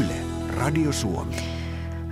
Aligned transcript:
Yle, 0.00 0.14
Radio 0.56 0.92
Suomi. 0.92 1.36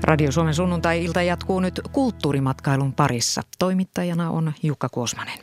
Radio 0.03 0.33
Suomen 0.33 0.55
sunnuntai-ilta 0.55 1.23
jatkuu 1.23 1.61
nyt 1.61 1.81
kulttuurimatkailun 1.93 2.93
parissa. 2.93 3.43
Toimittajana 3.59 4.31
on 4.31 4.53
Jukka 4.63 4.89
Kuosmanen. 4.89 5.39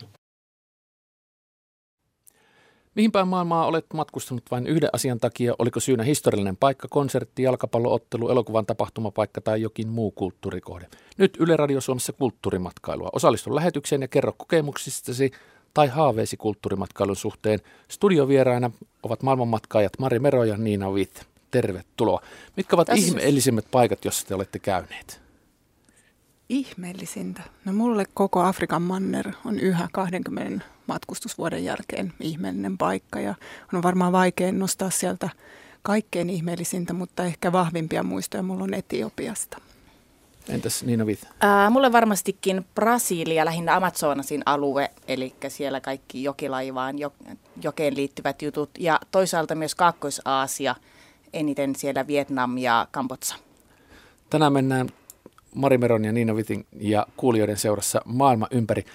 Mihin 2.96 3.12
päin 3.12 3.28
maailmaa 3.28 3.66
olet 3.66 3.86
matkustanut 3.94 4.44
vain 4.52 4.68
yhden 4.68 4.90
asian 4.94 5.20
takia? 5.20 5.56
Oliko 5.60 5.80
syynä 5.80 6.04
historiallinen 6.04 6.58
paikka, 6.58 6.88
konsertti, 6.88 7.44
jalkapalloottelu, 7.44 8.30
elokuvan 8.30 8.66
tapahtumapaikka 8.66 9.42
tai 9.42 9.62
jokin 9.62 9.88
muu 9.90 10.12
kulttuurikohde? 10.12 10.88
Nyt 11.18 11.38
Yle 11.40 11.58
Radio 11.58 11.82
Suomessa 11.82 12.14
kulttuurimatkailua. 12.14 13.10
Osallistu 13.14 13.56
lähetykseen 13.56 14.02
ja 14.02 14.08
kerro 14.08 14.34
kokemuksistasi 14.38 15.32
tai 15.74 15.88
haaveesi 15.88 16.38
kulttuurimatkailun 16.38 17.16
suhteen. 17.16 17.60
Studiovieraina 17.92 18.72
ovat 19.04 19.24
maailmanmatkaajat 19.24 19.94
Mari 20.00 20.20
Mero 20.20 20.44
ja 20.44 20.58
Niina 20.58 20.90
Witt. 20.90 21.37
Tervetuloa. 21.52 22.22
Mitkä 22.58 22.76
ovat 22.76 22.88
Tässä... 22.88 23.06
ihmeellisimmät 23.06 23.66
paikat, 23.72 24.06
joissa 24.06 24.28
te 24.28 24.36
olette 24.36 24.60
käyneet? 24.60 25.22
Ihmeellisintä. 26.50 27.42
No 27.66 27.74
mulle 27.74 28.06
koko 28.14 28.42
Afrikan 28.42 28.82
manner 28.82 29.32
on 29.46 29.60
yhä 29.60 29.88
20 29.92 30.66
matkustusvuoden 30.88 31.64
jälkeen 31.66 32.14
ihmeellinen 32.20 32.78
paikka 32.78 33.20
ja 33.20 33.36
on 33.74 33.84
varmaan 33.84 34.12
vaikea 34.12 34.52
nostaa 34.52 34.90
sieltä 34.90 35.30
kaikkein 35.82 36.30
ihmeellisintä, 36.30 36.94
mutta 36.94 37.26
ehkä 37.26 37.52
vahvimpia 37.52 38.04
muistoja 38.04 38.44
mulla 38.44 38.64
on 38.64 38.74
Etiopiasta. 38.74 39.58
Entäs 40.50 40.84
Niina 40.84 41.06
Vith? 41.06 41.28
Ää, 41.40 41.70
mulle 41.70 41.92
varmastikin 41.92 42.66
Brasilia, 42.76 43.46
lähinnä 43.46 43.76
Amazonasin 43.76 44.44
alue, 44.46 44.92
eli 45.08 45.34
siellä 45.48 45.82
kaikki 45.82 46.24
jokilaivaan, 46.24 46.96
jokeen 47.64 47.96
liittyvät 47.96 48.42
jutut. 48.42 48.70
Ja 48.80 49.00
toisaalta 49.12 49.56
myös 49.56 49.76
Kaakkois-Aasia, 49.76 50.76
eniten 51.34 51.76
siellä 51.76 52.08
Vietnam 52.08 52.58
ja 52.58 52.88
Kambotsa. 52.92 53.36
Tänään 54.30 54.54
mennään 54.54 54.90
Mari 55.56 55.78
Meron 55.78 56.06
ja 56.06 56.12
Niina 56.12 56.36
Vitin 56.36 56.66
ja 56.80 57.08
kuulijoiden 57.18 57.58
seurassa 57.58 58.02
maailma 58.06 58.48
ympäri. 58.52 58.86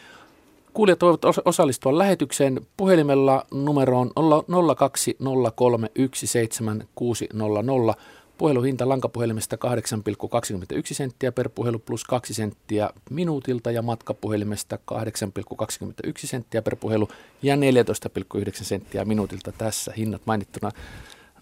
Kuulijat 0.72 1.02
voivat 1.02 1.24
osallistua 1.44 1.98
lähetykseen 1.98 2.60
puhelimella 2.76 3.46
numeroon 3.54 4.10
020317600. 4.10 4.14
Puheluhinta 8.38 8.88
lankapuhelimesta 8.88 9.56
8,21 9.56 10.82
senttiä 10.92 11.32
per 11.32 11.48
puhelu 11.48 11.78
plus 11.78 12.04
2 12.04 12.34
senttiä 12.34 12.90
minuutilta 13.10 13.70
ja 13.70 13.82
matkapuhelimesta 13.82 14.78
8,21 14.92 14.98
senttiä 16.16 16.62
per 16.62 16.76
puhelu 16.76 17.08
ja 17.42 17.56
14,9 17.56 17.60
senttiä 18.52 19.04
minuutilta 19.04 19.52
tässä 19.52 19.92
hinnat 19.96 20.22
mainittuna 20.26 20.70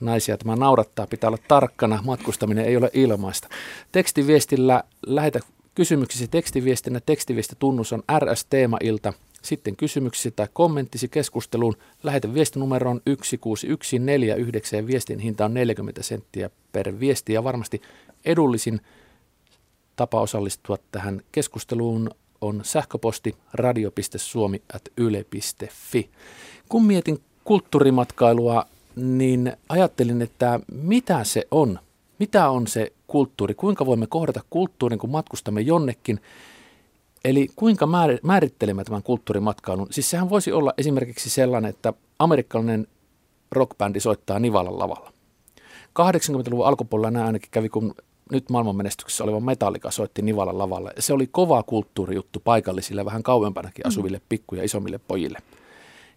naisia. 0.00 0.38
Tämä 0.38 0.56
naurattaa, 0.56 1.06
pitää 1.06 1.28
olla 1.28 1.38
tarkkana. 1.48 2.02
Matkustaminen 2.04 2.64
ei 2.64 2.76
ole 2.76 2.90
ilmaista. 2.94 3.48
Tekstiviestillä 3.92 4.84
lähetä 5.06 5.40
kysymyksesi 5.74 6.28
tekstiviestinä. 6.28 7.00
Tekstiviestitunnus 7.06 7.92
on 7.92 8.02
RS-teemailta. 8.18 9.12
Sitten 9.42 9.76
kysymyksesi 9.76 10.30
tai 10.30 10.48
kommenttisi 10.52 11.08
keskusteluun. 11.08 11.76
Lähetä 12.02 12.34
viestinumeroon 12.34 13.00
16149 13.04 14.78
ja 14.78 14.86
viestin 14.86 15.18
hinta 15.18 15.44
on 15.44 15.54
40 15.54 16.02
senttiä 16.02 16.50
per 16.72 17.00
viesti. 17.00 17.32
Ja 17.32 17.44
varmasti 17.44 17.82
edullisin 18.24 18.80
tapa 19.96 20.20
osallistua 20.20 20.76
tähän 20.92 21.22
keskusteluun 21.32 22.10
on 22.40 22.60
sähköposti 22.64 23.36
radio.suomi.yle.fi. 23.52 26.10
Kun 26.68 26.84
mietin 26.84 27.18
kulttuurimatkailua 27.44 28.66
niin 28.96 29.52
ajattelin, 29.68 30.22
että 30.22 30.60
mitä 30.72 31.24
se 31.24 31.46
on, 31.50 31.78
mitä 32.18 32.50
on 32.50 32.66
se 32.66 32.92
kulttuuri, 33.06 33.54
kuinka 33.54 33.86
voimme 33.86 34.06
kohdata 34.06 34.40
kulttuurin, 34.50 34.98
kun 34.98 35.10
matkustamme 35.10 35.60
jonnekin. 35.60 36.20
Eli 37.24 37.48
kuinka 37.56 37.88
määrittelemme 38.22 38.84
tämän 38.84 39.02
kulttuurimatkailun? 39.02 39.86
Siis 39.90 40.10
sehän 40.10 40.30
voisi 40.30 40.52
olla 40.52 40.74
esimerkiksi 40.78 41.30
sellainen, 41.30 41.70
että 41.70 41.92
amerikkalainen 42.18 42.86
rockbändi 43.52 44.00
soittaa 44.00 44.38
Nivalan 44.38 44.78
lavalla. 44.78 45.12
80-luvun 46.00 46.66
alkupuolella 46.66 47.10
nämä 47.10 47.26
ainakin 47.26 47.50
kävi, 47.50 47.68
kun 47.68 47.94
nyt 48.32 48.50
maailmanmenestyksessä 48.50 49.24
oleva 49.24 49.40
Metallica 49.40 49.90
soitti 49.90 50.22
Nivalan 50.22 50.58
lavalle. 50.58 50.92
Se 50.98 51.12
oli 51.12 51.26
kova 51.26 51.62
kulttuurijuttu 51.62 52.40
paikallisille, 52.44 53.04
vähän 53.04 53.22
kauempanakin 53.22 53.86
asuville 53.86 54.20
pikku- 54.28 54.54
ja 54.54 54.64
isommille 54.64 55.00
pojille– 55.08 55.38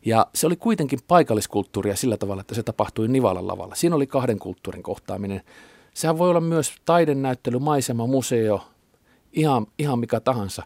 ja 0.06 0.28
se 0.36 0.48
oli 0.48 0.56
kuitenkin 0.56 1.00
paikalliskulttuuria 1.08 1.96
sillä 1.96 2.18
tavalla, 2.18 2.42
että 2.42 2.56
se 2.56 2.64
tapahtui 2.64 3.08
Nivalan 3.08 3.48
lavalla. 3.48 3.76
Siinä 3.76 3.96
oli 3.96 4.08
kahden 4.08 4.40
kulttuurin 4.40 4.84
kohtaaminen. 4.84 5.42
Sehän 5.94 6.18
voi 6.18 6.30
olla 6.30 6.42
myös 6.42 6.74
taidenäyttely, 6.86 7.60
maisema, 7.60 8.08
museo, 8.08 8.62
ihan, 9.34 9.68
ihan 9.80 10.00
mikä 10.00 10.20
tahansa. 10.20 10.64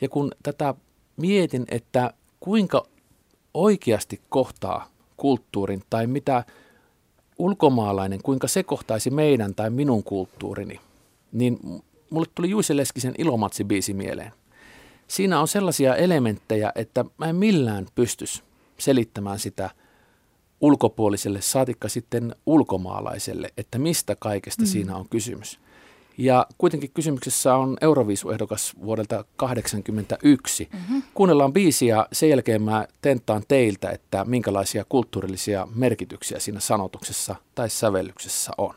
Ja 0.00 0.08
kun 0.08 0.32
tätä 0.42 0.74
mietin, 1.16 1.64
että 1.68 2.12
kuinka 2.40 2.86
oikeasti 3.54 4.20
kohtaa 4.28 4.88
kulttuurin 5.16 5.82
tai 5.90 6.06
mitä 6.06 6.44
ulkomaalainen, 7.38 8.22
kuinka 8.22 8.48
se 8.48 8.62
kohtaisi 8.62 9.10
meidän 9.10 9.54
tai 9.54 9.70
minun 9.70 10.04
kulttuurini, 10.04 10.80
niin 11.32 11.58
mulle 12.10 12.26
tuli 12.34 12.50
Juise 12.50 12.76
Leskisen 12.76 13.14
Ilomatsi-biisi 13.18 13.94
mieleen. 13.94 14.32
Siinä 15.08 15.40
on 15.40 15.48
sellaisia 15.48 15.96
elementtejä, 15.96 16.72
että 16.74 17.04
mä 17.18 17.26
en 17.26 17.36
millään 17.36 17.86
pystys 17.94 18.42
selittämään 18.80 19.38
sitä 19.38 19.70
ulkopuoliselle, 20.60 21.40
saatikka 21.40 21.88
sitten 21.88 22.34
ulkomaalaiselle, 22.46 23.50
että 23.56 23.78
mistä 23.78 24.16
kaikesta 24.16 24.62
mm. 24.62 24.66
siinä 24.66 24.96
on 24.96 25.08
kysymys. 25.08 25.60
Ja 26.18 26.46
kuitenkin 26.58 26.90
kysymyksessä 26.94 27.54
on 27.54 27.76
Euroviisuehdokas 27.80 28.74
vuodelta 28.82 29.14
1981. 29.14 30.68
Mm-hmm. 30.72 31.02
Kuunnellaan 31.14 31.52
biisiä, 31.52 32.06
sen 32.12 32.30
jälkeen 32.30 32.62
mä 32.62 32.86
tentaan 33.00 33.42
teiltä, 33.48 33.90
että 33.90 34.24
minkälaisia 34.24 34.84
kulttuurillisia 34.88 35.68
merkityksiä 35.74 36.38
siinä 36.38 36.60
sanotuksessa 36.60 37.36
tai 37.54 37.70
sävellyksessä 37.70 38.52
on. 38.58 38.74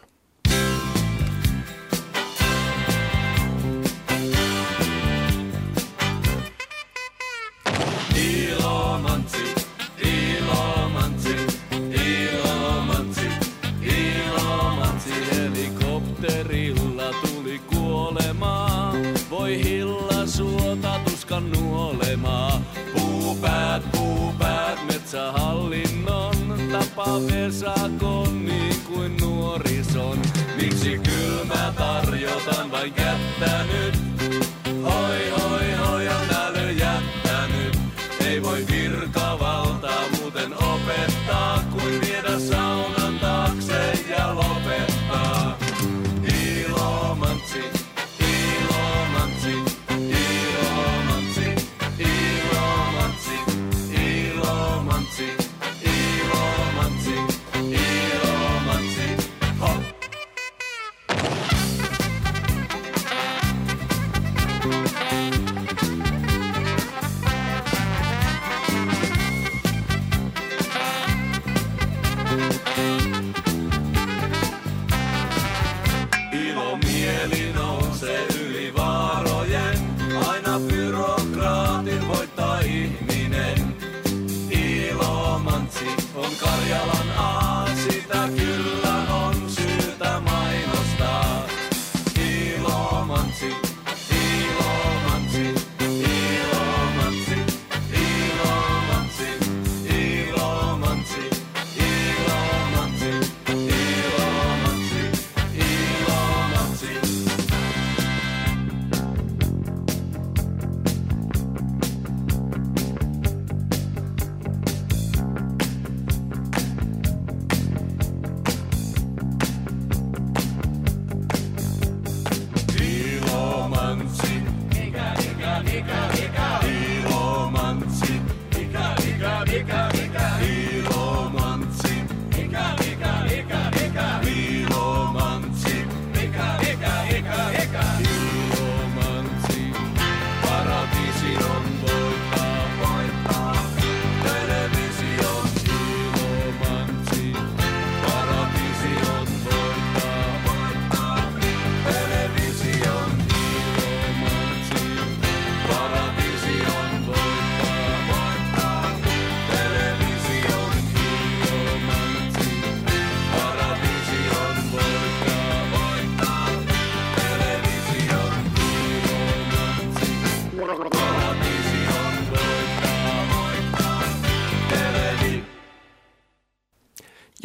Pesakon 27.51 28.45
niin 28.45 28.75
kuin 28.88 29.17
nuorison. 29.17 30.19
Miksi 30.62 31.00
kylmä 31.03 31.73
tarjotan 31.78 32.72
vain 32.72 32.94
kättä 32.94 33.63
nyt? 33.63 34.00
Hoi 34.84 35.29
hoi 35.29 35.72
hoi 35.72 36.07
on 36.07 36.35
äly 36.35 36.72
jättänyt. 36.72 37.78
Ei 38.25 38.44
voi 38.44 38.66
virkavaltaa 38.72 39.41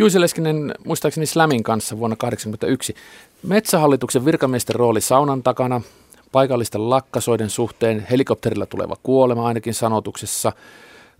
Juise 0.06 0.20
Leskinen 0.20 0.74
muistaakseni 0.84 1.26
Slamin 1.26 1.62
kanssa 1.62 1.98
vuonna 1.98 2.16
1981. 2.16 2.94
Metsähallituksen 3.42 4.24
virkamiesten 4.24 4.76
rooli 4.76 5.00
saunan 5.00 5.42
takana, 5.42 5.80
paikallisten 6.32 6.90
lakkasoiden 6.90 7.50
suhteen, 7.50 8.06
helikopterilla 8.10 8.66
tuleva 8.66 8.96
kuolema 9.02 9.46
ainakin 9.46 9.74
sanotuksessa, 9.74 10.52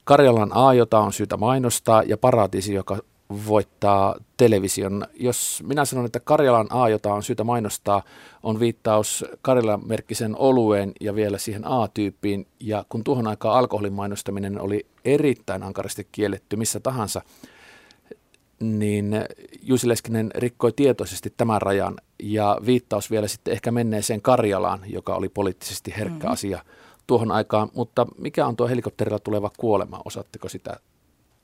Karjalan 0.05 0.50
A, 0.55 0.75
jota 0.75 0.99
on 0.99 1.12
syytä 1.12 1.37
mainostaa, 1.37 2.03
ja 2.03 2.17
Paratiisi, 2.17 2.75
joka 2.75 2.99
voittaa 3.47 4.15
television. 4.37 5.06
Jos 5.21 5.62
minä 5.67 5.85
sanon, 5.85 6.06
että 6.06 6.21
Karjalan 6.21 6.67
A, 6.71 6.88
jota 6.88 7.15
on 7.15 7.23
syytä 7.23 7.44
mainostaa, 7.44 8.03
on 8.43 8.61
viittaus 8.61 9.25
Karjalan 9.43 9.87
merkkisen 9.87 10.37
olueen 10.38 10.93
ja 11.00 11.15
vielä 11.15 11.38
siihen 11.38 11.67
A-tyyppiin, 11.67 12.47
ja 12.61 12.85
kun 12.88 13.05
tuohon 13.05 13.27
aikaan 13.27 13.59
alkoholin 13.59 13.93
mainostaminen 13.93 14.61
oli 14.61 14.87
erittäin 15.05 15.62
ankarasti 15.62 16.09
kielletty 16.12 16.56
missä 16.56 16.81
tahansa, 16.81 17.23
niin 18.61 19.25
Jussi 19.62 19.88
Leskinen 19.88 20.31
rikkoi 20.35 20.73
tietoisesti 20.73 21.35
tämän 21.37 21.62
rajan 21.62 21.97
ja 22.23 22.58
viittaus 22.67 23.11
vielä 23.11 23.29
sitten 23.29 23.53
ehkä 23.53 23.70
menneeseen 23.70 24.23
Karjalaan, 24.23 24.81
joka 24.87 25.14
oli 25.14 25.29
poliittisesti 25.29 25.94
herkkä 25.97 26.19
mm-hmm. 26.19 26.32
asia 26.32 26.64
tuohon 27.06 27.32
aikaan. 27.32 27.69
Mutta 27.75 28.06
mikä 28.19 28.47
on 28.47 28.56
tuo 28.56 28.69
helikopterilla 28.69 29.19
tuleva 29.19 29.50
kuolema? 29.56 30.03
Osaatteko 30.05 30.49
sitä 30.49 30.76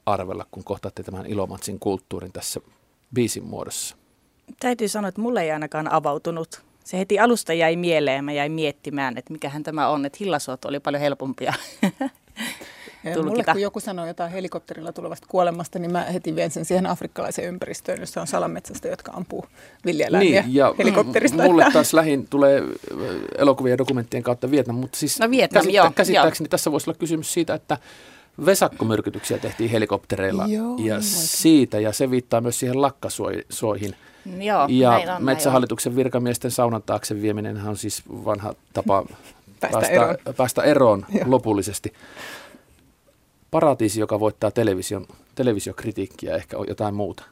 arvella, 0.06 0.47
kun 0.50 0.64
kohtaatte 0.64 1.03
tämän 1.03 1.26
Ilomatsin 1.26 1.79
kulttuurin 1.79 2.32
tässä 2.32 2.61
biisin 3.15 3.44
muodossa? 3.44 3.97
Täytyy 4.61 4.88
sanoa, 4.88 5.08
että 5.08 5.20
mulle 5.20 5.43
ei 5.43 5.50
ainakaan 5.50 5.93
avautunut. 5.93 6.62
Se 6.85 6.99
heti 6.99 7.19
alusta 7.19 7.53
jäi 7.53 7.76
mieleen 7.76 8.25
mä 8.25 8.32
jäin 8.32 8.53
miettimään, 8.53 9.19
että 9.19 9.32
mikähän 9.32 9.62
tämä 9.62 9.88
on, 9.88 10.06
että 10.06 10.17
hillasuot 10.20 10.65
oli 10.65 10.81
paljon 10.81 11.00
helpompia 11.00 11.53
tulkita. 13.05 13.31
Mulle 13.31 13.45
kun 13.45 13.61
joku 13.61 13.81
sanoo 13.81 14.07
jotain 14.07 14.33
helikopterilla 14.33 14.93
tulevasta 14.93 15.27
kuolemasta, 15.31 15.79
niin 15.79 15.93
mä 15.93 16.05
heti 16.05 16.37
vien 16.37 16.51
sen 16.51 16.65
siihen 16.65 16.87
afrikkalaiseen 16.87 17.49
ympäristöön, 17.49 18.01
jossa 18.01 18.21
on 18.21 18.27
salametsästä, 18.27 18.89
jotka 18.89 19.13
ampuu 19.13 19.45
villieläimiä 19.87 20.43
niin, 20.43 20.55
ja 20.55 20.75
helikopterista. 20.79 21.43
Mulle 21.43 21.67
taas 21.73 21.95
lähin 21.95 22.29
tulee 22.29 22.63
elokuvien 23.39 23.73
ja 23.73 23.79
dokumenttien 23.79 24.23
kautta 24.23 24.51
Vietnam, 24.51 24.77
mutta 24.77 24.99
siis 24.99 25.21
no 25.21 25.31
Vietnam, 25.31 25.61
käsittä, 25.61 25.77
joo, 25.77 25.93
käsittääkseni 25.95 26.47
joo. 26.47 26.51
tässä 26.51 26.73
voisi 26.73 26.91
olla 26.91 26.99
kysymys 26.99 27.33
siitä, 27.33 27.55
että 27.55 27.79
vesakkomyrkytyksiä 28.47 29.39
tehtiin 29.39 29.71
helikoptereilla 29.71 30.47
Joo, 30.47 30.77
ja 30.79 30.95
niin 30.95 31.03
siitä, 31.03 31.81
ja 31.81 31.93
se 31.93 32.11
viittaa 32.11 32.41
myös 32.41 32.61
siihen 32.61 32.83
lakkasuoihin. 32.83 33.95
Joo, 34.39 34.67
ja 34.69 34.91
on, 35.17 35.25
metsähallituksen 35.25 35.97
virkamiesten 35.97 36.51
saunan 36.51 36.83
taakse 36.83 37.23
vieminen 37.23 37.67
on 37.67 37.77
siis 37.77 38.03
vanha 38.09 38.55
tapa 38.73 39.05
päästä, 39.61 39.79
päästä 39.79 39.93
eroon, 39.93 40.17
päästä 40.37 40.63
eroon 40.63 41.07
lopullisesti. 41.25 41.93
Paratiisi, 43.53 44.01
joka 44.01 44.21
voittaa 44.21 44.51
television, 44.51 45.07
televisiokritiikkiä, 45.35 46.37
ehkä 46.37 46.57
jotain 46.69 46.95
muuta. 46.95 47.23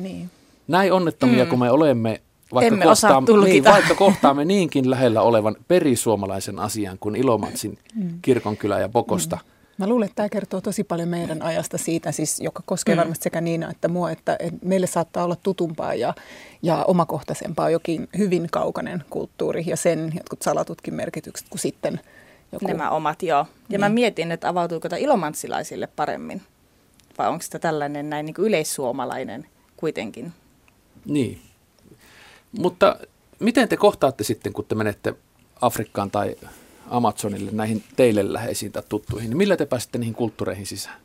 Niin. 0.00 0.30
Näin 0.68 0.92
onnettomia 0.92 1.44
mm. 1.44 1.48
kuin 1.48 1.58
me 1.58 1.70
olemme, 1.70 2.20
vaikka, 2.54 2.74
Emme 2.74 2.84
kohtaamme, 2.84 3.44
niin, 3.44 3.64
vaikka 3.64 3.94
kohtaamme 3.94 4.44
niinkin 4.44 4.90
lähellä 4.90 5.22
olevan 5.22 5.56
perisuomalaisen 5.68 6.58
asian 6.58 6.98
kuin 6.98 7.16
Ilomatsin 7.16 7.78
mm. 7.94 8.18
kirkonkylä 8.22 8.80
ja 8.80 8.88
Bokosta. 8.88 9.36
Mm. 9.36 9.52
Mä 9.78 9.86
luulen, 9.86 10.06
että 10.06 10.16
tämä 10.16 10.28
kertoo 10.28 10.60
tosi 10.60 10.84
paljon 10.84 11.08
meidän 11.08 11.42
ajasta 11.42 11.78
siitä, 11.78 12.12
siis, 12.12 12.40
joka 12.40 12.62
koskee 12.66 12.94
mm. 12.94 12.98
varmasti 12.98 13.24
sekä 13.24 13.40
Niina 13.40 13.70
että 13.70 13.88
mua, 13.88 14.10
että, 14.10 14.36
että 14.38 14.66
meille 14.66 14.86
saattaa 14.86 15.24
olla 15.24 15.36
tutumpaa 15.42 15.94
ja, 15.94 16.14
ja 16.62 16.84
omakohtaisempaa 16.84 17.70
jokin 17.70 18.08
hyvin 18.18 18.48
kaukainen 18.50 19.04
kulttuuri 19.10 19.64
ja 19.66 19.76
sen 19.76 20.12
jotkut 20.16 20.42
salatutkin 20.42 20.94
merkitykset 20.94 21.48
kuin 21.50 21.60
sitten– 21.60 22.00
joku... 22.52 22.66
Nämä 22.66 22.90
omat, 22.90 23.22
joo. 23.22 23.38
Ja 23.38 23.46
niin. 23.68 23.80
mä 23.80 23.88
mietin, 23.88 24.32
että 24.32 24.48
avautuuko 24.48 24.88
tämä 24.88 25.00
ilomantsilaisille 25.00 25.86
paremmin. 25.86 26.42
Vai 27.18 27.28
onko 27.28 27.44
tämä 27.50 27.60
tällainen 27.60 28.10
näin 28.10 28.26
niin 28.26 28.34
kuin 28.34 28.46
yleissuomalainen 28.46 29.46
kuitenkin? 29.76 30.32
Niin. 31.04 31.40
Mutta 32.58 32.96
miten 33.38 33.68
te 33.68 33.76
kohtaatte 33.76 34.24
sitten, 34.24 34.52
kun 34.52 34.64
te 34.64 34.74
menette 34.74 35.14
Afrikkaan 35.60 36.10
tai 36.10 36.36
Amazonille 36.90 37.50
näihin 37.50 37.84
teille 37.96 38.32
läheisiin 38.32 38.72
tai 38.72 38.82
tuttuihin, 38.88 39.30
niin 39.30 39.36
millä 39.36 39.56
te 39.56 39.66
pääsette 39.66 39.98
niihin 39.98 40.14
kulttuureihin 40.14 40.66
sisään? 40.66 40.96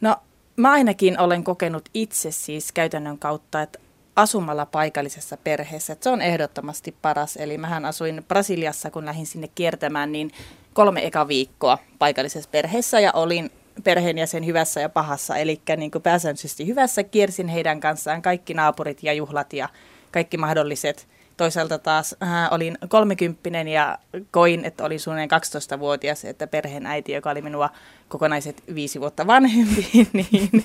No 0.00 0.16
mä 0.56 0.72
ainakin 0.72 1.20
olen 1.20 1.44
kokenut 1.44 1.88
itse 1.94 2.30
siis 2.30 2.72
käytännön 2.72 3.18
kautta, 3.18 3.62
että 3.62 3.78
asumalla 4.16 4.66
paikallisessa 4.66 5.36
perheessä. 5.36 5.96
Se 6.00 6.10
on 6.10 6.22
ehdottomasti 6.22 6.96
paras. 7.02 7.36
Eli 7.36 7.58
mähän 7.58 7.84
asuin 7.84 8.24
Brasiliassa, 8.28 8.90
kun 8.90 9.06
lähdin 9.06 9.26
sinne 9.26 9.48
kiertämään, 9.54 10.12
niin 10.12 10.32
kolme 10.72 11.06
eka 11.06 11.28
viikkoa 11.28 11.78
paikallisessa 11.98 12.50
perheessä 12.50 13.00
ja 13.00 13.12
olin 13.12 13.50
perheenjäsen 13.84 14.46
hyvässä 14.46 14.80
ja 14.80 14.88
pahassa. 14.88 15.36
Eli 15.36 15.60
niin 15.76 15.90
pääsääntöisesti 16.02 16.66
hyvässä 16.66 17.02
kiersin 17.02 17.48
heidän 17.48 17.80
kanssaan 17.80 18.22
kaikki 18.22 18.54
naapurit 18.54 19.02
ja 19.02 19.12
juhlat 19.12 19.52
ja 19.52 19.68
kaikki 20.12 20.36
mahdolliset 20.36 21.08
Toisaalta 21.36 21.78
taas 21.78 22.16
äh, 22.22 22.48
olin 22.50 22.78
kolmekymppinen 22.88 23.68
ja 23.68 23.98
koin, 24.30 24.64
että 24.64 24.84
olin 24.84 25.00
suunnilleen 25.00 25.40
12-vuotias, 25.76 26.24
että 26.24 26.46
perheen 26.46 26.86
äiti, 26.86 27.12
joka 27.12 27.30
oli 27.30 27.42
minua 27.42 27.70
kokonaiset 28.08 28.62
viisi 28.74 29.00
vuotta 29.00 29.26
vanhempi, 29.26 29.86
niin 30.12 30.64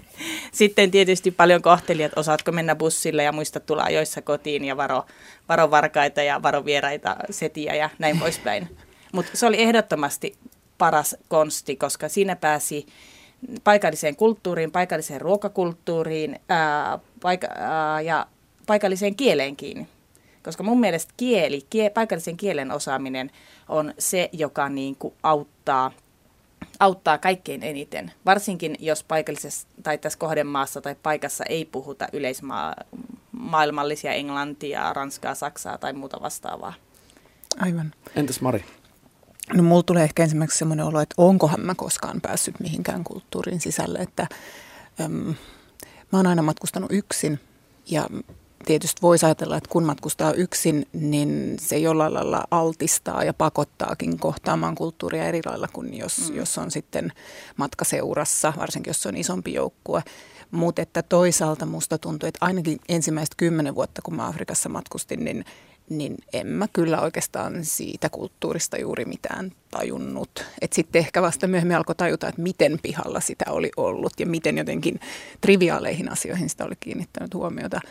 sitten 0.51 0.92
tietysti 0.92 1.32
paljon 1.32 1.62
kohteli, 1.62 2.04
että 2.04 2.20
osaatko 2.20 2.51
mennä 2.51 2.75
bussille 2.75 3.24
ja 3.24 3.32
muista 3.32 3.60
tulla 3.60 3.84
ajoissa 3.84 4.22
kotiin 4.22 4.66
ja 4.66 4.78
varo, 4.78 5.06
varo 5.50 5.72
varkaita 5.72 6.22
ja 6.22 6.44
varo 6.44 6.66
vieraita 6.66 7.16
setiä 7.30 7.75
ja 7.75 7.90
näin 8.00 8.20
poispäin. 8.20 8.78
Mutta 9.12 9.32
se 9.34 9.46
oli 9.46 9.62
ehdottomasti 9.62 10.36
paras 10.78 11.16
konsti, 11.28 11.75
koska 11.75 12.10
siinä 12.10 12.36
pääsi 12.36 12.86
paikalliseen 13.63 14.16
kulttuuriin, 14.16 14.72
paikalliseen 14.72 15.22
ruokakulttuuriin 15.22 16.40
ää, 16.50 17.00
paika- 17.22 17.56
ää, 17.56 18.01
ja 18.01 18.28
paikalliseen 18.68 19.16
kieleen 19.16 19.56
kiinni. 19.56 19.88
Koska 20.43 20.63
mun 20.63 20.79
mielestä 20.79 21.13
kieli, 21.17 21.65
kie, 21.69 21.89
paikallisen 21.89 22.38
kielen 22.38 22.71
osaaminen 22.71 23.31
on 23.69 23.93
se, 24.00 24.29
joka 24.31 24.69
niin 24.69 24.95
kuin 24.95 25.13
auttaa, 25.24 25.91
auttaa 26.79 27.17
kaikkein 27.17 27.63
eniten. 27.63 28.12
Varsinkin 28.25 28.75
jos 28.79 29.03
paikallisessa 29.03 29.67
tai 29.83 29.98
tässä 29.98 30.19
kohdemaassa 30.19 30.81
tai 30.81 30.95
paikassa 31.03 31.45
ei 31.45 31.65
puhuta 31.65 32.07
yleismaailmallisia 32.13 34.13
englantia, 34.13 34.93
ranskaa, 34.93 35.36
saksaa 35.36 35.77
tai 35.77 35.93
muuta 35.93 36.21
vastaavaa. 36.21 36.74
Aivan. 37.60 37.93
Entäs 38.15 38.41
Mari? 38.41 38.65
No 39.53 39.63
mulla 39.63 39.83
tulee 39.83 40.03
ehkä 40.03 40.24
ensimmäiseksi 40.24 40.57
semmoinen 40.57 40.86
olo, 40.86 41.01
että 41.01 41.15
onkohan 41.17 41.62
mä 41.62 41.75
koskaan 41.75 42.21
päässyt 42.21 42.60
mihinkään 42.60 43.03
kulttuurin 43.03 43.62
sisälle, 43.62 44.00
että 44.00 44.27
äm, 45.01 45.36
mä 46.12 46.19
oon 46.19 46.27
aina 46.27 46.41
matkustanut 46.41 46.91
yksin 46.91 47.39
ja 47.88 48.07
tietysti 48.65 49.01
voisi 49.01 49.25
ajatella, 49.25 49.58
että 49.58 49.70
kun 49.70 49.84
matkustaa 49.84 50.34
yksin, 50.34 50.86
niin 50.94 51.58
se 51.60 51.77
jollain 51.77 52.13
lailla 52.13 52.44
altistaa 52.51 53.24
ja 53.24 53.34
pakottaakin 53.34 54.20
kohtaamaan 54.20 54.75
kulttuuria 54.75 55.25
eri 55.25 55.41
lailla 55.46 55.68
kuin 55.74 55.98
jos, 55.98 56.30
mm. 56.30 56.36
jos 56.36 56.58
on 56.58 56.72
sitten 56.72 57.12
matkaseurassa, 57.58 58.53
varsinkin 58.58 58.89
jos 58.89 59.06
on 59.06 59.18
isompi 59.18 59.53
joukkue. 59.53 60.03
Mutta 60.51 60.82
että 60.82 61.03
toisaalta 61.03 61.65
musta 61.65 61.98
tuntuu, 61.98 62.30
että 62.30 62.46
ainakin 62.46 62.80
ensimmäistä 62.89 63.36
kymmenen 63.38 63.75
vuotta, 63.75 64.01
kun 64.01 64.15
mä 64.15 64.27
Afrikassa 64.27 64.70
matkustin, 64.70 65.25
niin, 65.25 65.46
niin 65.89 66.18
en 66.34 66.48
mä 66.48 66.68
kyllä 66.74 67.01
oikeastaan 67.01 67.65
siitä 67.65 68.10
kulttuurista 68.10 68.77
juuri 68.77 69.06
mitään 69.06 69.51
tajunnut. 69.72 70.46
Että 70.62 70.75
sitten 70.75 71.00
ehkä 71.00 71.22
vasta 71.22 71.48
myöhemmin 71.48 71.77
alkoi 71.77 71.96
tajuta, 71.96 72.27
että 72.27 72.41
miten 72.41 72.80
pihalla 72.82 73.20
sitä 73.20 73.46
oli 73.50 73.72
ollut 73.77 74.13
ja 74.20 74.25
miten 74.25 74.58
jotenkin 74.58 75.00
triviaaleihin 75.41 76.12
asioihin 76.12 76.50
sitä 76.50 76.65
oli 76.65 76.75
kiinnittänyt 76.80 77.34
huomiota 77.34 77.82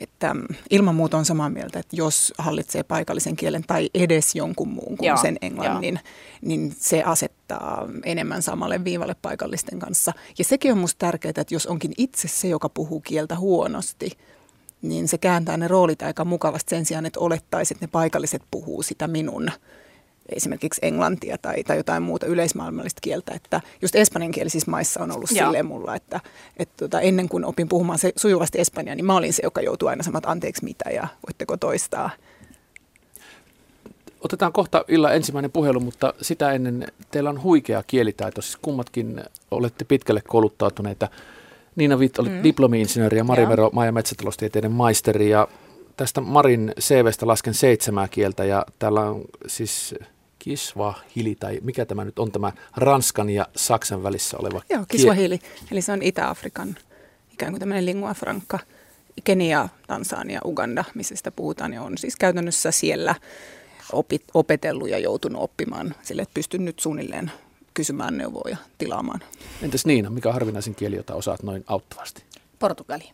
että 0.00 0.36
ilman 0.70 0.94
muuta 0.94 1.18
on 1.18 1.24
samaa 1.24 1.50
mieltä, 1.50 1.78
että 1.78 1.96
jos 1.96 2.32
hallitsee 2.38 2.82
paikallisen 2.82 3.36
kielen 3.36 3.64
tai 3.66 3.90
edes 3.94 4.34
jonkun 4.34 4.68
muun 4.68 4.96
kuin 4.96 5.08
Joo, 5.08 5.16
sen 5.16 5.36
englannin, 5.42 6.00
niin 6.40 6.74
se 6.78 7.02
asettaa 7.02 7.88
enemmän 8.04 8.42
samalle 8.42 8.84
viivalle 8.84 9.16
paikallisten 9.22 9.78
kanssa. 9.78 10.12
Ja 10.38 10.44
sekin 10.44 10.72
on 10.72 10.78
minusta 10.78 11.06
tärkeää, 11.06 11.30
että 11.36 11.54
jos 11.54 11.66
onkin 11.66 11.92
itse 11.96 12.28
se, 12.28 12.48
joka 12.48 12.68
puhuu 12.68 13.00
kieltä 13.00 13.36
huonosti, 13.36 14.10
niin 14.82 15.08
se 15.08 15.18
kääntää 15.18 15.56
ne 15.56 15.68
roolit 15.68 16.02
aika 16.02 16.24
mukavasti 16.24 16.70
sen 16.70 16.84
sijaan, 16.84 17.06
että 17.06 17.20
olettaisiin, 17.20 17.76
että 17.76 17.86
ne 17.86 17.90
paikalliset 17.92 18.42
puhuu 18.50 18.82
sitä 18.82 19.08
minun 19.08 19.50
esimerkiksi 20.36 20.80
englantia 20.82 21.38
tai, 21.38 21.64
tai 21.64 21.76
jotain 21.76 22.02
muuta 22.02 22.26
yleismaailmallista 22.26 23.00
kieltä. 23.00 23.34
Että 23.34 23.60
just 23.82 23.94
espanjankielisissä 23.94 24.70
maissa 24.70 25.02
on 25.02 25.12
ollut 25.12 25.30
Joo. 25.30 25.46
silleen 25.46 25.66
mulla, 25.66 25.96
että, 25.96 26.20
että 26.56 26.74
tota, 26.76 27.00
ennen 27.00 27.28
kuin 27.28 27.44
opin 27.44 27.68
puhumaan 27.68 27.98
se 27.98 28.12
sujuvasti 28.16 28.60
espanjaa, 28.60 28.94
niin 28.94 29.04
mä 29.04 29.16
olin 29.16 29.32
se, 29.32 29.42
joka 29.44 29.60
joutui 29.60 29.88
aina 29.88 30.02
sanomaan, 30.02 30.22
anteeksi 30.26 30.64
mitä 30.64 30.90
ja 30.90 31.08
voitteko 31.26 31.56
toistaa. 31.56 32.10
Otetaan 34.20 34.52
kohta 34.52 34.84
illan 34.88 35.16
ensimmäinen 35.16 35.50
puhelu, 35.50 35.80
mutta 35.80 36.14
sitä 36.22 36.52
ennen 36.52 36.86
teillä 37.10 37.30
on 37.30 37.42
huikea 37.42 37.82
kielitaito. 37.86 38.42
Siis 38.42 38.56
kummatkin 38.56 39.24
olette 39.50 39.84
pitkälle 39.84 40.20
kouluttautuneita. 40.20 41.08
Niina 41.76 41.98
Vitt 41.98 42.18
oli 42.18 42.28
mm. 42.28 42.42
diplomi-insinööri 42.42 43.16
ja 43.16 43.24
Mari 43.24 43.48
Vero 43.48 43.70
maa- 43.72 43.86
ja 43.86 43.92
metsätaloustieteiden 43.92 44.72
maisteri. 44.72 45.30
Ja 45.30 45.48
tästä 45.96 46.20
Marin 46.20 46.72
CVstä 46.80 47.26
lasken 47.26 47.54
seitsemää 47.54 48.08
kieltä 48.08 48.44
ja 48.44 48.66
täällä 48.78 49.00
on 49.00 49.24
siis 49.46 49.94
Kiswahili, 50.38 51.34
tai 51.34 51.58
mikä 51.62 51.84
tämä 51.84 52.04
nyt 52.04 52.18
on 52.18 52.32
tämä 52.32 52.52
Ranskan 52.76 53.30
ja 53.30 53.46
Saksan 53.56 54.02
välissä 54.02 54.36
oleva 54.40 54.62
Joo, 54.70 54.84
Kiswahili, 54.88 55.38
kiel... 55.38 55.52
eli 55.70 55.82
se 55.82 55.92
on 55.92 56.02
Itä-Afrikan 56.02 56.76
ikään 57.32 57.52
kuin 57.52 57.60
tämmöinen 57.60 57.86
lingua 57.86 58.14
franca. 58.14 58.58
Kenia, 59.24 59.68
Tansania, 59.86 60.40
Uganda, 60.44 60.84
missä 60.94 61.16
sitä 61.16 61.30
puhutaan, 61.30 61.72
ja 61.72 61.82
on 61.82 61.98
siis 61.98 62.16
käytännössä 62.16 62.70
siellä 62.70 63.14
opit, 63.92 64.22
opetellut 64.34 64.88
ja 64.88 64.98
joutunut 64.98 65.42
oppimaan 65.42 65.94
sille, 66.02 66.22
että 66.22 66.34
pystyn 66.34 66.64
nyt 66.64 66.78
suunnilleen 66.78 67.32
kysymään 67.74 68.18
neuvoa 68.18 68.50
ja 68.50 68.56
tilaamaan. 68.78 69.20
Entäs 69.62 69.86
Niina, 69.86 70.10
mikä 70.10 70.28
on 70.28 70.32
harvinaisin 70.34 70.74
kieli, 70.74 70.96
jota 70.96 71.14
osaat 71.14 71.42
noin 71.42 71.64
auttavasti? 71.66 72.22
Portugali. 72.58 73.04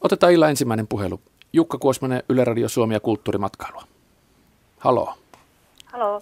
Otetaan 0.00 0.32
illan 0.32 0.50
ensimmäinen 0.50 0.86
puhelu. 0.86 1.20
Jukka 1.52 1.78
Kuosmanen, 1.78 2.22
Yle 2.28 2.44
Radio 2.44 2.68
Suomi 2.68 2.94
ja 2.94 3.00
kulttuurimatkailua. 3.00 3.84
Haloo. 4.78 5.14
Halo, 5.92 6.20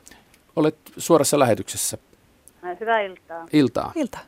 Olet 0.57 0.77
suorassa 0.99 1.39
lähetyksessä. 1.39 1.99
hyvää 2.81 3.01
iltaa. 3.01 3.47
Iltaa. 3.53 3.93
Ilta. 3.95 4.19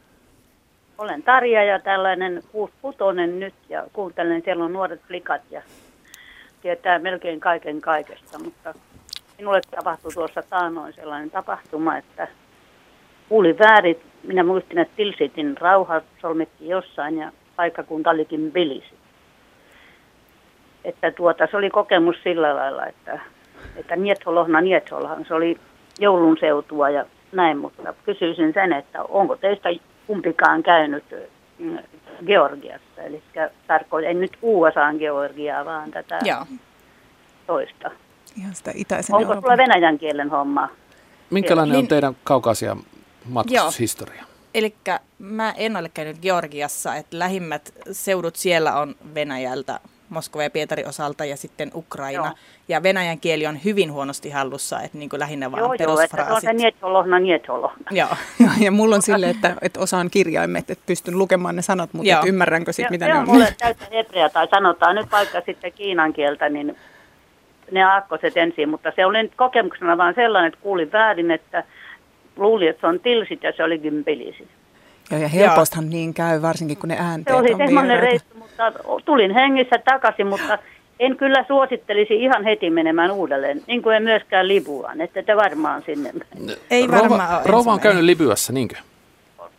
Olen 0.99 1.23
Tarja 1.23 1.65
ja 1.65 1.79
tällainen 1.79 2.43
kuusputonen 2.53 3.41
nyt 3.41 3.55
ja 3.69 3.85
kuuntelen, 3.93 4.43
siellä 4.45 4.65
on 4.65 4.73
nuoret 4.73 5.01
flikat 5.03 5.43
ja 5.51 5.63
tietää 6.63 6.99
melkein 6.99 7.41
kaiken 7.41 7.81
kaikesta, 7.81 8.39
mutta 8.39 8.75
minulle 9.39 9.61
tapahtui 9.71 10.13
tuossa 10.13 10.43
taanoin 10.51 10.93
sellainen 10.93 11.31
tapahtuma, 11.31 11.97
että 11.97 12.29
kuulin 13.29 13.59
väärin. 13.59 14.01
Minä 14.23 14.45
muistin, 14.45 14.79
että 14.79 14.97
Tilsitin 14.97 15.57
rauha 15.59 16.01
solmittiin 16.21 16.71
jossain 16.71 17.19
ja 17.19 17.33
paikkakunta 17.57 18.11
olikin 18.11 18.53
Bilisi. 18.53 18.95
Että 20.85 21.11
tuota, 21.11 21.49
se 21.51 21.57
oli 21.57 21.71
kokemus 21.71 22.17
sillä 22.23 22.57
lailla, 22.57 22.87
että, 22.87 23.21
että 23.79 23.97
Nietholohna 23.97 24.61
Nietholhan, 24.61 25.25
se 25.29 25.35
oli 25.35 25.59
joulun 25.99 26.37
seutua 26.41 26.91
ja 26.91 27.05
näin, 27.33 27.59
mutta 27.59 27.95
kysyisin 28.05 28.53
sen, 28.53 28.73
että 28.73 29.03
onko 29.03 29.37
teistä 29.37 29.69
kumpikaan 30.07 30.63
käynyt 30.63 31.05
mm, 31.59 31.79
Georgiassa, 32.27 33.03
eli 33.03 33.23
tarkoitan, 33.67 34.11
en 34.11 34.21
nyt 34.21 34.39
USAn 34.43 34.97
Georgiaa, 34.97 35.65
vaan 35.65 35.91
tätä 35.91 36.19
Joo. 36.25 36.45
toista. 37.47 37.91
Ihan 38.39 38.55
sitä 38.55 38.73
itäisen 38.75 39.17
Onko 39.17 39.35
sulla 39.35 39.57
venäjän 39.57 39.99
kielen 39.99 40.31
homma? 40.31 40.69
Minkälainen 41.31 41.77
on 41.77 41.85
Lin- 41.85 41.89
teidän 41.89 42.17
kaukaisia 42.25 42.77
matkustushistoria? 43.25 44.25
Eli 44.55 44.75
mä 45.19 45.55
en 45.57 45.77
ole 45.77 45.89
käynyt 45.95 46.19
Georgiassa, 46.23 46.95
että 46.95 47.19
lähimmät 47.19 47.75
seudut 47.93 48.37
siellä 48.37 48.81
on 48.81 48.95
Venäjältä, 49.15 49.81
Moskova 50.09 50.43
ja 50.43 50.51
Pietari 50.51 50.85
osalta 50.85 51.25
ja 51.25 51.37
sitten 51.37 51.71
Ukraina. 51.75 52.25
Joo. 52.25 52.35
Ja 52.69 52.83
venäjän 52.83 53.21
kieli 53.21 53.47
on 53.47 53.59
hyvin 53.65 53.93
huonosti 53.93 54.31
hallussa, 54.31 54.81
että 54.81 54.99
niin 54.99 55.09
kuin 55.09 55.21
lähinnä 55.21 55.53
vaan 55.53 55.61
Joo, 55.61 55.67
joo, 55.67 55.75
että 55.75 55.89
on 55.89 55.99
se 55.99 56.17
perusfraasit. 56.17 56.51
Nietholohna. 57.21 57.85
Joo. 57.91 58.09
Ja, 58.61 58.71
mulla 58.71 58.95
on 58.95 59.03
silleen, 59.03 59.31
että, 59.31 59.57
että 59.63 59.81
osaan 59.81 60.11
kirjaimet, 60.11 60.71
että 60.71 60.85
pystyn 60.87 61.19
lukemaan 61.19 61.57
ne 61.57 61.63
sanat, 61.63 61.93
mutta 61.93 62.11
Joo. 62.11 62.21
et 62.21 62.29
ymmärränkö 62.29 62.73
sitten, 62.73 62.95
mitä 62.95 63.07
se 63.07 63.13
ne 63.13 63.19
on 63.19 63.29
mulle 63.29 63.55
täyttä 63.59 63.85
hebrea, 63.93 64.29
tai 64.31 64.49
sanotaan 64.51 64.97
nyt 64.97 65.13
vaikka 65.13 65.43
sitten 65.47 65.73
kiinan 65.73 66.13
kieltä, 66.13 66.49
niin 66.49 66.77
ne 67.71 67.85
aakkoset 67.85 68.37
ensin, 68.37 68.69
mutta 68.69 68.93
se 68.97 69.07
oli 69.07 69.23
nyt 69.23 69.35
kokemuksena 69.37 69.97
vaan 69.97 70.15
sellainen, 70.15 70.49
että 70.49 70.61
kuulin 70.63 70.93
väärin, 70.93 71.31
että 71.31 71.65
luulin, 72.37 72.69
että 72.69 72.81
se 72.81 72.87
on 72.87 73.01
tilsit 73.01 73.43
ja 73.43 73.53
se 73.57 73.65
oli 73.65 73.79
gympilisi. 73.79 74.49
Joo, 75.11 75.21
ja 75.21 75.29
helpostihan 75.29 75.91
niin 75.91 76.15
käy, 76.15 76.43
varsinkin 76.43 76.77
kun 76.77 76.89
ne 76.89 76.97
Se 76.97 77.03
äänteet 77.03 77.39
oli 77.39 77.53
on 77.53 77.59
semmoinen 77.59 78.01
reissu, 78.01 78.35
mutta 78.39 78.73
tulin 79.05 79.35
hengissä 79.35 79.79
takaisin, 79.85 80.27
mutta 80.27 80.59
en 81.01 81.17
kyllä 81.17 81.45
suosittelisi 81.49 82.15
ihan 82.15 82.45
heti 82.45 82.71
menemään 82.71 83.11
uudelleen, 83.11 83.63
niin 83.67 83.83
kuin 83.83 83.97
en 83.97 84.03
myöskään 84.03 84.49
Libuaan, 84.49 85.01
että 85.01 85.23
te 85.23 85.37
varmaan 85.37 85.83
sinne. 85.87 86.13
Ei 86.71 86.91
varmaan 86.91 87.35
ole 87.35 87.43
rouva 87.45 87.73
on 87.73 87.81
käynyt 87.81 88.05
Libyassa, 88.05 88.53
niinkö? 88.53 88.77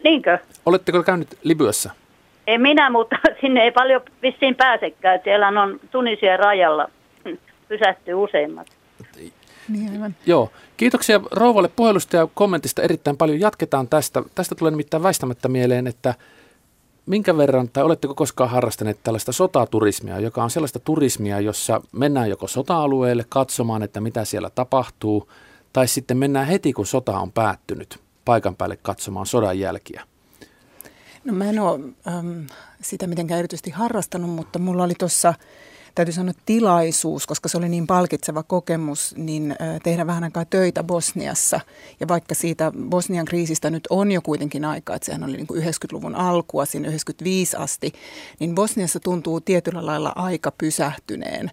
Niinkö? 0.04 0.38
Oletteko 0.66 1.04
käynyt 1.04 1.38
Libyassa? 1.44 1.90
Ei 2.48 2.58
minä, 2.58 2.90
mutta 2.90 3.16
sinne 3.42 3.64
ei 3.64 3.72
paljon 3.72 4.02
vissiin 4.22 4.56
pääsekään. 4.56 5.16
että 5.16 5.24
Siellä 5.24 5.48
on 5.48 5.80
Tunisia 5.92 6.38
rajalla 6.38 6.90
pysähtyy 7.70 8.14
useimmat. 8.14 8.68
Niin 9.70 9.92
aivan. 9.92 10.16
Joo. 10.26 10.50
Kiitoksia 10.78 11.22
rouvalle 11.32 11.68
puhelusta 11.68 12.18
ja 12.18 12.28
kommentista 12.34 12.82
erittäin 12.82 13.18
paljon. 13.18 13.40
Jatketaan 13.40 13.88
tästä. 13.88 14.24
Tästä 14.36 14.56
tulee 14.56 14.72
nimittäin 14.72 15.04
väistämättä 15.04 15.48
mieleen, 15.48 15.88
että 15.88 16.14
minkä 17.06 17.38
verran, 17.38 17.70
tai 17.70 17.84
oletteko 17.84 18.16
koskaan 18.16 18.50
harrastaneet 18.50 19.00
tällaista 19.04 19.32
sotaturismia, 19.32 20.20
joka 20.20 20.44
on 20.44 20.50
sellaista 20.50 20.80
turismia, 20.80 21.40
jossa 21.40 21.82
mennään 21.92 22.30
joko 22.30 22.48
sota-alueelle 22.48 23.26
katsomaan, 23.30 23.84
että 23.84 24.02
mitä 24.02 24.26
siellä 24.26 24.50
tapahtuu, 24.50 25.32
tai 25.74 25.88
sitten 25.88 26.18
mennään 26.18 26.48
heti, 26.48 26.74
kun 26.74 26.86
sota 26.86 27.20
on 27.20 27.32
päättynyt, 27.32 28.00
paikan 28.26 28.56
päälle 28.56 28.78
katsomaan 28.82 29.26
sodan 29.26 29.60
jälkiä. 29.60 30.04
No 31.24 31.34
mä 31.34 31.46
en 31.46 31.60
ole 31.60 31.80
äm, 32.08 32.48
sitä 32.82 33.08
mitenkään 33.08 33.40
erityisesti 33.40 33.72
harrastanut, 33.72 34.30
mutta 34.30 34.60
mulla 34.60 34.84
oli 34.84 34.94
tuossa, 35.00 35.34
täytyy 36.00 36.14
sanoa 36.14 36.34
tilaisuus, 36.46 37.28
koska 37.28 37.50
se 37.50 37.58
oli 37.58 37.70
niin 37.70 37.88
palkitseva 37.88 38.44
kokemus, 38.44 39.16
niin 39.18 39.56
tehdä 39.84 40.08
vähän 40.08 40.24
aikaa 40.24 40.46
töitä 40.46 40.84
Bosniassa. 40.84 41.60
Ja 42.00 42.08
vaikka 42.08 42.36
siitä 42.36 42.72
Bosnian 42.90 43.26
kriisistä 43.26 43.70
nyt 43.70 43.88
on 43.90 44.12
jo 44.12 44.22
kuitenkin 44.22 44.66
aikaa, 44.66 44.96
että 44.96 45.06
sehän 45.06 45.24
oli 45.24 45.38
niin 45.38 45.48
kuin 45.48 45.64
90-luvun 45.64 46.16
alkua, 46.16 46.66
sinne 46.66 46.88
95 46.88 47.58
asti, 47.58 47.94
niin 48.40 48.56
Bosniassa 48.56 49.00
tuntuu 49.00 49.42
tietyllä 49.42 49.86
lailla 49.86 50.14
aika 50.16 50.52
pysähtyneen. 50.58 51.52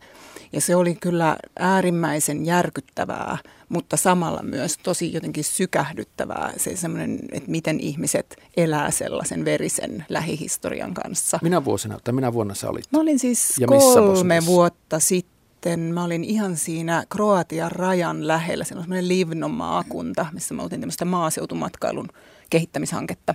Ja 0.56 0.60
se 0.60 0.76
oli 0.76 0.94
kyllä 0.94 1.36
äärimmäisen 1.58 2.46
järkyttävää, 2.46 3.38
mutta 3.68 3.96
samalla 3.96 4.42
myös 4.42 4.78
tosi 4.78 5.12
jotenkin 5.12 5.44
sykähdyttävää 5.44 6.52
se 6.56 6.76
semmoinen, 6.76 7.18
että 7.32 7.50
miten 7.50 7.80
ihmiset 7.80 8.36
elää 8.56 8.90
sellaisen 8.90 9.44
verisen 9.44 10.04
lähihistorian 10.08 10.94
kanssa. 10.94 11.38
Minä 11.42 11.64
vuosina, 11.64 11.98
tai 12.04 12.14
minä 12.14 12.32
vuonna 12.32 12.54
sä 12.54 12.70
olit? 12.70 12.84
Mä 12.92 13.00
olin 13.00 13.18
siis 13.18 13.54
Ja 13.58 13.66
kolme 13.66 14.46
vuotta 14.46 15.00
sitten. 15.00 15.80
Mä 15.80 16.04
olin 16.04 16.24
ihan 16.24 16.56
siinä 16.56 17.04
Kroatian 17.08 17.72
rajan 17.72 18.26
lähellä. 18.26 18.64
Siellä 18.64 18.80
on 18.80 18.84
semmoinen 18.84 19.08
Livno-maakunta, 19.08 20.26
missä 20.32 20.54
mä 20.54 20.62
oltiin 20.62 20.80
tämmöistä 20.80 21.04
maaseutumatkailun 21.04 22.08
kehittämishanketta 22.50 23.34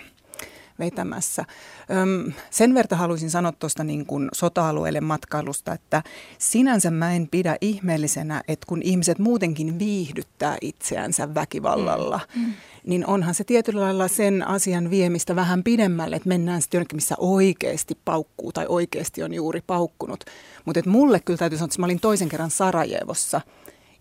vetämässä. 0.82 1.46
Öm, 1.92 2.34
sen 2.50 2.74
verta 2.74 2.96
haluaisin 2.96 3.32
sanoa 3.32 3.52
tuosta 3.52 3.84
niin 3.84 4.06
kuin 4.06 4.30
sota-alueelle 4.34 5.02
matkailusta, 5.02 5.74
että 5.74 6.04
sinänsä 6.38 6.92
mä 6.92 7.14
en 7.14 7.28
pidä 7.32 7.56
ihmeellisenä, 7.62 8.44
että 8.48 8.66
kun 8.68 8.82
ihmiset 8.82 9.20
muutenkin 9.20 9.80
viihdyttää 9.80 10.58
itseänsä 10.62 11.36
väkivallalla, 11.36 12.20
mm. 12.36 12.54
niin 12.86 13.06
onhan 13.06 13.34
se 13.34 13.44
tietyllä 13.44 13.82
lailla 13.82 14.08
sen 14.08 14.48
asian 14.48 14.90
viemistä 14.90 15.36
vähän 15.36 15.64
pidemmälle, 15.64 16.16
että 16.16 16.30
mennään 16.30 16.62
sitten 16.62 16.78
jonnekin, 16.78 16.98
missä 16.98 17.16
oikeasti 17.18 17.98
paukkuu 18.06 18.52
tai 18.52 18.66
oikeasti 18.70 19.24
on 19.24 19.34
juuri 19.34 19.62
paukkunut. 19.68 20.24
Mutta 20.66 20.90
mulle 20.90 21.20
kyllä 21.20 21.38
täytyy 21.38 21.58
sanoa, 21.58 21.66
että 21.66 21.80
mä 21.80 21.86
olin 21.86 22.00
toisen 22.00 22.30
kerran 22.30 22.52
Sarajevossa– 22.52 23.42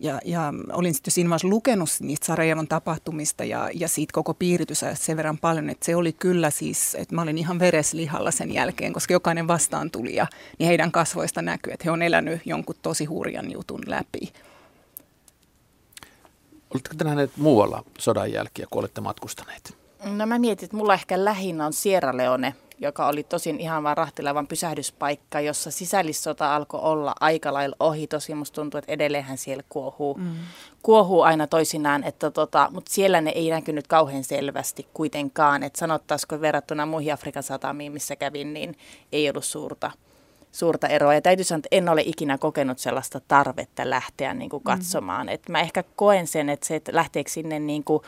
ja, 0.01 0.21
ja 0.25 0.53
olin 0.73 0.95
sitten 0.95 1.13
siinä 1.13 1.31
vaiheessa 1.31 1.49
lukenut 1.49 1.89
niistä 2.01 2.27
Sarajevon 2.27 2.69
tapahtumista 2.69 3.45
ja, 3.45 3.71
ja 3.75 3.89
siitä 3.89 4.13
koko 4.13 4.35
piiritysajasta 4.35 5.05
sen 5.05 5.17
verran 5.17 5.39
paljon, 5.39 5.71
että 5.71 5.87
se 5.87 5.97
oli 5.97 6.13
kyllä 6.13 6.51
siis, 6.51 6.95
että 6.95 7.15
mä 7.15 7.23
olin 7.23 7.39
ihan 7.39 7.59
vereslihalla 7.59 8.31
sen 8.31 8.55
jälkeen, 8.55 8.93
koska 8.93 9.13
jokainen 9.13 9.49
vastaan 9.49 9.91
tuli 9.91 10.15
ja 10.15 10.27
niin 10.59 10.67
heidän 10.67 10.93
kasvoista 10.93 11.43
näkyy, 11.43 11.73
että 11.73 11.85
he 11.85 11.91
on 11.91 12.03
elänyt 12.03 12.41
jonkun 12.45 12.77
tosi 12.83 13.05
hurjan 13.05 13.53
jutun 13.53 13.81
läpi. 13.87 14.33
Oletteko 16.75 16.95
te 16.99 17.05
nähneet 17.05 17.37
muualla 17.37 17.85
sodan 17.99 18.33
jälkiä, 18.33 18.67
kun 18.71 18.81
olette 18.81 19.01
matkustaneet? 19.01 19.77
No 20.05 20.27
mä 20.27 20.39
mietin, 20.39 20.65
että 20.65 20.77
mulla 20.77 20.95
ehkä 20.95 21.25
lähinnä 21.25 21.67
on 21.67 21.73
Sierra 21.73 22.17
Leone, 22.17 22.55
joka 22.81 23.07
oli 23.07 23.23
tosin 23.23 23.61
ihan 23.61 23.83
vaan 23.83 23.97
rahtilevan 23.97 24.47
pysähdyspaikka, 24.47 25.41
jossa 25.41 25.71
sisällissota 25.71 26.57
alkoi 26.57 26.81
olla 26.81 27.15
aika 27.21 27.53
lailla 27.53 27.77
ohi. 27.81 28.07
Tosi 28.07 28.35
musta 28.35 28.55
tuntuu, 28.55 28.79
että 28.79 28.93
edelleenhän 28.93 29.39
siellä 29.39 29.63
kuohuu, 29.69 30.15
mm. 30.15 30.37
kuohuu 30.83 31.23
aina 31.23 31.47
toisinaan, 31.47 32.05
että 32.05 32.31
tota, 32.31 32.69
mutta 32.71 32.93
siellä 32.93 33.21
ne 33.21 33.31
ei 33.31 33.51
näkynyt 33.51 33.87
kauhean 33.87 34.25
selvästi 34.25 34.87
kuitenkaan. 34.95 35.63
Että 35.63 35.79
sanottaisiko 35.79 36.41
verrattuna 36.41 36.87
muihin 36.87 37.13
Afrikan 37.13 37.43
satamiin, 37.43 37.93
missä 37.93 38.17
kävin, 38.17 38.55
niin 38.55 38.77
ei 39.13 39.31
ollut 39.31 39.45
suurta, 39.45 39.91
suurta 40.53 40.89
eroa. 40.89 41.15
Ja 41.15 41.21
täytyy 41.21 41.45
sanoa, 41.45 41.59
että 41.59 41.69
en 41.71 41.89
ole 41.89 42.03
ikinä 42.07 42.39
kokenut 42.39 42.79
sellaista 42.79 43.21
tarvetta 43.29 43.91
lähteä 43.91 44.35
niin 44.35 44.51
kuin 44.51 44.63
katsomaan. 44.63 45.27
Mm. 45.27 45.33
Että 45.33 45.53
mä 45.53 45.61
ehkä 45.61 45.85
koen 45.97 46.27
sen, 46.27 46.49
että 46.49 46.67
se, 46.67 46.77
että 46.77 46.95
lähteekö 46.95 47.31
sinne 47.31 47.59
niin 47.59 47.85
kuin 47.85 48.03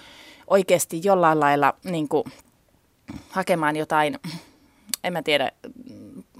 oikeasti 0.46 1.00
jollain 1.04 1.40
lailla 1.40 1.74
niin 1.84 2.08
kuin 2.08 2.24
hakemaan 3.30 3.76
jotain, 3.76 4.18
en 5.04 5.12
mä 5.12 5.22
tiedä, 5.22 5.52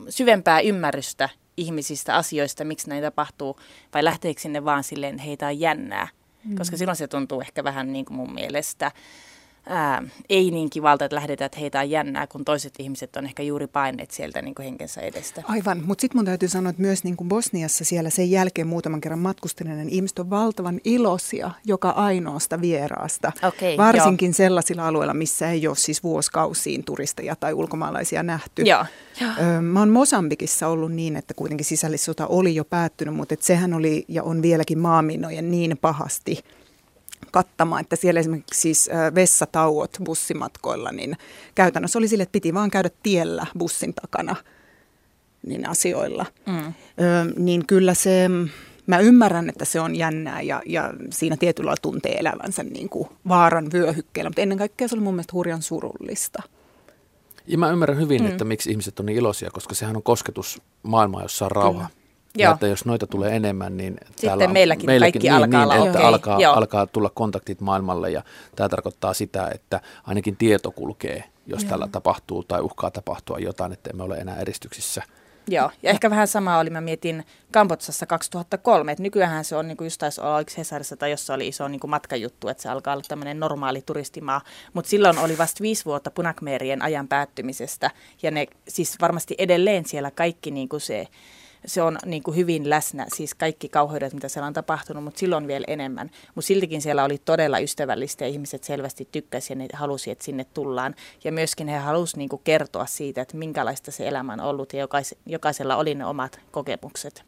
syvempää 0.09 0.61
ymmärrystä 0.61 1.29
ihmisistä, 1.57 2.17
asioista, 2.17 2.65
miksi 2.65 2.89
näin 2.89 3.03
tapahtuu, 3.03 3.61
vai 3.95 4.05
lähteekö 4.05 4.41
sinne 4.41 4.65
vaan 4.65 4.85
silleen, 4.85 5.15
että 5.15 5.23
heitä 5.23 5.47
on 5.47 5.61
jännää. 5.61 6.09
Mm. 6.45 6.57
Koska 6.57 6.77
silloin 6.77 6.97
se 6.97 7.09
tuntuu 7.09 7.41
ehkä 7.41 7.65
vähän 7.65 7.93
niin 7.93 8.05
kuin 8.05 8.17
mun 8.17 8.35
mielestä 8.35 8.93
ää, 9.67 10.03
ei 10.29 10.51
niin 10.51 10.71
kivalta, 10.71 11.05
että 11.05 11.15
lähdetään, 11.15 11.47
että 11.47 11.61
heitä 11.61 11.81
on 11.81 11.91
jännää, 11.91 12.27
kun 12.27 12.45
toiset 12.45 12.75
ihmiset 12.79 13.17
on 13.17 13.25
ehkä 13.25 13.43
juuri 13.43 13.67
paineet 13.67 14.11
sieltä 14.11 14.43
niin 14.43 14.55
kuin 14.55 14.65
henkensä 14.65 15.01
edestä. 15.01 15.43
Aivan, 15.49 15.83
mutta 15.85 16.01
sitten 16.03 16.19
mun 16.19 16.25
täytyy 16.25 16.49
sanoa, 16.49 16.71
että 16.71 16.83
myös 16.83 17.05
niin 17.05 17.17
kuin 17.17 17.29
Bosniassa 17.29 17.85
siellä 17.85 18.11
sen 18.11 18.31
jälkeen 18.31 18.67
muutaman 18.67 19.01
kerran 19.01 19.19
matkustelinen 19.19 19.79
niin 19.79 19.89
ihmiset 19.89 20.19
on 20.19 20.31
valtavan 20.31 20.81
iloisia 20.85 21.51
joka 21.65 21.91
ainoasta 21.91 22.61
vieraasta. 22.61 23.33
Okei, 23.43 23.77
Varsinkin 23.77 24.29
joo. 24.29 24.35
sellaisilla 24.35 24.89
alueilla, 24.89 25.15
missä 25.15 25.51
ei 25.51 25.67
ole 25.69 25.77
siis 25.77 26.03
vuosikausiin 26.03 26.85
turisteja 26.85 27.37
tai 27.37 27.53
ulkomaalaisia 27.53 28.23
nähty. 28.23 28.63
Joo. 28.63 28.85
Öö, 29.41 29.61
mä 29.61 29.79
oon 29.79 29.91
Mosambikissa 29.91 30.69
ollut 30.69 30.93
niin, 30.93 31.17
että 31.17 31.35
kuitenkin 31.35 31.65
sisällissota 31.65 32.27
oli 32.27 32.55
jo 32.55 32.65
päättynyt, 32.65 33.15
mutta 33.15 33.35
et 33.35 33.43
sehän 33.43 33.75
oli 33.75 34.05
ja 34.09 34.23
on 34.23 34.43
vieläkin 34.43 34.79
maaminojen 34.79 35.51
niin 35.51 35.79
pahasti– 35.81 36.39
kattamaan, 37.31 37.81
että 37.81 37.97
siellä 37.97 38.21
esimerkiksi 38.21 38.61
siis 38.61 38.91
vessatauot 39.15 39.97
bussimatkoilla, 40.05 40.93
niin 40.93 41.17
käytännössä 41.55 41.99
oli 41.99 42.09
sille, 42.09 42.23
että 42.23 42.33
piti 42.33 42.55
vaan 42.55 42.71
käydä 42.71 42.91
tiellä 43.03 43.47
bussin 43.59 43.95
takana 43.95 44.37
niin 45.47 45.69
asioilla. 45.69 46.27
Mm. 46.47 46.67
Ö, 46.67 46.73
niin 47.37 47.67
kyllä 47.67 47.95
se, 47.95 48.31
mä 48.87 48.99
ymmärrän, 48.99 49.49
että 49.49 49.65
se 49.65 49.81
on 49.81 49.97
jännää 49.97 50.43
ja, 50.43 50.63
ja 50.67 50.93
siinä 51.11 51.37
tietyllä 51.37 51.69
lailla 51.69 51.81
tuntee 51.83 52.19
elävänsä 52.19 52.63
niin 52.63 52.89
kuin 52.89 53.09
vaaran 53.29 53.73
vyöhykkeellä, 53.73 54.29
mutta 54.29 54.43
ennen 54.43 54.59
kaikkea 54.59 54.89
se 54.89 54.95
oli 54.95 55.03
mun 55.03 55.15
mielestä 55.15 55.33
hurjan 55.33 55.63
surullista. 55.63 56.43
Ja 57.47 57.59
mä 57.59 57.71
ymmärrän 57.71 57.99
hyvin, 57.99 58.23
mm. 58.23 58.29
että 58.29 58.45
miksi 58.45 58.71
ihmiset 58.71 59.01
on 59.01 59.07
niin 59.07 59.19
iloisia, 59.19 59.51
koska 59.51 59.75
sehän 59.75 59.97
on 59.97 60.03
kosketus 60.03 60.63
maailmaa, 60.83 61.23
jossa 61.23 61.45
on 61.45 61.51
rauha. 61.51 61.89
Kyllä. 61.89 62.02
Ja 62.39 62.45
Joo. 62.45 62.55
että 62.55 62.67
jos 62.67 62.85
noita 62.85 63.07
tulee 63.07 63.37
enemmän, 63.37 63.77
niin 63.77 63.97
Sitten 64.07 64.29
täällä 64.29 64.45
on, 64.45 64.53
meilläkin, 64.53 64.87
meilläkin 64.87 65.13
kaikki 65.13 65.29
niin, 65.29 65.37
alkaa 65.37 65.79
niin, 65.79 65.87
että 65.87 66.07
alkaa, 66.07 66.39
alkaa 66.55 66.87
tulla 66.87 67.11
kontaktit 67.15 67.61
maailmalle 67.61 68.11
ja 68.11 68.23
tämä 68.57 68.69
tarkoittaa 68.69 69.15
sitä, 69.15 69.51
että 69.55 69.81
ainakin 70.05 70.37
tieto 70.37 70.71
kulkee, 70.71 71.25
jos 71.47 71.63
Joo. 71.63 71.71
tällä 71.71 71.89
tapahtuu 71.93 72.45
tai 72.45 72.61
uhkaa 72.61 72.91
tapahtua 72.91 73.39
jotain, 73.39 73.73
että 73.73 73.91
emme 73.91 74.03
ole 74.03 74.17
enää 74.17 74.41
eristyksissä. 74.41 75.03
Joo, 75.49 75.71
ja 75.83 75.91
ehkä 75.91 76.11
vähän 76.11 76.29
sama 76.29 76.59
oli, 76.59 76.71
mä 76.71 76.81
mietin 76.81 77.25
Kambotsassa 77.53 78.07
2003, 78.07 78.93
että 78.93 79.03
nykyään 79.03 79.45
se 79.45 79.57
on, 79.57 79.69
niin 79.69 79.77
kuin 79.77 79.87
just 79.87 79.99
taisi 79.99 80.21
olla, 80.21 80.37
oliko 80.37 80.51
Hesarissa 80.59 80.97
tai 80.97 81.11
jossa 81.11 81.35
oli 81.35 81.49
iso 81.49 81.69
niin 81.69 81.81
kuin 81.81 81.91
matkajuttu, 81.91 82.49
että 82.49 82.63
se 82.63 82.69
alkaa 82.69 82.95
olla 82.95 83.05
tämmöinen 83.09 83.41
normaali 83.41 83.83
turistimaa, 83.83 84.41
mutta 84.73 84.89
silloin 84.89 85.19
oli 85.19 85.39
vasta 85.39 85.63
viisi 85.63 85.85
vuotta 85.85 86.11
punakmeerien 86.11 86.83
ajan 86.83 87.09
päättymisestä, 87.09 87.91
ja 88.23 88.31
ne 88.31 88.47
siis 88.69 88.97
varmasti 89.01 89.35
edelleen 89.39 89.85
siellä 89.87 90.11
kaikki 90.11 90.51
niin 90.51 90.69
kuin 90.69 90.81
se 90.81 91.09
se 91.67 91.83
on 91.83 91.99
niin 92.07 92.23
kuin 92.23 92.37
hyvin 92.37 92.71
läsnä, 92.71 93.07
siis 93.15 93.35
kaikki 93.35 93.69
kauheudet, 93.69 94.13
mitä 94.15 94.29
siellä 94.29 94.47
on 94.47 94.53
tapahtunut, 94.53 95.05
mutta 95.05 95.19
silloin 95.19 95.47
vielä 95.47 95.65
enemmän. 95.69 96.11
Mutta 96.35 96.47
siltikin 96.47 96.83
siellä 96.83 97.05
oli 97.05 97.19
todella 97.19 97.59
ystävällistä 97.59 98.25
ja 98.25 98.29
ihmiset 98.29 98.65
selvästi 98.65 99.09
tykkäsivät 99.13 99.59
ja 99.59 99.65
ne 99.65 99.69
halusi, 99.73 100.11
että 100.11 100.25
sinne 100.25 100.47
tullaan. 100.55 100.95
Ja 101.25 101.33
myöskin 101.33 101.69
he 101.69 101.79
halusivat 101.79 102.17
niin 102.17 102.29
kuin 102.29 102.43
kertoa 102.45 102.87
siitä, 102.87 103.23
että 103.23 103.37
minkälaista 103.37 103.91
se 103.91 104.09
elämä 104.09 104.33
on 104.33 104.41
ollut 104.41 104.73
ja 104.73 104.81
jokais, 104.81 105.15
jokaisella 105.27 105.77
oli 105.77 105.95
ne 105.95 106.07
omat 106.07 106.41
kokemukset. 106.51 107.25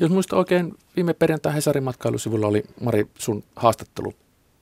Jos 0.00 0.10
muista 0.10 0.36
oikein, 0.36 0.74
viime 0.96 1.14
perjantai 1.14 1.54
Hesarin 1.54 1.84
matkailusivulla 1.84 2.46
oli 2.46 2.64
Mari 2.80 3.06
sun 3.18 3.44
haastattelu 3.56 4.14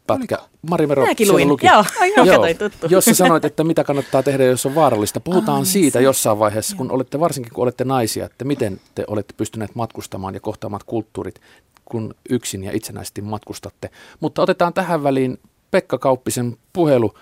pätkä. 0.06 0.38
Mari 0.70 0.86
Mero 0.86 1.06
Mäkin 1.06 1.32
luin. 1.32 1.48
Luki. 1.48 1.66
Joo, 1.66 1.84
Joo, 2.26 2.44
tuttu. 2.58 2.86
Jos 2.90 3.04
sä 3.04 3.14
sanoit, 3.14 3.44
että 3.44 3.64
mitä 3.64 3.84
kannattaa 3.84 4.22
tehdä, 4.22 4.44
jos 4.44 4.66
on 4.66 4.74
vaarallista. 4.74 5.20
Puhutaan 5.20 5.58
Ai, 5.58 5.66
siitä 5.66 5.98
se. 5.98 6.02
jossain 6.04 6.38
vaiheessa, 6.38 6.76
kun 6.76 6.90
olette, 6.90 7.20
varsinkin 7.20 7.52
kun 7.52 7.62
olette 7.62 7.84
naisia, 7.84 8.24
että 8.24 8.44
miten 8.44 8.80
te 8.94 9.04
olette 9.06 9.34
pystyneet 9.36 9.74
matkustamaan 9.74 10.34
ja 10.34 10.40
kohtaamaan 10.40 10.82
kulttuurit, 10.86 11.40
kun 11.84 12.14
yksin 12.30 12.64
ja 12.64 12.70
itsenäisesti 12.74 13.22
matkustatte. 13.22 13.90
Mutta 14.20 14.42
otetaan 14.42 14.72
tähän 14.72 15.02
väliin 15.02 15.38
Pekka 15.70 15.98
Kauppisen 15.98 16.56
puhelu. 16.72 17.14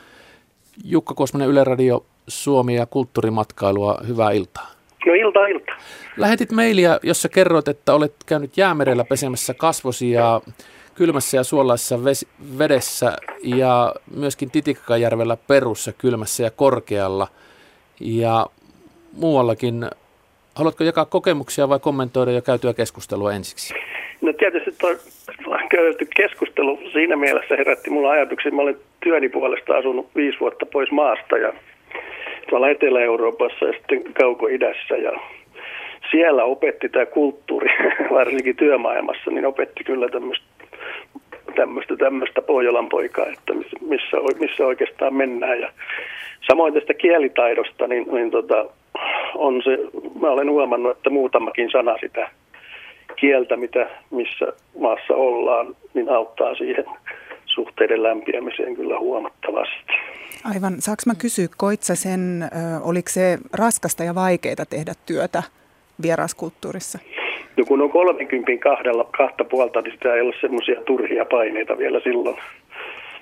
Jukka 0.85 1.15
Kosmonen, 1.15 1.49
Yle 1.49 1.65
Radio, 1.65 2.07
Suomi 2.29 2.77
ja 2.77 2.87
kulttuurimatkailua. 2.87 3.99
Hyvää 4.07 4.31
iltaa. 4.31 4.71
No 5.07 5.15
ilta, 5.15 5.47
ilta. 5.47 5.73
Lähetit 6.17 6.53
mailia, 6.53 6.99
jossa 7.03 7.29
kerroit, 7.29 7.69
että 7.69 7.95
olet 7.95 8.15
käynyt 8.27 8.57
jäämerellä 8.57 9.05
pesemässä 9.05 9.55
kasvosi 9.55 10.11
ja 10.11 10.41
kylmässä 10.95 11.37
ja 11.37 11.45
suolaisessa 11.45 11.99
vedessä 12.59 13.17
ja 13.45 13.95
myöskin 14.17 14.51
Titikkajärvellä 14.51 15.37
perussa 15.49 15.93
kylmässä 15.93 16.43
ja 16.43 16.51
korkealla 16.51 17.29
ja 18.01 18.47
muuallakin. 19.13 19.87
Haluatko 20.55 20.85
jakaa 20.85 21.05
kokemuksia 21.05 21.69
vai 21.69 21.79
kommentoida 21.81 22.33
jo 22.33 22.43
käytyä 22.43 22.75
keskustelua 22.75 23.33
ensiksi? 23.33 23.75
No 24.21 24.33
tietysti 24.33 24.71
tuo 24.79 25.59
käyty 25.71 26.07
keskustelu 26.17 26.79
siinä 26.93 27.17
mielessä 27.17 27.57
herätti 27.57 27.91
mulla 27.91 28.11
ajatuksia. 28.11 28.53
Mä 28.53 28.63
olen 28.63 28.79
työni 29.03 29.29
puolesta 29.29 29.77
asunut 29.77 30.09
viisi 30.17 30.41
vuotta 30.41 30.67
pois 30.67 30.91
maasta 30.91 31.39
ja 31.39 31.53
tuolla 32.49 32.69
Etelä-Euroopassa 32.69 33.65
ja 33.65 33.73
sitten 33.73 34.05
Kauko-idässä 34.15 34.97
ja 34.97 35.13
siellä 36.11 36.45
opetti 36.45 36.89
tämä 36.89 37.07
kulttuuri, 37.07 37.69
varsinkin 38.19 38.57
työmaailmassa, 38.57 39.31
niin 39.31 39.47
opetti 39.47 39.85
kyllä 39.85 40.09
tämmöistä 40.09 40.54
tämmöistä, 41.55 41.97
tämmöistä 41.97 42.43
Pohjolan 42.43 42.89
poikaa, 42.89 43.27
että 43.27 43.55
missä, 43.55 44.17
missä 44.39 44.67
oikeastaan 44.67 45.15
mennään. 45.15 45.61
Ja 45.61 45.73
samoin 46.47 46.75
tästä 46.75 46.95
kielitaidosta, 46.95 47.87
niin, 47.87 48.07
niin 48.13 48.31
tota, 48.31 48.67
on 49.35 49.63
se, 49.65 49.79
mä 50.21 50.31
olen 50.31 50.51
huomannut, 50.51 50.97
että 50.97 51.11
muutamakin 51.11 51.71
sana 51.71 51.97
sitä 52.01 52.31
kieltä, 53.17 53.57
mitä 53.57 53.91
missä 54.11 54.47
maassa 54.79 55.15
ollaan, 55.15 55.77
niin 55.95 56.09
auttaa 56.09 56.55
siihen 56.55 56.85
suhteiden 57.47 58.03
lämpiämiseen 58.03 58.77
kyllä 58.77 58.99
huomattavasti. 58.99 59.93
Aivan. 60.45 60.75
Saanko 60.79 61.03
mä 61.07 61.15
kysyä, 61.15 61.47
koit 61.57 61.83
sä 61.83 61.95
sen, 61.95 62.51
oliko 62.83 63.09
se 63.09 63.39
raskasta 63.53 64.05
ja 64.05 64.15
vaikeaa 64.15 64.67
tehdä 64.71 64.93
työtä 65.07 65.43
vieraskulttuurissa? 66.03 66.99
No 67.57 67.65
kun 67.65 67.83
on 67.83 67.91
30 67.91 68.53
kahdella, 68.63 69.09
kahta 69.19 69.45
puolta, 69.45 69.81
niin 69.81 69.93
sitä 69.93 70.15
ei 70.15 70.21
ole 70.21 70.35
semmoisia 70.41 70.81
turhia 70.81 71.25
paineita 71.25 71.79
vielä 71.79 72.01
silloin. 72.01 72.37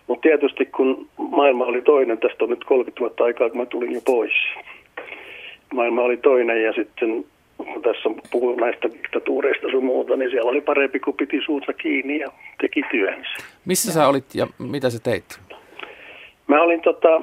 Mutta 0.07 0.23
tietysti 0.23 0.67
kun 0.67 1.09
maailma 1.17 1.65
oli 1.65 1.83
toinen, 1.83 2.19
tästä 2.19 2.45
on 2.45 2.51
nyt 2.51 2.65
30 2.65 3.01
vuotta 3.01 3.25
aikaa, 3.25 3.51
kun 3.51 3.59
mä 3.59 3.67
tulin 3.67 3.93
jo 3.93 4.01
pois. 4.07 4.33
Maailma 5.75 6.03
oli 6.03 6.17
toinen 6.17 6.63
ja 6.63 6.73
sitten 6.73 7.25
kun 7.57 7.83
tässä 7.83 8.11
puhuu 8.31 8.57
näistä 8.57 8.89
diktatuureista 8.93 9.71
sun 9.71 9.85
muuta, 9.85 10.17
niin 10.17 10.31
siellä 10.31 10.51
oli 10.51 10.61
parempi, 10.61 11.01
kun 11.01 11.15
piti 11.15 11.41
suunsa 11.45 11.73
kiinni 11.73 12.19
ja 12.19 12.29
teki 12.61 12.83
työnsä. 12.91 13.31
Missä 13.65 13.93
sä 13.93 14.09
olit 14.09 14.35
ja 14.35 14.47
mitä 14.59 14.91
sä 14.91 14.99
teit? 15.03 15.41
Mä 16.47 16.63
olin, 16.63 16.81
tota, 16.81 17.21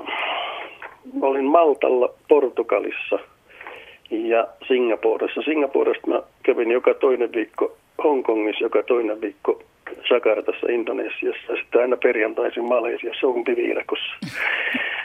olin 1.22 1.46
Maltalla 1.46 2.14
Portugalissa– 2.28 3.20
ja 4.12 4.48
Singaporessa. 4.68 5.42
Singaporesta 5.42 6.08
mä 6.08 6.22
kävin 6.44 6.72
joka 6.72 6.94
toinen 6.94 7.32
viikko 7.34 7.78
Hongkongissa, 8.04 8.66
joka 8.66 8.84
toinen 8.84 9.22
viikko 9.22 9.64
Jakartassa 10.10 10.68
Indonesiassa 10.70 11.52
ja 11.52 11.56
sitten 11.62 11.82
aina 11.82 11.98
perjantaisin 11.98 12.64
Malesiassa 12.64 13.28
umpiviidakossa. 13.28 14.16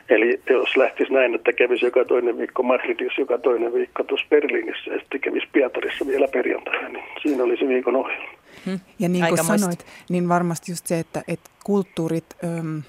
Eli 0.08 0.40
jos 0.50 0.76
lähtisi 0.76 1.12
näin, 1.12 1.34
että 1.34 1.52
kävisi 1.52 1.84
joka 1.84 2.04
toinen 2.04 2.38
viikko 2.38 2.62
Madridissa, 2.62 3.20
joka 3.20 3.38
toinen 3.38 3.72
viikko 3.74 4.04
tuossa 4.04 4.26
Berliinissä 4.30 4.90
ja 4.90 4.98
sitten 4.98 5.20
kävisi 5.20 5.46
Pietarissa 5.52 6.06
vielä 6.06 6.28
perjantaina, 6.28 6.88
niin 6.88 7.04
siinä 7.22 7.44
oli 7.44 7.56
se 7.56 7.68
viikon 7.68 7.96
ohjelma. 7.96 8.28
Hmm. 8.66 8.80
Ja 8.98 9.08
niin 9.08 9.24
kuin 9.28 9.44
sanoit, 9.44 9.86
niin 10.10 10.28
varmasti 10.28 10.72
just 10.72 10.86
se, 10.86 10.98
että, 10.98 11.22
että 11.28 11.50
kulttuurit 11.64 12.24
äm, 12.44 12.82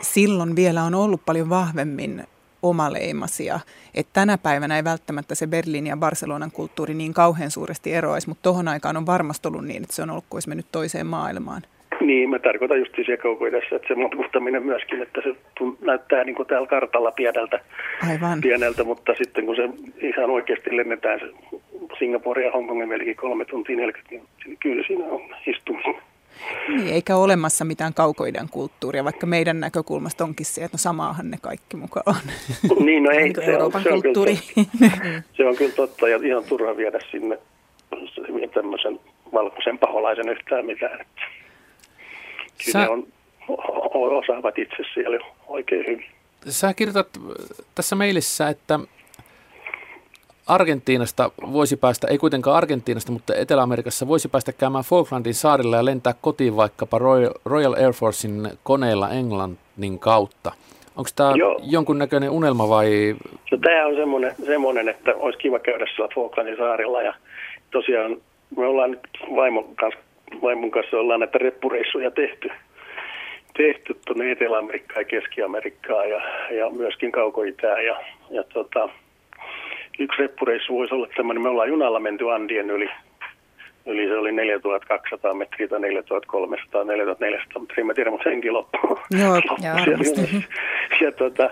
silloin 0.00 0.56
vielä 0.56 0.82
on 0.82 0.94
ollut 0.94 1.20
paljon 1.26 1.50
vahvemmin 1.50 2.24
omaleimasia. 2.64 3.60
Että 3.94 4.10
tänä 4.12 4.38
päivänä 4.38 4.76
ei 4.76 4.84
välttämättä 4.84 5.34
se 5.34 5.46
Berliinin 5.46 5.90
ja 5.90 5.96
Barcelonan 5.96 6.50
kulttuuri 6.50 6.94
niin 6.94 7.14
kauhean 7.14 7.50
suuresti 7.50 7.92
eroaisi, 7.92 8.28
mutta 8.28 8.42
tohon 8.42 8.68
aikaan 8.68 8.96
on 8.96 9.06
varmasti 9.06 9.48
ollut 9.48 9.64
niin, 9.64 9.82
että 9.82 9.94
se 9.94 10.02
on 10.02 10.10
ollut 10.10 10.24
kuin 10.30 10.36
olisi 10.36 10.48
mennyt 10.48 10.66
toiseen 10.72 11.06
maailmaan. 11.06 11.62
Niin, 12.00 12.30
mä 12.30 12.38
tarkoitan 12.38 12.78
just 12.78 12.94
siellä 12.94 13.22
kaukoidessa, 13.22 13.76
että 13.76 13.88
se 13.88 13.94
matkustaminen 13.94 14.62
myöskin, 14.62 15.02
että 15.02 15.20
se 15.22 15.36
näyttää 15.80 16.24
niin 16.24 16.34
kuin 16.34 16.48
täällä 16.48 16.66
kartalla 16.66 17.10
pieneltä, 17.10 17.60
Aivan. 18.10 18.40
pieneltä, 18.40 18.84
mutta 18.84 19.14
sitten 19.18 19.46
kun 19.46 19.56
se 19.56 19.68
ihan 20.06 20.30
oikeasti 20.30 20.76
lennetään 20.76 21.20
se 21.20 21.26
Singapore 21.98 22.44
ja 22.44 22.52
Hongkongin 22.52 22.88
melkein 22.88 23.16
kolme 23.16 23.44
tuntia 23.44 23.76
40, 23.76 24.24
niin 24.44 24.56
kyllä 24.62 24.84
siinä 24.86 25.04
on 25.04 25.20
istumista. 25.46 26.13
Niin, 26.68 26.88
eikä 26.88 27.16
ole 27.16 27.24
olemassa 27.24 27.64
mitään 27.64 27.94
kaukoiden 27.94 28.48
kulttuuria, 28.50 29.04
vaikka 29.04 29.26
meidän 29.26 29.60
näkökulmasta 29.60 30.24
onkin 30.24 30.46
se, 30.46 30.64
että 30.64 30.74
no 30.74 30.78
samaahan 30.78 31.30
ne 31.30 31.36
kaikki 31.42 31.76
mukaan 31.76 32.04
on. 32.06 32.32
Niin, 32.86 33.02
no 33.02 33.10
ei, 33.10 33.34
se, 33.34 33.44
Euroopan 33.44 33.78
on, 33.78 33.82
se, 33.82 33.90
kulttuuri. 33.90 34.38
On 34.56 34.66
kyllä, 34.78 35.22
se 35.36 35.46
on 35.46 35.56
kyllä 35.56 35.72
totta 35.72 36.08
ja 36.08 36.20
ihan 36.22 36.44
turha 36.44 36.76
viedä 36.76 36.98
sinne 37.10 37.38
tämmöisen 38.54 39.00
valkoisen 39.32 39.78
paholaisen 39.78 40.28
yhtään 40.28 40.66
mitään. 40.66 41.06
Kyllä 42.64 42.84
Sä... 42.84 42.90
on, 42.90 43.06
osaavat 43.92 44.58
itse 44.58 44.76
siellä 44.94 45.18
oikein 45.46 45.86
hyvin. 45.86 46.06
Sä 46.48 46.74
kirjoitat 46.74 47.08
tässä 47.74 47.96
mailissa, 47.96 48.48
että 48.48 48.80
Argentiinasta 50.46 51.30
voisi 51.52 51.76
päästä, 51.76 52.06
ei 52.10 52.18
kuitenkaan 52.18 52.56
Argentiinasta, 52.56 53.12
mutta 53.12 53.34
Etelä-Amerikassa 53.34 54.08
voisi 54.08 54.28
päästä 54.28 54.52
käymään 54.52 54.84
Falklandin 54.84 55.34
saarilla 55.34 55.76
ja 55.76 55.84
lentää 55.84 56.14
kotiin 56.20 56.56
vaikkapa 56.56 56.98
Royal, 57.44 57.74
Air 57.74 57.92
Forcein 57.92 58.48
koneella 58.62 59.10
Englannin 59.10 59.98
kautta. 59.98 60.52
Onko 60.96 61.10
tämä 61.16 61.32
Joo. 61.36 61.60
jonkunnäköinen 61.62 62.30
unelma 62.30 62.68
vai 62.68 63.16
No, 63.50 63.58
tämä 63.58 63.86
on 63.86 63.96
semmoinen, 63.96 64.34
semmoinen, 64.46 64.88
että 64.88 65.14
olisi 65.16 65.38
kiva 65.38 65.58
käydä 65.58 65.86
siellä 65.94 66.14
Falklandin 66.14 66.56
saarilla 66.56 67.02
ja 67.02 67.14
tosiaan 67.70 68.16
me 68.56 68.66
ollaan 68.66 68.90
nyt 68.90 69.08
vaimon 69.36 69.76
kanssa, 69.76 70.00
vaimon 70.42 70.70
kanssa 70.70 70.96
ollaan 70.96 71.20
näitä 71.20 71.38
reppureissuja 71.38 72.10
tehty, 72.10 72.50
tehty 73.56 73.96
tuonne 74.06 74.32
Etelä-Amerikkaan 74.32 75.00
ja 75.00 75.04
Keski-Amerikkaan 75.04 76.10
ja, 76.10 76.20
ja 76.50 76.70
myöskin 76.70 77.12
Kauko-Itään 77.12 77.84
ja, 77.84 78.00
ja 78.30 78.44
tota, 78.44 78.88
yksi 79.98 80.22
reppureissu 80.22 80.74
voisi 80.74 80.94
olla 80.94 81.08
tämmöinen, 81.16 81.42
me 81.42 81.48
ollaan 81.48 81.68
junalla 81.68 82.00
menty 82.00 82.32
Andien 82.32 82.70
yli, 82.70 82.88
yli 83.86 84.08
se 84.08 84.16
oli 84.16 84.32
4200 84.32 85.34
metriä 85.34 85.68
tai 85.68 85.80
4300, 85.80 86.84
4400 86.84 87.62
metriä, 87.62 87.84
mä 87.84 87.94
tiedän, 87.94 88.12
mutta 88.12 88.30
senkin 88.30 88.52
loppu. 88.52 88.78
Joo, 89.20 89.34
loppu 89.34 89.56
joo, 89.66 89.74
siellä 89.84 89.90
varmasti. 89.90 90.20
junassa. 90.20 90.48
Ja 91.00 91.12
tota, 91.12 91.50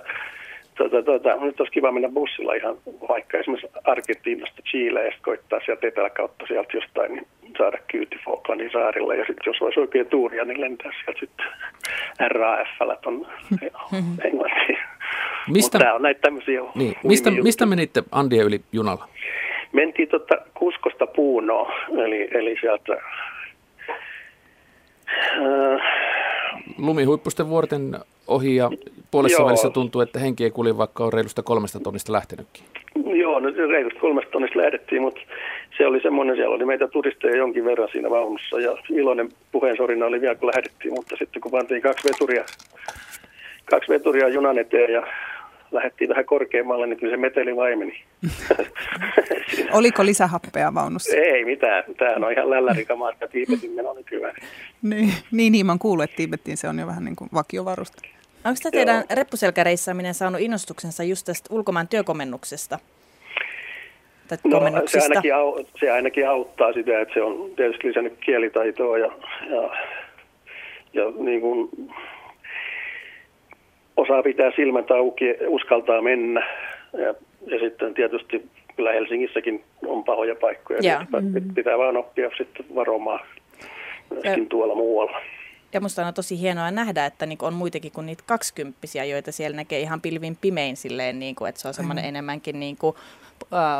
tota, 0.79 1.03
tota, 1.03 1.37
nyt 1.41 1.61
olisi 1.61 1.73
kiva 1.73 1.93
mennä 1.93 2.09
bussilla 2.09 2.55
ihan 2.55 2.77
vaikka 3.09 3.39
esimerkiksi 3.39 3.71
Argentiinasta 3.85 4.63
Chileen 4.63 5.07
ja 5.07 5.13
koittaa 5.23 5.61
sieltä 5.65 5.87
eteläkautta 5.87 6.47
sieltä 6.47 6.77
jostain, 6.77 7.13
niin 7.13 7.27
saada 7.59 7.79
kyyti 7.91 8.17
Falklandin 8.25 8.71
saarilla. 8.73 9.15
Ja 9.15 9.25
sitten 9.27 9.47
jos 9.47 9.63
olisi 9.63 9.81
oikein 9.81 10.07
tuuria, 10.07 10.45
niin 10.45 10.61
lentää 10.61 10.93
sieltä 11.05 11.21
sitten 11.21 11.47
RAF-llä 12.29 12.97
tuon 13.03 13.27
Englantiin. 14.25 14.79
Mistä- 15.49 15.79
Mutta 15.79 15.95
on 15.95 16.03
näitä 16.03 16.21
tämmöisiä 16.21 16.61
niin, 16.75 16.95
mistä, 17.05 17.31
mistä 17.31 17.67
menitte 17.67 18.03
Andien 18.13 18.47
yli 18.47 18.61
junalla? 18.73 19.09
Mentiin 19.73 20.09
tota 20.09 20.35
Kuskosta 20.55 21.07
Puunoon, 21.07 21.73
eli, 22.05 22.29
eli 22.31 22.57
sieltä... 22.61 22.93
Äh, 25.33 25.83
Lumihuippusten 26.79 27.49
vuorten 27.49 27.97
ohi 28.27 28.57
ja 28.57 28.71
puolessa 29.11 29.41
Joo. 29.41 29.47
välissä 29.47 29.71
tuntuu, 29.71 30.01
että 30.01 30.19
henki 30.19 30.45
ei 30.45 30.51
kulje, 30.51 30.77
vaikka 30.79 31.05
on 31.05 31.13
reilusta 31.13 31.43
kolmesta 31.43 31.81
tonnista 31.81 32.13
lähtenytkin. 32.13 32.65
Joo, 33.15 33.41
no 33.41 33.51
se 33.51 33.67
reilusti 33.67 33.99
kolmesta 33.99 34.31
tonnista 34.31 34.59
lähdettiin, 34.59 35.03
mutta 35.03 35.21
se 35.79 35.87
oli 35.87 36.01
semmoinen, 36.01 36.37
siellä 36.37 36.55
oli 36.55 36.65
meitä 36.65 36.89
turisteja 36.89 37.37
jonkin 37.37 37.65
verran 37.65 37.89
siinä 37.93 38.11
vaunussa 38.11 38.61
ja 38.61 38.77
iloinen 38.91 39.29
puheensorina 39.53 40.07
oli 40.07 40.21
vielä 40.21 40.35
kun 40.35 40.51
lähdettiin, 40.55 40.95
mutta 40.95 41.17
sitten 41.19 41.43
kun 41.43 41.51
pantiin 41.51 41.83
kaksi 41.83 42.09
veturia, 42.09 42.45
kaksi 43.65 43.93
veturia 43.93 44.29
junan 44.29 44.59
eteen 44.59 44.93
ja 44.93 45.07
lähdettiin 45.73 46.11
vähän 46.11 46.25
korkeammalle, 46.25 46.87
niin 46.87 46.99
kyllä 46.99 47.13
se 47.13 47.17
meteli 47.17 47.57
vaimeni. 47.57 48.03
Oliko 49.79 50.05
lisähappea 50.05 50.75
vaunussa? 50.75 51.17
Ei 51.17 51.45
mitään, 51.45 51.85
tämä 51.99 52.27
on 52.27 52.33
ihan 52.33 52.51
lällärikamaa, 52.51 53.11
että 53.11 53.29
Tiibetin 53.29 53.71
meno 53.71 53.95
nykyään. 53.95 54.35
Niin, 54.83 55.13
niin, 55.33 55.53
niin 55.53 55.67
mä 55.67 55.73
oon 55.73 55.79
kuullut, 55.79 56.05
että 56.05 56.17
Tiibettiin 56.17 56.57
se 56.57 56.69
on 56.69 56.79
jo 56.79 56.87
vähän 56.87 57.05
niin 57.05 57.17
kuin 57.17 57.31
vakiovarusta. 57.35 58.03
Onko 58.45 58.59
tämä 58.63 58.71
teidän 58.71 59.05
reppuselkäreissaaminen 59.11 60.15
saanut 60.15 60.41
innostuksensa 60.41 61.05
just 61.05 61.27
tästä 61.27 61.55
ulkomaan 61.55 61.89
työkomennuksesta? 61.89 62.79
Tai 64.29 64.39
No, 64.45 64.83
se, 64.87 65.01
ainakin, 65.01 65.33
au- 65.35 65.67
se 65.81 65.91
ainakin 65.91 66.29
auttaa 66.29 66.73
sitä, 66.73 67.01
että 67.01 67.15
se 67.15 67.23
on 67.23 67.51
tietysti 67.57 67.89
lisännyt 67.89 68.19
kielitaitoa 68.21 68.99
ja, 68.99 69.11
ja, 69.51 69.71
ja 70.93 71.13
niin 71.19 71.41
kuin 71.41 71.69
osaa 74.03 74.23
pitää 74.23 74.53
silmät 74.57 74.91
auki, 74.91 75.25
uskaltaa 75.47 76.03
mennä. 76.03 76.47
Ja, 76.93 77.15
ja 77.47 77.59
sitten 77.61 77.95
tietysti 77.95 78.49
kyllä 78.77 78.93
Helsingissäkin 78.93 79.65
on 79.87 80.05
pahoja 80.05 80.35
paikkoja. 80.41 80.81
Joo. 80.83 80.99
Pitää, 81.01 81.55
pitää 81.55 81.79
vaan 81.79 81.97
oppia 81.97 82.31
sitten 82.39 82.67
varomaan 82.75 83.21
myöskin 84.11 84.43
Ja- 84.43 84.49
tuolla 84.49 84.75
muualla. 84.75 85.21
Ja 85.73 85.81
musta 85.81 86.07
on 86.07 86.15
tosi 86.15 86.41
hienoa 86.41 86.71
nähdä, 86.71 87.07
että 87.07 87.27
niinku 87.27 87.47
on 87.47 87.55
muitakin 87.55 87.93
kuin 87.93 88.07
niitä 88.07 88.23
kaksikymppisiä, 88.27 89.05
joita 89.05 89.33
siellä 89.33 89.57
näkee 89.57 89.81
ihan 89.81 90.01
pilvin 90.01 90.37
pimein 90.41 90.77
silleen, 90.77 91.19
niinku, 91.19 91.45
että 91.45 91.61
se 91.61 91.69
on 91.69 91.75
semmoinen 91.75 92.05
enemmänkin 92.05 92.61
niinku, 92.61 92.97
äh, 92.99 93.22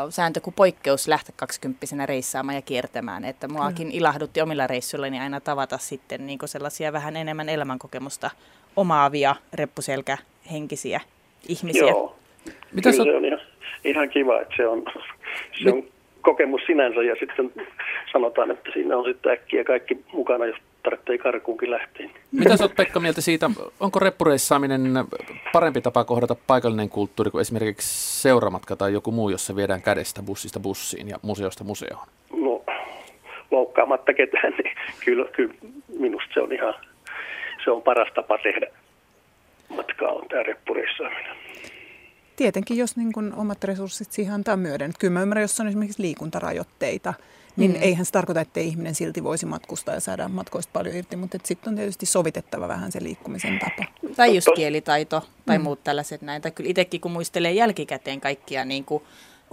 sääntö 0.09 0.41
kuin 0.41 0.53
poikkeus 0.53 1.07
lähteä 1.07 1.33
kaksikymppisenä 1.37 2.05
reissaamaan 2.05 2.55
ja 2.55 2.61
kiertämään. 2.61 3.25
Että 3.25 3.47
muakin 3.47 3.91
ilahdutti 3.91 4.41
omilla 4.41 4.67
reissuillani 4.67 5.19
aina 5.19 5.39
tavata 5.39 5.77
sitten 5.77 6.25
niinku 6.25 6.47
sellaisia 6.47 6.93
vähän 6.93 7.17
enemmän 7.17 7.49
elämänkokemusta 7.49 8.29
omaavia 8.75 9.35
reppuselkähenkisiä 9.53 11.01
ihmisiä. 11.47 11.87
Joo. 11.87 12.15
Mitä 12.45 12.91
Kyllä 12.91 13.03
sä- 13.03 13.03
se 13.03 13.15
on 13.17 13.25
ihan, 13.25 13.39
ihan 13.83 14.09
kiva, 14.09 14.41
että 14.41 14.53
se 14.57 14.67
on, 14.67 14.85
se 15.63 15.69
on 15.69 15.83
kokemus 16.21 16.61
sinänsä 16.65 17.03
ja 17.03 17.15
sitten 17.19 17.51
sanotaan, 18.11 18.51
että 18.51 18.69
siinä 18.73 18.97
on 18.97 19.05
sitten 19.05 19.31
äkkiä 19.31 19.63
kaikki 19.63 20.03
mukana, 20.13 20.45
jos 20.45 20.57
tarvitsee 20.83 21.17
karkuunkin 21.17 21.71
lähteä. 21.71 22.09
Mitä 22.31 22.57
sä 22.57 22.63
oot 22.63 22.75
Pekka 22.75 22.99
mieltä 22.99 23.21
siitä, 23.21 23.49
onko 23.79 23.99
reppureissaaminen 23.99 24.93
parempi 25.53 25.81
tapa 25.81 26.03
kohdata 26.03 26.35
paikallinen 26.47 26.89
kulttuuri 26.89 27.31
kuin 27.31 27.41
esimerkiksi 27.41 28.21
seuramatka 28.21 28.75
tai 28.75 28.93
joku 28.93 29.11
muu, 29.11 29.29
jossa 29.29 29.55
viedään 29.55 29.81
kädestä 29.81 30.23
bussista 30.23 30.59
bussiin 30.59 31.09
ja 31.09 31.19
museosta 31.21 31.63
museoon? 31.63 32.07
No, 32.35 32.63
loukkaamatta 33.51 34.13
ketään, 34.13 34.53
niin 34.63 34.75
kyllä, 35.05 35.25
kyllä 35.31 35.53
minusta 35.99 36.33
se 36.33 36.41
on 36.41 36.53
ihan, 36.53 36.73
se 37.63 37.71
on 37.71 37.81
paras 37.81 38.13
tapa 38.15 38.37
tehdä 38.37 38.67
matkaa 39.75 40.11
on 40.11 40.27
tämä 40.27 40.43
reppureissaaminen. 40.43 41.35
Tietenkin, 42.35 42.77
jos 42.77 42.97
niin 42.97 43.13
kuin 43.13 43.33
omat 43.35 43.63
resurssit 43.63 44.11
siihen 44.11 44.33
antaa 44.33 44.57
myöden. 44.57 44.89
Että 44.89 44.99
Kyllä 44.99 45.13
mä 45.13 45.21
ymmärrän, 45.21 45.41
jos 45.41 45.59
on 45.59 45.67
esimerkiksi 45.67 46.01
liikuntarajoitteita, 46.01 47.13
niin 47.55 47.71
mm. 47.71 47.81
eihän 47.81 48.05
se 48.05 48.11
tarkoita, 48.11 48.41
että 48.41 48.59
ihminen 48.59 48.95
silti 48.95 49.23
voisi 49.23 49.45
matkustaa 49.45 49.93
ja 49.93 49.99
saada 49.99 50.27
matkoista 50.27 50.69
paljon 50.73 50.95
irti, 50.95 51.15
mutta 51.15 51.37
sitten 51.43 51.71
on 51.71 51.75
tietysti 51.75 52.05
sovitettava 52.05 52.67
vähän 52.67 52.91
se 52.91 53.03
liikkumisen 53.03 53.59
tapa. 53.59 53.85
Tai 54.15 54.35
just 54.35 54.47
kielitaito 54.55 55.27
tai 55.45 55.57
mm. 55.57 55.63
muut 55.63 55.83
tällaiset 55.83 56.21
näin. 56.21 56.41
Tai 56.41 56.51
kyllä 56.51 56.69
itsekin 56.69 57.01
kun 57.01 57.11
muistelee 57.11 57.51
jälkikäteen 57.51 58.21
kaikkia 58.21 58.65
niin 58.65 58.85
kuin 58.85 59.03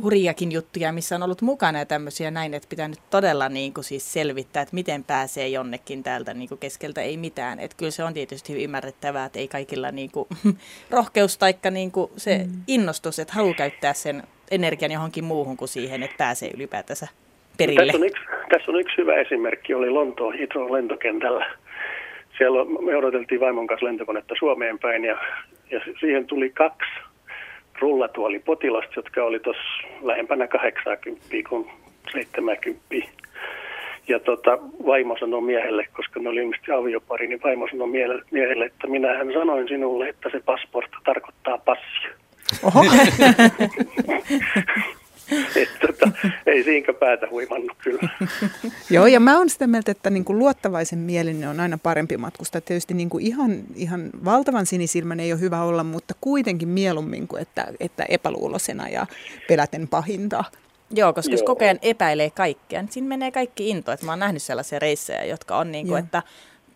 hurjakin 0.02 0.52
juttuja, 0.52 0.92
missä 0.92 1.14
on 1.14 1.22
ollut 1.22 1.42
mukana 1.42 1.78
ja 1.78 1.86
tämmöisiä 1.86 2.30
näin, 2.30 2.54
että 2.54 2.68
pitää 2.68 2.88
nyt 2.88 3.10
todella 3.10 3.48
niin 3.48 3.74
kuin 3.74 3.84
siis 3.84 4.12
selvittää, 4.12 4.62
että 4.62 4.74
miten 4.74 5.04
pääsee 5.04 5.48
jonnekin 5.48 6.02
täältä 6.02 6.34
niin 6.34 6.48
kuin 6.48 6.58
keskeltä 6.58 7.00
ei 7.00 7.16
mitään. 7.16 7.60
Että 7.60 7.76
kyllä 7.76 7.90
se 7.90 8.04
on 8.04 8.14
tietysti 8.14 8.52
hyvin 8.52 8.64
ymmärrettävää, 8.64 9.24
että 9.24 9.38
ei 9.38 9.48
kaikilla 9.48 9.90
niin 9.90 10.10
kuin, 10.10 10.28
rohkeus 10.90 11.38
tai 11.38 11.54
niin 11.70 11.92
kuin 11.92 12.10
se 12.16 12.38
mm. 12.38 12.62
innostus, 12.66 13.18
että 13.18 13.34
haluaa 13.34 13.54
käyttää 13.54 13.94
sen 13.94 14.22
energian 14.50 14.92
johonkin 14.92 15.24
muuhun 15.24 15.56
kuin 15.56 15.68
siihen, 15.68 16.02
että 16.02 16.16
pääsee 16.18 16.50
ylipäätänsä 16.54 17.08
perille. 17.66 17.86
Tässä 17.86 17.98
on, 17.98 18.06
yksi, 18.06 18.24
tässä 18.48 18.70
on 18.72 18.80
yksi 18.80 18.96
hyvä 18.98 19.14
esimerkki, 19.14 19.74
oli 19.74 19.90
Lontoon 19.90 20.38
Heathrow 20.38 20.72
lentokentällä. 20.72 21.46
Siellä 22.38 22.60
on- 22.60 22.84
me 22.84 22.96
odoteltiin 22.96 23.40
vaimon 23.40 23.66
kanssa 23.66 23.86
lentokonetta 23.86 24.34
Suomeen 24.38 24.78
päin 24.78 25.04
ja, 25.04 25.16
ja 25.70 25.80
siihen 26.00 26.26
tuli 26.26 26.50
kaksi 26.50 26.90
rullatuolipotilasta, 27.78 28.92
jotka 28.96 29.24
oli 29.24 29.40
tuossa 29.40 29.62
lähempänä 30.02 30.46
80 30.46 31.26
kuin 31.48 31.70
70. 32.12 32.84
Ja 34.08 34.18
tota, 34.20 34.58
vaimo 34.86 35.16
sanoi 35.20 35.42
miehelle, 35.42 35.86
koska 35.92 36.20
ne 36.20 36.28
oli 36.28 36.40
ilmeisesti 36.40 36.72
aviopari, 36.72 37.26
niin 37.26 37.40
vaimo 37.44 37.68
sanoi 37.70 37.88
miehelle, 37.88 38.22
miehelle, 38.30 38.64
että 38.64 38.86
minähän 38.86 39.32
sanoin 39.32 39.68
sinulle, 39.68 40.08
että 40.08 40.28
se 40.32 40.40
passportti 40.44 40.96
tarkoittaa 41.04 41.58
passia. 41.58 42.10
Oho, 42.62 42.84
Että 45.56 45.86
tota, 45.86 46.10
ei 46.46 46.64
siinkä 46.64 46.92
päätä 46.92 47.26
huimannut 47.30 47.76
kyllä. 47.84 48.08
joo 48.90 49.06
ja 49.06 49.20
mä 49.20 49.38
oon 49.38 49.50
sitä 49.50 49.66
mieltä, 49.66 49.90
että 49.90 50.10
niin 50.10 50.24
kuin 50.24 50.38
luottavaisen 50.38 50.98
mielinen 50.98 51.48
on 51.48 51.60
aina 51.60 51.78
parempi 51.78 52.16
matkustaa. 52.16 52.60
Tietysti 52.60 52.94
niin 52.94 53.10
kuin 53.10 53.26
ihan, 53.26 53.62
ihan 53.74 54.10
valtavan 54.24 54.66
sinisilmäinen 54.66 55.26
ei 55.26 55.32
ole 55.32 55.40
hyvä 55.40 55.62
olla, 55.62 55.84
mutta 55.84 56.14
kuitenkin 56.20 56.68
mieluummin 56.68 57.28
kuin 57.28 57.42
että, 57.42 57.66
että 57.80 58.04
epäluulosena 58.08 58.88
ja 58.88 59.06
peläten 59.48 59.88
pahinta. 59.88 60.44
Joo, 60.90 61.12
koska 61.12 61.32
jos 61.32 61.40
Joo. 61.40 61.46
koko 61.46 61.64
ajan 61.64 61.78
epäilee 61.82 62.30
kaikkea, 62.30 62.82
niin 62.82 62.92
siinä 62.92 63.08
menee 63.08 63.30
kaikki 63.30 63.68
into. 63.68 63.92
Että 63.92 64.06
mä 64.06 64.12
oon 64.12 64.18
nähnyt 64.18 64.42
sellaisia 64.42 64.78
reissejä, 64.78 65.24
jotka 65.24 65.58
on 65.58 65.72
niin 65.72 65.86
kuin, 65.86 65.98
Joo. 65.98 66.04
että 66.04 66.22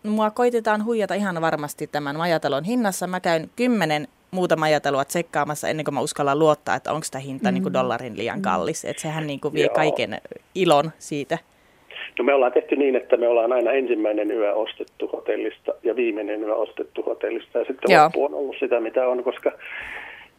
mua 0.03 0.31
koitetaan 0.31 0.85
huijata 0.85 1.13
ihan 1.13 1.41
varmasti 1.41 1.87
tämän 1.87 2.15
majatalon 2.15 2.63
hinnassa. 2.63 3.07
Mä 3.07 3.19
käyn 3.19 3.49
kymmenen 3.55 4.07
muuta 4.31 4.55
majataloa 4.55 5.05
tsekkaamassa 5.05 5.67
ennen 5.67 5.83
kuin 5.85 5.95
mä 5.95 6.01
uskallan 6.01 6.39
luottaa, 6.39 6.75
että 6.75 6.91
onko 6.91 7.05
tämä 7.11 7.21
hinta 7.21 7.51
niin 7.51 7.63
kuin 7.63 7.73
dollarin 7.73 8.17
liian 8.17 8.41
kallis. 8.41 8.85
Että 8.85 9.01
sehän 9.01 9.27
niin 9.27 9.39
kuin 9.39 9.53
vie 9.53 9.65
Joo. 9.65 9.75
kaiken 9.75 10.17
ilon 10.55 10.91
siitä. 10.97 11.37
No 12.19 12.25
me 12.25 12.33
ollaan 12.33 12.51
tehty 12.51 12.75
niin, 12.75 12.95
että 12.95 13.17
me 13.17 13.27
ollaan 13.27 13.53
aina 13.53 13.71
ensimmäinen 13.71 14.31
yö 14.31 14.53
ostettu 14.53 15.07
hotellista 15.07 15.71
ja 15.83 15.95
viimeinen 15.95 16.43
yö 16.43 16.55
ostettu 16.55 17.03
hotellista. 17.03 17.59
Ja 17.59 17.65
sitten 17.65 17.93
Joo. 17.93 18.03
loppu 18.03 18.25
on 18.25 18.33
ollut 18.33 18.55
sitä, 18.59 18.79
mitä 18.79 19.07
on, 19.07 19.23
koska 19.23 19.51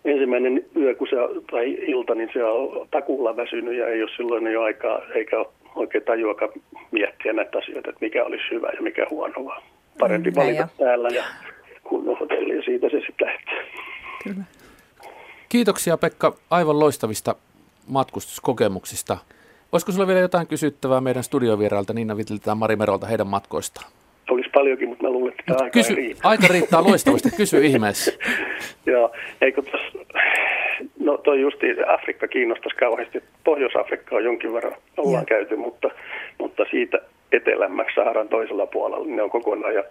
ensimmäinen 0.05 0.65
yö 0.77 0.95
kun 0.95 1.09
se, 1.11 1.17
tai 1.51 1.71
ilta, 1.71 2.15
niin 2.15 2.31
se 2.33 2.45
on 2.45 2.89
takuulla 2.91 3.37
väsynyt 3.37 3.79
ja 3.79 3.89
ei 3.89 4.03
ole 4.03 4.11
silloin 4.17 4.53
jo 4.53 4.63
aikaa, 4.63 5.01
eikä 5.15 5.39
ole 5.39 5.47
oikein 5.75 6.05
tajuakaan 6.05 6.51
miettiä 6.91 7.33
näitä 7.33 7.59
asioita, 7.59 7.91
että 7.91 8.05
mikä 8.05 8.25
olisi 8.25 8.45
hyvä 8.51 8.69
ja 8.77 8.83
mikä 8.83 9.07
huono, 9.11 9.45
vaan 9.45 9.63
parempi 9.99 10.31
Mm, 10.31 10.37
mm, 10.37 10.43
valita 10.43 10.69
täällä 10.79 11.09
ja 11.09 11.23
kunnon 11.89 12.19
hotelli 12.19 12.57
ja 12.57 12.63
siitä 12.63 12.89
se 12.91 13.01
sitten 13.07 13.27
lähtee. 13.27 13.65
Kyllä. 14.25 14.45
Kiitoksia 15.49 15.97
Pekka 15.97 16.35
aivan 16.51 16.81
loistavista 16.81 17.35
matkustuskokemuksista. 17.89 19.19
Olisiko 19.73 19.93
sinulla 19.93 20.09
vielä 20.09 20.21
jotain 20.21 20.47
kysyttävää 20.47 21.01
meidän 21.01 21.23
studiovierailta 21.25 21.93
Niina 21.93 22.17
Vitiltä 22.17 22.51
ja 22.51 22.55
Mari 22.55 22.77
Merolta 22.77 23.07
heidän 23.07 23.27
matkoistaan? 23.27 23.87
olisi 24.31 24.51
paljonkin, 24.51 24.89
mutta 24.89 25.05
mä 25.05 25.11
luulen, 25.11 25.31
että 25.33 25.43
tämä 25.47 25.57
aika 25.57 25.71
Kysy, 25.71 25.95
riitä. 25.95 26.21
aika 26.29 26.47
riittää 26.51 26.83
loistavasti, 26.85 27.31
kysy 27.37 27.67
ihmeessä. 27.67 28.13
Joo, 28.87 29.13
eikö 29.41 29.63
tos, 29.63 29.81
no 31.01 31.19
toi 31.19 31.41
justi 31.41 31.67
Afrikka 31.87 32.29
kiinnostaisi 32.29 32.77
kauheasti. 32.77 33.23
Pohjois-Afrikka 33.45 34.17
on 34.17 34.25
jonkin 34.25 34.53
verran 34.53 34.73
ollaan 34.97 35.15
Joo. 35.15 35.25
käyty, 35.39 35.57
mutta, 35.57 35.91
mutta 36.39 36.65
siitä 36.71 36.99
etelämmäksi 37.33 37.95
Saharan 37.95 38.29
toisella 38.29 38.67
puolella, 38.67 39.05
niin 39.07 39.17
ne 39.17 39.23
on 39.23 39.31
kokonaan 39.31 39.75
ja 39.75 39.85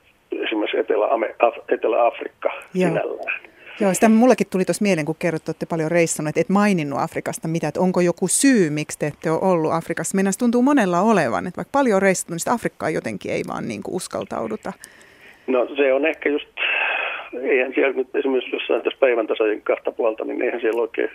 esimerkiksi 0.44 0.78
Etelä-Afrikka 1.70 2.50
Joo. 2.74 2.90
sinällään. 2.90 3.42
Joo, 3.80 3.94
sitä 3.94 4.10
mullekin 4.10 4.48
tuli 4.52 4.66
tuossa 4.66 4.84
mieleen, 4.84 5.06
kun 5.06 5.16
kerrot, 5.20 5.42
että 5.42 5.50
olette 5.50 5.66
paljon 5.66 5.92
reissannut, 5.92 6.30
että 6.30 6.42
et 6.42 6.50
maininnut 6.50 7.00
Afrikasta 7.00 7.48
mitä, 7.48 7.68
että 7.68 7.80
onko 7.80 8.02
joku 8.02 8.28
syy, 8.28 8.70
miksi 8.70 9.00
te 9.00 9.08
ette 9.08 9.32
ole 9.32 9.40
ollut 9.42 9.74
Afrikassa. 9.74 10.16
Meidän 10.16 10.34
tuntuu 10.40 10.62
monella 10.62 11.02
olevan, 11.02 11.48
että 11.48 11.58
vaikka 11.58 11.72
paljon 11.72 11.96
on 11.96 12.02
reissannut, 12.02 12.32
niin 12.34 12.40
sitä 12.40 12.52
Afrikkaa 12.52 12.90
jotenkin 12.90 13.32
ei 13.32 13.44
vaan 13.48 13.68
niin 13.68 13.84
kuin 13.84 13.96
uskaltauduta. 13.96 14.74
No 15.48 15.68
se 15.76 15.94
on 15.94 16.06
ehkä 16.06 16.30
just, 16.30 16.48
eihän 17.42 17.72
siellä 17.76 17.94
nyt 17.94 18.16
esimerkiksi 18.16 18.56
jossain 18.56 18.82
tässä 18.82 19.00
päivän 19.00 19.28
tasojen 19.28 19.62
kahta 19.62 19.92
puolta, 19.92 20.26
niin 20.26 20.42
eihän 20.42 20.62
siellä 20.62 20.82
oikein, 20.82 21.10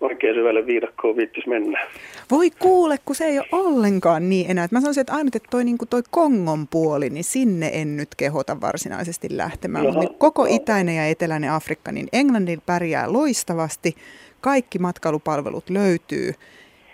oikein 0.00 0.34
syvälle 0.34 0.66
viidakkoon 0.66 1.16
viittis 1.16 1.46
mennä. 1.46 1.86
Voi 2.30 2.50
kuule, 2.50 2.96
kun 3.04 3.16
se 3.16 3.24
ei 3.24 3.38
ole 3.38 3.46
ollenkaan 3.52 4.28
niin 4.28 4.50
enää. 4.50 4.68
Mä 4.70 4.80
sanoisin, 4.80 5.00
että 5.00 5.12
ainut, 5.12 5.36
että 5.36 5.48
toi, 5.50 5.64
niin 5.64 5.78
toi 5.90 6.02
Kongon 6.10 6.68
puoli, 6.68 7.10
niin 7.10 7.24
sinne 7.24 7.70
en 7.72 7.96
nyt 7.96 8.08
kehota 8.16 8.60
varsinaisesti 8.60 9.28
lähtemään. 9.30 9.84
Mutta 9.84 10.00
niin 10.00 10.14
koko 10.18 10.46
joo. 10.46 10.56
itäinen 10.56 10.96
ja 10.96 11.06
eteläinen 11.06 11.52
Afrikka, 11.52 11.92
niin 11.92 12.08
Englannin 12.12 12.62
pärjää 12.66 13.12
loistavasti. 13.12 13.96
Kaikki 14.40 14.78
matkailupalvelut 14.78 15.70
löytyy 15.70 16.34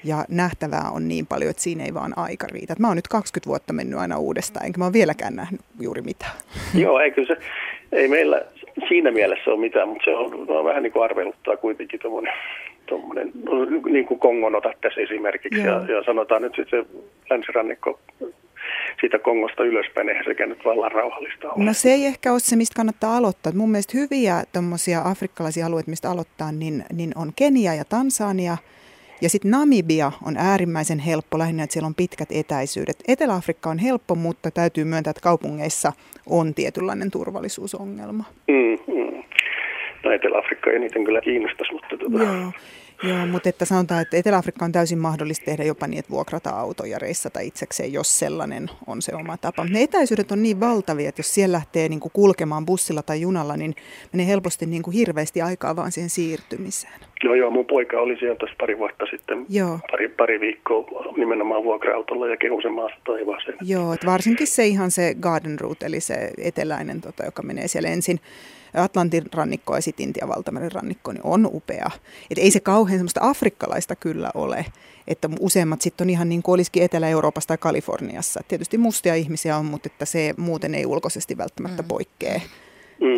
ja 0.05 0.25
nähtävää 0.29 0.91
on 0.93 1.09
niin 1.09 1.27
paljon, 1.27 1.51
että 1.51 1.63
siinä 1.63 1.85
ei 1.85 1.95
vaan 1.95 2.19
aika 2.19 2.47
riitä. 2.47 2.77
Mä 2.79 2.89
oon 2.89 2.97
nyt 2.97 3.09
20 3.09 3.49
vuotta 3.49 3.73
mennyt 3.73 3.99
aina 3.99 4.19
uudestaan, 4.19 4.67
enkä 4.67 4.79
mä 4.79 4.85
oon 4.85 4.93
vieläkään 4.93 5.37
nähnyt 5.37 5.61
juuri 5.81 6.03
mitään. 6.03 6.33
Joo, 6.75 7.01
eikö 7.01 7.27
se, 7.27 7.37
ei 7.93 8.09
meillä 8.09 8.43
siinä 8.89 9.11
mielessä 9.11 9.51
ole 9.51 9.61
mitään, 9.61 9.89
mutta 9.89 10.05
se 10.05 10.17
on, 10.17 10.47
no, 10.49 10.65
vähän 10.65 10.83
niin 10.83 10.93
kuin 10.93 11.05
arveluttaa 11.05 11.57
kuitenkin 11.57 12.01
tuommoinen, 12.01 12.33
tuommoinen 12.87 13.33
niin 13.91 14.07
kuin 14.07 14.21
Kongon 14.21 14.55
otat 14.55 14.81
tässä 14.81 15.01
esimerkiksi, 15.01 15.61
ja, 15.61 15.67
Joo. 15.67 15.85
ja, 15.85 16.05
sanotaan 16.05 16.43
nyt 16.43 16.55
sitten 16.57 16.85
se 16.85 17.05
länsirannikko 17.31 18.01
siitä 19.01 19.19
Kongosta 19.19 19.65
ylöspäin, 19.65 20.09
eihän 20.09 20.25
sekään 20.25 20.49
nyt 20.49 20.65
vallan 20.65 20.93
rauhallista 20.93 21.53
ole. 21.53 21.65
No 21.65 21.73
se 21.73 21.89
ei 21.89 22.07
ehkä 22.07 22.33
ole 22.33 22.41
se, 22.41 22.57
mistä 22.57 22.77
kannattaa 22.77 23.17
aloittaa. 23.17 23.53
Mun 23.53 23.71
mielestä 23.71 23.99
hyviä 23.99 24.35
tommosia 24.53 25.03
afrikkalaisia 25.05 25.67
alueita, 25.67 25.91
mistä 25.91 26.11
aloittaa, 26.11 26.53
niin, 26.53 26.85
niin 26.93 27.13
on 27.17 27.33
Kenia 27.37 27.75
ja 27.75 27.85
Tansania. 27.85 28.57
Ja 29.21 29.29
sitten 29.29 29.51
Namibia 29.51 30.13
on 30.25 30.37
äärimmäisen 30.37 30.99
helppo 30.99 31.39
lähinnä, 31.39 31.63
että 31.63 31.73
siellä 31.73 31.87
on 31.87 31.95
pitkät 31.95 32.29
etäisyydet. 32.33 32.97
Etelä-Afrikka 33.09 33.71
on 33.71 33.79
helppo, 33.79 34.15
mutta 34.15 34.51
täytyy 34.51 34.85
myöntää, 34.85 35.11
että 35.11 35.21
kaupungeissa 35.21 35.93
on 36.27 36.55
tietynlainen 36.55 37.11
turvallisuusongelma. 37.11 38.25
Mm, 38.49 38.95
mm. 38.95 39.23
No 40.05 40.11
Etelä-Afrikka 40.13 40.71
eniten 40.71 41.05
kyllä 41.05 41.21
kiinnostaisi, 41.21 41.73
mutta 41.73 41.97
tota, 41.97 42.23
Joo, 42.25 42.53
joo 43.03 43.27
mutta 43.27 43.49
että 43.49 43.65
sanotaan, 43.65 44.03
että 44.03 44.17
Etelä-Afrikka 44.17 44.65
on 44.65 44.73
täysin 44.73 44.99
mahdollista 44.99 45.45
tehdä 45.45 45.65
jopa 45.65 45.87
niin, 45.87 45.99
että 45.99 46.11
vuokrata 46.11 46.51
auto 46.51 46.85
ja 46.85 46.99
reissata 46.99 47.41
itsekseen, 47.41 47.93
jos 47.93 48.19
sellainen 48.19 48.71
on 48.87 49.03
se 49.03 49.15
oma 49.15 49.37
tapa. 49.37 49.65
Ne 49.65 49.83
etäisyydet 49.83 50.33
on 50.33 50.43
niin 50.43 50.61
valtavia, 50.61 51.09
että 51.09 51.21
jos 51.21 51.35
siellä 51.35 51.57
lähtee 51.57 51.89
niin 51.89 52.01
kuin 52.01 52.13
kulkemaan 52.13 52.67
bussilla 52.67 53.03
tai 53.03 53.21
junalla, 53.21 53.57
niin 53.57 53.75
menee 54.13 54.27
helposti 54.27 54.67
niin 54.67 54.83
kuin 54.83 54.95
hirveästi 54.95 55.43
aikaa 55.43 55.77
vaan 55.77 55.93
siihen 55.93 56.11
siirtymiseen. 56.11 57.01
No 57.25 57.35
joo, 57.35 57.51
mun 57.51 57.67
poika 57.67 58.01
oli 58.01 58.17
siellä 58.19 58.37
tässä 58.37 58.55
pari 58.61 58.79
vuotta 58.79 59.07
sitten, 59.11 59.47
Joo. 59.49 59.79
pari, 59.91 60.09
pari 60.09 60.41
viikkoa 60.41 61.13
nimenomaan 61.17 61.65
vuokra-autolla 61.65 62.29
ja 62.29 62.37
kehui 62.37 62.63
sen 62.63 62.73
maasta 62.73 62.99
taivaaseen. 63.05 63.59
Joo, 63.63 63.93
että 63.93 64.07
varsinkin 64.07 64.47
se 64.47 64.67
ihan 64.67 64.91
se 64.91 65.15
Garden 65.21 65.61
Route, 65.61 65.87
eli 65.87 66.01
se 66.01 66.31
eteläinen, 66.39 67.01
tota, 67.01 67.25
joka 67.25 67.43
menee 67.43 67.69
siellä 67.69 67.89
ensin 67.89 68.21
Atlantin 68.75 69.25
rannikkoa 69.35 69.77
ja 69.77 69.83
sitten 69.83 70.05
Intian 70.05 70.29
valtameren 70.29 70.73
rannikko, 70.73 71.13
niin 71.13 71.25
on 71.25 71.51
upea. 71.53 71.91
Et 72.31 72.39
ei 72.39 72.51
se 72.51 72.61
kauhean 72.61 72.99
semmoista 72.99 73.21
afrikkalaista 73.23 73.97
kyllä 73.97 74.31
ole, 74.35 74.65
että 75.09 75.29
useimmat 75.41 75.81
sitten 75.81 76.05
on 76.05 76.11
ihan 76.11 76.29
niin 76.29 76.43
kuin 76.43 76.55
olisikin 76.55 76.83
Etelä-Euroopassa 76.83 77.49
tai 77.49 77.59
Kaliforniassa. 77.59 78.41
Et 78.41 78.49
tietysti 78.49 78.79
mustia 78.79 79.15
ihmisiä 79.15 79.57
on, 79.57 79.65
mutta 79.65 79.89
että 79.93 80.05
se 80.05 80.35
muuten 80.37 80.75
ei 80.75 80.87
ulkoisesti 80.87 81.39
välttämättä 81.39 81.83
poikkea 81.83 82.41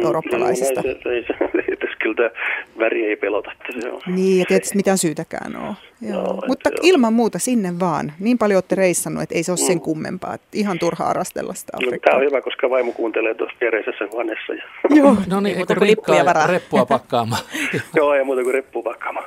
eurooppalaisista. 0.03 0.83
No, 0.83 0.89
ei, 0.89 1.03
se, 1.03 1.09
ei, 1.09 1.23
se, 1.23 1.35
ei 1.71 1.77
tässä 1.77 1.86
kyllä 2.15 2.31
tämä 2.31 2.41
väri 2.79 3.07
ei 3.07 3.17
pelota, 3.17 3.53
että 3.53 3.81
se 3.81 3.91
on. 3.91 4.01
Niin, 4.07 4.39
ja 4.39 4.45
tietysti 4.49 4.77
mitään 4.77 4.99
syytäkään 4.99 5.57
ole. 5.57 5.75
Joo. 6.01 6.23
Joo, 6.23 6.43
Mutta 6.47 6.69
joo. 6.69 6.79
ilman 6.83 7.13
muuta 7.13 7.39
sinne 7.39 7.81
vaan. 7.81 8.13
Niin 8.21 8.39
paljon 8.39 8.57
olette 8.57 8.75
reissannut, 8.75 9.23
että 9.23 9.35
ei 9.35 9.43
se 9.43 9.53
ole 9.53 9.57
sen 9.59 9.81
kummempaa. 9.81 10.35
Että 10.35 10.47
ihan 10.53 10.79
turha 10.79 11.05
arastella 11.05 11.55
sitä 11.55 11.73
No, 11.77 11.87
Afrikkaa. 11.87 12.11
tämä 12.11 12.19
on 12.21 12.27
hyvä, 12.27 12.41
koska 12.41 12.71
vaimo 12.71 12.93
kuuntelee 12.93 13.35
tuossa 13.35 13.57
viereisessä 13.61 14.05
huoneessa. 14.13 14.53
Ja, 14.55 14.63
Joo. 14.91 15.17
No 15.31 15.41
niin, 15.41 15.53
Ei 15.53 15.57
muuta 15.59 15.75
kuin 15.75 15.89
lippuja 15.91 16.25
varaa. 16.25 16.47
reppua 16.47 16.87
pakkaamaan. 16.97 17.43
joo, 17.97 18.15
ei 18.15 18.25
muuta 18.25 18.43
kuin 18.43 18.55
reppu 18.55 18.83
pakkaamaan. 18.83 19.27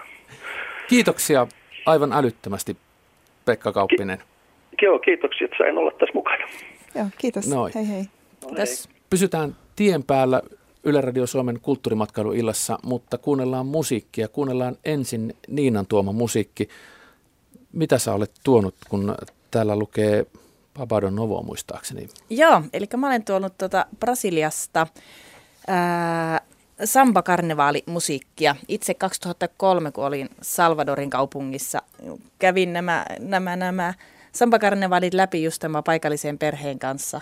Kiitoksia 0.87 1.47
aivan 1.85 2.13
älyttömästi, 2.13 2.77
Pekka 3.45 3.71
Kauppinen. 3.71 4.19
Joo, 4.81 4.99
kiitoksia, 4.99 5.45
että 5.45 5.57
sain 5.57 5.77
olla 5.77 5.91
tässä 5.91 6.13
mukana. 6.13 6.43
Joo, 6.95 7.05
kiitos. 7.17 7.47
Noin. 7.47 7.73
Hei 7.75 7.87
hei. 7.89 8.03
Tässä 8.55 8.89
Pysytään 9.09 9.55
tien 9.75 10.03
päällä 10.03 10.41
Yle 10.83 11.01
Radio 11.01 11.27
Suomen 11.27 11.59
kulttuurimatkailuillassa, 11.59 12.79
mutta 12.83 13.17
kuunnellaan 13.17 13.65
musiikkia. 13.65 14.27
Kuunnellaan 14.27 14.77
ensin 14.85 15.35
Niinan 15.47 15.87
tuoma 15.87 16.11
musiikki. 16.11 16.69
Mitä 17.73 17.97
sä 17.97 18.13
olet 18.13 18.31
tuonut, 18.43 18.75
kun 18.89 19.15
täällä 19.51 19.75
lukee 19.75 20.25
Babado 20.77 21.09
Novo 21.09 21.43
muistaakseni? 21.43 22.09
Joo, 22.29 22.61
eli 22.73 22.85
mä 22.97 23.07
olen 23.07 23.25
tuonut 23.25 23.57
tuota 23.57 23.85
Brasiliasta 23.99 24.87
samba-karnevaalimusiikkia. 26.85 28.55
Itse 28.67 28.93
2003, 28.93 29.91
kun 29.91 30.05
olin 30.05 30.29
Salvadorin 30.41 31.09
kaupungissa, 31.09 31.81
kävin 32.39 32.73
nämä, 32.73 33.05
nämä, 33.19 33.55
nämä 33.55 33.93
samba-karnevaalit 34.31 35.13
läpi 35.13 35.43
just 35.43 35.59
tämän 35.59 35.83
paikallisen 35.83 36.37
perheen 36.37 36.79
kanssa. 36.79 37.21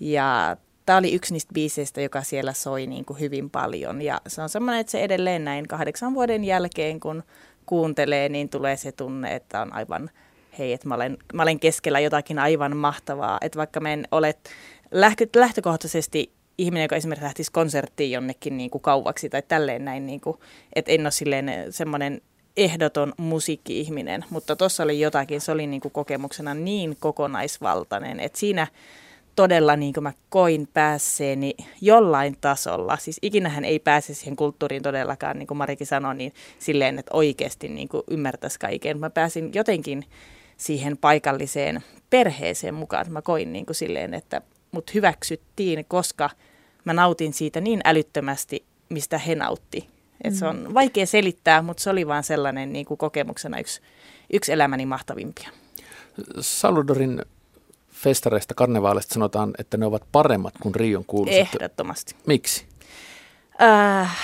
Ja 0.00 0.56
tämä 0.88 0.98
oli 0.98 1.14
yksi 1.14 1.32
niistä 1.32 1.54
biiseistä, 1.54 2.00
joka 2.00 2.22
siellä 2.22 2.52
soi 2.52 2.86
niin 2.86 3.04
kuin 3.04 3.20
hyvin 3.20 3.50
paljon. 3.50 4.02
Ja 4.02 4.20
se 4.26 4.42
on 4.42 4.48
semmoinen, 4.48 4.80
että 4.80 4.90
se 4.90 5.00
edelleen 5.00 5.44
näin 5.44 5.68
kahdeksan 5.68 6.14
vuoden 6.14 6.44
jälkeen, 6.44 7.00
kun 7.00 7.22
kuuntelee, 7.66 8.28
niin 8.28 8.48
tulee 8.48 8.76
se 8.76 8.92
tunne, 8.92 9.34
että 9.34 9.62
on 9.62 9.72
aivan 9.72 10.10
hei, 10.58 10.72
että 10.72 10.88
mä 10.88 10.94
olen, 10.94 11.18
mä 11.32 11.42
olen 11.42 11.60
keskellä 11.60 12.00
jotakin 12.00 12.38
aivan 12.38 12.76
mahtavaa. 12.76 13.38
Että 13.40 13.56
vaikka 13.56 13.80
mä 13.80 13.92
en 13.92 14.08
ole 14.12 14.34
lähtö, 14.90 15.26
lähtökohtaisesti 15.36 16.32
ihminen, 16.58 16.84
joka 16.84 16.96
esimerkiksi 16.96 17.24
lähtisi 17.24 17.52
konserttiin 17.52 18.10
jonnekin 18.10 18.56
niin 18.56 18.70
kuin 18.70 18.82
kauaksi 18.82 19.28
tai 19.28 19.42
tälleen 19.48 19.84
näin, 19.84 20.06
niin 20.06 20.20
kuin, 20.20 20.36
että 20.72 20.92
en 20.92 21.00
ole 21.00 21.10
silleen 21.10 21.52
semmoinen 21.70 22.20
ehdoton 22.56 23.12
musiikki-ihminen, 23.16 24.24
mutta 24.30 24.56
tuossa 24.56 24.82
oli 24.82 25.00
jotakin, 25.00 25.40
se 25.40 25.52
oli 25.52 25.66
niin 25.66 25.80
kuin 25.80 25.92
kokemuksena 25.92 26.54
niin 26.54 26.96
kokonaisvaltainen, 27.00 28.20
että 28.20 28.38
siinä 28.38 28.66
todella 29.38 29.76
niin 29.76 29.92
kuin 29.92 30.04
mä 30.04 30.12
koin 30.28 30.68
päässeeni 30.74 31.54
jollain 31.80 32.36
tasolla, 32.40 32.96
siis 32.96 33.18
ikinähän 33.22 33.64
ei 33.64 33.78
pääse 33.78 34.14
siihen 34.14 34.36
kulttuuriin 34.36 34.82
todellakaan, 34.82 35.38
niin 35.38 35.46
kuin 35.46 35.58
Marikin 35.58 35.86
sanoi, 35.86 36.14
niin 36.14 36.32
silleen, 36.58 36.98
että 36.98 37.10
oikeasti 37.14 37.68
niin 37.68 37.88
kuin 37.88 38.02
ymmärtäisi 38.10 38.58
kaiken. 38.58 38.98
Mä 38.98 39.10
pääsin 39.10 39.50
jotenkin 39.54 40.04
siihen 40.56 40.96
paikalliseen 40.96 41.82
perheeseen 42.10 42.74
mukaan, 42.74 43.12
mä 43.12 43.22
koin 43.22 43.52
niin 43.52 43.66
kuin 43.66 43.76
silleen, 43.76 44.14
että 44.14 44.42
mut 44.72 44.94
hyväksyttiin, 44.94 45.84
koska 45.88 46.30
mä 46.84 46.92
nautin 46.92 47.32
siitä 47.32 47.60
niin 47.60 47.80
älyttömästi, 47.84 48.64
mistä 48.88 49.18
he 49.18 49.34
nautti. 49.34 49.88
Et 50.24 50.34
se 50.34 50.46
on 50.46 50.74
vaikea 50.74 51.06
selittää, 51.06 51.62
mutta 51.62 51.82
se 51.82 51.90
oli 51.90 52.06
vaan 52.06 52.24
sellainen 52.24 52.72
niin 52.72 52.86
kuin 52.86 52.98
kokemuksena 52.98 53.58
yksi, 53.58 53.80
yksi 54.32 54.52
elämäni 54.52 54.86
mahtavimpia. 54.86 55.50
Salvadorin 56.40 57.22
festareista, 57.98 58.54
karnevaaleista 58.54 59.14
sanotaan, 59.14 59.50
että 59.58 59.76
ne 59.76 59.86
ovat 59.86 60.02
paremmat 60.12 60.54
kuin 60.62 60.74
Rion 60.74 61.04
kuuluisat. 61.04 61.54
Ehdottomasti. 61.54 62.14
Miksi? 62.26 62.66
Äh, 63.62 64.16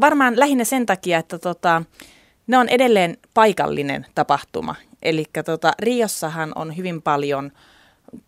varmaan 0.00 0.38
lähinnä 0.38 0.64
sen 0.64 0.86
takia, 0.86 1.18
että 1.18 1.38
tota, 1.38 1.82
ne 2.46 2.58
on 2.58 2.68
edelleen 2.68 3.16
paikallinen 3.34 4.06
tapahtuma. 4.14 4.74
Eli 5.02 5.24
tota, 5.44 5.72
Riossahan 5.78 6.52
on 6.54 6.76
hyvin 6.76 7.02
paljon 7.02 7.52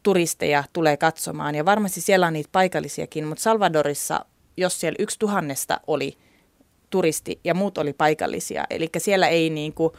turisteja 0.03 0.65
tulee 0.73 0.97
katsomaan 0.97 1.55
ja 1.55 1.65
varmasti 1.65 2.01
siellä 2.01 2.27
on 2.27 2.33
niitä 2.33 2.49
paikallisiakin, 2.53 3.27
mutta 3.27 3.43
Salvadorissa, 3.43 4.25
jos 4.57 4.81
siellä 4.81 4.97
yksi 4.99 5.19
tuhannesta 5.19 5.81
oli 5.87 6.19
turisti 6.91 7.41
ja 7.45 7.55
muut 7.55 7.79
oli 7.79 7.93
paikallisia, 7.93 8.65
eli 8.71 8.89
siellä 8.99 9.29
ei 9.29 9.51
niin 9.51 9.73
kuin 9.73 9.93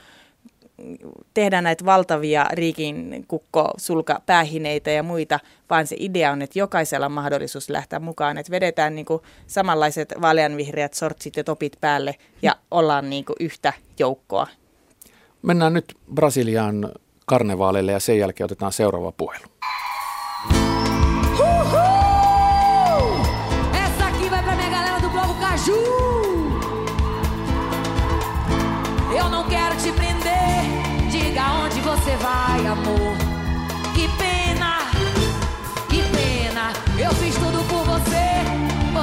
tehdä 1.33 1.61
näitä 1.61 1.85
valtavia 1.85 2.45
riikin 2.51 3.25
kukko, 3.27 3.71
sulka, 3.77 4.21
päähineitä 4.25 4.91
ja 4.91 5.03
muita, 5.03 5.39
vaan 5.69 5.87
se 5.87 5.95
idea 5.99 6.31
on, 6.31 6.41
että 6.41 6.59
jokaisella 6.59 7.05
on 7.05 7.11
mahdollisuus 7.11 7.69
lähteä 7.69 7.99
mukaan, 7.99 8.37
että 8.37 8.51
vedetään 8.51 8.95
niin 8.95 9.05
kuin 9.05 9.21
samanlaiset 9.47 10.13
vaaleanvihreät 10.21 10.93
sortsit 10.93 11.37
ja 11.37 11.43
topit 11.43 11.77
päälle 11.81 12.15
ja 12.41 12.55
ollaan 12.71 13.09
niin 13.09 13.25
kuin 13.25 13.35
yhtä 13.39 13.73
joukkoa. 13.99 14.47
Mennään 15.41 15.73
nyt 15.73 15.97
Brasiliaan 16.13 16.91
karnevaaleille 17.25 17.91
ja 17.91 17.99
sen 17.99 18.19
jälkeen 18.19 18.45
otetaan 18.45 18.71
seuraava 18.71 19.11
puhelu. 19.11 19.45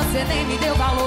Você 0.09 0.25
nem 0.25 0.47
me 0.47 0.57
deu 0.57 0.75
valor, 0.75 0.98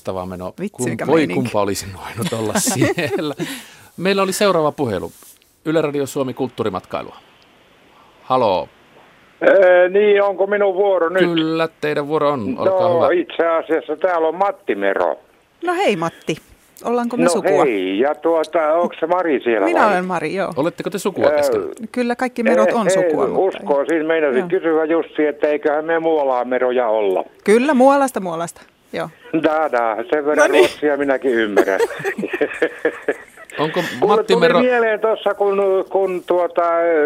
Loistava 0.00 0.26
meno. 0.26 0.54
Vitsiikä 0.60 1.06
voi 1.06 1.16
meininki. 1.16 1.34
kumpa 1.34 1.60
olisi 1.60 1.86
voinut 1.96 2.32
olla 2.32 2.52
siellä. 2.74 3.34
Meillä 3.96 4.22
oli 4.22 4.32
seuraava 4.32 4.72
puhelu. 4.72 5.12
Yle 5.64 5.82
Radio 5.82 6.06
Suomi 6.06 6.34
Kulttuurimatkailua. 6.34 7.16
Haloo. 8.22 8.68
Ee, 9.42 9.88
niin, 9.88 10.22
onko 10.22 10.46
minun 10.46 10.74
vuoro 10.74 11.08
nyt? 11.08 11.22
Kyllä, 11.22 11.68
teidän 11.80 12.08
vuoro 12.08 12.30
on. 12.30 12.54
Olkaa 12.58 12.88
no, 12.88 12.94
hyvä. 12.94 13.08
itse 13.12 13.46
asiassa 13.46 13.96
täällä 13.96 14.28
on 14.28 14.34
Matti 14.34 14.74
Mero. 14.74 15.16
No 15.64 15.74
hei 15.74 15.96
Matti, 15.96 16.36
ollaanko 16.84 17.16
me 17.16 17.24
no 17.24 17.30
sukua? 17.30 17.64
hei, 17.64 17.98
ja 17.98 18.14
tuota, 18.14 18.72
onko 18.72 18.94
se 19.00 19.06
Mari 19.06 19.40
siellä 19.44 19.66
Minä 19.66 19.80
vai? 19.80 19.92
olen 19.92 20.04
Mari, 20.04 20.34
joo. 20.34 20.52
Oletteko 20.56 20.90
te 20.90 20.98
sukua 20.98 21.30
keskenään? 21.30 21.70
Kyllä 21.92 22.16
kaikki 22.16 22.42
merot 22.42 22.72
on 22.72 22.86
ei, 22.88 22.94
sukua. 22.94 23.24
Ei, 23.24 23.30
mutta 23.30 23.58
uskoo, 23.58 23.84
siis 23.88 24.06
meinasin 24.06 24.48
kysyä 24.48 24.84
Jussi, 24.84 25.26
että 25.26 25.48
eiköhän 25.48 25.84
me 25.84 25.98
Muolaa 25.98 26.44
meroja 26.44 26.88
olla. 26.88 27.24
Kyllä, 27.44 27.74
Muolasta, 27.74 28.20
Muolasta. 28.20 28.62
Joo. 28.92 29.08
Da, 29.42 29.72
da, 29.72 29.96
sen 30.10 30.26
verran 30.26 30.36
No 30.36 30.52
niin. 30.52 30.58
ruotsia 30.58 30.96
minäkin 30.96 31.30
ymmärrän. 31.30 31.80
Onko 33.58 33.82
Matti 34.06 34.32
tuli 34.34 34.40
Mero... 34.40 34.60
mieleen 34.60 35.00
tuossa, 35.00 35.34
kun, 35.34 35.84
kun 35.90 36.22
tuota, 36.26 36.62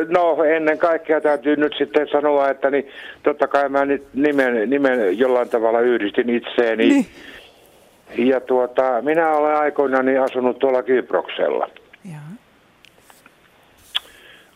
no 0.08 0.44
ennen 0.44 0.78
kaikkea 0.78 1.20
täytyy 1.20 1.56
nyt 1.56 1.74
sitten 1.78 2.08
sanoa, 2.12 2.50
että 2.50 2.70
niin, 2.70 2.88
totta 3.22 3.48
kai 3.48 3.68
mä 3.68 3.84
nyt 3.84 4.02
nimen, 4.14 4.70
nimen 4.70 5.18
jollain 5.18 5.48
tavalla 5.48 5.80
yhdistin 5.80 6.30
itseeni. 6.30 6.88
Niin. 6.88 7.06
Ja 8.16 8.40
tuota, 8.40 9.02
minä 9.02 9.30
olen 9.30 9.56
aikoinani 9.56 10.18
asunut 10.18 10.58
tuolla 10.58 10.82
Kyproksella. 10.82 11.70
Joo. 12.04 12.20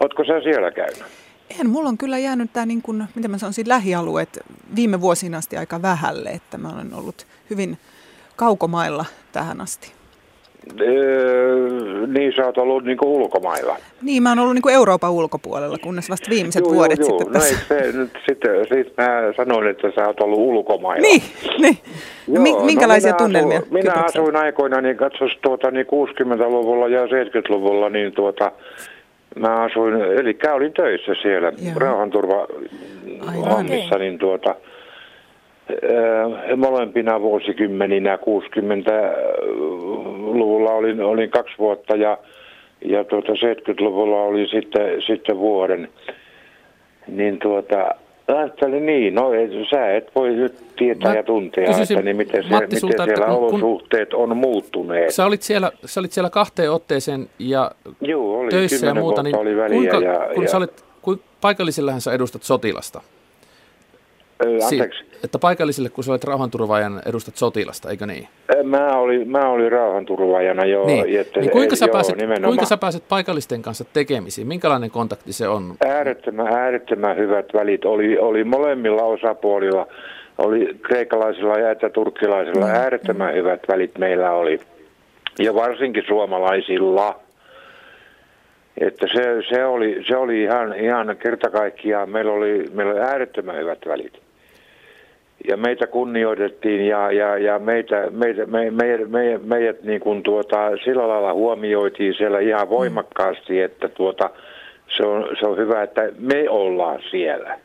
Ootko 0.01 0.25
sä 0.25 0.41
siellä 0.41 0.71
käynyt? 0.71 1.18
En, 1.61 1.71
mulla 1.71 1.89
on 1.89 1.99
kyllä 1.99 2.19
jäänyt 2.19 2.53
tämä, 2.53 2.67
niin 2.67 2.83
kuin, 2.83 3.05
miten 3.15 3.31
mä 3.31 3.39
sanoisin, 3.39 3.69
lähialueet 3.69 4.39
viime 4.77 5.01
vuosina 5.01 5.39
asti 5.39 5.57
aika 5.57 5.83
vähälle, 5.83 6.31
että 6.31 6.59
mä 6.59 6.69
olen 6.69 6.95
ollut 6.95 7.27
hyvin 7.51 7.79
kaukomailla 8.37 9.05
tähän 9.33 9.61
asti. 9.61 9.93
Öö, 10.81 12.07
niin 12.07 12.33
sä 12.37 12.47
oot 12.47 12.59
ollut 12.59 12.85
niinku 12.85 13.17
ulkomailla. 13.17 13.77
Niin, 14.03 14.23
mä 14.23 14.29
oon 14.31 14.39
ollut 14.39 14.55
niin 14.55 14.63
kuin 14.63 14.75
Euroopan 14.75 15.11
ulkopuolella, 15.11 15.79
kunnes 15.79 16.11
vasta 16.11 16.31
viimeiset 16.31 16.65
Juu, 16.65 16.75
vuodet 16.75 16.99
juu, 16.99 17.09
sitten 17.09 17.27
juu. 17.27 17.33
tässä. 17.33 17.55
No 17.55 17.81
se 17.81 17.93
nyt 17.99 18.11
sitten, 18.29 18.51
siis 18.69 18.87
mä 18.97 19.07
sanoin, 19.37 19.69
että 19.69 19.93
sä 19.95 20.07
oot 20.07 20.21
ollut 20.21 20.39
ulkomailla. 20.39 21.03
Niin, 21.03 21.23
niin. 21.59 21.79
No, 22.27 22.45
Joo, 22.47 22.65
minkälaisia 22.65 23.11
minä 23.11 23.19
tunnelmia? 23.19 23.61
Minä 23.71 23.83
Kyproksella? 23.93 24.05
asuin 24.05 24.37
aikoina, 24.37 24.81
niin 24.81 24.97
katsos 24.97 25.33
tuota, 25.43 25.71
niin 25.71 25.87
60-luvulla 25.87 26.89
ja 26.89 27.07
70-luvulla, 27.07 27.89
niin 27.91 28.13
tuota, 28.13 28.53
mä 29.39 29.55
asuin, 29.55 29.95
eli 29.95 30.39
olin 30.53 30.73
töissä 30.73 31.15
siellä 31.23 31.53
Joo. 31.67 31.75
rauhanturva 31.77 32.47
Aivan. 33.27 33.51
hommissa, 33.51 33.99
niin 33.99 34.19
tuota, 34.19 34.55
ää, 35.71 36.57
molempina 36.57 37.21
vuosikymmeninä 37.21 38.17
60-luvulla 38.17 40.71
olin, 40.71 41.01
olin 41.01 41.31
kaksi 41.31 41.55
vuotta 41.59 41.97
ja, 41.97 42.19
ja 42.85 43.05
tuota 43.05 43.33
70-luvulla 43.33 44.23
oli 44.23 44.49
sitten, 44.49 45.03
sitten 45.03 45.39
vuoden. 45.39 45.89
Niin 47.07 47.39
tuota, 47.39 47.91
ajattelin 48.29 48.87
niin, 48.87 49.15
no 49.15 49.33
et, 49.33 49.51
sä 49.71 49.97
et 49.97 50.11
voi 50.15 50.31
nyt 50.31 50.55
tietää 50.77 51.11
Mä 51.11 51.17
ja 51.17 51.23
tuntea, 51.23 51.67
kysyisin, 51.67 51.99
että 51.99 52.05
niin 52.05 52.17
miten, 52.17 52.43
se, 52.43 52.49
Matti, 52.51 52.67
miten 52.67 52.81
sulta, 52.81 53.05
että 53.05 53.17
siellä 53.17 53.27
kun- 53.27 53.37
kun- 53.51 53.63
olosuhteet 53.63 54.15
on 54.15 54.37
muuttuneet. 54.37 55.11
Sä 55.15 55.27
olit, 55.27 55.43
siellä, 55.43 55.73
sä 55.85 56.01
olit 56.01 56.13
siellä 56.13 56.31
kahteen 56.31 56.73
otteeseen 56.73 57.27
ja 57.39 57.71
Joo, 58.01 58.41
oli 58.41 58.51
töissä 58.51 58.87
ja 58.87 58.95
muuta, 58.95 59.23
niin 59.23 59.37
oli 59.37 59.57
väliä 59.57 59.77
kuinka, 59.77 59.97
ja, 59.97 60.29
kun 60.35 60.43
ja, 60.43 60.49
sä 60.49 60.57
olet, 60.57 60.85
kuin, 61.03 61.21
paikallisillähän 61.41 62.01
sä 62.01 62.13
edustat 62.13 62.43
sotilasta. 62.43 63.01
Si- 64.69 64.81
että 65.25 65.39
paikallisille, 65.39 65.89
kun 65.89 66.05
sä 66.05 66.13
olet 66.13 66.25
rauhanturvaajan, 66.25 67.03
edustat 67.07 67.37
sotilasta, 67.37 67.91
eikö 67.91 68.07
niin? 68.07 68.29
Mä 68.65 68.97
olin, 68.99 69.31
mä 69.31 69.49
olin 69.49 69.73
rauhanturvaajana 69.73 70.65
jo. 70.65 70.87
niin. 70.87 71.21
että- 71.21 71.41
niin 71.41 71.51
kuinka, 71.51 71.77
sä 71.77 71.87
joo, 71.87 71.93
pääset, 71.93 72.17
nimenomaan. 72.17 72.49
kuinka 72.51 72.65
sä 72.67 72.77
pääset 72.77 73.03
paikallisten 73.09 73.63
kanssa 73.63 73.85
tekemisiin? 73.93 74.47
Minkälainen 74.47 74.91
kontakti 74.91 75.33
se 75.33 75.49
on? 75.49 75.75
Äärettömän, 75.87 76.47
äärettömän 76.47 77.17
hyvät 77.17 77.47
välit 77.55 77.85
oli, 77.85 78.19
oli 78.19 78.45
molemmilla 78.45 79.03
osapuolilla. 79.03 79.87
Oli 80.39 80.79
kreikkalaisilla 80.83 81.59
ja 81.59 81.71
että 81.71 81.91
turkkilaisilla 81.91 82.67
Mm. 82.67 82.73
äärettömän 82.75 83.35
hyvät 83.35 83.61
välit 83.69 83.99
meillä 83.99 84.33
oli. 84.33 84.61
Ja 85.39 85.55
varsinkin 85.55 86.05
suomalaisilla. 86.09 87.21
Että 88.81 89.07
se, 89.13 89.23
se, 89.49 89.65
oli, 89.65 90.05
se 90.09 90.17
oli 90.17 90.43
ihan, 90.43 90.75
ihan 90.77 91.17
kerta 91.23 91.51
kaikkiaan, 91.51 92.11
meillä 92.11 92.33
oli, 92.33 92.65
meillä 92.73 92.93
oli 92.93 93.01
äärettömän 93.01 93.57
hyvät 93.57 93.79
välit. 93.87 94.13
Ja 95.49 95.57
meitä 95.57 95.87
kunnioitettiin 95.87 96.87
ja, 96.87 97.13
ja, 97.13 97.39
ja 97.39 97.59
meitä, 97.59 98.11
meitä, 98.11 98.47
me, 98.47 98.71
me, 98.71 98.99
me, 99.09 99.41
meidät 99.45 99.83
niin 99.83 100.01
kuin 100.01 100.23
tuota, 100.23 100.57
sillä 100.85 101.09
lailla 101.09 101.33
huomioitiin 101.33 102.15
siellä 102.15 102.41
ihan 102.41 102.69
voimakkaasti, 102.69 103.61
että 103.61 103.89
tuota, 103.89 104.31
se, 104.97 105.03
on, 105.03 105.29
se 105.41 105.47
on 105.47 105.57
hyvä, 105.57 105.83
että 105.83 106.09
me 106.19 106.51
ollaan 106.51 107.01
siellä. 107.11 107.59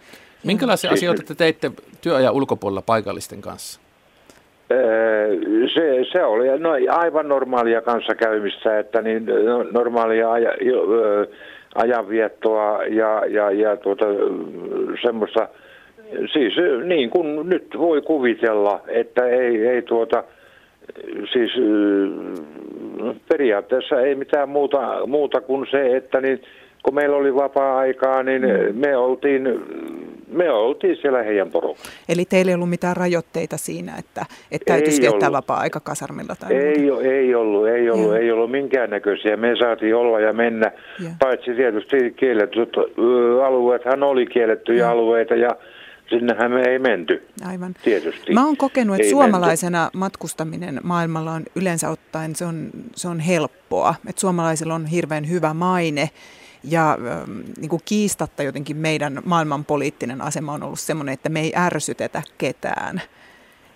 Minkälaisia 0.44 0.90
Siis- 0.90 1.00
asioita 1.00 1.24
te 1.24 1.36
teitte 1.36 1.72
työajan 2.02 2.34
ulkopuolella 2.34 2.82
paikallisten 2.82 3.42
kanssa? 3.42 3.82
Öö, 4.72 5.36
Se, 5.74 6.06
se 6.12 6.24
oli 6.24 6.60
no, 6.60 6.70
aivan 6.90 7.28
normaalia 7.28 7.82
kanssakäymistä, 7.82 8.80
että 8.80 9.02
niin, 9.02 9.26
no, 9.26 9.64
normaalia 9.64 10.32
aja, 10.32 10.54
jo, 10.62 10.84
ö, 10.94 11.28
ajanviettoa 11.76 12.84
ja, 12.84 13.26
ja, 13.26 13.52
ja 13.52 13.78
tuota, 13.78 14.06
semmoista, 15.02 15.48
siis 16.34 16.54
niin 16.86 17.10
kuin 17.10 17.50
nyt 17.50 17.68
voi 17.78 18.02
kuvitella, 18.02 18.82
että 18.88 19.26
ei, 19.28 19.68
ei 19.68 19.82
tuota, 19.82 20.24
siis 21.34 21.52
ö, 21.58 22.08
periaatteessa 23.32 24.02
ei 24.02 24.16
mitään 24.16 24.50
muuta, 24.50 25.08
muuta 25.08 25.42
kuin 25.42 25.68
se, 25.72 25.96
että 25.98 26.22
niin, 26.22 26.42
kun 26.84 26.96
meillä 26.96 27.16
oli 27.16 27.36
vapaa-aikaa, 27.36 28.24
niin 28.24 28.42
me 28.74 28.98
oltiin, 28.98 29.44
me 30.32 30.52
oltiin 30.52 30.96
siellä 31.02 31.24
heidän 31.24 31.52
porukassa. 31.52 31.92
Eli 32.10 32.26
teillä 32.26 32.50
ei 32.50 32.56
ollut 32.56 32.70
mitään 32.70 32.98
rajoitteita 32.98 33.58
siinä, 33.58 33.92
että, 34.00 34.22
että 34.52 34.74
Ei 34.74 34.78
täytyisi 34.78 35.02
viettää 35.02 35.30
ollut. 35.30 35.38
vapaa-aika 35.38 35.80
kasarmilla 35.80 36.36
tai? 36.40 36.54
Ei, 36.56 36.92
o- 36.92 37.00
ei 37.00 37.36
ollut, 37.36 37.68
ei 37.68 37.90
ollut, 37.90 38.06
Joo. 38.06 38.16
ei 38.16 38.32
ollut 38.32 38.52
minkäännäköisiä. 38.52 39.38
Me 39.38 39.56
saatiin 39.60 39.96
olla 39.96 40.20
ja 40.20 40.34
mennä, 40.34 40.72
Joo. 41.00 41.12
paitsi 41.20 41.54
tietysti 41.54 42.12
kielletyt 42.16 42.78
ö, 42.78 43.46
alueethan 43.46 44.04
oli 44.04 44.26
kiellettyjä 44.26 44.90
alueita 44.90 45.36
ja 45.36 45.50
sinnehän 46.10 46.52
me 46.52 46.62
ei 46.62 46.80
menty, 46.80 47.28
Aivan. 47.46 47.76
tietysti. 47.84 48.34
Mä 48.34 48.46
oon 48.46 48.58
kokenut, 48.58 48.96
että 48.96 49.06
Ei 49.06 49.12
suomalaisena 49.12 49.90
matkustaminen 49.94 50.80
maailmalla 50.84 51.32
on 51.32 51.44
yleensä 51.56 51.90
ottaen 51.90 52.36
se 52.36 52.46
on, 52.46 52.70
se 52.96 53.08
on 53.08 53.20
helppoa. 53.20 53.96
Että 54.08 54.20
suomalaisilla 54.20 54.76
on 54.76 54.86
hirveän 54.86 55.30
hyvä 55.30 55.54
maine 55.54 56.10
ja 56.64 56.92
ähm, 56.92 57.40
niin 57.60 57.70
kuin 57.70 57.82
kiistatta 57.86 58.44
jotenkin 58.44 58.78
meidän 58.78 59.22
maailmanpoliittinen 59.26 60.22
asema 60.22 60.54
on 60.54 60.64
ollut 60.64 60.80
sellainen, 60.80 61.14
että 61.14 61.30
me 61.30 61.40
ei 61.40 61.54
ärsytetä 61.56 62.22
ketään. 62.38 63.02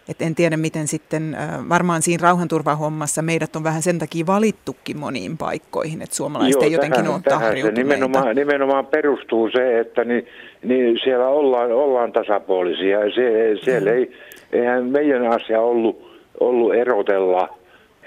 Et 0.10 0.22
en 0.22 0.36
tiedä, 0.36 0.58
miten 0.58 0.88
sitten, 0.88 1.38
varmaan 1.70 2.02
siinä 2.02 2.22
rauhanturvahommassa 2.24 3.22
meidät 3.22 3.56
on 3.56 3.64
vähän 3.64 3.82
sen 3.82 4.00
takia 4.00 4.26
valittukin 4.26 4.98
moniin 4.98 5.38
paikkoihin, 5.38 6.02
että 6.02 6.16
suomalaiset 6.16 6.64
ei 6.64 6.72
jotenkin 6.72 7.04
tähän, 7.04 7.14
ole 7.14 7.22
tähän 7.24 7.74
nimenomaan, 7.74 8.36
nimenomaan 8.36 8.86
perustuu 8.86 9.50
se, 9.52 9.80
että 9.80 10.04
niin, 10.04 10.28
niin 10.64 10.98
siellä 11.04 11.28
ollaan, 11.28 11.72
ollaan 11.72 12.12
tasapuolisia. 12.14 13.00
Se, 13.16 13.56
siellä 13.64 13.92
ei, 13.92 14.12
eihän 14.52 14.86
meidän 14.86 15.28
asia 15.28 15.62
ollut, 15.62 16.12
ollut 16.40 16.76
erotella. 16.76 17.58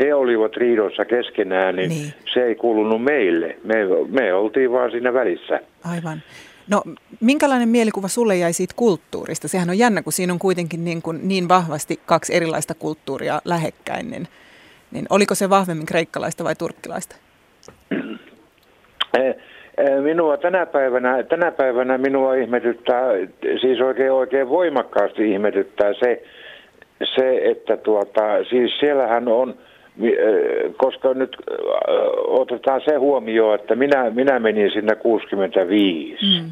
He 0.01 0.15
olivat 0.15 0.57
riidossa 0.57 1.05
keskenään, 1.05 1.77
niin, 1.77 1.89
Niin. 1.89 2.13
se 2.35 2.45
ei 2.45 2.55
kuulunut 2.55 3.03
meille. 3.05 3.57
Me, 3.65 3.75
me 4.09 4.35
oltiin 4.35 4.73
vaan 4.73 4.91
siinä 4.91 5.13
välissä. 5.15 5.61
Aivan. 5.85 6.23
No, 6.69 6.83
minkälainen 7.21 7.69
mielikuva 7.69 8.09
sulle 8.09 8.37
jäi 8.37 8.53
siitä 8.53 8.75
kulttuurista? 8.77 9.49
Sehän 9.49 9.71
on 9.71 9.79
jännä, 9.79 10.03
kun 10.03 10.13
siinä 10.13 10.33
on 10.33 10.39
kuitenkin 10.39 10.85
niin, 10.85 11.03
kuin 11.03 11.21
niin 11.23 11.49
vahvasti 11.49 12.01
kaksi 12.07 12.35
erilaista 12.35 12.75
kulttuuria 12.75 13.41
lähekkäin. 13.45 14.11
Niin, 14.11 14.29
niin 14.91 15.07
oliko 15.11 15.35
se 15.35 15.51
vahvemmin 15.51 15.87
kreikkalaista 15.87 16.45
vai 16.45 16.55
turkkilaista? 16.55 17.17
Eh, 19.19 19.37
eh, 19.79 20.03
Minua 20.03 20.37
tänä 20.37 20.67
päivänä, 20.67 21.23
tänä 21.23 21.51
päivänä 21.53 21.99
minua 21.99 22.35
ihmetyttää, 22.35 23.03
siis 23.61 23.81
oikein, 23.81 24.13
oikein 24.13 24.49
voimakkaasti 24.49 25.33
ihmetyttää 25.33 25.93
se, 25.93 26.23
se 27.17 27.41
että 27.45 27.77
tuota, 27.77 28.45
siis 28.51 28.79
siellähän 28.81 29.29
on, 29.29 29.55
koska 30.77 31.15
nyt 31.15 31.37
otetaan 32.27 32.81
se 32.85 32.97
huomioon, 32.97 33.55
että 33.55 33.75
minä, 33.75 34.11
minä 34.11 34.39
menin 34.39 34.71
sinne 34.71 34.95
65. 34.95 36.17
Mm. 36.23 36.51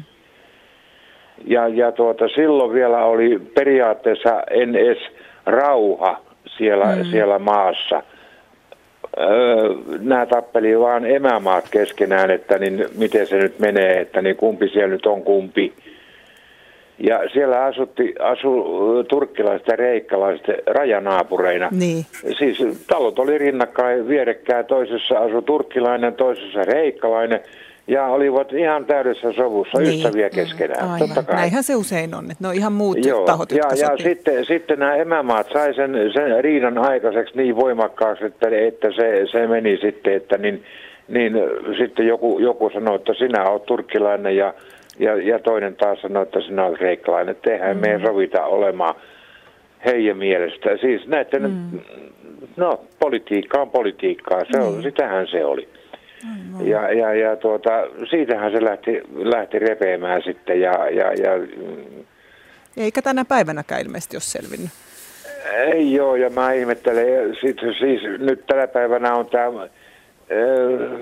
Ja, 1.45 1.67
ja 1.67 1.91
tuota, 1.91 2.27
silloin 2.27 2.73
vielä 2.73 3.05
oli 3.05 3.39
periaatteessa 3.55 4.43
en 4.51 4.75
edes 4.75 4.97
rauha 5.45 6.21
siellä, 6.57 6.95
mm. 6.95 7.03
siellä 7.03 7.39
maassa. 7.39 8.03
Öö, 9.19 9.75
nämä 9.99 10.25
tappeli 10.25 10.79
vaan 10.79 11.05
emämaat 11.05 11.65
keskenään, 11.71 12.31
että 12.31 12.57
niin 12.57 12.85
miten 12.97 13.27
se 13.27 13.37
nyt 13.37 13.59
menee, 13.59 14.01
että 14.01 14.21
niin 14.21 14.35
kumpi 14.35 14.69
siellä 14.69 14.87
nyt 14.87 15.05
on 15.05 15.23
kumpi. 15.23 15.73
Ja 16.99 17.19
siellä 17.33 17.63
asutti, 17.63 18.15
asu 18.19 18.63
turkkilaiset 19.09 19.67
ja 19.67 19.75
reikkalaiset 19.75 20.45
rajanaapureina. 20.67 21.69
Niin. 21.71 22.05
Siis 22.37 22.85
talot 22.87 23.19
oli 23.19 23.37
rinnakkain 23.37 24.07
vierekkäin, 24.07 24.65
toisessa 24.65 25.17
asui 25.17 25.41
turkkilainen, 25.41 26.13
toisessa 26.13 26.61
reikkalainen. 26.61 27.39
Ja 27.87 28.05
olivat 28.05 28.53
ihan 28.53 28.85
täydessä 28.85 29.33
sovussa 29.33 29.79
niin. 29.79 29.89
ystäviä 29.89 30.29
keskenään, 30.29 30.91
Aivan. 30.91 30.99
totta 30.99 31.23
kai. 31.23 31.35
Näinhän 31.35 31.63
se 31.63 31.75
usein 31.75 32.15
on, 32.15 32.23
että 32.23 32.43
ne 32.43 32.47
on 32.47 32.55
ihan 32.55 32.73
muut 32.73 33.05
Joo, 33.05 33.25
tahot, 33.25 33.51
ja, 33.51 33.63
ja 33.79 33.97
sitten, 34.03 34.45
sitten 34.45 34.79
nämä 34.79 34.95
emämaat 34.95 35.47
sai 35.53 35.73
sen, 35.73 35.91
sen 36.13 36.43
riidan 36.43 36.77
aikaiseksi 36.77 37.37
niin 37.37 37.55
voimakkaaksi, 37.55 38.25
että, 38.25 38.49
että 38.67 38.91
se, 38.91 39.25
se 39.31 39.47
meni 39.47 39.77
sitten, 39.77 40.13
että 40.13 40.37
niin, 40.37 40.63
niin 41.07 41.33
sitten 41.77 42.07
joku, 42.07 42.39
joku 42.39 42.69
sanoi, 42.69 42.95
että 42.95 43.13
sinä 43.13 43.43
olet 43.43 43.65
turkkilainen 43.65 44.35
ja, 44.35 44.53
ja, 44.99 45.15
ja 45.15 45.39
toinen 45.39 45.75
taas 45.75 46.01
sanoi, 46.01 46.23
että 46.23 46.41
sinä 46.41 46.65
olet 46.65 46.77
kreikkalainen. 46.77 47.35
Että 47.35 47.53
eihän 47.53 47.77
mm. 47.77 47.81
me 47.81 47.99
sovita 48.05 48.43
olemaan 48.43 48.95
heidän 49.85 50.17
mielestä. 50.17 50.77
Siis 50.81 51.07
näiden, 51.07 51.41
mm. 51.41 51.79
no 52.57 52.85
politiikka 52.99 53.61
on 53.61 53.69
politiikkaa, 53.69 54.41
se 54.51 54.61
on, 54.61 54.83
sitähän 54.83 55.27
se 55.27 55.45
oli. 55.45 55.69
Ja, 56.63 56.93
ja, 56.93 57.13
ja 57.13 57.35
tuota, 57.35 57.69
siitähän 58.09 58.51
se 58.51 58.63
lähti, 58.63 59.01
lähti 59.15 59.59
repeämään 59.59 60.21
sitten 60.23 60.61
ja, 60.61 60.89
ja, 60.89 61.13
ja 61.13 61.37
mm, 61.37 62.03
Eikä 62.77 63.01
tänä 63.01 63.25
päivänäkään 63.25 63.81
ilmeisesti 63.81 64.15
ole 64.15 64.21
selvinnyt. 64.21 64.69
ei 65.73 65.93
joo, 65.93 66.15
ja 66.15 66.29
mä 66.29 66.53
ihmettelen, 66.53 67.37
sit, 67.41 67.57
siis 67.79 68.01
nyt 68.19 68.45
tänä 68.47 68.67
päivänä 68.67 69.13
on 69.13 69.25
tämä 69.25 69.67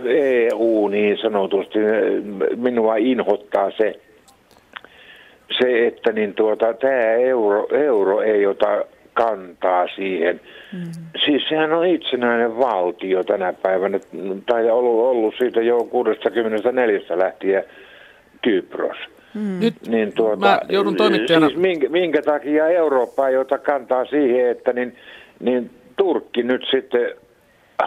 EU 0.06 0.88
niin 0.88 1.18
sanotusti, 1.18 1.80
minua 2.56 2.96
inhottaa 2.96 3.72
se, 3.72 4.00
se 5.60 5.88
että 5.88 6.12
niin 6.12 6.34
tuota, 6.34 6.74
tämä 6.74 7.12
euro, 7.12 7.68
euro 7.72 8.22
ei 8.22 8.46
ota 8.46 8.86
kantaa 9.14 9.88
siihen. 9.96 10.42
Mm. 10.74 10.92
Siis 11.26 11.44
sehän 11.50 11.74
on 11.74 11.86
itsenäinen 11.86 12.58
valtio 12.58 13.24
tänä 13.24 13.54
päivänä, 13.54 14.00
tai 14.46 14.70
ollut, 14.70 15.06
ollut 15.06 15.36
siitä 15.38 15.62
jo 15.62 15.84
64 15.84 17.00
lähtien 17.16 17.64
Kypros. 18.42 18.98
Nyt 19.60 19.76
Niin 19.88 20.14
tuota, 20.14 20.46
mä 20.46 20.60
joudun 20.70 20.96
toimittajana... 20.96 21.48
Siis 21.48 21.60
minkä, 21.60 21.90
minkä 21.90 22.22
takia 22.22 22.68
Eurooppa 22.68 23.28
ei 23.28 23.38
ota 23.38 23.58
kantaa 23.58 24.06
siihen, 24.06 24.50
että 24.50 24.74
niin, 24.74 24.96
niin 25.40 25.70
Turkki 25.98 26.44
nyt 26.44 26.62
sitten 26.72 27.10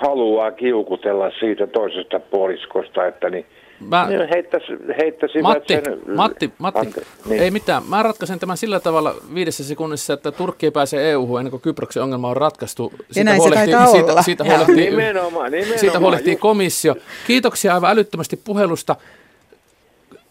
haluaa 0.02 0.50
kiukutella 0.50 1.30
siitä 1.40 1.66
toisesta 1.66 2.20
puoliskosta, 2.20 3.06
että 3.06 3.30
niin, 3.30 3.46
Mä- 3.88 4.06
ne 4.06 4.28
heittäisi, 4.30 4.66
heittäisivät 5.02 5.42
Matti, 5.42 5.74
sen... 5.74 6.00
Matti, 6.16 6.52
Matti, 6.58 6.80
Ante- 6.80 7.06
niin. 7.28 7.42
ei 7.42 7.50
mitään. 7.50 7.82
Mä 7.88 8.02
ratkaisen 8.02 8.38
tämän 8.38 8.56
sillä 8.56 8.80
tavalla 8.80 9.14
viidessä 9.34 9.64
sekunnissa, 9.64 10.12
että 10.12 10.32
Turkki 10.32 10.66
ei 10.66 10.70
pääse 10.70 11.10
EU-hun 11.10 11.40
ennen 11.40 11.50
kuin 11.50 11.60
Kyproksen 11.60 12.02
ongelma 12.02 12.28
on 12.28 12.36
ratkaistu. 12.36 12.92
näin 13.24 13.42
se 13.42 13.50
taitaa 13.50 13.80
olla. 13.88 13.92
siitä, 13.92 14.22
siitä, 14.22 14.44
huolehtii, 14.44 14.90
Nimenomaan, 14.90 15.50
nimenomaan. 15.52 15.78
siitä 15.80 15.98
huolehtii 15.98 16.34
Just- 16.34 16.40
komissio. 16.40 16.96
Kiitoksia 17.26 17.74
aivan 17.74 17.90
älyttömästi 17.90 18.36
puhelusta. 18.44 18.96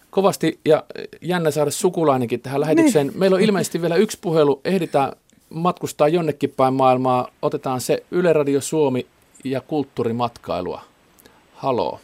Kovasti 0.10 0.60
ja 0.66 0.84
jännä 1.22 1.52
saada 1.52 1.72
sukulainenkin 1.72 2.42
tähän 2.42 2.62
lähetykseen. 2.62 3.08
Niin. 3.08 3.20
Meillä 3.20 3.36
on 3.36 3.42
ilmeisesti 3.42 3.82
vielä 3.82 3.96
yksi 3.96 4.18
puhelu. 4.22 4.62
Ehditään 4.66 5.12
matkustaa 5.50 6.08
jonnekin 6.08 6.54
päin 6.58 6.74
maailmaa. 6.74 7.28
Otetaan 7.42 7.82
se 7.82 8.04
Yle 8.12 8.34
Radio 8.34 8.62
Suomi 8.62 9.06
ja 9.44 9.62
kulttuurimatkailua. 9.62 10.82
Haloo. 11.56 12.00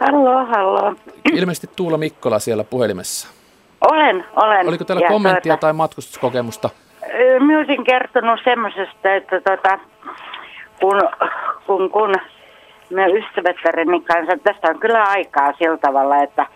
Hallo, 0.00 0.44
hallo. 0.44 0.94
Ilmeisesti 1.32 1.70
Tuula 1.76 1.98
Mikkola 1.98 2.38
siellä 2.38 2.64
puhelimessa. 2.64 3.28
Olen, 3.90 4.24
olen. 4.36 4.68
Oliko 4.68 4.84
teillä 4.84 5.02
Ja 5.02 5.08
kommenttia 5.08 5.52
tuota, 5.52 5.60
tai 5.60 5.72
matkustuskokemusta? 5.72 6.70
Mä 7.40 7.58
olisin 7.58 7.84
kertonut 7.84 8.40
semmoisesta, 8.44 9.14
että 9.14 9.40
tota, 9.40 9.78
kun, 10.80 11.02
kun, 11.66 11.90
kun 11.90 12.14
me 12.90 13.06
ystävättäreni 13.06 14.00
kanssa, 14.00 14.38
tästä 14.44 14.68
on 14.68 14.78
kyllä 14.78 15.02
aikaa 15.02 15.52
sillä 15.58 15.76
tavalla, 15.76 16.22
että 16.22 16.46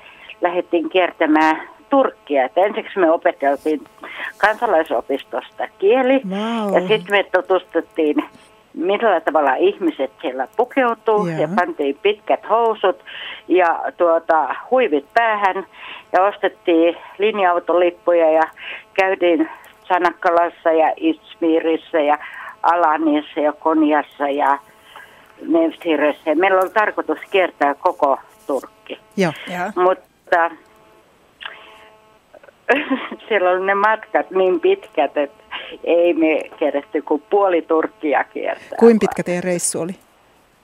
lähdettiin 0.40 0.90
kiertämään 0.90 1.68
Turkkia. 1.90 2.44
Että 2.44 2.60
ensiksi 2.60 2.98
me 2.98 3.10
opeteltiin 3.10 3.84
kansalaisopistosta 4.38 5.68
kieli 5.78 6.20
Vau. 6.30 6.74
ja 6.74 6.80
sitten 6.88 7.10
me 7.10 7.24
tutustuttiin 7.36 8.16
millä 8.74 9.20
tavalla 9.20 9.54
ihmiset 9.54 10.10
siellä 10.20 10.48
pukeutuu 10.56 11.26
Joo. 11.26 11.40
ja 11.40 11.48
pantiin 11.56 11.98
pitkät 12.02 12.48
housut 12.48 13.04
ja 13.48 13.80
tuota, 13.96 14.54
huivit 14.70 15.06
päähän 15.14 15.66
ja 16.12 16.22
ostettiin 16.22 16.96
linja-autolippuja 17.18 18.30
ja 18.30 18.42
käytiin 18.94 19.50
Sanakkalassa 19.88 20.72
ja 20.72 20.92
Izmirissä 20.96 22.00
ja 22.00 22.18
Alaniassa 22.62 23.40
ja 23.40 23.52
Konjassa 23.52 24.28
ja 24.28 24.58
Nevstiressä. 25.46 26.34
Meillä 26.34 26.60
on 26.60 26.70
tarkoitus 26.70 27.18
kiertää 27.30 27.74
koko 27.74 28.18
Turkki. 28.46 28.98
Joo. 29.16 29.32
Mutta 29.76 30.50
siellä 33.28 33.50
on 33.50 33.66
ne 33.66 33.74
matkat 33.74 34.30
niin 34.30 34.60
pitkät, 34.60 35.16
että 35.16 35.41
ei 35.84 36.14
me 36.14 36.40
kerätty 36.58 37.02
kuin 37.02 37.22
puoli 37.30 37.62
Turkkia 37.62 38.24
kiertää. 38.24 38.78
Kuin 38.78 38.98
pitkä 38.98 39.22
teidän 39.22 39.44
reissu 39.44 39.80
oli? 39.80 39.92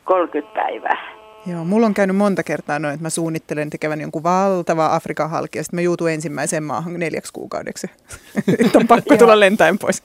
30 0.05 0.55
päivää. 0.55 1.19
Joo, 1.47 1.65
mulla 1.65 1.87
on 1.87 1.95
käynyt 1.95 2.17
monta 2.17 2.43
kertaa 2.43 2.79
noin, 2.79 2.95
että 2.95 3.05
mä 3.05 3.11
suunnittelen 3.11 3.71
tekevän 3.71 4.01
jonkun 4.01 4.23
valtava 4.23 4.95
Afrikan 4.95 5.31
halki 5.31 5.59
ja 5.59 5.65
sitten 5.65 5.77
mä 5.77 5.81
juutun 5.81 6.11
ensimmäiseen 6.11 6.63
maahan 6.63 6.99
neljäksi 6.99 7.33
kuukaudeksi. 7.33 7.87
Nyt 8.65 8.77
on 8.77 8.87
pakko 8.89 9.17
tulla 9.17 9.41
lentäen 9.41 9.79
pois. 9.79 10.03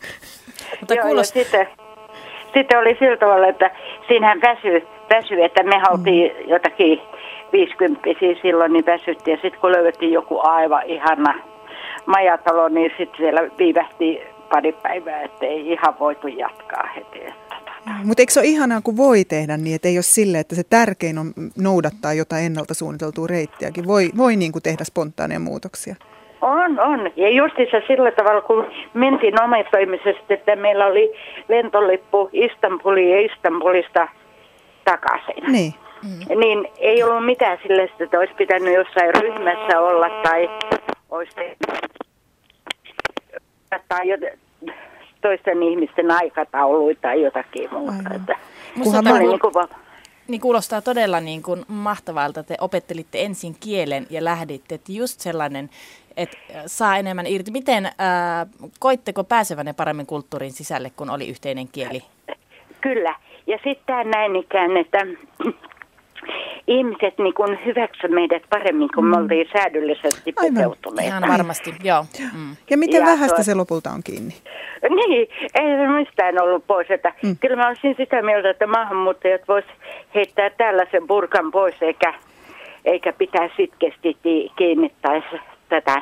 Mutta 0.80 0.94
Joo, 0.94 1.06
kuulost... 1.06 1.36
ja 1.36 1.44
sitten, 1.44 1.68
sitten 2.54 2.80
oli 2.80 2.96
sillä 3.00 3.18
tavalla, 3.18 3.48
että 3.48 3.72
siinähän 4.08 4.42
väsy, 4.42 4.88
väsy 5.10 5.44
että 5.44 5.64
me 5.64 5.82
oltiin 5.90 6.32
mm. 6.32 6.50
jotakin 6.50 7.02
50 7.54 8.10
silloin, 8.42 8.74
niin 8.74 8.86
väsyttiin. 8.86 9.36
Ja 9.36 9.42
sitten 9.42 9.62
kun 9.62 9.72
löydettiin 9.72 10.12
joku 10.12 10.40
aivan 10.44 10.84
ihana 10.86 11.40
majatalo, 12.06 12.70
niin 12.70 12.92
sitten 12.98 13.18
siellä 13.18 13.42
viivähti 13.58 14.22
pari 14.54 14.72
päivää, 14.72 15.22
että 15.22 15.46
ei 15.46 15.72
ihan 15.72 15.96
voitu 16.00 16.28
jatkaa 16.28 16.90
heti. 16.96 17.20
Mutta 18.04 18.22
eikö 18.22 18.32
se 18.34 18.40
ole 18.40 18.48
ihanaa, 18.48 18.82
kun 18.82 18.98
voi 18.98 19.26
tehdä 19.26 19.58
niin, 19.58 19.76
että 19.76 19.88
ei 19.88 19.98
ole 19.98 20.04
sille, 20.18 20.40
että 20.40 20.56
se 20.56 20.64
tärkein 20.70 21.18
on 21.18 21.34
noudattaa 21.58 22.14
jotain 22.14 22.46
ennalta 22.46 22.74
suunniteltua 22.74 23.28
reittiäkin. 23.28 23.88
Voi, 23.88 24.10
voi 24.18 24.36
niin 24.36 24.52
kuin 24.52 24.64
tehdä 24.64 24.84
spontaaneja 24.84 25.40
muutoksia. 25.40 25.96
On, 26.42 26.80
on. 26.80 27.12
Ja 27.16 27.30
justissa 27.30 27.78
sillä 27.88 28.12
tavalla, 28.12 28.42
kun 28.42 28.66
mentiin 28.94 29.42
omatoimisesti, 29.44 30.34
että 30.34 30.56
meillä 30.56 30.86
oli 30.86 31.14
lentolippu 31.50 32.30
Istanbuliin 32.34 33.12
ja 33.12 33.22
Istanbulista 33.22 34.08
takaisin. 34.86 35.52
Niin. 35.52 35.74
Mm. 36.04 36.40
Niin 36.40 36.68
ei 36.78 37.04
ollut 37.04 37.26
mitään 37.26 37.58
sille, 37.64 37.90
että 38.00 38.20
olisi 38.20 38.34
pitänyt 38.34 38.74
jossain 38.74 39.16
ryhmässä 39.22 39.80
olla 39.80 40.10
tai 40.24 40.50
olisi 41.12 41.36
tai 43.90 44.08
toisten 45.22 45.64
ihmisten 45.64 46.12
aikatauluja 46.12 46.96
tai 47.02 47.22
jotakin 47.22 47.70
muuta. 47.72 47.94
Aivan. 47.94 48.16
Että, 48.16 48.36
Musta 48.76 49.04
tämä 49.04 49.20
niin 49.20 49.40
kuin, 49.40 49.54
Niin 50.28 50.42
kuulostaa 50.42 50.82
todella 50.82 51.20
niin 51.20 51.44
kuin 51.44 51.66
mahtavalta. 51.68 52.44
Te 52.44 52.56
opettelitte 52.62 53.22
ensin 53.22 53.56
kielen 53.60 54.08
ja 54.10 54.24
lähditte. 54.24 54.76
Että 54.76 54.92
just 54.92 55.20
sellainen, 55.20 55.70
että 56.18 56.38
saa 56.66 56.98
enemmän 56.98 57.28
irti. 57.28 57.52
Miten, 57.52 57.86
äh, 57.86 57.92
koitteko 58.80 59.24
pääsevänne 59.24 59.74
paremmin 59.74 60.06
kulttuurin 60.06 60.52
sisälle, 60.52 60.92
kun 60.96 61.10
oli 61.10 61.30
yhteinen 61.30 61.68
kieli? 61.68 62.04
Kyllä. 62.82 63.16
Ja 63.48 63.60
sitten 63.64 64.12
näin 64.12 64.36
ikään, 64.36 64.78
että 64.78 64.98
ihmiset 66.68 67.18
niin 67.18 67.34
kuin 67.34 67.60
hyväksy 67.66 68.08
meidät 68.08 68.44
paremmin, 68.50 68.90
kun 68.96 69.06
me 69.06 69.18
oltiin 69.18 69.48
säädyllisesti 69.54 70.34
Aivan. 70.38 70.54
pukeutuneet. 70.54 71.08
Ihan 71.08 71.24
varmasti, 71.28 71.74
joo. 71.84 72.06
Mm. 72.34 72.56
Ja 72.70 72.78
miten 72.78 73.00
Ja 73.00 73.06
vähäistä 73.06 73.36
tuo- 73.36 73.44
se 73.44 73.54
lopulta 73.56 73.90
on 73.90 74.04
kiinni? 74.04 74.34
Niin, 74.90 75.28
ei 75.56 75.78
se 75.78 75.88
mistään 75.88 76.42
ollut 76.42 76.68
pois. 76.68 76.92
Että 76.92 77.14
Mm. 77.24 77.30
mm. 77.30 77.38
Kyllä 77.42 77.56
mä 77.56 77.68
olisin 77.68 77.96
sitä 77.98 78.22
mieltä, 78.22 78.50
että 78.50 78.68
maahanmuuttajat 78.68 79.42
vois 79.48 79.66
heittää 80.16 80.50
tällaisen 80.50 81.08
burkan 81.08 81.52
pois, 81.52 81.76
eikä, 81.82 82.14
eikä 82.86 83.14
pitää 83.14 83.50
sitkeästi 83.58 84.18
ti- 84.24 84.52
kiinni 84.56 84.92
tätä, 85.70 86.02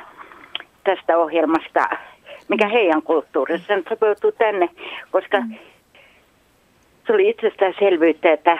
tästä 0.84 1.18
ohjelmasta, 1.18 1.90
mikä 2.48 2.68
heidän 2.68 3.02
kulttuurissa 3.02 3.76
nyt 3.76 3.86
sopeutuu 3.90 4.32
tänne, 4.32 4.70
koska 5.12 5.40
mm. 5.42 5.56
se 7.08 7.14
oli 7.14 7.30
itsestäänselvyyttä, 7.30 8.32
että 8.32 8.58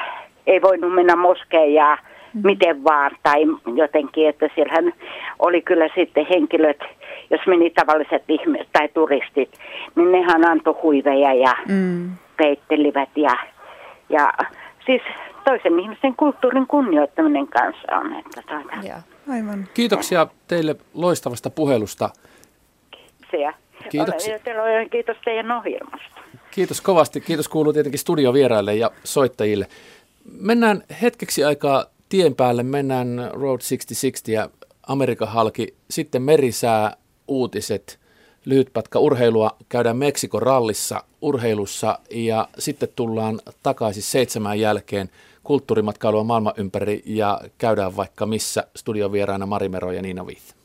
ei 0.48 0.62
voinut 0.62 0.94
mennä 0.96 1.16
moskeijaan 1.16 1.98
mm. 2.34 2.42
miten 2.44 2.84
vaan 2.84 3.12
tai 3.24 3.42
jotenkin, 3.76 4.30
että 4.30 4.50
siellähän 4.56 4.94
oli 5.40 5.62
kyllä 5.62 5.90
sitten 5.96 6.26
henkilöt, 6.30 6.80
jos 7.30 7.42
meni 7.48 7.70
tavalliset 7.70 8.24
ihmiset 8.28 8.68
tai 8.74 8.88
turistit, 8.94 9.50
niin 9.96 10.12
nehän 10.12 10.46
antoi 10.46 10.76
huiveja 10.84 11.34
ja 11.34 11.56
Mm. 11.68 12.12
peittelivät 12.38 13.10
ja, 13.16 13.36
ja 14.10 14.34
siis 14.86 15.02
toisen 15.46 15.80
ihmisen 15.80 16.16
kulttuurin 16.16 16.68
kunnioittaminen 16.68 17.48
kanssa 17.48 17.98
on. 17.98 18.14
Että 18.14 18.42
tuota, 18.48 18.88
Joo. 18.88 18.98
Aivan. 19.36 19.68
Kiitoksia 19.74 20.28
teille 20.48 20.76
loistavasta 20.94 21.50
puhelusta. 21.50 22.10
se, 23.32 23.38
ja 23.38 23.54
Kiitoksia. 23.90 24.40
olen- 24.64 24.90
Kiitos 24.90 25.18
teidän 25.26 25.52
ohjelmasta. 25.52 26.22
Kiitos 26.52 26.82
kovasti. 26.82 27.22
Kiitos 27.22 27.50
kuuluu 27.50 27.74
tietenkin 27.74 28.00
studiovieraille 28.00 28.76
ja 28.76 28.92
soittajille. 29.04 29.66
Mennään 30.26 30.84
hetkeksi 31.02 31.44
aikaa 31.44 31.86
tien 32.10 32.36
päälle. 32.36 32.64
Mennään 32.64 33.18
Road 33.34 33.60
6060 33.60 34.32
ja 34.32 34.50
Amerikan 34.88 35.28
halki. 35.28 35.76
Sitten 35.90 36.22
merisää, 36.22 36.98
uutiset, 37.28 38.00
lyhyt 38.46 38.74
pätkä 38.74 39.00
urheilua. 39.00 39.58
Käydään 39.70 39.98
Meksikon 39.98 40.42
rallissa 40.42 41.04
urheilussa 41.22 42.00
ja 42.10 42.48
sitten 42.60 42.90
tullaan 42.96 43.42
takaisin 43.64 44.04
seitsemän 44.04 44.60
jälkeen 44.60 45.10
kulttuurimatkailua 45.44 46.24
maailman 46.24 46.54
ympäri 46.58 47.04
ja 47.06 47.42
käydään 47.58 47.96
vaikka 47.96 48.26
missä 48.26 48.68
studiovieraina 48.76 49.46
Marimero 49.46 49.92
ja 49.92 50.02
Niina 50.02 50.28
Viith. 50.28 50.61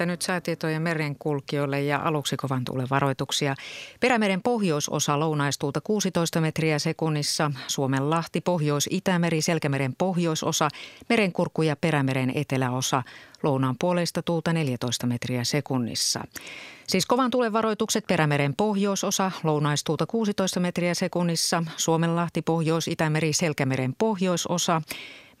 18.50 0.00 0.06
nyt 0.06 0.22
säätietoja 0.22 0.80
merenkulkijoille 0.80 1.82
ja 1.82 2.00
aluksi 2.04 2.36
kovan 2.36 2.64
tuulen 2.64 2.90
varoituksia. 2.90 3.54
Perämeren 4.00 4.42
pohjoisosa 4.42 5.20
lounaistuulta 5.20 5.80
16 5.80 6.40
metriä 6.40 6.78
sekunnissa, 6.78 7.50
Suomen 7.66 8.10
lahti, 8.10 8.40
Pohjois-Itämeri, 8.40 9.42
Selkämeren 9.42 9.94
pohjoisosa, 9.98 10.68
merenkurkku 11.08 11.62
ja 11.62 11.76
Perämeren 11.76 12.32
eteläosa, 12.34 13.02
lounaan 13.42 13.76
puolesta 13.80 14.22
tuulta 14.22 14.52
14 14.52 15.06
metriä 15.06 15.44
sekunnissa. 15.44 16.24
Siis 16.86 17.06
kovan 17.06 17.30
tuulen 17.30 17.52
varoitukset 17.52 18.06
Perämeren 18.06 18.54
pohjoisosa, 18.56 19.30
lounaistuulta 19.42 20.06
16 20.06 20.60
metriä 20.60 20.94
sekunnissa, 20.94 21.62
Suomenlahti, 21.76 22.42
Pohjois-Itämeri, 22.42 23.32
Selkämeren 23.32 23.94
pohjoisosa, 23.98 24.82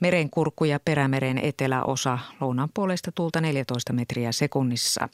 Merenkurkku 0.00 0.64
ja 0.64 0.80
Perämeren 0.80 1.38
eteläosa 1.38 2.18
lounaan 2.40 2.68
puolesta 2.74 3.12
tuulta 3.12 3.40
14 3.40 3.92
metriä 3.92 4.32
sekunnissa. 4.32 5.08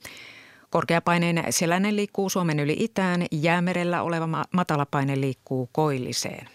Korkeapaineen 0.71 1.45
selänen 1.51 1.97
liikkuu 1.97 2.31
Suomen 2.31 2.61
yli 2.61 2.77
itään, 2.79 3.27
jäämerellä 3.33 4.03
oleva 4.03 4.45
matalapaine 4.53 5.21
liikkuu 5.21 5.69
koilliseen. 5.73 6.49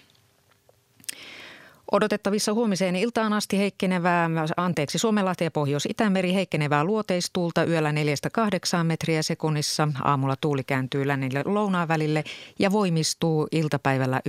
Odotettavissa 1.92 2.54
huomiseen 2.54 2.96
iltaan 2.96 3.34
asti 3.34 3.58
heikkenevää, 3.58 4.30
anteeksi, 4.58 4.98
Suomenlahti 4.98 5.44
ja 5.44 5.52
Pohjois-Itämeri 5.52 6.34
heikkenevää 6.34 6.84
luoteistuulta 6.84 7.64
yöllä 7.66 7.92
4-8 7.92 8.84
metriä 8.84 9.22
sekunnissa. 9.22 9.88
Aamulla 10.04 10.36
tuuli 10.42 10.64
kääntyy 10.64 11.08
lännille 11.08 11.44
lounaan 11.46 11.88
välille 11.88 12.24
ja 12.60 12.72
voimistuu 12.72 13.48
iltapäivällä 13.52 14.22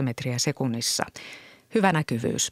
9-14 0.00 0.02
metriä 0.02 0.38
sekunnissa. 0.38 1.04
Hyvä 1.74 1.92
näkyvyys. 1.92 2.50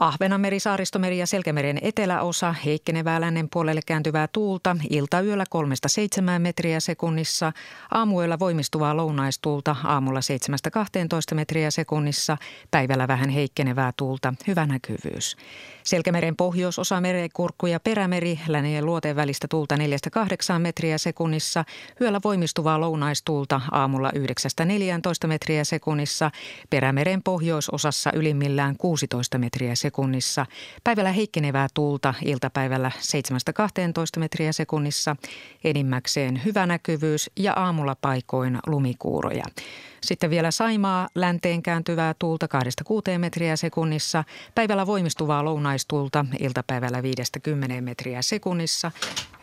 Ahvenanmeri, 0.00 0.60
Saaristomeri 0.60 1.18
ja 1.18 1.26
Selkämeren 1.26 1.78
eteläosa 1.82 2.52
heikkenevää 2.52 3.20
lännen 3.20 3.48
puolelle 3.52 3.80
kääntyvää 3.86 4.28
tuulta, 4.32 4.76
iltayöllä 4.90 5.44
3-7 6.36 6.38
metriä 6.38 6.80
sekunnissa, 6.80 7.52
aamuilla 7.90 8.38
voimistuvaa 8.38 8.96
lounaistuulta, 8.96 9.76
aamulla 9.84 10.20
7-12 11.32 11.34
metriä 11.34 11.70
sekunnissa, 11.70 12.36
päivällä 12.70 13.08
vähän 13.08 13.30
heikkenevää 13.30 13.92
tuulta, 13.96 14.34
hyvä 14.46 14.66
näkyvyys. 14.66 15.36
Selkämeren 15.84 16.36
pohjoisosa 16.36 17.00
merenkurkku 17.00 17.66
ja 17.66 17.80
perämeri, 17.80 18.40
lännen 18.48 18.74
ja 18.74 18.84
luoteen 18.84 19.16
välistä 19.16 19.46
tuulta 19.50 19.76
4-8 19.76 19.78
metriä 20.58 20.98
sekunnissa, 20.98 21.64
yöllä 22.00 22.20
voimistuvaa 22.24 22.80
lounaistuulta, 22.80 23.60
aamulla 23.70 24.10
9-14 25.24 25.26
metriä 25.26 25.64
sekunnissa, 25.64 26.30
perämeren 26.70 27.22
pohjoisosassa 27.22 28.10
ylimmillään 28.14 28.76
16 28.76 29.38
metriä. 29.38 29.74
Päivällä 30.84 31.12
heikkenevää 31.12 31.68
tuulta 31.74 32.14
iltapäivällä 32.24 32.90
7-12 34.16 34.18
metriä 34.18 34.52
sekunnissa. 34.52 35.16
Enimmäkseen 35.64 36.44
hyvä 36.44 36.66
näkyvyys 36.66 37.30
ja 37.36 37.52
aamulla 37.52 37.96
paikoin 38.00 38.58
lumikuuroja. 38.66 39.44
Sitten 40.02 40.30
vielä 40.30 40.50
Saimaa 40.50 41.08
länteen 41.14 41.62
kääntyvää 41.62 42.14
tuulta 42.18 42.48
2-6 43.14 43.18
metriä 43.18 43.56
sekunnissa. 43.56 44.24
Päivällä 44.54 44.86
voimistuvaa 44.86 45.44
lounaistuulta 45.44 46.26
iltapäivällä 46.40 46.98
5-10 47.78 47.80
metriä 47.80 48.22
sekunnissa. 48.22 48.90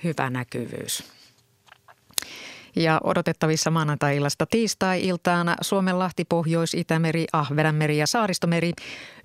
Hyvä 0.04 0.30
näkyvyys. 0.30 1.19
Ja 2.76 3.02
odotettavissa 3.04 3.72
maanantai-illasta 3.72 4.46
tiistai-iltaan 4.46 5.56
Suomenlahti, 5.62 6.26
Pohjois-Itämeri, 6.26 7.26
Ahvenanmeri 7.34 7.98
ja 7.98 8.08
Saaristomeri. 8.08 8.72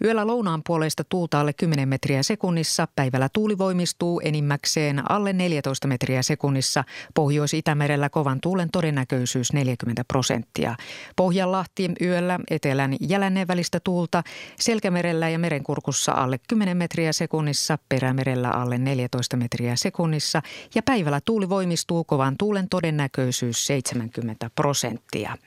Yöllä 0.05 0.27
lounaan 0.27 0.63
puolesta 0.67 1.05
tuulta 1.09 1.41
alle 1.41 1.53
10 1.53 1.89
metriä 1.89 2.23
sekunnissa. 2.23 2.89
Päivällä 2.97 3.29
tuuli 3.33 3.59
voimistuu 3.59 4.21
enimmäkseen 4.25 5.11
alle 5.11 5.33
14 5.33 5.89
metriä 5.89 6.23
sekunnissa. 6.23 6.85
Pohjois-Itämerellä 7.15 8.09
kovan 8.09 8.41
tuulen 8.41 8.69
todennäköisyys 8.71 9.53
40 9.53 10.05
prosenttia. 10.05 10.77
Pohjanlahti 11.17 11.91
yöllä 12.01 12.41
etelän 12.51 12.97
ja 13.01 13.21
lännen 13.21 13.49
välistä 13.49 13.81
tuulta. 13.81 14.23
Selkämerellä 14.61 15.29
ja 15.29 15.39
merenkurkussa 15.39 16.13
alle 16.13 16.41
10 16.49 16.77
metriä 16.77 17.13
sekunnissa. 17.13 17.79
Perämerellä 17.89 18.51
alle 18.51 18.79
14 18.79 19.37
metriä 19.37 19.77
sekunnissa. 19.77 20.43
Ja 20.75 20.83
päivällä 20.83 21.21
tuuli 21.25 21.49
voimistuu 21.49 22.05
kovan 22.05 22.37
tuulen 22.39 22.69
todennäköisyys 22.69 23.44
työllisyys 23.45 23.67
70 23.67 24.51
prosenttia. 24.55 25.39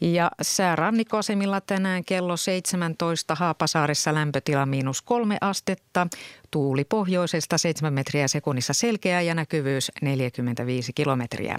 Ja 0.00 0.30
säärannikkoasemilla 0.42 1.60
tänään 1.60 2.04
kello 2.04 2.36
17 2.36 3.34
Haapasaaressa 3.34 4.14
lämpötila 4.14 4.66
miinus 4.66 5.02
kolme 5.02 5.38
astetta. 5.40 6.06
Tuuli 6.50 6.84
pohjoisesta 6.84 7.58
7 7.58 7.92
metriä 7.92 8.28
sekunnissa 8.28 8.72
selkeä 8.72 9.20
ja 9.20 9.34
näkyvyys 9.34 9.92
45 10.02 10.92
kilometriä. 10.92 11.58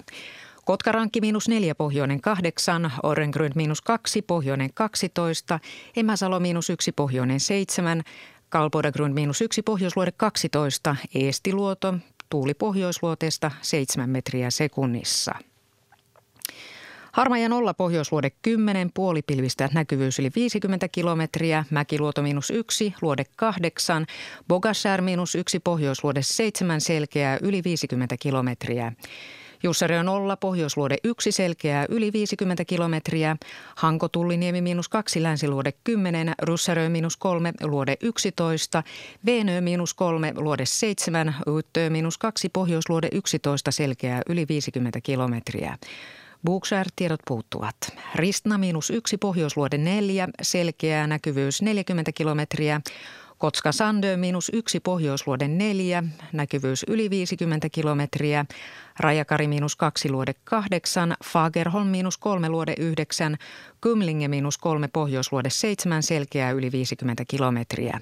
Kotkarankki 0.64 1.20
miinus 1.20 1.48
neljä, 1.48 1.74
pohjoinen 1.74 2.20
kahdeksan, 2.20 2.92
Orengrund 3.02 3.52
miinus 3.54 3.80
kaksi, 3.80 4.22
pohjoinen 4.22 4.70
12, 4.74 5.60
Emäsalo 5.96 6.40
miinus 6.40 6.70
yksi, 6.70 6.92
pohjoinen 6.92 7.40
seitsemän, 7.40 8.02
Kalpodagrund 8.48 9.14
miinus 9.14 9.40
yksi, 9.40 9.62
pohjoisluode 9.62 10.12
12, 10.12 10.96
Eestiluoto, 11.14 11.94
tuuli 12.30 12.54
pohjoisluoteesta 12.54 13.50
7 13.62 14.10
metriä 14.10 14.50
sekunnissa. 14.50 15.34
Harma 17.16 17.38
ja 17.38 17.48
nolla 17.48 17.74
pohjoisluode 17.74 18.30
10, 18.42 18.90
puolipilvistä 18.94 19.68
näkyvyys 19.74 20.18
yli 20.18 20.30
50 20.36 20.88
kilometriä, 20.88 21.64
Mäkiluoto 21.70 22.22
miinus 22.22 22.50
1, 22.50 22.94
luode 23.02 23.24
8, 23.36 24.06
Bogashär 24.48 25.02
miinus 25.02 25.34
1, 25.34 25.60
pohjoisluode 25.60 26.22
7, 26.22 26.80
selkeää 26.80 27.38
yli 27.42 27.64
50 27.64 28.16
kilometriä. 28.20 28.92
Jussari 29.62 29.98
on 29.98 30.06
nolla, 30.06 30.36
pohjoisluode 30.36 30.96
1 31.04 31.32
selkeää 31.32 31.86
yli 31.88 32.12
50 32.12 32.64
kilometriä, 32.64 33.36
Hanko 33.76 34.08
Tulliniemi 34.08 34.60
miinus 34.60 34.88
2, 34.88 35.22
länsiluode 35.22 35.72
10, 35.84 36.34
Russarö 36.42 36.88
miinus 36.88 37.16
3, 37.16 37.52
luode 37.62 37.96
11, 38.00 38.82
Veenö 39.26 39.60
miinus 39.60 39.94
3, 39.94 40.32
luode 40.36 40.66
7, 40.66 41.34
Uittö 41.46 41.90
miinus 41.90 42.18
2, 42.18 42.48
pohjoisluode 42.48 43.08
11 43.12 43.70
selkeää 43.70 44.22
yli 44.28 44.46
50 44.48 45.00
kilometriä. 45.00 45.78
Bookshare-tiedot 46.46 47.20
puuttuvat. 47.26 47.76
Ristna 48.14 48.58
miinus 48.58 48.90
yksi, 48.90 49.18
pohjoisluode 49.18 49.78
neljä, 49.78 50.28
selkeää 50.42 51.06
näkyvyys 51.06 51.62
40 51.62 52.12
kilometriä. 52.12 52.80
Kotska 53.38 53.72
Sandö 53.72 54.16
miinus 54.16 54.50
yksi, 54.54 54.80
pohjoisluode 54.80 55.48
neljä, 55.48 56.04
näkyvyys 56.32 56.84
yli 56.88 57.10
50 57.10 57.68
kilometriä. 57.68 58.44
Rajakari 59.00 59.48
miinus 59.48 59.76
kaksi, 59.76 60.10
luode 60.10 60.34
kahdeksan. 60.44 61.16
Fagerholm 61.24 61.86
miinus 61.86 62.18
kolme, 62.18 62.48
luode 62.48 62.74
yhdeksän. 62.78 63.36
Kymlinge 63.80 64.28
miinus 64.28 64.58
kolme, 64.58 64.88
pohjoisluode 64.88 65.50
seitsemän, 65.50 66.02
selkeää 66.02 66.50
yli 66.50 66.72
50 66.72 67.24
kilometriä. 67.28 68.00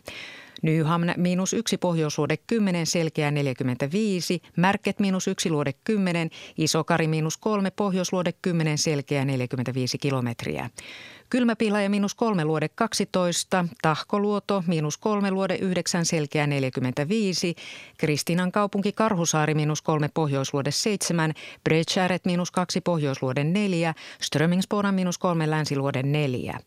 Nyhamn 0.62 1.12
miinus 1.16 1.52
yksi 1.52 1.78
pohjoisluode 1.78 2.36
10, 2.36 2.86
selkeä 2.86 3.30
45, 3.30 4.42
Märket 4.56 5.00
miinus 5.00 5.28
yksi 5.28 5.50
luode 5.50 5.72
10, 5.84 6.30
Isokari 6.58 7.06
miinus 7.06 7.36
kolme 7.36 7.70
pohjoisluode 7.70 8.32
10, 8.42 8.78
selkeä 8.78 9.24
45 9.24 9.98
kilometriä. 9.98 10.70
Kylmäpihlaja 11.34 11.90
miinus 11.90 12.14
kolme 12.14 12.44
luode 12.44 12.68
12, 12.68 13.64
Tahkoluoto 13.82 14.64
miinus 14.66 14.96
kolme 14.96 15.30
luode 15.30 15.54
9 15.54 16.06
selkeä 16.06 16.46
45, 16.46 17.54
Kristinan 17.98 18.52
kaupunki 18.52 18.92
Karhusaari 18.92 19.54
miinus 19.54 19.82
kolme 19.82 20.08
pohjoisluode 20.14 20.70
7, 20.70 21.32
Bredskäret 21.64 22.24
miinus 22.24 22.50
kaksi 22.50 22.80
pohjoisluode 22.80 23.44
4, 23.44 23.94
Strömingspona 24.20 24.92
miinus 24.92 25.18
kolme 25.18 25.50
länsiluode 25.50 26.02
4, 26.02 26.58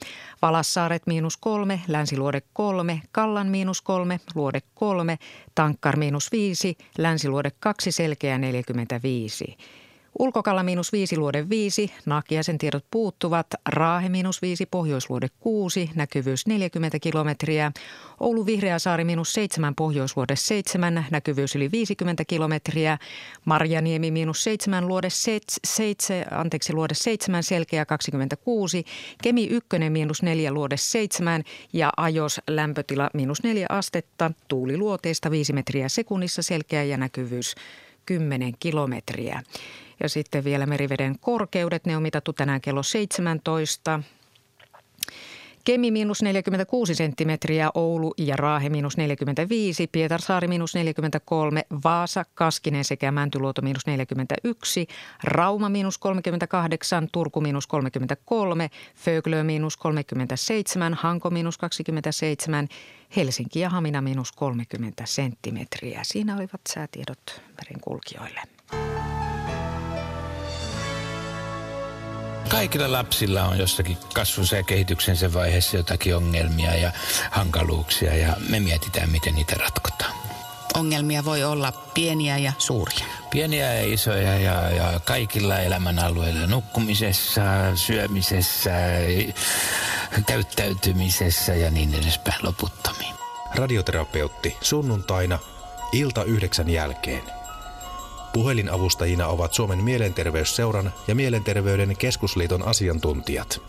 Valassaaret 0.42 1.08
miinus 1.08 1.38
kolme, 1.38 1.82
länsiluode 1.88 2.42
3, 2.54 3.02
Kallan 3.12 3.48
miinus 3.48 3.82
kolme, 3.82 4.20
luode 4.36 4.62
3, 4.76 5.18
Tankkar 5.56 5.98
miinus 5.98 6.32
5, 6.32 6.78
länsiluode 6.98 7.52
2 7.60 7.92
selkeä 7.92 8.38
45. 8.38 9.58
Ulkokalla 10.20 10.64
miinus 10.64 10.92
viisi 10.92 11.18
luode 11.18 11.50
viisi, 11.50 11.94
Nakiaisen 12.06 12.58
tiedot 12.58 12.86
puuttuvat, 12.92 13.48
Raahe 13.70 14.10
miinus 14.10 14.42
viisi, 14.42 14.66
Pohjoisluode 14.66 15.28
kuusi, 15.40 15.90
näkyvyys 15.96 16.48
40 16.48 17.00
kilometriä, 17.00 17.72
Oulu 18.20 18.46
Vihreäsaari 18.46 19.04
miinus 19.04 19.34
seitsemän, 19.34 19.76
Pohjoisluode 19.76 20.36
seitsemän, 20.36 21.06
näkyvyys 21.12 21.56
yli 21.56 21.72
50 21.72 22.26
kilometriä, 22.26 22.98
Marjaniemi 23.46 24.12
miinus 24.12 24.44
seitsemän, 24.44 24.88
luode, 24.88 25.10
seits, 25.10 25.60
seitse, 25.68 26.26
anteeksi, 26.32 26.74
luode 26.74 26.94
seitsemän, 26.94 27.44
selkeä 27.44 27.86
26, 27.86 28.86
Kemi 29.24 29.48
ykkönen 29.48 29.92
miinus 29.92 30.24
neljä, 30.24 30.52
luode 30.52 30.78
seitsemän 30.78 31.44
ja 31.74 31.90
Ajos 31.98 32.42
lämpötila 32.48 33.10
miinus 33.14 33.44
neljä 33.44 33.66
astetta, 33.70 34.32
tuuli 34.48 34.78
luoteesta 34.78 35.32
5 35.32 35.54
metriä 35.54 35.90
sekunnissa, 35.90 36.42
selkeä 36.42 36.84
ja 36.84 36.98
näkyvyys 36.98 37.56
10 38.08 38.54
kilometriä. 38.60 39.44
Ja 40.04 40.10
sitten 40.10 40.44
vielä 40.44 40.66
meriveden 40.66 41.20
korkeudet, 41.20 41.86
ne 41.86 41.98
on 41.98 42.04
mitattu 42.04 42.34
tänään 42.34 42.62
kello 42.62 42.84
17. 42.84 44.00
Kemi 45.68 45.92
miinus 45.92 46.22
46 46.22 46.96
senttimetriä, 46.96 47.70
Oulu 47.74 48.14
ja 48.18 48.36
Raahe 48.36 48.70
miinus 48.70 48.98
45, 48.98 49.88
Pietarsaari 49.88 50.48
miinus 50.48 50.76
43, 50.76 51.64
Vaasa, 51.84 52.26
Kaskinen 52.34 52.84
sekä 52.84 53.12
Mäntyluoto 53.12 53.62
miinus 53.62 53.86
41, 53.88 54.88
Rauma 55.24 55.70
miinus 55.70 55.98
38, 55.98 57.08
Turku 57.12 57.42
miinus 57.42 57.68
33, 57.68 58.70
Föglö 58.96 59.44
miinus 59.44 59.78
37, 59.78 60.94
Hanko 60.94 61.30
miinus 61.30 61.58
27, 61.58 62.68
Helsinki 63.16 63.60
ja 63.60 63.70
Hamina 63.70 64.02
miinus 64.02 64.32
30 64.32 65.04
senttimetriä. 65.06 66.00
Siinä 66.04 66.36
olivat 66.36 66.62
säätiedot 66.70 67.42
merenkulkijoille. 67.58 68.42
Kaikilla 72.50 72.92
lapsilla 72.92 73.44
on 73.44 73.60
jossakin 73.60 73.98
kasvunsa 74.14 74.56
ja 74.56 74.64
kehityksensä 74.64 75.34
vaiheessa 75.34 75.78
jotakin 75.78 76.16
ongelmia 76.16 76.76
ja 76.76 76.92
hankaluuksia 77.32 78.16
ja 78.16 78.36
me 78.50 78.60
mietitään, 78.60 79.10
miten 79.10 79.36
niitä 79.36 79.56
ratkotaan. 79.56 80.14
Ongelmia 80.74 81.26
voi 81.26 81.44
olla 81.44 81.72
pieniä 81.72 82.38
ja 82.38 82.54
suuria. 82.58 83.06
Pieniä 83.32 83.74
ja 83.74 83.94
isoja 83.94 84.40
ja, 84.40 84.70
ja 84.70 85.00
kaikilla 85.06 85.60
elämänalueilla. 85.60 86.48
Nukkumisessa, 86.48 87.42
syömisessä, 87.76 88.72
käyttäytymisessä 90.26 91.54
ja 91.54 91.72
niin 91.72 91.94
edespäin 91.94 92.40
loputtomiin. 92.44 93.14
Radioterapeutti 93.56 94.58
sunnuntaina 94.62 95.40
ilta 95.92 96.24
yhdeksän 96.24 96.70
jälkeen. 96.70 97.37
Puhelinavustajina 98.38 99.28
ovat 99.28 99.54
Suomen 99.54 99.84
mielenterveysseuran 99.84 100.94
ja 101.08 101.16
Mielenterveyden 101.16 101.98
keskusliiton 101.98 102.68
asiantuntijat. 102.68 103.62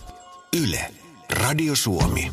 Yle. 0.62 0.90
Radio 1.30 1.76
Suomi. 1.76 2.32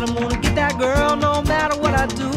Said 0.00 0.08
I'm 0.08 0.14
gonna 0.14 0.40
get 0.40 0.54
that 0.54 0.78
girl 0.78 1.16
no 1.16 1.42
matter 1.42 1.76
what 1.78 1.94
I 1.94 2.06
do. 2.06 2.30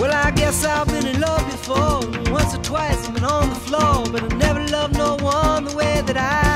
Well, 0.00 0.12
I 0.12 0.30
guess 0.30 0.64
I've 0.64 0.86
been 0.86 1.06
in 1.06 1.20
love 1.20 1.44
before, 1.50 2.00
once 2.32 2.54
or 2.54 2.62
twice 2.62 3.06
I've 3.08 3.14
been 3.14 3.24
on 3.24 3.48
the 3.48 3.56
floor, 3.56 4.04
but 4.10 4.22
I 4.22 4.36
never 4.36 4.66
loved 4.68 4.96
no 4.96 5.16
one 5.16 5.64
the 5.64 5.76
way 5.76 6.02
that 6.06 6.16
I 6.16 6.53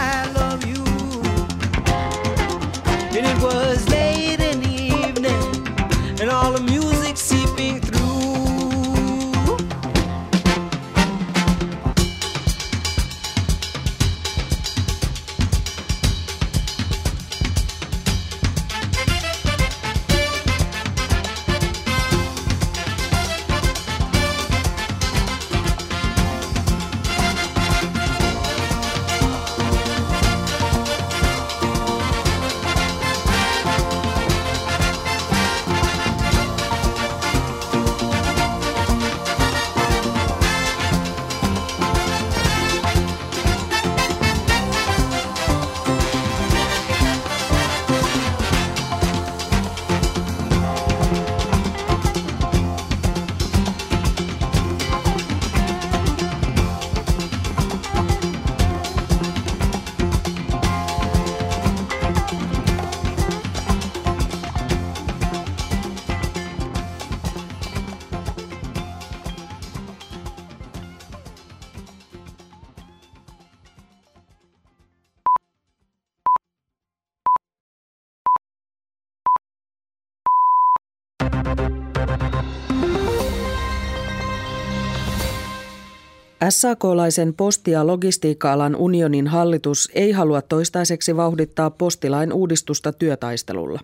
SAK-laisen 86.51 87.35
posti- 87.35 87.71
ja 87.71 87.87
logistiikka-alan 87.87 88.77
unionin 88.77 89.27
hallitus 89.27 89.91
ei 89.95 90.13
halua 90.13 90.43
toistaiseksi 90.43 91.17
vauhdittaa 91.17 91.71
postilain 91.71 92.33
uudistusta 92.33 92.93
työtaistelulla. 92.93 93.81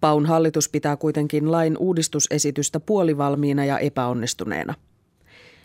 Paun 0.00 0.26
hallitus 0.26 0.68
pitää 0.68 0.96
kuitenkin 0.96 1.52
lain 1.52 1.76
uudistusesitystä 1.78 2.80
puolivalmiina 2.80 3.64
ja 3.64 3.78
epäonnistuneena. 3.78 4.74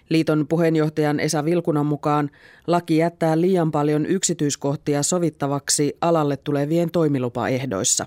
Liiton 0.10 0.48
puheenjohtajan 0.48 1.20
Esa 1.20 1.46
Vilkunan 1.46 1.86
mukaan 1.86 2.30
laki 2.68 2.98
jättää 2.98 3.42
liian 3.42 3.72
paljon 3.72 4.06
yksityiskohtia 4.06 5.04
sovittavaksi 5.04 5.98
alalle 6.02 6.38
tulevien 6.38 6.92
toimilupaehdoissa. 6.92 8.06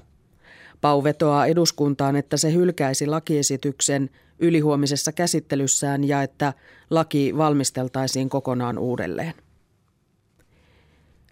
Pau 0.81 1.05
vetoaa 1.05 1.47
eduskuntaan, 1.47 2.17
että 2.17 2.37
se 2.37 2.53
hylkäisi 2.53 3.07
lakiesityksen 3.07 4.11
ylihuomisessa 4.45 5.12
käsittelyssään 5.12 6.09
ja 6.09 6.22
että 6.22 6.53
laki 6.90 7.36
valmisteltaisiin 7.36 8.28
kokonaan 8.28 8.78
uudelleen. 8.78 9.34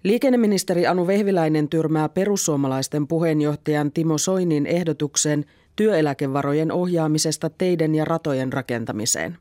Liikenneministeri 0.03 0.87
Anu 0.87 1.07
Vehviläinen 1.07 1.69
tyrmää 1.69 2.09
perussuomalaisten 2.09 3.07
puheenjohtajan 3.07 3.93
Timo 3.93 4.19
Soinin 4.19 4.67
ehdotuksen 4.67 5.45
työeläkevarojen 5.77 6.73
ohjaamisesta 6.73 7.51
teiden 7.51 7.95
ja 7.95 8.05
ratojen 8.05 8.53
rakentamiseen. 8.53 9.39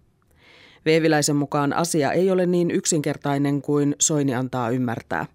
Vehviläisen 0.86 1.36
mukaan 1.36 1.74
asia 1.74 2.12
ei 2.12 2.32
ole 2.32 2.46
niin 2.46 2.72
yksinkertainen 2.72 3.62
kuin 3.62 3.96
Soini 4.00 4.36
antaa 4.36 4.70
ymmärtää. 4.70 5.26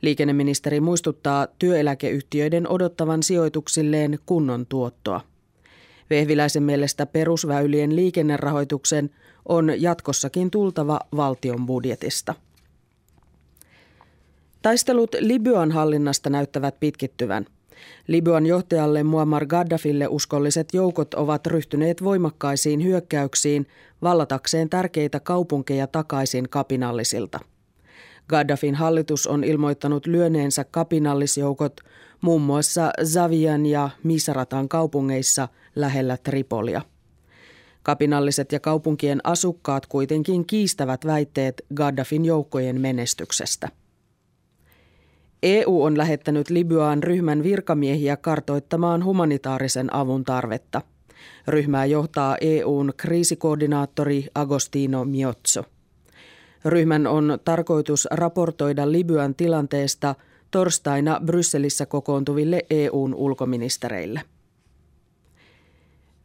Liikenneministeri 0.00 0.80
muistuttaa 0.80 1.46
työeläkeyhtiöiden 1.58 2.68
odottavan 2.68 3.22
sijoituksilleen 3.22 4.18
kunnon 4.26 4.66
tuottoa. 4.66 5.20
Vehviläisen 6.10 6.62
mielestä 6.62 7.06
perusväylien 7.06 7.96
liikennerahoituksen 7.96 9.10
on 9.48 9.82
jatkossakin 9.82 10.50
tultava 10.50 11.00
valtion 11.16 11.66
budjetista. 11.66 12.34
Taistelut 14.62 15.16
Libyan 15.20 15.72
hallinnasta 15.72 16.30
näyttävät 16.30 16.80
pitkittyvän. 16.80 17.46
Libyan 18.06 18.46
johtajalle 18.46 19.02
Muammar 19.02 19.46
Gaddafille 19.46 20.08
uskolliset 20.08 20.68
joukot 20.74 21.14
ovat 21.14 21.46
ryhtyneet 21.46 22.04
voimakkaisiin 22.04 22.84
hyökkäyksiin 22.84 23.66
vallatakseen 24.02 24.70
tärkeitä 24.70 25.20
kaupunkeja 25.20 25.86
takaisin 25.86 26.48
kapinallisilta. 26.48 27.40
Gaddafin 28.28 28.74
hallitus 28.74 29.26
on 29.26 29.44
ilmoittanut 29.44 30.06
lyöneensä 30.06 30.64
kapinallisjoukot 30.64 31.80
muun 32.20 32.42
muassa 32.42 32.90
Zavian 33.04 33.66
ja 33.66 33.90
Misratan 34.02 34.68
kaupungeissa 34.68 35.48
lähellä 35.76 36.16
Tripolia. 36.16 36.82
Kapinalliset 37.82 38.52
ja 38.52 38.60
kaupunkien 38.60 39.20
asukkaat 39.24 39.86
kuitenkin 39.86 40.46
kiistävät 40.46 41.06
väitteet 41.06 41.62
Gaddafin 41.74 42.24
joukkojen 42.24 42.80
menestyksestä. 42.80 43.68
EU 45.42 45.82
on 45.82 45.98
lähettänyt 45.98 46.50
Libyaan 46.50 47.02
ryhmän 47.02 47.42
virkamiehiä 47.42 48.16
kartoittamaan 48.16 49.04
humanitaarisen 49.04 49.94
avun 49.94 50.24
tarvetta. 50.24 50.82
Ryhmää 51.48 51.84
johtaa 51.84 52.36
EUn 52.40 52.92
kriisikoordinaattori 52.96 54.26
Agostino 54.34 55.04
Miozzo. 55.04 55.64
Ryhmän 56.64 57.06
on 57.06 57.38
tarkoitus 57.44 58.08
raportoida 58.10 58.92
Libyan 58.92 59.34
tilanteesta 59.34 60.14
torstaina 60.50 61.20
Brysselissä 61.24 61.86
kokoontuville 61.86 62.62
EUn 62.70 63.14
ulkoministereille. 63.14 64.20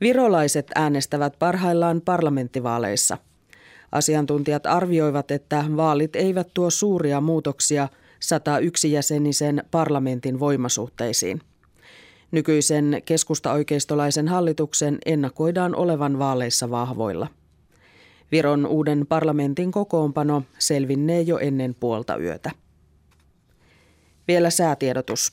Virolaiset 0.01 0.71
äänestävät 0.75 1.39
parhaillaan 1.39 2.01
parlamenttivaaleissa. 2.01 3.17
Asiantuntijat 3.91 4.65
arvioivat, 4.65 5.31
että 5.31 5.65
vaalit 5.77 6.15
eivät 6.15 6.47
tuo 6.53 6.69
suuria 6.69 7.21
muutoksia 7.21 7.87
101-jäsenisen 8.25 9.63
parlamentin 9.71 10.39
voimasuhteisiin. 10.39 11.41
Nykyisen 12.31 13.01
keskusta-oikeistolaisen 13.05 14.27
hallituksen 14.27 14.97
ennakoidaan 15.05 15.75
olevan 15.75 16.19
vaaleissa 16.19 16.69
vahvoilla. 16.69 17.27
Viron 18.31 18.65
uuden 18.65 19.05
parlamentin 19.09 19.71
kokoonpano 19.71 20.43
selvinnee 20.59 21.21
jo 21.21 21.37
ennen 21.37 21.75
puolta 21.79 22.17
yötä. 22.17 22.51
Vielä 24.27 24.49
säätiedotus. 24.49 25.31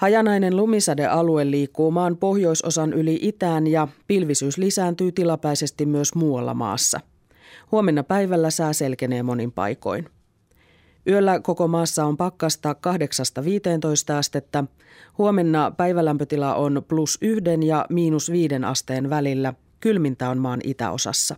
Hajanainen 0.00 0.56
lumisadealue 0.56 1.50
liikkuu 1.50 1.90
maan 1.90 2.16
pohjoisosan 2.16 2.92
yli 2.92 3.18
itään 3.22 3.66
ja 3.66 3.88
pilvisyys 4.06 4.58
lisääntyy 4.58 5.12
tilapäisesti 5.12 5.86
myös 5.86 6.14
muualla 6.14 6.54
maassa. 6.54 7.00
Huomenna 7.72 8.02
päivällä 8.02 8.50
sää 8.50 8.72
selkenee 8.72 9.22
monin 9.22 9.52
paikoin. 9.52 10.08
Yöllä 11.06 11.40
koko 11.40 11.68
maassa 11.68 12.04
on 12.04 12.16
pakkasta 12.16 12.76
8-15 14.12 14.14
astetta. 14.18 14.64
Huomenna 15.18 15.70
päivälämpötila 15.70 16.54
on 16.54 16.82
plus 16.88 17.18
yhden 17.22 17.62
ja 17.62 17.86
miinus 17.90 18.32
viiden 18.32 18.64
asteen 18.64 19.10
välillä. 19.10 19.54
Kylmintä 19.80 20.30
on 20.30 20.38
maan 20.38 20.60
itäosassa. 20.64 21.36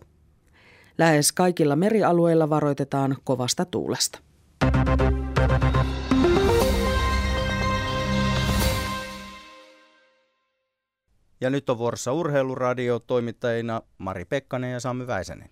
Lähes 0.97 1.31
kaikilla 1.31 1.75
merialueilla 1.75 2.49
varoitetaan 2.49 3.15
kovasta 3.23 3.65
tuulesta. 3.65 4.19
Ja 11.43 11.49
nyt 11.49 11.69
on 11.69 11.77
vuorossa 11.77 12.13
Urheiluradio 12.13 12.99
toimittajina 12.99 13.81
Mari 13.97 14.25
Pekkanen 14.25 14.71
ja 14.71 14.79
Sami 14.79 15.07
Väisänen. 15.07 15.49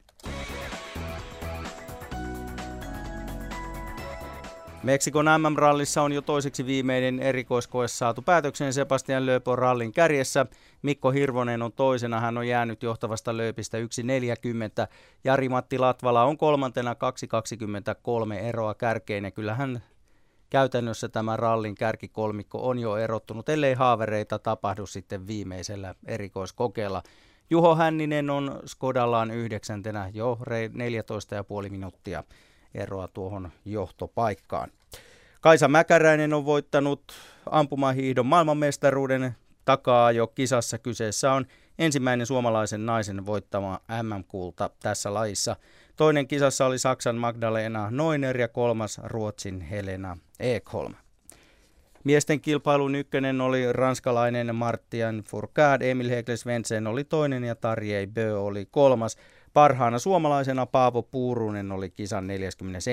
Meksikon 4.83 5.25
MM-rallissa 5.25 6.01
on 6.01 6.11
jo 6.11 6.21
toiseksi 6.21 6.65
viimeinen 6.65 7.19
erikoiskoe 7.19 7.87
saatu 7.87 8.21
päätökseen 8.21 8.73
Sebastian 8.73 9.25
Loeb 9.25 9.47
on 9.47 9.57
rallin 9.57 9.91
kärjessä. 9.91 10.45
Mikko 10.81 11.11
Hirvonen 11.11 11.61
on 11.61 11.71
toisena, 11.71 12.19
hän 12.19 12.37
on 12.37 12.47
jäänyt 12.47 12.83
johtavasta 12.83 13.37
lööpistä 13.37 13.77
1.40. 13.77 13.83
Jari-Matti 15.23 15.77
Latvala 15.77 16.23
on 16.23 16.37
kolmantena 16.37 16.93
2.23 16.93 18.33
eroa 18.33 18.73
kärkeen 18.73 19.23
ja 19.23 19.31
kyllähän 19.31 19.81
käytännössä 20.51 21.09
tämä 21.09 21.37
rallin 21.37 21.75
kärkikolmikko 21.75 22.67
on 22.69 22.79
jo 22.79 22.97
erottunut, 22.97 23.49
ellei 23.49 23.73
haavereita 23.73 24.39
tapahdu 24.39 24.85
sitten 24.85 25.27
viimeisellä 25.27 25.95
erikoiskokeella. 26.05 27.03
Juho 27.49 27.75
Hänninen 27.75 28.29
on 28.29 28.59
Skodallaan 28.65 29.31
yhdeksäntenä 29.31 30.11
jo 30.13 30.39
14,5 31.63 31.69
minuuttia 31.69 32.23
eroa 32.73 33.07
tuohon 33.07 33.51
johtopaikkaan. 33.65 34.71
Kaisa 35.41 35.67
Mäkäräinen 35.67 36.33
on 36.33 36.45
voittanut 36.45 37.01
ampumahiihdon 37.51 38.25
maailmanmestaruuden 38.25 39.35
takaa 39.65 40.11
jo 40.11 40.27
kisassa. 40.27 40.77
Kyseessä 40.77 41.33
on 41.33 41.45
ensimmäinen 41.79 42.27
suomalaisen 42.27 42.85
naisen 42.85 43.25
voittama 43.25 43.79
MM-kulta 44.03 44.69
tässä 44.79 45.13
lajissa. 45.13 45.55
Toinen 46.01 46.27
kisassa 46.27 46.65
oli 46.65 46.79
Saksan 46.79 47.15
Magdalena 47.15 47.91
Neuner 47.91 48.37
ja 48.37 48.47
kolmas 48.47 49.01
Ruotsin 49.03 49.61
Helena 49.61 50.17
Ekholm. 50.39 50.93
Miesten 52.03 52.41
kilpailun 52.41 52.95
ykkönen 52.95 53.41
oli 53.41 53.73
ranskalainen 53.73 54.55
Martian 54.55 55.23
Fourcade, 55.29 55.91
Emil 55.91 56.09
Hekles-Vensen 56.09 56.87
oli 56.87 57.03
toinen 57.03 57.43
ja 57.43 57.55
Tarjei 57.55 58.07
Bö 58.07 58.39
oli 58.39 58.67
kolmas. 58.71 59.17
Parhaana 59.53 59.99
suomalaisena 59.99 60.65
Paavo 60.65 61.01
Puurunen 61.01 61.71
oli 61.71 61.89
kisan 61.89 62.27
41. 62.27 62.91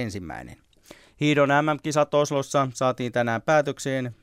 Hiidon 1.21 1.49
MM-kisat 1.49 2.15
Oslossa 2.15 2.69
saatiin 2.75 3.13
tänään 3.13 3.43
päätökseen. 3.43 4.15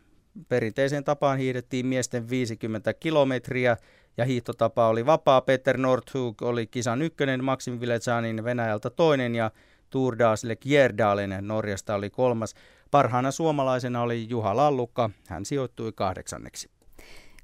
Perinteiseen 0.48 1.04
tapaan 1.04 1.38
hiidettiin 1.38 1.86
miesten 1.86 2.30
50 2.30 2.94
kilometriä 2.94 3.78
ja 4.18 4.26
hiihtotapa 4.26 4.88
oli 4.88 5.06
vapaa. 5.06 5.42
Peter 5.42 5.78
Nordhug 5.78 6.42
oli 6.42 6.68
kisan 6.68 7.02
ykkönen, 7.02 7.44
Maxim 7.44 7.80
Vilezanin 7.80 8.44
Venäjältä 8.44 8.90
toinen 8.90 9.36
ja 9.36 9.52
Tour 9.90 10.20
das 10.20 10.44
Gerdalen 10.62 11.38
Norjasta 11.42 11.96
oli 11.96 12.10
kolmas. 12.10 12.56
Parhaana 12.92 13.32
suomalaisena 13.32 14.02
oli 14.02 14.30
Juha 14.30 14.56
Lallukka, 14.56 15.10
hän 15.28 15.46
sijoittui 15.46 15.92
kahdeksanneksi. 15.92 16.75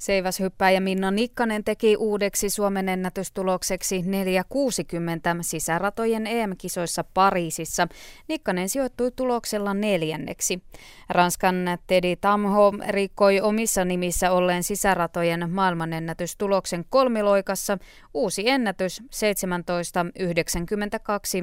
Seiväshyppäjä 0.02 0.80
Minna 0.80 1.12
Nikkanen 1.12 1.64
teki 1.64 1.96
uudeksi 1.96 2.50
Suomen 2.50 2.90
ennätystulokseksi 2.90 4.02
4.60 4.02 4.06
sisäratojen 5.42 6.28
EM-kisoissa 6.28 7.04
Pariisissa. 7.14 7.88
Nikkanen 8.28 8.70
sijoittui 8.70 9.12
tuloksella 9.12 9.74
neljänneksi. 9.74 10.62
Ranskan 11.10 11.56
Teddy 11.88 12.16
Tamho 12.16 12.74
rikkoi 12.90 13.42
omissa 13.42 13.86
nimissä 13.86 14.32
olleen 14.32 14.64
sisäratojen 14.64 15.50
maailmanennätystuloksen 15.52 16.86
kolmiloikassa. 16.90 17.78
Uusi 18.14 18.50
ennätys 18.50 19.02
17.92 19.02 19.08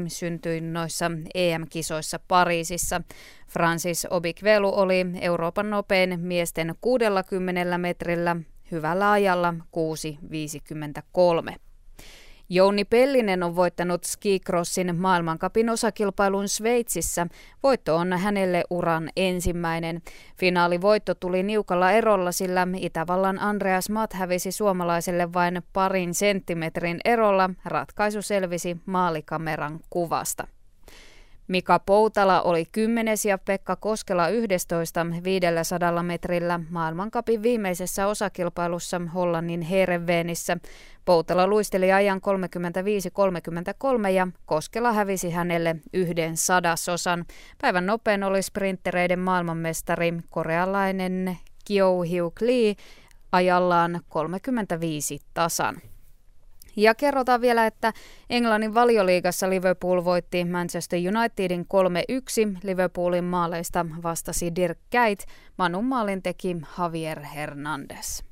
syntyi 0.08 0.60
noissa 0.60 1.10
EM-kisoissa 1.34 2.20
Pariisissa. 2.28 3.02
Francis 3.48 4.06
Obikvelu 4.10 4.78
oli 4.78 5.06
Euroopan 5.20 5.70
nopein 5.70 6.20
miesten 6.20 6.74
60 6.80 7.78
metrillä 7.78 8.36
hyvällä 8.70 9.10
ajalla 9.10 9.52
6.53. 9.52 11.67
Jouni 12.50 12.84
Pellinen 12.84 13.42
on 13.42 13.56
voittanut 13.56 14.04
skicrossin 14.04 14.96
maailmankapin 15.00 15.70
osakilpailun 15.70 16.48
Sveitsissä. 16.48 17.26
Voitto 17.62 17.96
on 17.96 18.12
hänelle 18.12 18.64
uran 18.70 19.10
ensimmäinen. 19.16 20.02
Finaalivoitto 20.36 21.14
tuli 21.14 21.42
niukalla 21.42 21.92
erolla, 21.92 22.32
sillä 22.32 22.66
Itävallan 22.76 23.38
Andreas 23.38 23.90
Matt 23.90 24.12
hävisi 24.12 24.52
suomalaiselle 24.52 25.32
vain 25.32 25.62
parin 25.72 26.14
senttimetrin 26.14 26.98
erolla. 27.04 27.50
Ratkaisu 27.64 28.22
selvisi 28.22 28.76
maalikameran 28.86 29.80
kuvasta. 29.90 30.46
Mika 31.48 31.78
Poutala 31.78 32.42
oli 32.42 32.64
10 32.72 33.16
ja 33.28 33.38
Pekka 33.38 33.76
Koskela 33.76 34.28
11 34.28 35.06
500 35.24 36.02
metrillä 36.02 36.60
maailmankapin 36.70 37.42
viimeisessä 37.42 38.06
osakilpailussa 38.06 39.00
Hollannin 39.14 39.60
Heerenveenissä. 39.60 40.56
Poutala 41.04 41.46
luisteli 41.46 41.92
ajan 41.92 42.20
35-33 44.06 44.08
ja 44.08 44.28
Koskela 44.46 44.92
hävisi 44.92 45.30
hänelle 45.30 45.76
yhden 45.92 46.36
sadasosan. 46.36 47.24
Päivän 47.60 47.86
nopein 47.86 48.24
oli 48.24 48.42
sprinttereiden 48.42 49.18
maailmanmestari 49.18 50.14
korealainen 50.30 51.38
Kyo 51.66 52.02
Hyuk 52.02 52.40
Lee 52.40 52.74
ajallaan 53.32 54.00
35 54.08 55.18
tasan. 55.34 55.76
Ja 56.78 56.94
kerrotaan 56.94 57.40
vielä, 57.40 57.66
että 57.66 57.92
Englannin 58.30 58.74
valioliigassa 58.74 59.50
Liverpool 59.50 60.04
voitti 60.04 60.44
Manchester 60.44 60.98
Unitedin 60.98 61.66
3-1. 62.54 62.58
Liverpoolin 62.62 63.24
maaleista 63.24 63.86
vastasi 64.02 64.54
Dirk 64.56 64.78
Kuyt, 64.90 65.24
Manun 65.56 65.84
maalin 65.84 66.22
teki 66.22 66.56
Javier 66.78 67.20
Hernandez. 67.20 68.22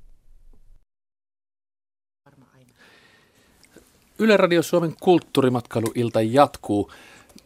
Yle 4.19 4.37
Radio 4.37 4.63
Suomen 4.63 4.95
kulttuurimatkailuilta 5.01 6.21
jatkuu. 6.21 6.91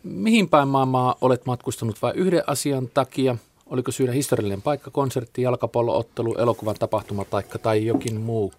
Mihin 0.03 0.49
päin 0.49 0.69
maailmaa 0.69 1.15
olet 1.21 1.47
matkustanut 1.47 2.03
vai 2.03 2.13
yhden 2.15 2.43
asian 2.47 2.89
takia? 2.95 3.37
Oliko 3.67 3.93
syynä 3.93 4.13
historiallinen 4.13 4.63
paikka, 4.63 4.91
konsertti, 4.91 5.43
jalkapalloottelu, 5.43 6.35
elokuvan 6.35 6.77
tapahtuma 6.79 7.25
taikka 7.25 7.59
tai 7.59 7.87
jokin 7.87 8.21
muu 8.21 8.53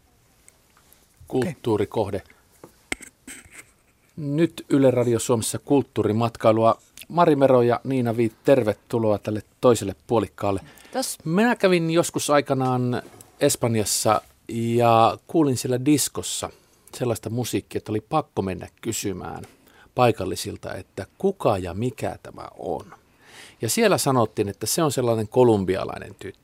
kulttuurikohde? 1.32 2.22
Nyt 4.18 4.66
Yle 4.70 4.92
Radio 4.92 5.20
Suomessa 5.20 5.60
kulttuurimatkailua. 5.60 6.78
Mari 7.08 7.36
Mero 7.36 7.62
ja 7.62 7.80
Niina 7.84 8.18
Viit, 8.18 8.34
tervetuloa 8.44 9.18
tälle 9.18 9.42
toiselle 9.62 9.96
puolikkaalle. 10.08 10.62
Tos. 10.94 11.18
Minä 11.26 11.56
kävin 11.56 11.92
joskus 11.92 12.30
aikanaan 12.30 13.02
Espanjassa 13.40 14.22
ja 14.48 15.18
kuulin 15.28 15.58
siellä 15.58 15.86
diskossa 15.86 16.50
sellaista 16.98 17.30
musiikkia, 17.30 17.78
että 17.78 17.92
oli 17.92 18.02
pakko 18.02 18.42
mennä 18.42 18.68
kysymään 18.82 19.44
paikallisilta, 19.96 20.74
että 20.74 21.06
kuka 21.18 21.58
ja 21.58 21.74
mikä 21.74 22.16
tämä 22.24 22.48
on. 22.58 22.94
Ja 23.62 23.70
siellä 23.70 23.98
sanottiin, 23.98 24.50
että 24.50 24.66
se 24.66 24.84
on 24.84 24.92
sellainen 24.92 25.28
kolumbialainen 25.28 26.16
tyttö, 26.20 26.41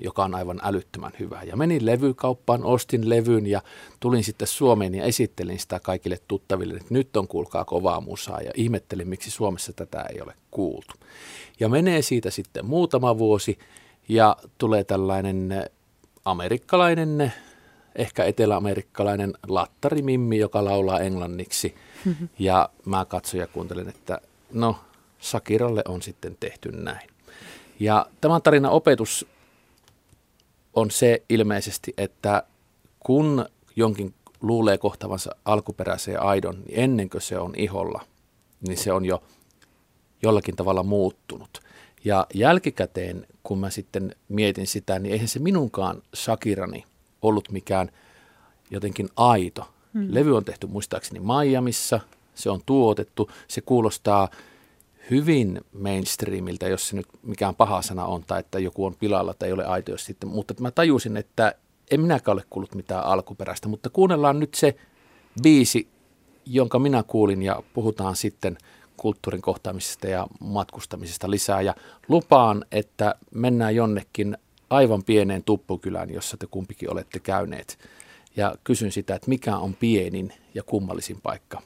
joka 0.00 0.24
on 0.24 0.34
aivan 0.34 0.60
älyttömän 0.62 1.12
hyvä. 1.18 1.42
Ja 1.42 1.56
menin 1.56 1.86
levykauppaan, 1.86 2.64
ostin 2.64 3.08
levyn 3.08 3.46
ja 3.46 3.62
tulin 4.00 4.24
sitten 4.24 4.48
Suomeen 4.48 4.94
ja 4.94 5.04
esittelin 5.04 5.58
sitä 5.58 5.80
kaikille 5.80 6.18
tuttaville, 6.28 6.74
että 6.74 6.94
nyt 6.94 7.16
on 7.16 7.28
kuulkaa 7.28 7.64
kovaa 7.64 8.00
musaa 8.00 8.40
ja 8.40 8.50
ihmettelin, 8.54 9.08
miksi 9.08 9.30
Suomessa 9.30 9.72
tätä 9.72 10.02
ei 10.02 10.20
ole 10.20 10.34
kuultu. 10.50 10.94
Ja 11.60 11.68
menee 11.68 12.02
siitä 12.02 12.30
sitten 12.30 12.66
muutama 12.66 13.18
vuosi 13.18 13.58
ja 14.08 14.36
tulee 14.58 14.84
tällainen 14.84 15.70
amerikkalainen, 16.24 17.32
ehkä 17.96 18.24
eteläamerikkalainen 18.24 19.32
lattarimimmi, 19.48 20.38
joka 20.38 20.64
laulaa 20.64 21.00
englanniksi. 21.00 21.74
Ja 22.38 22.68
mä 22.84 23.04
katson 23.04 23.40
ja 23.40 23.46
kuuntelen, 23.46 23.88
että 23.88 24.20
no, 24.52 24.76
Sakiralle 25.18 25.82
on 25.88 26.02
sitten 26.02 26.36
tehty 26.40 26.72
näin. 26.72 27.10
Ja 27.80 28.06
tämän 28.20 28.42
tarinan 28.42 28.72
opetus 28.72 29.26
on 30.74 30.90
se 30.90 31.22
ilmeisesti, 31.28 31.94
että 31.96 32.42
kun 33.00 33.46
jonkin 33.76 34.14
luulee 34.40 34.78
kohtavansa 34.78 35.30
alkuperäiseen 35.44 36.22
aidon, 36.22 36.62
niin 36.66 36.80
ennen 36.80 37.10
kuin 37.10 37.22
se 37.22 37.38
on 37.38 37.54
iholla, 37.56 38.04
niin 38.66 38.78
se 38.78 38.92
on 38.92 39.04
jo 39.04 39.22
jollakin 40.22 40.56
tavalla 40.56 40.82
muuttunut. 40.82 41.60
Ja 42.04 42.26
jälkikäteen, 42.34 43.26
kun 43.42 43.58
mä 43.58 43.70
sitten 43.70 44.16
mietin 44.28 44.66
sitä, 44.66 44.98
niin 44.98 45.12
eihän 45.12 45.28
se 45.28 45.38
minunkaan 45.38 46.02
Shakirani 46.16 46.84
ollut 47.22 47.50
mikään 47.50 47.90
jotenkin 48.70 49.08
aito. 49.16 49.68
Hmm. 49.94 50.06
Levy 50.10 50.36
on 50.36 50.44
tehty 50.44 50.66
muistaakseni 50.66 51.20
Miamissa, 51.20 52.00
se 52.34 52.50
on 52.50 52.60
tuotettu, 52.66 53.30
se 53.48 53.60
kuulostaa 53.60 54.28
hyvin 55.10 55.60
mainstreamiltä, 55.72 56.68
jos 56.68 56.88
se 56.88 56.96
nyt 56.96 57.06
mikään 57.22 57.54
paha 57.54 57.82
sana 57.82 58.06
on, 58.06 58.24
tai 58.26 58.40
että 58.40 58.58
joku 58.58 58.86
on 58.86 58.96
pilalla 58.96 59.34
tai 59.34 59.48
ei 59.48 59.52
ole 59.52 59.64
aito 59.64 59.98
sitten, 59.98 60.28
mutta 60.28 60.54
mä 60.60 60.70
tajusin, 60.70 61.16
että 61.16 61.54
en 61.90 62.00
minäkään 62.00 62.32
ole 62.32 62.44
kuullut 62.50 62.74
mitään 62.74 63.04
alkuperäistä, 63.04 63.68
mutta 63.68 63.90
kuunnellaan 63.90 64.40
nyt 64.40 64.54
se 64.54 64.76
biisi, 65.42 65.88
jonka 66.46 66.78
minä 66.78 67.02
kuulin 67.02 67.42
ja 67.42 67.62
puhutaan 67.74 68.16
sitten 68.16 68.58
kulttuurin 68.96 69.42
kohtaamisesta 69.42 70.08
ja 70.08 70.26
matkustamisesta 70.40 71.30
lisää. 71.30 71.60
Ja 71.60 71.74
lupaan, 72.08 72.64
että 72.72 73.14
mennään 73.30 73.74
jonnekin 73.74 74.36
aivan 74.70 75.04
pieneen 75.04 75.42
tuppukylään, 75.44 76.10
jossa 76.10 76.36
te 76.36 76.46
kumpikin 76.46 76.92
olette 76.92 77.18
käyneet. 77.18 77.78
Ja 78.36 78.54
kysyn 78.64 78.92
sitä, 78.92 79.14
että 79.14 79.28
mikä 79.28 79.56
on 79.56 79.74
pienin 79.74 80.32
ja 80.54 80.62
kummallisin 80.62 81.20
paikka, 81.22 81.62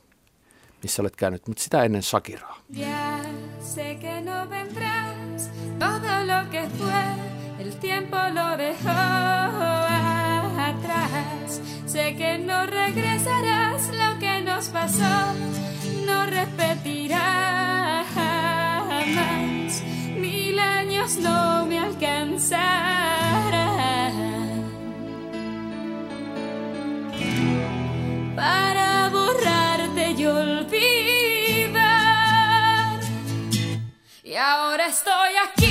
missä 0.84 1.02
olet 1.02 1.16
käynyt, 1.16 1.48
mutta 1.48 1.62
sitä 1.62 1.84
ennen 1.84 2.02
Shakiraa. 2.02 2.58
Ya 2.70 3.18
sé 3.60 3.94
que 4.00 4.20
no 4.20 4.50
vendrás, 4.50 5.50
todo 5.78 6.26
lo 6.26 6.50
que 6.50 6.68
fue, 6.78 7.04
el 7.58 7.72
tiempo 7.80 8.16
lo 8.16 8.56
dejó 8.56 8.90
atrás. 10.58 11.60
Sé 11.86 12.14
que 12.18 12.38
no 12.38 12.66
regresarás, 12.66 13.90
lo 13.92 14.18
que 14.18 14.40
nos 14.40 14.68
pasó 14.68 15.34
no 16.06 16.26
repetirá 16.26 18.04
jamás. 18.14 19.82
Mil 20.16 20.58
años 20.58 21.16
no 21.16 21.66
me 21.66 21.78
alcanzarán 21.78 23.14
para 28.36 29.08
borrarte 29.10 29.63
y 30.16 30.26
olvidar. 30.26 31.80
Y 34.22 34.34
ahora 34.34 34.86
estoy 34.86 35.32
aquí 35.48 35.63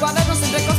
cuadernos, 0.00 0.42
entre 0.42 0.69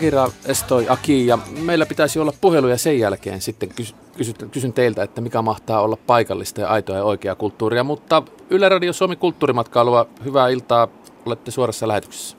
Shakira 0.00 0.28
Estoi 0.48 0.86
Aki 0.88 1.26
ja 1.26 1.38
meillä 1.62 1.86
pitäisi 1.86 2.18
olla 2.18 2.32
puheluja 2.40 2.78
sen 2.78 2.98
jälkeen 2.98 3.40
sitten 3.40 3.68
kys, 3.76 3.94
kysy, 4.16 4.32
kysyn 4.50 4.72
teiltä, 4.72 5.02
että 5.02 5.20
mikä 5.20 5.42
mahtaa 5.42 5.80
olla 5.82 5.96
paikallista 6.06 6.60
ja 6.60 6.68
aitoa 6.68 6.96
ja 6.96 7.04
oikeaa 7.04 7.34
kulttuuria, 7.34 7.84
mutta 7.84 8.22
Yle 8.50 8.68
Radio 8.68 8.92
Suomi 8.92 9.16
Kulttuurimatkailua, 9.16 10.06
hyvää 10.24 10.48
iltaa, 10.48 10.88
olette 11.26 11.50
suorassa 11.50 11.88
lähetyksessä. 11.88 12.36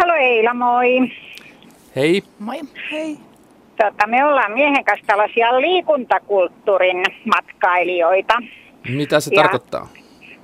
Halo 0.00 0.14
Eila, 0.14 0.54
moi. 0.54 0.98
Hei. 1.96 2.22
Moi. 2.38 2.60
Hei. 2.92 3.16
Tota, 3.70 4.06
me 4.06 4.24
ollaan 4.24 4.52
miehen 4.52 4.84
kanssa 4.84 5.06
tällaisia 5.06 5.60
liikuntakulttuurin 5.60 7.04
matkailijoita. 7.34 8.34
Mitä 8.88 9.20
se 9.20 9.30
Ja- 9.34 9.42
tarkoittaa? 9.42 9.88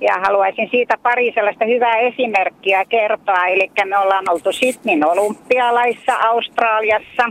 Ja 0.01 0.13
haluaisin 0.21 0.69
siitä 0.71 0.97
pari 1.03 1.31
sellaista 1.35 1.65
hyvää 1.65 1.97
esimerkkiä 1.97 2.85
kertoa. 2.85 3.45
Eli 3.45 3.71
me 3.85 3.97
ollaan 3.97 4.29
oltu 4.29 4.51
Sydneyn 4.51 5.07
olympialaissa 5.07 6.15
Australiassa. 6.15 7.23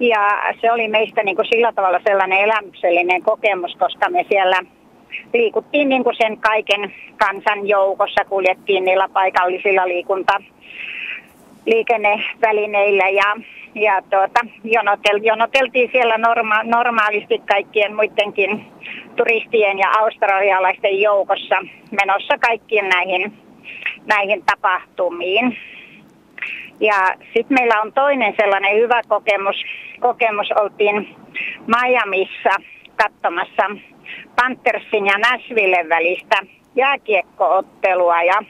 Ja 0.00 0.42
se 0.60 0.72
oli 0.72 0.88
meistä 0.88 1.22
niin 1.22 1.36
kuin 1.36 1.48
sillä 1.50 1.72
tavalla 1.72 2.00
sellainen 2.06 2.38
elämyksellinen 2.38 3.22
kokemus, 3.22 3.76
koska 3.78 4.10
me 4.10 4.26
siellä 4.28 4.56
liikuttiin 5.34 5.88
niin 5.88 6.04
kuin 6.04 6.16
sen 6.16 6.38
kaiken 6.38 6.94
kansan 7.16 7.68
joukossa, 7.68 8.24
kuljettiin 8.24 8.84
niillä 8.84 9.08
paikallisilla 9.12 9.88
liikunta 9.88 10.32
liikennevälineillä 11.66 13.08
ja, 13.08 13.36
ja 13.74 14.02
tuota, 14.10 14.40
jonotel, 14.64 15.20
jonoteltiin 15.22 15.88
siellä 15.92 16.18
norma, 16.18 16.62
normaalisti 16.62 17.38
kaikkien 17.38 17.94
muidenkin 17.94 18.66
turistien 19.16 19.78
ja 19.78 19.90
australialaisten 19.98 21.00
joukossa 21.00 21.56
menossa 21.90 22.38
kaikkiin 22.38 22.88
näihin, 22.88 23.32
näihin 24.06 24.42
tapahtumiin. 24.46 25.58
Ja 26.80 27.08
sitten 27.24 27.54
meillä 27.60 27.80
on 27.80 27.92
toinen 27.92 28.34
sellainen 28.36 28.76
hyvä 28.76 29.00
kokemus. 29.08 29.56
Kokemus 30.00 30.52
oltiin 30.60 31.16
Miamiissa 31.66 32.50
katsomassa 32.96 33.62
Panthersin 34.36 35.06
ja 35.06 35.18
Nashvillen 35.18 35.88
välistä 35.88 36.36
jääkiekkoottelua 36.76 38.22
ja 38.22 38.42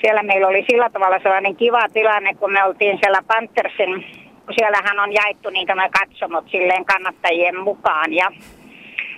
siellä 0.00 0.22
meillä 0.22 0.48
oli 0.48 0.64
sillä 0.70 0.90
tavalla 0.90 1.18
sellainen 1.22 1.56
kiva 1.56 1.88
tilanne, 1.88 2.34
kun 2.34 2.52
me 2.52 2.64
oltiin 2.64 2.98
siellä 3.02 3.22
Panthersin, 3.26 4.06
kun 4.46 4.54
siellähän 4.54 5.00
on 5.00 5.12
jaettu 5.12 5.50
niin 5.50 5.66
nämä 5.66 5.88
katsomot 5.88 6.44
silleen 6.50 6.84
kannattajien 6.84 7.60
mukaan. 7.60 8.12
Ja 8.12 8.30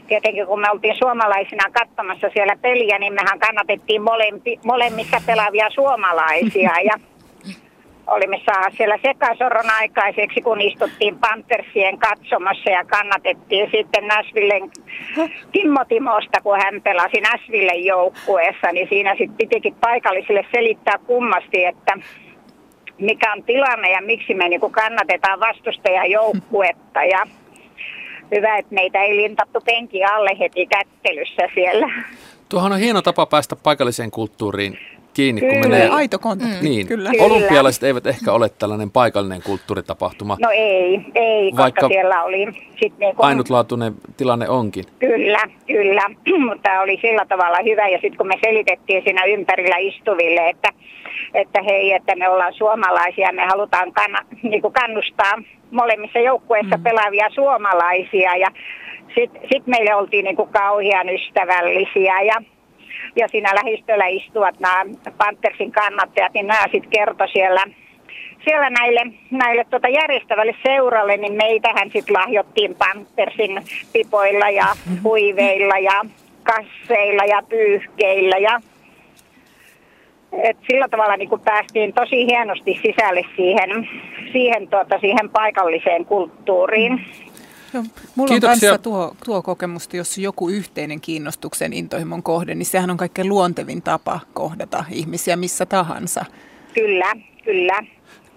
tietenkin 0.07 0.47
kun 0.47 0.61
me 0.61 0.71
oltiin 0.71 0.95
suomalaisina 0.99 1.65
katsomassa 1.73 2.31
siellä 2.35 2.57
peliä, 2.63 2.99
niin 2.99 3.13
mehän 3.13 3.39
kannatettiin 3.39 4.03
molempi, 4.03 4.59
molemmissa 4.65 5.17
pelaavia 5.27 5.71
suomalaisia. 5.71 6.73
Ja 6.89 6.95
olimme 8.07 8.41
saada 8.47 8.71
siellä 8.77 8.99
sekasoron 9.03 9.71
aikaiseksi, 9.81 10.41
kun 10.41 10.61
istuttiin 10.61 11.19
Panthersien 11.19 11.99
katsomassa 11.99 12.71
ja 12.71 12.85
kannatettiin 12.85 13.71
sitten 13.71 14.07
Nashvillen 14.07 14.71
Kimmo 15.53 15.85
Timosta, 15.89 16.41
kun 16.43 16.59
hän 16.59 16.83
pelasi 16.83 17.21
Nashvillen 17.21 17.85
joukkueessa, 17.85 18.73
niin 18.73 18.89
siinä 18.89 19.11
sitten 19.11 19.37
pitikin 19.37 19.75
paikallisille 19.75 20.47
selittää 20.55 20.99
kummasti, 21.07 21.65
että 21.65 21.99
mikä 22.99 23.33
on 23.33 23.43
tilanne 23.43 23.91
ja 23.91 24.03
miksi 24.03 24.35
me 24.35 24.49
niinku 24.49 24.71
kannatetaan 24.71 25.41
vastustajajoukkuetta 25.41 27.05
ja 27.05 27.27
hyvä, 28.37 28.59
että 28.59 28.75
meitä 28.75 29.03
ei 29.03 29.17
lintattu 29.17 29.61
penki 29.61 30.05
alle 30.05 30.39
heti 30.39 30.67
kättelyssä 30.67 31.43
siellä. 31.55 31.89
Tuohan 32.49 32.73
on 32.73 32.79
hieno 32.79 33.03
tapa 33.03 33.27
päästä 33.27 33.57
paikalliseen 33.57 34.11
kulttuuriin 34.11 34.79
kiinni, 35.15 35.41
kun 35.41 35.51
Kyllä, 35.51 35.69
menee... 35.69 35.89
aito 35.89 36.19
kontakti, 36.19 36.69
Niin, 36.69 36.87
kyllä. 36.87 37.11
olympialaiset 37.21 37.83
eivät 37.83 38.07
ehkä 38.07 38.33
ole 38.33 38.49
tällainen 38.49 38.91
paikallinen 38.91 39.43
kulttuuritapahtuma, 39.43 40.37
No 40.41 40.51
ei, 40.51 41.01
ei, 41.15 41.51
koska 41.51 41.63
Vaikka 41.63 41.89
siellä 41.89 42.23
oli 42.23 42.47
sitten 42.71 42.99
niinku... 42.99 43.23
ainutlaatuinen 43.23 43.95
tilanne 44.17 44.49
onkin. 44.49 44.85
Kyllä, 44.99 45.41
kyllä, 45.67 46.03
mutta 46.49 46.81
oli 46.81 46.99
sillä 47.01 47.27
tavalla 47.29 47.59
hyvä. 47.65 47.89
Ja 47.89 47.99
sitten 47.99 48.19
kun 48.19 48.27
me 48.27 48.39
selitettiin 48.45 49.03
siinä 49.05 49.25
ympärillä 49.25 49.77
istuville, 49.77 50.49
että, 50.49 50.69
että 51.35 51.63
hei, 51.63 51.93
että 51.93 52.17
me 52.17 52.29
ollaan 52.29 52.55
suomalaisia, 52.55 53.33
me 53.33 53.47
halutaan 53.47 53.93
kanna, 53.93 54.19
niin 54.43 54.63
kuin 54.63 54.73
kannustaa 54.73 55.33
molemmissa 55.71 56.19
joukkueissa 56.19 56.77
mm. 56.77 56.83
pelaavia 56.83 57.31
suomalaisia. 57.31 58.37
Ja 58.37 58.49
sitten 59.15 59.43
sit 59.53 59.67
meille 59.67 59.95
oltiin 59.95 60.25
niin 60.25 60.37
kuin 60.37 60.49
kauhean 60.49 61.09
ystävällisiä. 61.09 62.23
Ja 62.23 62.35
ja 63.17 63.29
siinä 63.29 63.55
lähistöllä 63.55 64.07
istuvat 64.07 64.61
nämä 64.61 64.85
Panthersin 65.19 65.73
kannattajat, 65.73 66.35
niin 66.35 66.47
nämä 66.47 66.63
sitten 66.73 66.91
kertoi 66.91 67.29
siellä, 67.29 67.65
siellä 68.45 68.71
näille, 68.71 69.01
näille 69.31 69.67
tota 69.71 69.89
järjestävälle 69.89 70.55
seuralle, 70.63 71.17
niin 71.17 71.33
meitähän 71.33 71.91
sitten 71.91 72.15
lahjottiin 72.15 72.75
Panthersin 72.75 73.63
pipoilla 73.93 74.51
ja 74.51 74.67
huiveilla 75.05 75.79
ja 75.79 76.05
kasseilla 76.43 77.25
ja 77.25 77.43
pyyhkeillä 77.49 78.39
ja 78.39 78.61
et 80.33 80.57
sillä 80.71 80.89
tavalla 80.89 81.17
niin 81.17 81.41
päästiin 81.45 81.93
tosi 81.93 82.27
hienosti 82.27 82.81
sisälle 82.83 83.23
siihen, 83.37 83.89
siihen, 84.33 84.69
tuota, 84.69 84.99
siihen 84.99 85.31
paikalliseen 85.31 86.05
kulttuuriin. 86.05 87.05
Joo, 87.75 87.85
mulla 88.17 88.29
Kiitoksia. 88.29 88.51
on 88.51 88.61
kanssa 88.61 88.79
tuo, 88.79 89.15
tuo 89.25 89.43
kokemusta, 89.43 89.97
jos 89.97 90.19
on 90.19 90.25
joku 90.25 90.49
yhteinen 90.49 91.01
kiinnostuksen 91.01 91.73
intohimon 91.73 92.23
kohde, 92.23 92.55
niin 92.55 92.67
sehän 92.67 92.91
on 92.91 92.97
kaikkein 92.97 93.29
luontevin 93.29 93.83
tapa 93.83 94.21
kohdata 94.35 94.85
ihmisiä 94.91 95.37
missä 95.37 95.67
tahansa. 95.67 96.25
Kyllä, 96.75 97.13
kyllä. 97.45 97.83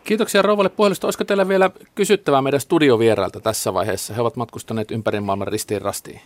Kiitoksia 0.03 0.41
rouvalle 0.41 0.69
puhelusta. 0.69 1.07
Olisiko 1.07 1.23
teillä 1.23 1.47
vielä 1.47 1.69
kysyttävää 1.95 2.41
meidän 2.41 2.59
studiovierailta 2.59 3.39
tässä 3.39 3.73
vaiheessa? 3.73 4.13
He 4.13 4.21
ovat 4.21 4.35
matkustaneet 4.35 4.91
ympäri 4.91 5.19
maailman 5.19 5.47
ristiin 5.47 5.81
rastiin. 5.81 6.19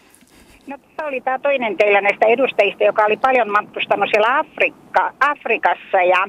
No, 0.67 0.77
tämä 0.95 1.07
oli 1.09 1.21
tämä 1.21 1.39
toinen 1.39 1.77
teillä 1.77 2.01
näistä 2.01 2.25
edustajista, 2.25 2.83
joka 2.83 3.05
oli 3.05 3.17
paljon 3.17 3.51
matkustanut 3.51 4.09
siellä 4.11 4.37
Afrikka, 4.37 5.13
Afrikassa 5.19 5.97
ja 5.97 6.27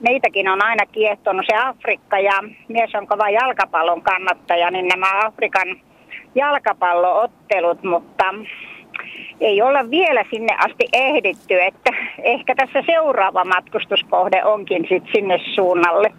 meitäkin 0.00 0.48
on 0.48 0.64
aina 0.64 0.86
kiehtonut 0.86 1.46
se 1.46 1.56
Afrikka 1.56 2.18
ja 2.18 2.32
mies 2.68 2.94
on 2.94 3.06
kova 3.06 3.30
jalkapallon 3.30 4.02
kannattaja, 4.02 4.70
niin 4.70 4.88
nämä 4.88 5.26
Afrikan 5.26 5.80
jalkapalloottelut, 6.34 7.82
mutta 7.82 8.24
ei 9.40 9.62
olla 9.62 9.90
vielä 9.90 10.24
sinne 10.30 10.56
asti 10.58 10.88
ehditty, 10.92 11.62
että 11.62 11.90
ehkä 12.22 12.54
tässä 12.54 12.82
seuraava 12.86 13.44
matkustuskohde 13.44 14.44
onkin 14.44 14.86
sitten 14.88 15.12
sinne 15.12 15.38
suunnalle. 15.54 16.12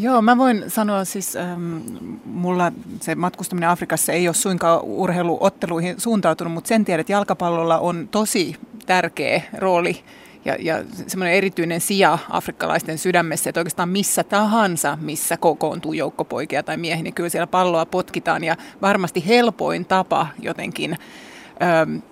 Joo, 0.00 0.22
mä 0.22 0.38
voin 0.38 0.64
sanoa 0.70 1.04
siis, 1.04 1.36
ähm, 1.36 1.76
mulla 2.24 2.72
se 3.00 3.14
matkustaminen 3.14 3.68
Afrikassa 3.68 4.12
ei 4.12 4.28
ole 4.28 4.34
suinkaan 4.34 4.80
urheiluotteluihin 4.82 6.00
suuntautunut, 6.00 6.52
mutta 6.52 6.68
sen 6.68 6.84
tiedän, 6.84 7.00
että 7.00 7.12
jalkapallolla 7.12 7.78
on 7.78 8.08
tosi 8.10 8.56
tärkeä 8.86 9.42
rooli 9.58 9.96
ja, 10.44 10.56
ja 10.58 10.84
semmoinen 11.06 11.34
erityinen 11.34 11.80
sija 11.80 12.18
afrikkalaisten 12.30 12.98
sydämessä, 12.98 13.50
että 13.50 13.60
oikeastaan 13.60 13.88
missä 13.88 14.24
tahansa, 14.24 14.98
missä 15.00 15.36
kokoontuu 15.36 15.92
joukkopoikia 15.92 16.62
tai 16.62 16.76
miehiä, 16.76 17.02
niin 17.02 17.14
kyllä 17.14 17.28
siellä 17.28 17.46
palloa 17.46 17.86
potkitaan 17.86 18.44
ja 18.44 18.56
varmasti 18.82 19.26
helpoin 19.26 19.84
tapa 19.84 20.26
jotenkin 20.42 20.96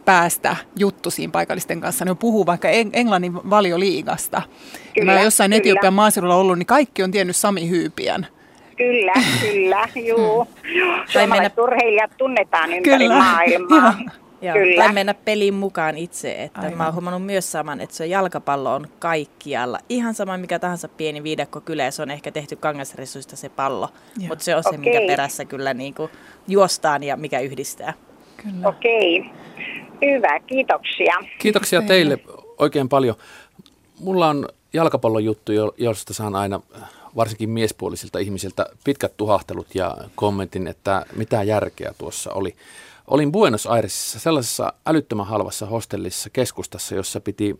päästä 0.05 0.56
juttusiin 0.76 1.32
paikallisten 1.32 1.80
kanssa. 1.80 2.05
Ne 2.05 2.14
puhuu 2.14 2.46
vaikka 2.46 2.68
Eng- 2.68 2.90
Englannin 2.92 3.34
valioliigasta. 3.34 4.36
Ja 4.96 5.05
mä 5.05 5.12
Kyllä, 5.12 5.20
jossain 5.20 5.50
kyllä. 5.50 5.59
Etiopian 5.59 5.94
maaseudulla 5.94 6.36
ollut, 6.36 6.59
niin 6.59 6.66
kaikki 6.66 7.02
on 7.02 7.10
tiennyt 7.10 7.36
Sami 7.36 7.68
Hyypiän. 7.70 8.26
Kyllä, 8.76 9.12
kyllä, 9.40 9.88
juu. 10.06 10.48
Suomalaiset 11.06 11.59
urheilijat 11.59 12.10
tunnetaan 12.16 12.72
ympäri 12.72 12.98
Kyllä, 12.98 13.18
maailmaa. 13.18 13.94
Joo, 14.05 14.10
Kyllä. 14.40 14.82
tai 14.82 14.93
mennä 14.93 15.15
pelin 15.15 15.55
mukaan 15.55 15.98
itse. 15.98 16.43
Että 16.43 16.60
Aivan. 16.60 16.78
mä 16.78 16.85
oon 16.85 16.94
huomannut 16.94 17.27
myös 17.27 17.52
saman, 17.52 17.81
että 17.81 17.97
se 17.97 18.06
jalkapallo 18.06 18.74
on 18.74 18.89
kaikkialla. 18.98 19.78
Ihan 19.89 20.15
sama 20.15 20.36
mikä 20.39 20.59
tahansa 20.59 20.89
pieni 20.89 21.23
viidakko 21.23 21.60
kyllä, 21.60 21.90
se 21.90 22.02
on 22.02 22.10
ehkä 22.10 22.32
tehty 22.32 22.56
kangasresuista 22.56 23.36
se 23.36 23.48
pallo. 23.48 23.89
Mutta 24.28 24.44
se 24.44 24.56
on 24.56 24.62
se, 24.70 24.77
mikä 24.77 25.01
perässä 25.06 25.44
kyllä 25.44 25.74
niinku 25.74 26.10
juostaan 26.48 27.02
ja 27.02 27.16
mikä 27.16 27.40
yhdistää. 27.40 27.94
Kyllä. 28.36 28.69
Okei, 28.69 29.24
hyvä, 30.02 30.40
kiitoksia. 30.40 31.15
Kiitoksia 31.39 31.82
teille 31.82 32.19
oikein 32.59 32.89
paljon. 32.89 33.15
Mulla 34.01 34.28
on 34.28 34.48
jalkapallon 34.73 35.24
juttu, 35.24 35.52
jo- 35.52 35.74
josta 35.77 36.15
saan 36.15 36.35
aina 36.35 36.60
varsinkin 37.16 37.51
miespuolisilta 37.51 38.19
ihmisiltä 38.19 38.66
pitkät 38.85 39.16
tuhahtelut 39.16 39.74
ja 39.74 39.97
kommentin, 40.15 40.66
että 40.66 41.06
mitä 41.16 41.43
järkeä 41.43 41.94
tuossa 41.98 42.32
oli. 42.32 42.55
Olin 43.09 43.32
Buenos 43.32 43.66
Airesissa 43.66 44.18
sellaisessa 44.18 44.72
älyttömän 44.86 45.26
halvassa 45.26 45.66
hostellissa 45.66 46.30
keskustassa, 46.30 46.94
jossa 46.94 47.20
piti 47.20 47.59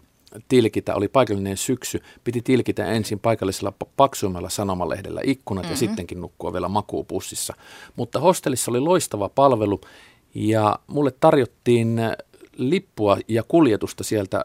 tilkitä, 0.49 0.95
oli 0.95 1.09
paikallinen 1.09 1.57
syksy, 1.57 2.03
piti 2.25 2.43
tilkitä 2.43 2.87
ensin 2.87 3.19
paikallisella 3.19 3.73
pa- 3.85 3.89
paksuimmalla 3.97 4.49
sanomalehdellä 4.49 5.21
ikkunat 5.25 5.65
mm-hmm. 5.65 5.73
ja 5.73 5.77
sittenkin 5.77 6.21
nukkua 6.21 6.53
vielä 6.53 6.69
makuupussissa. 6.69 7.55
Mutta 7.97 8.21
hostellissa 8.21 8.71
oli 8.71 8.81
loistava 8.81 9.29
palvelu 9.29 9.81
ja 10.35 10.79
mulle 10.87 11.13
tarjottiin 11.21 12.01
lippua 12.57 13.19
ja 13.29 13.43
kuljetusta 13.49 14.05
sieltä 14.05 14.45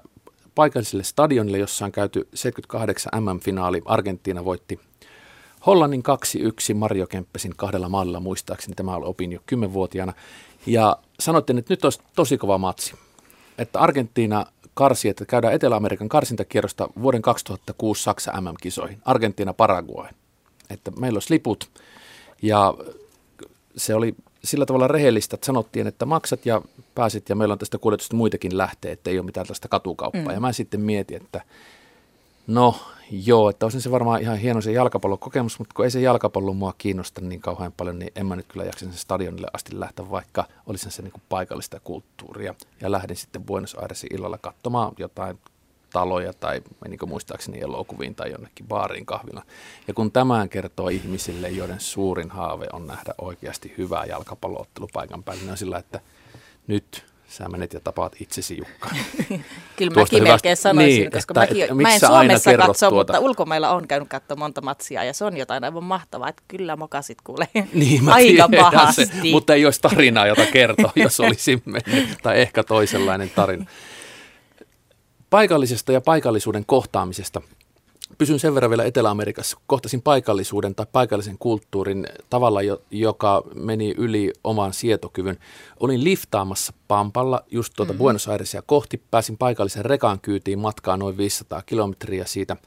paikalliselle 0.55 1.03
stadionille, 1.03 1.57
jossa 1.57 1.85
on 1.85 1.91
käyty 1.91 2.27
78 2.33 3.23
MM-finaali. 3.23 3.81
Argentiina 3.85 4.45
voitti 4.45 4.79
Hollannin 5.65 6.03
2-1 6.71 6.73
Mario 6.73 7.07
Kemppesin 7.07 7.53
kahdella 7.55 7.89
maalilla 7.89 8.19
muistaakseni. 8.19 8.75
Tämä 8.75 8.95
oli 8.95 9.05
opin 9.05 9.31
jo 9.31 9.39
10-vuotiaana. 9.55 10.13
Ja 10.65 10.97
sanottiin, 11.19 11.57
että 11.57 11.73
nyt 11.73 11.83
olisi 11.83 12.01
tosi 12.15 12.37
kova 12.37 12.57
matsi. 12.57 12.93
Että 13.57 13.79
Argentiina 13.79 14.45
karsi, 14.73 15.09
että 15.09 15.25
käydään 15.25 15.53
Etelä-Amerikan 15.53 16.09
karsintakierrosta 16.09 16.89
vuoden 17.01 17.21
2006 17.21 18.03
Saksa 18.03 18.41
MM-kisoihin. 18.41 19.01
Argentiina 19.05 19.53
Paraguay. 19.53 20.09
Että 20.69 20.91
meillä 20.91 21.15
olisi 21.17 21.33
liput. 21.33 21.69
Ja 22.41 22.73
se 23.77 23.95
oli 23.95 24.15
sillä 24.43 24.65
tavalla 24.65 24.87
rehellistä, 24.87 25.35
että 25.35 25.45
sanottiin, 25.45 25.87
että 25.87 26.05
maksat 26.05 26.45
ja 26.45 26.61
pääsit 26.95 27.29
ja 27.29 27.35
meillä 27.35 27.51
on 27.51 27.59
tästä 27.59 27.77
kuljetusta 27.77 28.15
muitakin 28.15 28.57
lähtee, 28.57 28.91
että 28.91 29.09
ei 29.09 29.19
ole 29.19 29.25
mitään 29.25 29.45
tällaista 29.45 29.67
katukauppaa. 29.67 30.21
Mm. 30.21 30.31
Ja 30.31 30.39
mä 30.39 30.53
sitten 30.53 30.81
mietin, 30.81 31.17
että 31.17 31.41
no 32.47 32.75
joo, 33.11 33.49
että 33.49 33.65
olisi 33.65 33.81
se 33.81 33.91
varmaan 33.91 34.21
ihan 34.21 34.37
hieno 34.37 34.61
se 34.61 34.71
jalkapallokokemus, 34.71 35.59
mutta 35.59 35.73
kun 35.75 35.85
ei 35.85 35.91
se 35.91 36.01
jalkapallo 36.01 36.53
mua 36.53 36.73
kiinnosta 36.77 37.21
niin 37.21 37.41
kauhean 37.41 37.71
paljon, 37.71 37.99
niin 37.99 38.11
en 38.15 38.25
mä 38.25 38.35
nyt 38.35 38.47
kyllä 38.47 38.65
jaksa 38.65 38.85
sen 38.85 38.93
stadionille 38.93 39.47
asti 39.53 39.79
lähteä, 39.79 40.09
vaikka 40.11 40.45
olisi 40.65 40.91
se 40.91 41.01
niin 41.01 41.11
kuin 41.11 41.23
paikallista 41.29 41.79
kulttuuria. 41.79 42.55
Ja 42.81 42.91
lähdin 42.91 43.17
sitten 43.17 43.43
Buenos 43.43 43.75
Airesin 43.75 44.15
illalla 44.15 44.37
katsomaan 44.37 44.93
jotain 44.97 45.39
taloja 45.93 46.33
tai 46.33 46.61
menikö 46.81 47.05
muistaakseni 47.05 47.61
elokuviin 47.61 48.15
tai 48.15 48.31
jonnekin 48.31 48.67
baariin 48.67 49.05
kahvilla. 49.05 49.43
Ja 49.87 49.93
kun 49.93 50.11
tämän 50.11 50.49
kertoo 50.49 50.89
ihmisille, 50.89 51.49
joiden 51.49 51.79
suurin 51.79 52.29
haave 52.29 52.65
on 52.73 52.87
nähdä 52.87 53.13
oikeasti 53.17 53.73
hyvää 53.77 54.05
jalkapalloottelu 54.05 54.87
paikan 54.93 55.23
päällä, 55.23 55.41
niin 55.41 55.51
on 55.51 55.57
sillä, 55.57 55.77
että 55.77 55.99
nyt 56.67 57.12
sä 57.37 57.49
menet 57.49 57.73
ja 57.73 57.79
tapaat 57.79 58.15
itsesi 58.19 58.57
Jukka. 58.57 58.89
Kyllä 59.75 59.91
Tuosta 59.93 60.15
mäkin 60.15 60.23
melkein 60.23 60.57
sanoisin, 60.57 60.99
niin, 60.99 61.11
koska 61.11 61.31
että- 61.31 61.39
mäkin, 61.39 61.63
että 61.63 61.75
mä 61.75 61.93
en 61.93 61.99
Suomessa 61.99 62.57
katso, 62.57 62.89
tuota? 62.89 63.13
mutta 63.13 63.19
ulkomailla 63.25 63.69
on 63.69 63.87
käynyt 63.87 64.09
katsoa 64.09 64.37
monta 64.37 64.61
matsia 64.61 65.03
ja 65.03 65.13
se 65.13 65.25
on 65.25 65.37
jotain 65.37 65.63
aivan 65.63 65.83
mahtavaa, 65.83 66.29
että 66.29 66.43
kyllä 66.47 66.75
mokasit 66.75 67.17
kuule 67.23 67.47
Niin, 67.73 68.03
mä 68.03 68.13
aika 68.15 68.49
pahasti. 68.59 69.05
Se, 69.05 69.13
mutta 69.31 69.53
ei 69.53 69.65
olisi 69.65 69.81
tarinaa, 69.81 70.27
jota 70.27 70.45
kertoa, 70.45 70.91
jos 70.95 71.19
olisi 71.19 71.61
mennyt, 71.65 72.17
tai 72.23 72.41
ehkä 72.41 72.63
toisenlainen 72.63 73.29
tarina. 73.29 73.65
Paikallisesta 75.29 75.91
ja 75.91 76.01
paikallisuuden 76.01 76.65
kohtaamisesta. 76.65 77.41
Pysyn 78.17 78.39
sen 78.39 78.55
verran 78.55 78.69
vielä 78.69 78.83
Etelä-Amerikassa. 78.83 79.57
Kohtasin 79.67 80.01
paikallisuuden 80.01 80.75
tai 80.75 80.85
paikallisen 80.91 81.37
kulttuurin 81.39 82.07
tavalla, 82.29 82.61
jo- 82.61 82.81
joka 82.91 83.43
meni 83.55 83.93
yli 83.97 84.33
oman 84.43 84.73
sietokyvyn. 84.73 85.37
Olin 85.79 86.03
liftaamassa 86.03 86.73
Pampalla 86.87 87.43
just 87.51 87.73
tuota 87.75 87.93
mm-hmm. 87.93 87.97
Buenos 87.97 88.27
Airesia 88.27 88.61
kohti. 88.61 89.01
Pääsin 89.11 89.37
paikallisen 89.37 89.85
rekan 89.85 90.19
kyytiin 90.19 90.59
matkaa 90.59 90.97
noin 90.97 91.17
500 91.17 91.61
kilometriä 91.61 92.25
siitä 92.25 92.57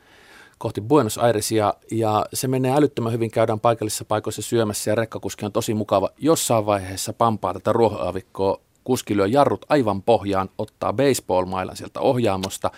kohti 0.59 0.81
Buenos 0.81 1.19
Airesia 1.19 1.75
ja 1.91 2.27
se 2.33 2.49
menee 2.49 2.73
älyttömän 2.73 3.13
hyvin, 3.13 3.31
käydään 3.31 3.61
paikallisissa 3.61 4.05
paikoissa 4.05 4.43
syömässä 4.43 4.91
ja 4.91 4.95
rekkakuski 4.95 5.47
on 5.47 5.53
tosi 5.53 5.75
mukava. 5.75 6.11
Jossain 6.19 6.67
vaiheessa 6.67 7.13
pampaa 7.13 7.53
tätä 7.53 7.73
ruohoaavikkoa, 7.73 8.61
kuski 8.85 9.17
lyö 9.17 9.27
jarrut 9.27 9.67
aivan 9.69 10.03
pohjaan, 10.03 10.49
ottaa 10.59 10.93
baseball-mailan 10.93 11.77
sieltä 11.77 12.01
ohjaamosta, 12.01 12.71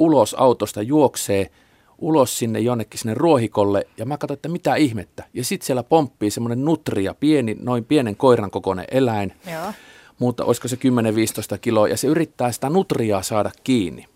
ulos 0.00 0.34
autosta 0.34 0.82
juoksee, 0.82 1.50
ulos 1.98 2.38
sinne 2.38 2.60
jonnekin 2.60 3.00
sinne 3.00 3.14
ruohikolle 3.14 3.86
ja 3.96 4.06
mä 4.06 4.18
katsoin, 4.18 4.36
että 4.36 4.48
mitä 4.48 4.74
ihmettä. 4.74 5.24
Ja 5.34 5.44
sitten 5.44 5.66
siellä 5.66 5.82
pomppii 5.82 6.30
semmoinen 6.30 6.64
nutria, 6.64 7.14
pieni, 7.14 7.56
noin 7.60 7.84
pienen 7.84 8.16
koiran 8.16 8.50
kokoinen 8.50 8.84
eläin, 8.90 9.32
Joo. 9.52 9.72
mutta 10.18 10.44
olisiko 10.44 10.68
se 10.68 10.76
10-15 10.76 11.58
kiloa, 11.60 11.88
ja 11.88 11.96
se 11.96 12.06
yrittää 12.06 12.52
sitä 12.52 12.70
nutriaa 12.70 13.22
saada 13.22 13.50
kiinni. 13.64 14.06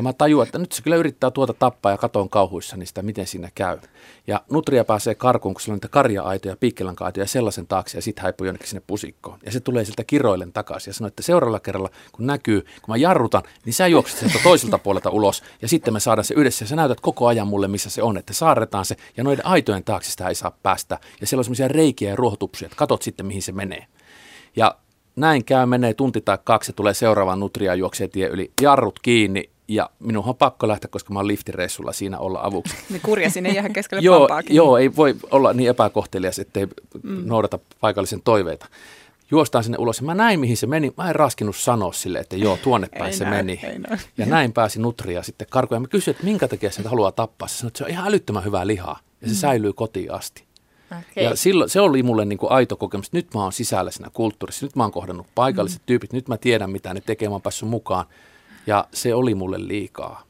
Ja 0.00 0.04
mä 0.04 0.12
tajuan, 0.12 0.46
että 0.46 0.58
nyt 0.58 0.72
se 0.72 0.82
kyllä 0.82 0.96
yrittää 0.96 1.30
tuota 1.30 1.54
tappaa 1.54 1.92
ja 1.92 1.98
katon 1.98 2.30
kauhuissani 2.30 2.86
sitä, 2.86 3.02
miten 3.02 3.26
siinä 3.26 3.48
käy. 3.54 3.78
Ja 4.26 4.40
nutria 4.50 4.84
pääsee 4.84 5.14
karkuun, 5.14 5.54
kun 5.54 5.60
sillä 5.60 5.72
on 5.72 5.76
niitä 5.76 5.88
karja-aitoja, 5.88 6.56
piikkelanka-aitoja 6.56 7.26
sellaisen 7.26 7.66
taakse 7.66 7.98
ja 7.98 8.02
sitten 8.02 8.22
häipuu 8.22 8.44
jonnekin 8.44 8.68
sinne 8.68 8.82
pusikkoon. 8.86 9.38
Ja 9.46 9.52
se 9.52 9.60
tulee 9.60 9.84
sieltä 9.84 10.04
kiroillen 10.04 10.52
takaisin 10.52 10.90
ja 10.90 10.94
sanoo, 10.94 11.08
että 11.08 11.22
seuraavalla 11.22 11.60
kerralla, 11.60 11.90
kun 12.12 12.26
näkyy, 12.26 12.60
kun 12.60 12.92
mä 12.92 12.96
jarrutan, 12.96 13.42
niin 13.64 13.74
sä 13.74 13.86
juokset 13.86 14.18
sieltä 14.18 14.38
toiselta 14.42 14.78
puolelta 14.78 15.10
ulos 15.10 15.42
ja 15.62 15.68
sitten 15.68 15.94
me 15.94 16.00
saadaan 16.00 16.24
se 16.24 16.34
yhdessä 16.34 16.62
ja 16.62 16.68
sä 16.68 16.76
näytät 16.76 17.00
koko 17.00 17.26
ajan 17.26 17.48
mulle, 17.48 17.68
missä 17.68 17.90
se 17.90 18.02
on, 18.02 18.16
että 18.16 18.32
saarretaan 18.32 18.84
se 18.84 18.96
ja 19.16 19.24
noiden 19.24 19.46
aitojen 19.46 19.84
taakse 19.84 20.10
sitä 20.10 20.28
ei 20.28 20.34
saa 20.34 20.56
päästä. 20.62 20.98
Ja 21.20 21.26
siellä 21.26 21.40
on 21.40 21.44
semmoisia 21.44 21.68
reikiä 21.68 22.10
ja 22.10 22.16
ruohotupsuja, 22.16 22.66
että 22.66 22.76
katot 22.76 23.02
sitten, 23.02 23.26
mihin 23.26 23.42
se 23.42 23.52
menee. 23.52 23.86
Ja 24.56 24.76
näin 25.16 25.44
käy, 25.44 25.66
menee 25.66 25.94
tunti 25.94 26.20
tai 26.20 26.38
kaksi 26.44 26.72
tulee 26.72 26.94
seuraava 26.94 27.36
nutria 27.36 27.74
juoksee 27.74 28.08
tie 28.08 28.28
yli, 28.28 28.52
jarrut 28.62 28.98
kiinni 29.02 29.50
ja 29.70 29.90
minun 29.98 30.24
on 30.26 30.36
pakko 30.36 30.68
lähteä, 30.68 30.88
koska 30.92 31.12
mä 31.12 31.18
oon 31.18 31.26
liftireissulla 31.28 31.92
siinä 31.92 32.18
olla 32.18 32.40
avuksi. 32.42 32.74
Niin 32.90 33.00
kurja 33.02 33.30
sinne 33.30 33.48
jää 33.50 33.68
keskelle 33.68 34.02
joo, 34.02 34.18
pampaakin. 34.18 34.56
joo, 34.56 34.78
ei 34.78 34.96
voi 34.96 35.16
olla 35.30 35.52
niin 35.52 35.70
epäkohtelias, 35.70 36.38
ettei 36.38 36.66
Mm. 37.02 37.22
noudata 37.26 37.58
paikallisen 37.80 38.22
toiveita. 38.24 38.66
Juostaan 39.30 39.64
sinne 39.64 39.78
ulos 39.78 39.98
ja 40.00 40.06
mä 40.06 40.14
näin, 40.14 40.40
mihin 40.40 40.56
se 40.56 40.66
meni. 40.66 40.92
Mä 40.96 41.08
en 41.08 41.14
raskinut 41.14 41.56
sanoa 41.56 41.92
sille, 41.92 42.18
että 42.18 42.36
joo, 42.36 42.56
tuonne 42.62 42.88
päin 42.98 43.04
Ei 43.04 43.12
se 43.12 43.24
näy, 43.24 43.32
meni. 43.36 43.60
ei 43.62 43.78
näy. 43.78 43.98
Ja 44.18 44.26
näin 44.26 44.52
pääsi 44.52 44.80
nutria 44.80 45.22
sitten 45.22 45.46
karkuun. 45.50 45.76
Ja 45.76 45.80
mä 45.80 45.86
kysyin, 45.88 46.12
että 46.14 46.24
minkä 46.24 46.48
takia 46.48 46.70
se 46.70 46.82
haluaa 46.88 47.12
tappaa. 47.12 47.48
Se 47.48 47.56
sanoi, 47.56 47.68
että 47.68 47.78
se 47.78 47.84
on 47.84 47.90
ihan 47.90 48.08
älyttömän 48.08 48.44
hyvää 48.44 48.66
lihaa 48.66 48.98
ja 49.20 49.28
se 49.28 49.34
Mm. 49.34 49.38
säilyy 49.38 49.72
kotiin 49.72 50.12
asti. 50.12 50.44
Okay. 50.90 51.24
Ja 51.24 51.36
silloin, 51.36 51.70
se 51.70 51.80
oli 51.80 52.02
mulle 52.02 52.24
niin 52.24 52.38
kuin 52.38 52.52
aito 52.52 52.76
kokemus. 52.76 53.12
Nyt 53.12 53.34
mä 53.34 53.42
oon 53.42 53.52
sisällä 53.52 53.90
siinä 53.90 54.10
kulttuurissa. 54.12 54.66
Nyt 54.66 54.76
mä 54.76 54.82
oon 54.82 54.92
kohdannut 54.92 55.26
paikalliset 55.34 55.80
mm. 55.82 55.86
tyypit. 55.86 56.12
Nyt 56.12 56.28
mä 56.28 56.36
tiedän, 56.36 56.70
mitä 56.70 56.94
ne 56.94 57.00
tekee. 57.00 57.28
Mä 57.28 57.34
oon 57.34 57.42
päässyt 57.42 57.68
mukaan. 57.68 58.06
Ja 58.66 58.84
se 58.92 59.14
oli 59.14 59.34
mulle 59.34 59.68
liikaa. 59.68 60.22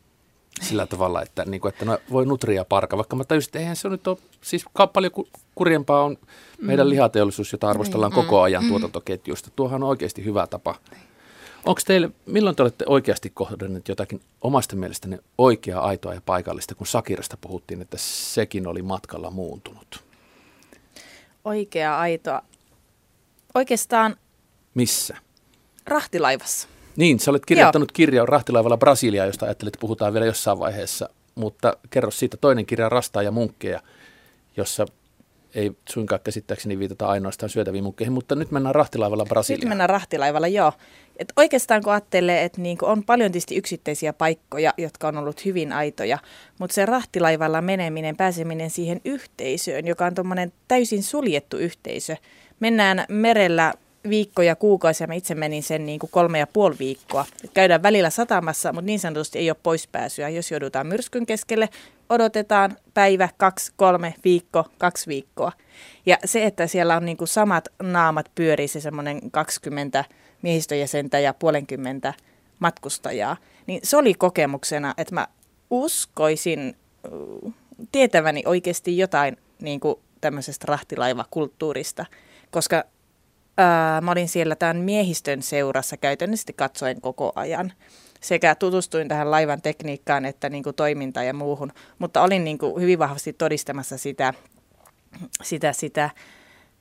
Sillä 0.62 0.86
tavalla, 0.86 1.22
että, 1.22 1.44
niin 1.44 1.60
kuin, 1.60 1.68
että 1.72 1.84
no, 1.84 1.98
voi 2.10 2.26
nutria 2.26 2.64
parka. 2.64 2.96
Vaikka 2.96 3.16
mä 3.16 3.24
tajusin, 3.24 3.48
että 3.48 3.58
eihän 3.58 3.76
se 3.76 3.88
nyt 3.88 4.06
ole, 4.06 4.16
siis 4.40 4.64
paljon 4.92 5.12
ku- 5.12 5.28
kurjempaa 5.54 6.02
on 6.04 6.16
meidän 6.60 6.86
Mm. 6.86 6.90
lihateollisuus, 6.90 7.52
jota 7.52 7.68
arvostellaan 7.70 8.12
Niin. 8.12 8.24
koko 8.24 8.36
Mm. 8.36 8.42
ajan 8.42 8.62
Mm. 8.64 8.68
tuotantoketjuista. 8.68 9.50
Tuohan 9.56 9.82
on 9.82 9.88
oikeasti 9.88 10.24
hyvä 10.24 10.46
tapa. 10.46 10.74
Onko 11.64 11.80
teille, 11.86 12.10
milloin 12.26 12.56
te 12.56 12.62
olette 12.62 12.84
oikeasti 12.88 13.30
kohdanneet 13.30 13.88
jotakin 13.88 14.20
omasta 14.40 14.76
mielestänne 14.76 15.18
oikeaa, 15.38 15.84
aitoa 15.86 16.14
ja 16.14 16.20
paikallista, 16.26 16.74
kun 16.74 16.86
Sakirasta 16.86 17.36
puhuttiin, 17.40 17.82
että 17.82 17.96
sekin 18.00 18.66
oli 18.66 18.82
matkalla 18.82 19.30
muuntunut? 19.30 20.04
Oikea 21.44 21.98
aitoa. 21.98 22.42
Oikeastaan 23.54 24.16
Missä? 24.74 25.16
rahtilaivassa. 25.86 26.68
Niin, 26.96 27.20
sä 27.20 27.30
olet 27.30 27.46
kirjoittanut 27.46 27.92
kirjan 27.92 28.28
Rahtilaivalla 28.28 28.76
Brasilia, 28.76 29.26
josta 29.26 29.46
ajattelit, 29.46 29.74
että 29.74 29.80
puhutaan 29.80 30.12
vielä 30.12 30.26
jossain 30.26 30.58
vaiheessa. 30.58 31.08
Mutta 31.34 31.76
kerro 31.90 32.10
siitä 32.10 32.36
toinen 32.36 32.66
kirja 32.66 32.88
Rastaa 32.88 33.22
ja 33.22 33.30
munkkeja, 33.30 33.80
jossa 34.56 34.86
ei 35.54 35.72
suinkaan 35.88 36.20
käsittääkseni 36.24 36.78
viitata 36.78 37.06
ainoastaan 37.06 37.50
syötäviin 37.50 37.84
munkkeihin, 37.84 38.12
mutta 38.12 38.34
nyt 38.34 38.50
mennään 38.50 38.74
Rahtilaivalla 38.74 39.24
Nyt 39.24 39.28
Brasiliaan. 39.28 39.68
mennään 39.68 39.90
rahtilaivalla, 39.90 40.48
joo. 40.48 40.72
Et 41.16 41.32
oikeastaan 41.36 41.82
kun 41.82 41.92
ajattelee, 41.92 42.44
että 42.44 42.60
niinku 42.60 42.86
on 42.86 43.04
paljon 43.04 43.32
tietysti 43.32 43.56
yksittäisiä 43.56 44.12
paikkoja, 44.12 44.74
jotka 44.78 45.08
on 45.08 45.16
ollut 45.16 45.44
hyvin 45.44 45.72
aitoja, 45.72 46.18
mutta 46.58 46.74
se 46.74 46.86
rahtilaivalla 46.86 47.62
meneminen, 47.62 48.16
pääseminen 48.16 48.70
siihen 48.70 49.00
yhteisöön, 49.04 49.86
joka 49.86 50.06
on 50.06 50.14
tuommoinen 50.14 50.52
täysin 50.68 51.02
suljettu 51.02 51.56
yhteisö. 51.56 52.16
Mennään 52.60 53.04
merellä 53.08 53.74
viikkoja, 54.08 54.56
kuukausia, 54.56 55.06
mä 55.06 55.14
itse 55.14 55.34
menin 55.34 55.62
sen 55.62 55.86
niin 55.86 55.98
kuin 55.98 56.10
kolme 56.10 56.38
ja 56.38 56.46
puoli 56.46 56.76
viikkoa. 56.78 57.24
Käydään 57.54 57.82
välillä 57.82 58.10
satamassa, 58.10 58.72
mutta 58.72 58.86
niin 58.86 59.00
sanotusti 59.00 59.38
ei 59.38 59.50
ole 59.50 59.56
poispääsyä. 59.62 60.28
Jos 60.28 60.50
joudutaan 60.50 60.86
myrskyn 60.86 61.26
keskelle, 61.26 61.68
odotetaan 62.08 62.76
päivä, 62.94 63.28
kaksi, 63.36 63.72
kolme, 63.76 64.14
viikko, 64.24 64.64
kaksi 64.78 65.06
viikkoa. 65.06 65.52
Ja 66.06 66.18
se, 66.24 66.44
että 66.44 66.66
siellä 66.66 66.96
on 66.96 67.04
niin 67.04 67.16
kuin 67.16 67.28
samat 67.28 67.68
naamat 67.82 68.30
pyörii, 68.34 68.68
se 68.68 68.80
semmoinen 68.80 69.30
20 69.30 70.04
miehistöjäsentä 70.42 71.18
ja 71.18 71.34
puolenkymmentä 71.34 72.14
matkustajaa, 72.58 73.36
niin 73.66 73.80
se 73.82 73.96
oli 73.96 74.14
kokemuksena, 74.14 74.94
että 74.96 75.14
mä 75.14 75.28
uskoisin 75.70 76.76
uh, 77.12 77.52
tietäväni 77.92 78.42
oikeasti 78.46 78.98
jotain 78.98 79.36
niin 79.62 79.80
kuin 79.80 79.94
tämmöisestä 80.20 80.64
rahtilaivakulttuurista, 80.68 82.06
koska 82.50 82.84
ää, 83.60 84.00
mä 84.00 84.10
olin 84.10 84.28
siellä 84.28 84.56
tämän 84.56 84.76
miehistön 84.76 85.42
seurassa 85.42 85.96
käytännössä 85.96 86.52
katsoen 86.56 87.00
koko 87.00 87.32
ajan. 87.34 87.72
Sekä 88.20 88.54
tutustuin 88.54 89.08
tähän 89.08 89.30
laivan 89.30 89.62
tekniikkaan 89.62 90.24
että 90.24 90.48
niin 90.48 90.62
kuin 90.62 90.76
toimintaan 90.76 91.26
ja 91.26 91.34
muuhun, 91.34 91.72
mutta 91.98 92.22
olin 92.22 92.44
niin 92.44 92.58
kuin 92.58 92.82
hyvin 92.82 92.98
vahvasti 92.98 93.32
todistamassa 93.32 93.98
sitä, 93.98 94.34
sitä, 95.42 95.72
sitä 95.72 96.10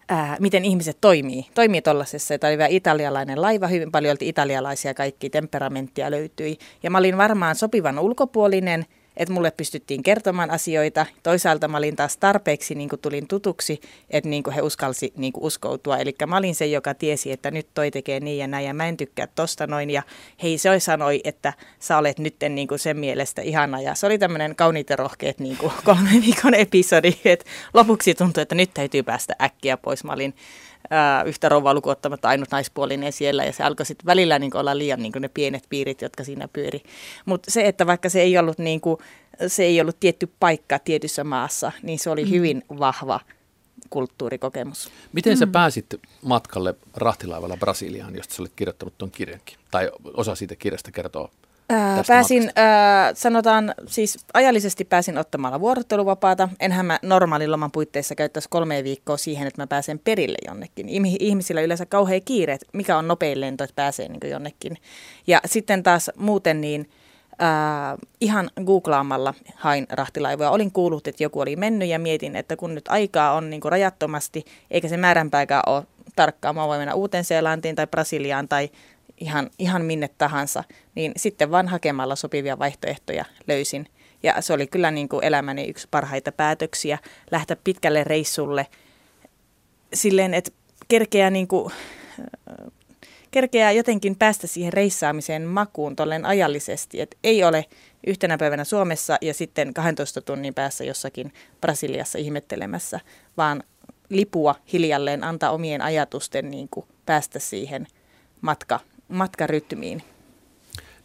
ää, 0.10 0.38
miten 0.40 0.66
ihmiset 0.66 0.98
toimii. 1.02 1.46
Toimii 1.54 1.82
tuollaisessa. 1.82 2.38
Tämä 2.38 2.50
oli 2.50 2.58
vielä 2.58 2.70
italialainen 2.70 3.42
laiva, 3.42 3.68
hyvin 3.68 3.92
paljon 3.92 4.18
italialaisia, 4.22 4.94
kaikki 4.94 5.30
temperamenttia 5.30 6.12
löytyi. 6.12 6.58
Ja 6.84 6.92
mä 6.92 6.98
olin 6.98 7.18
varmaan 7.18 7.56
sopivan 7.56 8.00
ulkopuolinen, 8.00 8.86
että 9.20 9.34
mulle 9.34 9.52
pystyttiin 9.52 10.04
kertomaan 10.04 10.52
asioita. 10.52 11.06
Toisaalta 11.24 11.68
mä 11.68 11.78
olin 11.78 11.96
taas 11.96 12.18
tarpeeksi 12.18 12.76
niin 12.76 12.90
kuin 12.90 13.00
tulin 13.00 13.28
tutuksi, 13.28 13.82
että 14.10 14.30
niin 14.30 14.44
kuin 14.44 14.54
he 14.54 14.62
uskalsi 14.62 15.14
niin 15.18 15.34
kuin 15.34 15.44
uskoutua. 15.44 15.98
Eli 15.98 16.16
mä 16.28 16.38
olin 16.38 16.56
se, 16.56 16.66
joka 16.66 16.94
tiesi, 16.94 17.32
että 17.32 17.52
nyt 17.52 17.68
toi 17.74 17.92
tekee 17.92 18.20
niin 18.20 18.38
ja 18.38 18.48
näin 18.48 18.66
ja 18.66 18.74
mä 18.74 18.88
en 18.88 18.98
tykkää 18.98 19.28
tosta 19.36 19.68
noin. 19.68 19.90
Ja 19.90 20.04
hei, 20.44 20.58
se 20.58 20.80
sanoi, 20.80 21.22
että 21.24 21.54
sä 21.80 21.98
olet 21.98 22.20
nyt 22.20 22.36
niin 22.50 22.68
kuin 22.68 22.80
sen 22.80 22.98
mielestä 22.98 23.42
ihana. 23.42 23.82
Ja 23.82 23.96
se 23.96 24.06
oli 24.06 24.18
tämmöinen 24.18 24.56
kauniit 24.56 24.90
ja 24.90 24.96
rohkeat 24.96 25.40
niin 25.40 25.58
kuin 25.58 25.72
kolmen 25.84 26.22
viikon 26.22 26.54
episodi, 26.54 27.14
että 27.26 27.46
lopuksi 27.74 28.14
tuntui, 28.14 28.42
että 28.42 28.56
nyt 28.56 28.74
täytyy 28.74 29.04
päästä 29.04 29.36
äkkiä 29.42 29.78
pois. 29.78 30.04
Mä 30.04 30.14
olin 30.14 30.34
ää, 30.90 31.24
yhtä 31.24 31.50
rouvaa 31.50 31.74
lukuottamatta 31.74 32.30
ainut 32.30 32.52
naispuolinen 32.52 33.14
siellä 33.14 33.44
ja 33.46 33.54
se 33.54 33.64
alkoi 33.64 33.86
sitten 33.86 34.06
välillä 34.06 34.40
niin 34.40 34.58
olla 34.58 34.78
liian 34.78 35.00
niin 35.00 35.14
ne 35.20 35.28
pienet 35.30 35.64
piirit, 35.70 36.02
jotka 36.02 36.24
siinä 36.24 36.48
pyöri. 36.48 36.84
Mutta 37.26 37.52
se, 37.52 37.66
että 37.68 37.88
vaikka 37.88 38.10
se 38.10 38.22
ei 38.22 38.38
ollut 38.38 38.58
niin 38.58 38.82
kuin, 38.82 38.98
se 39.48 39.64
ei 39.64 39.82
ollut 39.82 40.00
tietty 40.00 40.30
paikka 40.40 40.80
tietyssä 40.80 41.24
maassa, 41.24 41.72
niin 41.84 42.00
se 42.00 42.10
oli 42.10 42.24
Mm. 42.26 42.30
hyvin 42.32 42.64
vahva 42.80 43.20
kulttuurikokemus. 43.90 44.92
Miten 45.14 45.38
sä 45.38 45.46
Mm. 45.46 45.52
pääsit 45.52 45.86
matkalle 46.22 46.76
rahtilaivalla 46.96 47.58
Brasiliaan, 47.58 48.16
josta 48.16 48.34
sä 48.36 48.42
olet 48.42 48.52
kirjoittanut 48.56 48.98
tuon 48.98 49.12
kirjankin? 49.12 49.58
Tai 49.72 49.92
osa 50.14 50.36
siitä 50.36 50.56
kirjasta 50.56 50.92
kertoo 50.92 51.32
Pääsin, 52.08 52.52
ää, 52.56 53.14
sanotaan, 53.14 53.74
siis 53.88 54.18
ajallisesti 54.34 54.86
pääsin 54.86 55.18
ottamalla 55.18 55.60
vuorotteluvapaata. 55.60 56.50
Enhän 56.60 56.86
mä 56.86 57.00
normaalin 57.02 57.52
loman 57.52 57.72
puitteissa 57.72 58.16
käyttäisi 58.16 58.50
kolme 58.50 58.84
viikkoa 58.84 59.18
siihen, 59.18 59.48
että 59.48 59.62
mä 59.62 59.68
pääsen 59.68 60.00
perille 60.00 60.38
jonnekin. 60.48 60.90
Ihmisillä 61.20 61.62
yleensä 61.62 61.86
kauhean 61.86 62.22
kiire, 62.26 62.54
että 62.54 62.66
mikä 62.74 62.98
on 62.98 63.08
nopein 63.08 63.42
lento, 63.42 63.64
että 63.64 63.76
pääsee 63.76 64.08
niin 64.08 64.32
jonnekin. 64.32 64.78
Ja 65.28 65.42
sitten 65.46 65.84
taas 65.84 66.12
muuten 66.18 66.62
niin 66.62 66.90
ää, 67.40 67.98
ihan 68.22 68.50
googlaamalla 68.66 69.34
hain 69.56 69.88
rahtilaivoja. 69.90 70.52
Olin 70.52 70.72
kuullut, 70.72 71.08
että 71.08 71.24
joku 71.24 71.40
oli 71.40 71.56
mennyt 71.56 71.90
ja 71.90 72.00
mietin, 72.00 72.36
että 72.36 72.56
kun 72.56 72.76
nyt 72.76 72.88
aikaa 72.88 73.34
on 73.34 73.50
niin 73.50 73.62
rajattomasti, 73.66 74.46
eikä 74.72 74.88
se 74.88 74.98
määränpääkään 74.98 75.64
ole 75.68 75.84
tarkkaa, 76.16 76.54
mä 76.54 76.68
voin 76.68 76.80
mennä 76.80 76.94
Uuteen-Seelantiin 76.94 77.76
tai 77.76 77.88
Brasiliaan 77.88 78.48
tai 78.48 78.70
ihan, 79.20 79.50
ihan 79.60 79.86
minne 79.86 80.10
tahansa, 80.18 80.64
niin 80.96 81.12
sitten 81.18 81.52
vaan 81.52 81.68
hakemalla 81.68 82.16
sopivia 82.16 82.60
vaihtoehtoja 82.60 83.26
löysin. 83.48 83.88
Ja 84.24 84.42
se 84.42 84.54
oli 84.54 84.68
kyllä 84.68 84.92
niin 84.92 85.10
kuin 85.10 85.24
elämäni 85.24 85.70
yksi 85.70 85.88
parhaita 85.92 86.32
päätöksiä, 86.32 86.98
lähteä 87.32 87.58
pitkälle 87.64 88.04
reissulle 88.04 88.68
silleen, 89.94 90.34
että 90.34 90.52
kerkeää, 90.88 91.30
niin 91.30 91.48
kuin, 91.48 91.74
kerkeää 93.32 93.72
jotenkin 93.72 94.16
päästä 94.16 94.48
siihen 94.48 94.74
reissaamiseen 94.74 95.44
makuun 95.44 95.96
tolleen 95.96 96.26
ajallisesti, 96.26 97.02
että 97.02 97.18
ei 97.24 97.44
ole 97.44 97.66
yhtenä 98.08 98.38
päivänä 98.38 98.64
Suomessa 98.64 99.18
ja 99.22 99.34
sitten 99.34 99.74
12 99.74 100.22
tunnin 100.22 100.54
päässä 100.54 100.84
jossakin 100.84 101.34
Brasiliassa 101.62 102.20
ihmettelemässä, 102.20 103.00
vaan 103.38 103.64
lipua 104.10 104.56
hiljalleen, 104.74 105.24
antaa 105.24 105.52
omien 105.52 105.82
ajatusten 105.82 106.52
niin 106.52 106.68
kuin 106.72 106.86
päästä 107.06 107.40
siihen 107.40 107.88
matka, 108.42 108.80
matkarytmiin. 109.10 110.04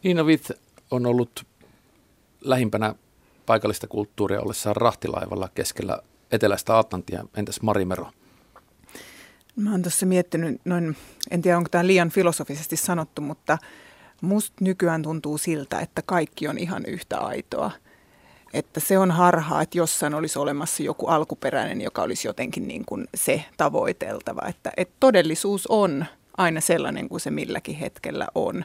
Niina 0.02 0.26
Vith 0.26 0.50
on 0.90 1.06
ollut 1.06 1.46
lähimpänä 2.40 2.94
paikallista 3.46 3.86
kulttuuria 3.86 4.40
ollessaan 4.40 4.76
rahtilaivalla 4.76 5.48
keskellä 5.54 5.98
eteläistä 6.32 6.78
Atlantia. 6.78 7.24
Entäs 7.36 7.60
Marimero? 7.62 8.10
Mä 9.56 9.70
oon 9.70 9.82
tuossa 9.82 10.06
miettinyt, 10.06 10.60
noin, 10.64 10.96
en 11.30 11.42
tiedä 11.42 11.56
onko 11.56 11.68
tämä 11.68 11.86
liian 11.86 12.10
filosofisesti 12.10 12.76
sanottu, 12.76 13.22
mutta 13.22 13.58
musta 14.20 14.56
nykyään 14.60 15.02
tuntuu 15.02 15.38
siltä, 15.38 15.80
että 15.80 16.02
kaikki 16.06 16.48
on 16.48 16.58
ihan 16.58 16.84
yhtä 16.86 17.18
aitoa. 17.18 17.70
Että 18.52 18.80
se 18.80 18.98
on 18.98 19.10
harhaa, 19.10 19.62
että 19.62 19.78
jossain 19.78 20.14
olisi 20.14 20.38
olemassa 20.38 20.82
joku 20.82 21.06
alkuperäinen, 21.06 21.80
joka 21.80 22.02
olisi 22.02 22.28
jotenkin 22.28 22.68
niin 22.68 22.84
kuin 22.84 23.08
se 23.14 23.44
tavoiteltava. 23.56 24.48
Että, 24.48 24.72
että 24.76 24.94
todellisuus 25.00 25.66
on 25.66 26.04
aina 26.36 26.60
sellainen 26.60 27.08
kuin 27.08 27.20
se 27.20 27.30
milläkin 27.30 27.76
hetkellä 27.76 28.28
on. 28.34 28.64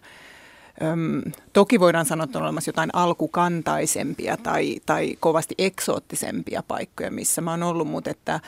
Öm, 0.82 1.22
toki 1.54 1.80
voidaan 1.80 2.06
sanoa, 2.06 2.24
että 2.24 2.38
on 2.40 2.44
olemassa 2.44 2.70
jotain 2.70 2.90
alkukantaisempia 2.94 4.38
tai, 4.38 4.76
tai 4.86 5.18
kovasti 5.20 5.56
eksoottisempia 5.58 6.64
paikkoja, 6.68 7.12
missä 7.12 7.42
mä 7.42 7.52
oon 7.52 7.64
ollut, 7.64 7.88
mutta 7.88 8.10
että 8.10 8.40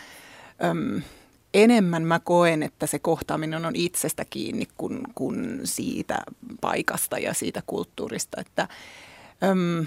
öm, 0.63 1.01
enemmän 1.53 2.03
mä 2.03 2.19
koen, 2.19 2.63
että 2.63 2.87
se 2.87 2.99
kohtaaminen 2.99 3.65
on 3.65 3.75
itsestä 3.75 4.25
kiinni 4.25 4.67
kuin, 4.77 5.01
kuin 5.15 5.59
siitä 5.63 6.17
paikasta 6.61 7.17
ja 7.17 7.33
siitä 7.33 7.63
kulttuurista. 7.65 8.41
Että, 8.41 8.67
öm, 9.43 9.85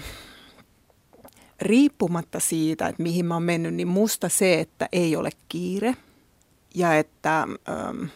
riippumatta 1.61 2.39
siitä, 2.39 2.87
että 2.87 3.03
mihin 3.03 3.25
mä 3.25 3.33
oon 3.33 3.43
mennyt, 3.43 3.73
niin 3.73 3.87
musta 3.87 4.29
se, 4.29 4.59
että 4.59 4.89
ei 4.91 5.15
ole 5.15 5.29
kiire 5.49 5.95
ja 6.75 6.97
että 6.97 7.47
öm, 7.69 8.09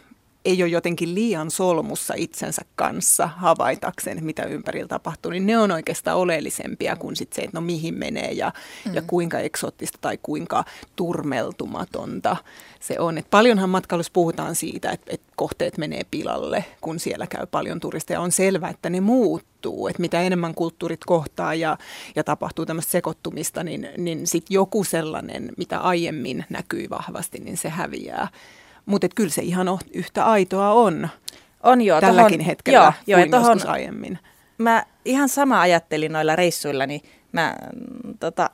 ei 0.45 0.63
ole 0.63 0.71
jotenkin 0.71 1.15
liian 1.15 1.51
solmussa 1.51 2.13
itsensä 2.17 2.61
kanssa 2.75 3.27
havaitakseen, 3.27 4.23
mitä 4.23 4.43
ympärillä 4.43 4.87
tapahtuu, 4.87 5.31
niin 5.31 5.45
ne 5.45 5.57
on 5.57 5.71
oikeastaan 5.71 6.17
oleellisempia 6.17 6.95
kuin 6.95 7.15
sit 7.15 7.33
se, 7.33 7.41
että 7.41 7.57
no 7.57 7.61
mihin 7.61 7.93
menee 7.93 8.31
ja, 8.31 8.51
mm. 8.85 8.93
ja 8.93 9.01
kuinka 9.01 9.39
eksoottista 9.39 9.97
tai 10.01 10.17
kuinka 10.23 10.63
turmeltumatonta 10.95 12.37
se 12.79 12.99
on. 12.99 13.17
Et 13.17 13.29
paljonhan 13.29 13.69
matkailussa 13.69 14.11
puhutaan 14.13 14.55
siitä, 14.55 14.91
että, 14.91 15.13
että 15.13 15.33
kohteet 15.35 15.77
menee 15.77 16.01
pilalle, 16.11 16.65
kun 16.81 16.99
siellä 16.99 17.27
käy 17.27 17.45
paljon 17.45 17.79
turisteja. 17.79 18.21
On 18.21 18.31
selvää, 18.31 18.69
että 18.69 18.89
ne 18.89 19.01
muuttuu, 19.01 19.87
että 19.87 20.01
mitä 20.01 20.21
enemmän 20.21 20.55
kulttuurit 20.55 21.05
kohtaa 21.05 21.53
ja, 21.53 21.77
ja 22.15 22.23
tapahtuu 22.23 22.65
tämmöistä 22.65 22.91
sekoittumista, 22.91 23.63
niin, 23.63 23.89
niin 23.97 24.27
sitten 24.27 24.53
joku 24.53 24.83
sellainen, 24.83 25.51
mitä 25.57 25.79
aiemmin 25.79 26.45
näkyi 26.49 26.89
vahvasti, 26.89 27.39
niin 27.39 27.57
se 27.57 27.69
häviää. 27.69 28.27
Mutta 28.89 29.07
kyllä 29.15 29.29
se 29.29 29.41
ihan 29.41 29.67
o- 29.69 29.79
yhtä 29.93 30.25
aitoa 30.25 30.73
on. 30.73 31.09
On 31.63 31.81
joo. 31.81 32.01
Tälläkin 32.01 32.39
tohon- 32.39 32.45
hetkellä 32.45 32.79
joo, 32.79 32.93
joo, 33.07 33.19
kuin 33.19 33.31
tohon- 33.31 33.67
aiemmin. 33.69 34.19
Mä 34.57 34.83
ihan 35.05 35.29
sama 35.29 35.61
ajattelin 35.61 36.11
noilla 36.13 36.35
reissuilla, 36.35 36.85
niin 36.85 37.01
mä 37.31 37.55
mm, 37.75 38.17
tota, 38.19 38.49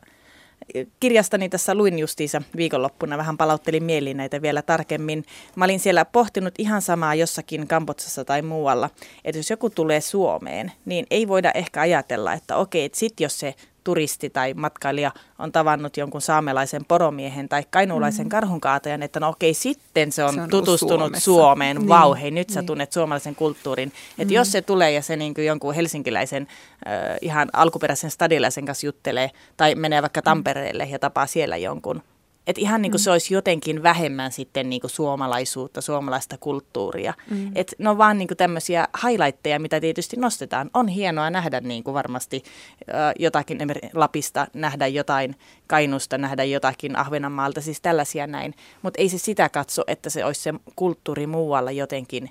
kirjastani 0.99 1.49
tässä 1.49 1.75
luin 1.75 1.99
justiinsa 1.99 2.41
viikonloppuna, 2.57 3.17
vähän 3.17 3.37
palauttelin 3.37 3.83
mieliin 3.83 4.17
näitä 4.17 4.41
vielä 4.41 4.61
tarkemmin. 4.61 5.23
Mä 5.55 5.65
olin 5.65 5.79
siellä 5.79 6.05
pohtinut 6.05 6.53
ihan 6.57 6.81
samaa 6.81 7.15
jossakin 7.15 7.67
Kambotsassa 7.67 8.25
tai 8.25 8.41
muualla, 8.41 8.89
että 9.25 9.39
jos 9.39 9.49
joku 9.49 9.69
tulee 9.69 10.01
Suomeen, 10.01 10.71
niin 10.85 11.05
ei 11.11 11.27
voida 11.27 11.51
ehkä 11.55 11.81
ajatella, 11.81 12.33
että 12.33 12.55
okei, 12.57 12.85
että 12.85 12.97
sit 12.99 13.19
jos 13.19 13.39
se 13.39 13.55
turisti 13.85 14.29
tai 14.29 14.53
matkailija 14.53 15.11
on 15.39 15.51
tavannut 15.51 15.97
jonkun 15.97 16.21
saamelaisen 16.21 16.85
poromiehen 16.85 17.49
tai 17.49 17.63
kainuulaisen 17.71 18.25
Mm. 18.25 18.29
karhunkaatajan, 18.29 19.03
että 19.03 19.19
no 19.19 19.29
okei, 19.29 19.53
sitten 19.53 20.11
se 20.11 20.23
on, 20.23 20.33
Se 20.33 20.41
on 20.41 20.49
tutustunut 20.49 20.99
Suomessa. 20.99 21.25
Suomeen. 21.25 21.77
Niin, 21.77 21.89
Vau, 21.89 22.13
hei, 22.13 22.31
nyt 22.31 22.49
sä 22.49 22.59
niin. 22.59 22.67
tunnet 22.67 22.91
suomalaisen 22.91 23.35
kulttuurin. 23.35 23.91
Että 24.19 24.31
Mm. 24.33 24.35
jos 24.35 24.51
se 24.51 24.61
tulee 24.61 24.91
ja 24.91 25.01
se 25.01 25.15
niin 25.15 25.33
kuin 25.33 25.47
jonkun 25.47 25.73
helsinkiläisen 25.75 26.47
äh, 26.87 27.17
ihan 27.21 27.49
alkuperäisen 27.53 28.11
stadilaisen 28.11 28.65
kanssa 28.65 28.85
juttelee 28.87 29.31
tai 29.57 29.75
menee 29.75 30.01
vaikka 30.01 30.21
Tampereelle 30.21 30.83
ja 30.91 30.99
tapaa 30.99 31.27
siellä 31.27 31.57
jonkun. 31.57 32.01
Että 32.47 32.61
ihan 32.61 32.81
niin 32.81 32.91
kuin 32.91 33.01
Mm. 33.01 33.03
se 33.03 33.11
olisi 33.11 33.33
jotenkin 33.33 33.83
vähemmän 33.83 34.31
sitten 34.31 34.69
niin 34.69 34.81
kuin 34.81 34.91
suomalaisuutta, 34.91 35.81
suomalaista 35.81 36.37
kulttuuria. 36.37 37.13
Mm. 37.29 37.51
Et 37.55 37.75
ne 37.77 37.89
on 37.89 37.97
vaan 37.97 38.17
niin 38.17 38.27
kuin 38.27 38.37
tämmöisiä 38.37 38.87
highlightteja, 39.03 39.59
mitä 39.59 39.79
tietysti 39.79 40.17
nostetaan. 40.17 40.69
On 40.73 40.87
hienoa 40.87 41.29
nähdä 41.29 41.61
niin 41.61 41.83
kuin 41.83 41.93
varmasti 41.93 42.43
äh, 42.89 43.13
jotakin 43.19 43.57
Lapista, 43.93 44.47
nähdä 44.53 44.87
jotain 44.87 45.35
Kainusta, 45.67 46.17
nähdä 46.17 46.43
jotakin 46.43 46.95
Ahvenanmaalta, 46.97 47.61
siis 47.61 47.81
tällaisia 47.81 48.27
näin. 48.27 48.53
Mutta 48.81 49.01
ei 49.01 49.09
se 49.09 49.17
sitä 49.17 49.49
katso, 49.49 49.83
että 49.87 50.09
se 50.09 50.25
olisi 50.25 50.41
se 50.41 50.53
kulttuuri 50.75 51.27
muualla 51.27 51.71
jotenkin 51.71 52.29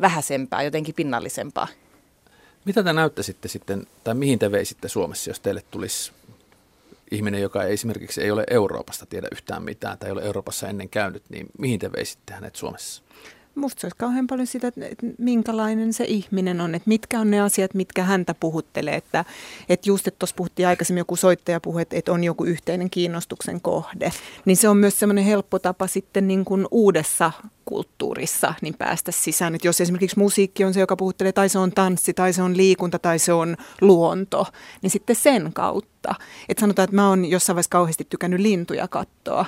vähäisempää, 0.00 0.62
jotenkin 0.62 0.94
pinnallisempaa. 0.94 1.68
Mitä 2.64 2.82
te 2.82 2.92
näyttäisitte 2.92 3.48
sitten, 3.48 3.86
tai 4.04 4.14
mihin 4.14 4.38
te 4.38 4.52
veisitte 4.52 4.88
Suomessa, 4.88 5.30
jos 5.30 5.40
teille 5.40 5.62
tulisi 5.70 6.12
ihminen, 7.12 7.42
joka 7.42 7.62
ei 7.62 7.72
esimerkiksi 7.72 8.22
ei 8.22 8.30
ole 8.30 8.44
Euroopasta 8.50 9.06
tiedä 9.06 9.28
yhtään 9.32 9.62
mitään 9.62 9.98
tai 9.98 10.08
ei 10.08 10.12
ole 10.12 10.22
Euroopassa 10.22 10.68
ennen 10.68 10.88
käynyt, 10.88 11.22
niin 11.28 11.46
mihin 11.58 11.80
te 11.80 11.92
veisitte 11.92 12.32
hänet 12.34 12.56
Suomessa? 12.56 13.02
Musta 13.54 13.80
se 13.80 13.86
olisi 13.86 13.96
kauhean 13.98 14.26
paljon 14.26 14.46
sitä, 14.46 14.68
että 14.68 14.86
että 14.86 15.06
minkälainen 15.18 15.92
se 15.92 16.04
ihminen 16.04 16.60
on, 16.60 16.74
että 16.74 16.88
mitkä 16.88 17.20
on 17.20 17.30
ne 17.30 17.40
asiat, 17.40 17.74
mitkä 17.74 18.02
häntä 18.02 18.34
puhuttelee. 18.34 18.94
Että, 18.94 19.24
että 19.68 19.88
just, 19.88 20.06
että 20.06 20.18
tuossa 20.18 20.36
puhuttiin 20.36 20.68
aikaisemmin, 20.68 21.00
joku 21.00 21.16
soittaja 21.16 21.60
puhui, 21.60 21.82
että, 21.82 21.96
että 21.96 22.12
on 22.12 22.24
joku 22.24 22.44
yhteinen 22.44 22.90
kiinnostuksen 22.90 23.60
kohde. 23.60 24.12
Niin 24.44 24.56
se 24.56 24.68
on 24.68 24.76
myös 24.76 24.98
semmoinen 24.98 25.24
helppo 25.24 25.58
tapa 25.58 25.86
sitten 25.86 26.28
niin 26.28 26.44
kuin 26.44 26.66
uudessa 26.70 27.32
kulttuurissa 27.64 28.54
niin 28.62 28.74
päästä 28.78 29.12
sisään. 29.12 29.54
Että 29.54 29.68
jos 29.68 29.80
esimerkiksi 29.80 30.18
musiikki 30.18 30.64
on 30.64 30.74
se, 30.74 30.80
joka 30.80 30.96
puhuttelee, 30.96 31.32
tai 31.32 31.48
se 31.48 31.58
on 31.58 31.72
tanssi, 31.72 32.14
tai 32.14 32.32
se 32.32 32.42
on 32.42 32.56
liikunta, 32.56 32.98
tai 32.98 33.18
se 33.18 33.32
on 33.32 33.56
luonto, 33.80 34.46
niin 34.82 34.90
sitten 34.90 35.16
sen 35.16 35.52
kautta. 35.52 36.14
Että 36.48 36.60
sanotaan, 36.60 36.84
että 36.84 36.96
mä 36.96 37.08
oon 37.08 37.24
jossain 37.24 37.54
vaiheessa 37.54 37.70
kauheasti 37.70 38.06
tykännyt 38.10 38.40
lintuja 38.40 38.88
katsoa 38.88 39.46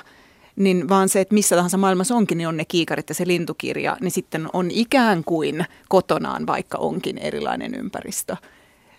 niin 0.55 0.89
vaan 0.89 1.09
se, 1.09 1.21
että 1.21 1.33
missä 1.33 1.55
tahansa 1.55 1.77
maailmassa 1.77 2.15
onkin, 2.15 2.37
niin 2.37 2.47
on 2.47 2.57
ne 2.57 2.65
kiikarit 2.65 3.09
ja 3.09 3.15
se 3.15 3.27
lintukirja, 3.27 3.97
niin 4.01 4.11
sitten 4.11 4.47
on 4.53 4.71
ikään 4.71 5.23
kuin 5.23 5.65
kotonaan, 5.89 6.47
vaikka 6.47 6.77
onkin 6.77 7.17
erilainen 7.17 7.75
ympäristö. 7.75 8.37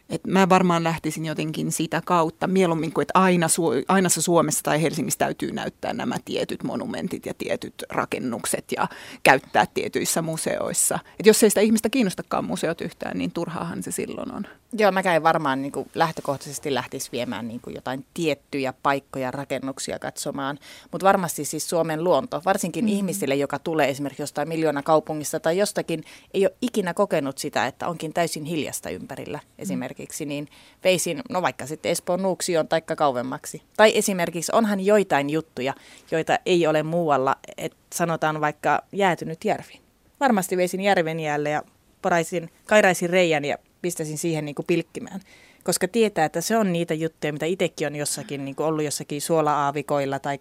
Et 0.09 0.27
mä 0.27 0.49
varmaan 0.49 0.85
lähtisin 0.85 1.27
jotenkin 1.27 1.73
sitä 1.73 2.03
kautta 2.05 2.47
mieluummin 2.47 2.93
kuin, 2.93 3.03
että 3.03 3.19
aina, 3.21 3.47
Su- 3.47 3.85
aina 3.89 4.09
Suomessa 4.09 4.63
tai 4.63 4.83
Helsingissä 4.83 5.19
täytyy 5.19 5.53
näyttää 5.53 5.93
nämä 5.93 6.17
tietyt 6.25 6.63
monumentit 6.63 7.27
ja 7.27 7.35
tietyt 7.35 7.75
rakennukset 7.91 8.65
ja 8.77 8.89
käyttää 9.23 9.67
tietyissä 9.75 10.23
museoissa. 10.23 10.99
Et 11.21 11.27
jos 11.27 11.43
ei 11.43 11.51
sitä 11.51 11.61
ihmistä 11.61 11.91
kiinnostakaan 11.91 12.45
museot 12.45 12.81
yhtään, 12.81 13.19
niin 13.19 13.31
turhaahan 13.33 13.83
se 13.83 13.91
silloin 13.91 14.35
on. 14.35 14.47
Joo, 14.73 14.93
mä 14.93 15.03
käyn 15.03 15.23
varmaan 15.23 15.63
niin 15.63 15.73
kuin 15.73 15.91
lähtökohtaisesti 15.95 16.75
lähtisi 16.75 17.13
viemään 17.13 17.49
niin 17.49 17.61
kuin 17.61 17.75
jotain 17.75 18.05
tiettyjä 18.15 18.75
paikkoja, 18.83 19.31
rakennuksia 19.31 19.99
katsomaan. 19.99 20.59
Mutta 20.93 21.07
varmasti 21.07 21.45
siis 21.45 21.69
Suomen 21.71 22.05
luonto, 22.05 22.43
varsinkin 22.45 22.85
mm. 22.85 22.89
ihmisille, 22.89 23.35
joka 23.35 23.59
tulee 23.59 23.89
esimerkiksi 23.89 24.23
jostain 24.23 24.49
miljoona 24.49 24.83
kaupungista 24.83 25.41
tai 25.41 25.59
jostakin, 25.59 26.05
ei 26.35 26.47
ole 26.47 26.55
ikinä 26.63 26.95
kokenut 26.95 27.39
sitä, 27.39 27.67
että 27.67 27.89
onkin 27.89 28.13
täysin 28.13 28.45
hiljasta 28.45 28.91
ympärillä 28.91 29.41
esimerkiksi, 29.59 29.96
niin 30.27 30.49
veisin, 30.85 31.23
no 31.31 31.43
vaikka 31.43 31.67
sitten 31.67 31.93
Espoon 31.93 32.23
Nuuksioon 32.23 32.69
tai 32.69 32.83
kauemmaksi. 32.83 33.63
Tai 33.77 33.93
esimerkiksi 33.95 34.53
onhan 34.55 34.81
joitain 34.81 35.31
juttuja, 35.31 35.75
joita 36.11 36.39
ei 36.47 36.67
ole 36.67 36.83
muualla, 36.83 37.37
että 37.57 37.79
sanotaan 37.95 38.41
vaikka 38.41 38.83
jäätynyt 38.93 39.45
järvi. 39.45 39.81
Varmasti 40.21 40.57
veisin 40.57 40.81
järven 40.81 41.21
jäälle 41.21 41.51
ja 41.51 41.63
poraisin, 42.03 42.51
kairaisin 42.67 43.11
reijän 43.11 43.45
ja 43.45 43.59
pistäisin 43.83 44.19
siihen 44.19 44.45
niin 44.45 44.55
kuin 44.55 44.67
pilkkimään. 44.67 45.21
Koska 45.67 45.89
tietää, 45.89 46.25
että 46.25 46.41
se 46.41 46.57
on 46.57 46.73
niitä 46.73 46.95
juttuja, 46.95 47.33
mitä 47.33 47.47
itsekin 47.47 47.87
on 47.87 47.97
jossakin 47.97 48.45
niin 48.45 48.57
kuin 48.57 48.67
ollut 48.67 48.85
jossakin 48.85 49.23
suola-aavikoilla 49.23 50.19
tai 50.19 50.39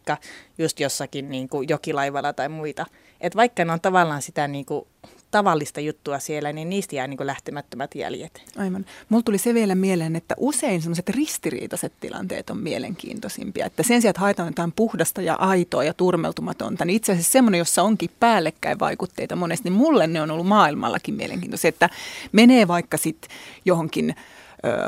just 0.57 0.79
jossakin 0.79 1.29
niin 1.29 1.49
kuin 1.49 1.69
jokilaivalla 1.69 2.33
tai 2.33 2.49
muita. 2.49 2.85
Et 3.21 3.35
vaikka 3.35 3.65
ne 3.65 3.73
on 3.73 3.81
tavallaan 3.81 4.21
sitä 4.21 4.47
niin 4.47 4.65
kuin 4.65 4.87
tavallista 5.31 5.79
juttua 5.79 6.19
siellä, 6.19 6.53
niin 6.53 6.69
niistä 6.69 6.95
jää 6.95 7.07
niin 7.07 7.17
kuin 7.17 7.27
lähtemättömät 7.27 7.95
jäljet. 7.95 8.41
Aivan. 8.57 8.85
Mulla 9.09 9.23
tuli 9.23 9.37
se 9.37 9.53
vielä 9.53 9.75
mieleen, 9.75 10.15
että 10.15 10.35
usein 10.37 10.81
sellaiset 10.81 11.09
ristiriitaiset 11.09 11.93
tilanteet 11.99 12.49
on 12.49 12.57
mielenkiintoisimpia. 12.57 13.65
Että 13.65 13.83
sen 13.83 14.01
sijaan, 14.01 14.09
että 14.09 14.21
haetaan 14.21 14.49
jotain 14.49 14.71
puhdasta 14.71 15.21
ja 15.21 15.35
aitoa 15.35 15.83
ja 15.83 15.93
turmeltumatonta, 15.93 16.85
niin 16.85 16.95
itse 16.95 17.11
asiassa 17.11 17.31
semmoinen, 17.31 17.59
jossa 17.59 17.83
onkin 17.83 18.09
päällekkäin 18.19 18.79
vaikutteita 18.79 19.35
monesti, 19.35 19.69
niin 19.69 19.77
mulle 19.77 20.07
ne 20.07 20.21
on 20.21 20.31
ollut 20.31 20.47
maailmallakin 20.47 21.15
mielenkiintoisia. 21.15 21.69
Että 21.69 21.89
menee 22.31 22.67
vaikka 22.67 22.97
sitten 22.97 23.31
johonkin 23.65 24.15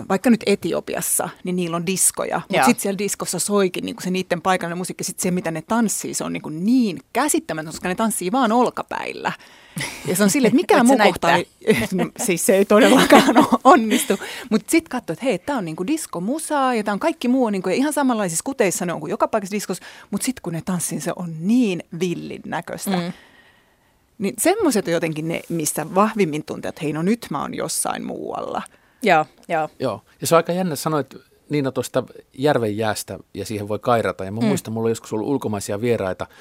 vaikka 0.09 0.29
nyt 0.29 0.43
Etiopiassa, 0.45 1.29
niin 1.43 1.55
niillä 1.55 1.77
on 1.77 1.85
diskoja, 1.85 2.41
mutta 2.49 2.65
sitten 2.65 2.81
siellä 2.81 2.97
diskossa 2.97 3.39
soikin 3.39 3.85
niin 3.85 3.95
se 3.99 4.11
niiden 4.11 4.41
paikallinen 4.41 4.77
musiikki, 4.77 5.03
sitten 5.03 5.23
se 5.23 5.31
mitä 5.31 5.51
ne 5.51 5.61
tanssii, 5.61 6.13
se 6.13 6.23
on 6.23 6.33
niin, 6.33 6.41
kuin 6.41 6.65
niin 6.65 6.99
käsittämätöntä, 7.13 7.71
koska 7.71 7.89
ne 7.89 7.95
tanssii 7.95 8.31
vaan 8.31 8.51
olkapäillä. 8.51 9.31
Ja 10.07 10.15
se 10.15 10.23
on 10.23 10.29
silleen, 10.29 10.49
että 10.49 10.61
mikään 10.61 10.85
muu 10.85 10.97
kohta 10.97 11.35
ei, 11.35 11.47
no, 11.93 12.09
siis 12.23 12.45
se 12.45 12.55
ei 12.55 12.65
todellakaan 12.65 13.35
onnistu. 13.63 14.19
Mutta 14.49 14.71
sitten 14.71 14.89
katsoo, 14.89 15.13
että 15.13 15.25
hei, 15.25 15.39
tämä 15.39 15.57
on 15.57 15.65
niinku 15.65 15.87
diskomusaa 15.87 16.75
ja 16.75 16.83
tämä 16.83 16.93
on 16.93 16.99
kaikki 16.99 17.27
muu 17.27 17.45
on 17.45 17.51
niinku, 17.51 17.69
ja 17.69 17.75
ihan 17.75 17.93
samanlaisissa 17.93 18.43
kuteissa 18.43 18.85
ne 18.85 18.93
on 18.93 18.99
kuin 18.99 19.09
joka 19.09 19.27
paikassa 19.27 19.55
diskossa, 19.55 19.83
mutta 20.11 20.25
sitten 20.25 20.41
kun 20.41 20.53
ne 20.53 20.61
tanssii, 20.65 21.01
se 21.01 21.13
on 21.15 21.35
niin 21.39 21.83
villin 21.99 22.41
näköistä. 22.45 22.91
Mm. 22.91 22.97
Mm. 22.97 23.13
Niin 24.17 24.35
semmoiset 24.37 24.87
on 24.87 24.93
jotenkin 24.93 25.27
ne, 25.27 25.41
missä 25.49 25.95
vahvimmin 25.95 26.43
tuntee, 26.43 26.69
että 26.69 26.81
hei, 26.83 26.93
no 26.93 27.01
nyt 27.01 27.27
mä 27.29 27.41
oon 27.41 27.53
jossain 27.53 28.05
muualla. 28.05 28.61
Joo, 29.01 29.25
joo. 29.47 29.69
Joo, 29.79 30.01
ja 30.21 30.27
se 30.27 30.35
on 30.35 30.37
aika 30.37 30.51
jännä 30.51 30.75
sanoa, 30.75 30.99
että 30.99 31.17
Niina 31.49 31.71
tuosta 31.71 32.03
järven 32.37 32.77
jäästä 32.77 33.19
ja 33.33 33.45
siihen 33.45 33.67
voi 33.67 33.79
kairata. 33.79 34.25
Ja 34.25 34.31
mä 34.31 34.39
Mm. 34.41 34.45
muistan, 34.47 34.73
mulla 34.73 34.85
on 34.85 34.91
joskus 34.91 35.13
ollut 35.13 35.27
ulkomaisia 35.27 35.81
vieraita 35.81 36.27
ja 36.29 36.35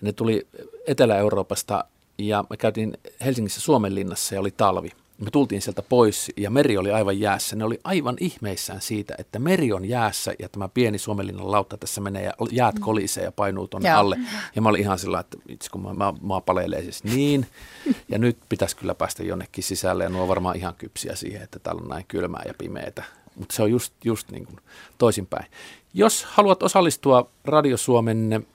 ne 0.00 0.12
tuli 0.12 0.46
Etelä-Euroopasta 0.86 1.84
ja 2.18 2.44
me 2.50 2.56
käytiin 2.56 2.98
Helsingissä 3.24 3.60
Suomenlinnassa 3.60 4.34
ja 4.34 4.40
oli 4.40 4.50
talvi. 4.50 4.90
Me 5.18 5.30
tultiin 5.30 5.62
sieltä 5.62 5.82
pois 5.82 6.32
ja 6.36 6.50
meri 6.50 6.78
oli 6.78 6.90
aivan 6.90 7.20
jäässä. 7.20 7.56
Ne 7.56 7.64
oli 7.64 7.80
aivan 7.84 8.16
ihmeissään 8.20 8.80
siitä, 8.80 9.14
että 9.18 9.38
meri 9.38 9.72
on 9.72 9.84
jäässä 9.84 10.34
ja 10.38 10.48
tämä 10.48 10.68
pieni 10.68 10.98
Suomenlinnan 10.98 11.50
lautta 11.50 11.76
tässä 11.76 12.00
menee 12.00 12.24
ja 12.24 12.32
jäät 12.50 12.78
kolisee 12.78 13.24
ja 13.24 13.32
painuu 13.32 13.68
tuonne 13.68 13.88
Joo. 13.88 13.98
alle. 13.98 14.18
Ja 14.56 14.62
mä 14.62 14.68
olin 14.68 14.80
ihan 14.80 14.98
sillä 14.98 15.20
että 15.20 15.36
itse 15.48 15.70
kun 15.70 15.82
mä, 15.82 15.94
mä, 15.94 16.14
maa 16.20 16.40
palelee 16.40 16.82
siis 16.82 17.04
niin. 17.04 17.46
Ja 18.08 18.18
nyt 18.18 18.38
pitäisi 18.48 18.76
kyllä 18.76 18.94
päästä 18.94 19.22
jonnekin 19.22 19.64
sisälle 19.64 20.04
ja 20.04 20.10
nuo 20.10 20.22
on 20.22 20.28
varmaan 20.28 20.56
ihan 20.56 20.74
kypsiä 20.78 21.14
siihen, 21.14 21.42
että 21.42 21.58
täällä 21.58 21.82
on 21.82 21.88
näin 21.88 22.04
kylmää 22.08 22.42
ja 22.46 22.54
pimeätä. 22.58 23.02
Mutta 23.36 23.54
se 23.54 23.62
on 23.62 23.70
just, 23.70 23.92
just 24.04 24.30
niin 24.30 24.46
kuin 24.46 24.58
toisinpäin. 24.98 25.46
Jos 25.94 26.24
haluat 26.24 26.62
osallistua 26.62 27.30
Radio 27.44 27.76
Suomen 27.76 28.46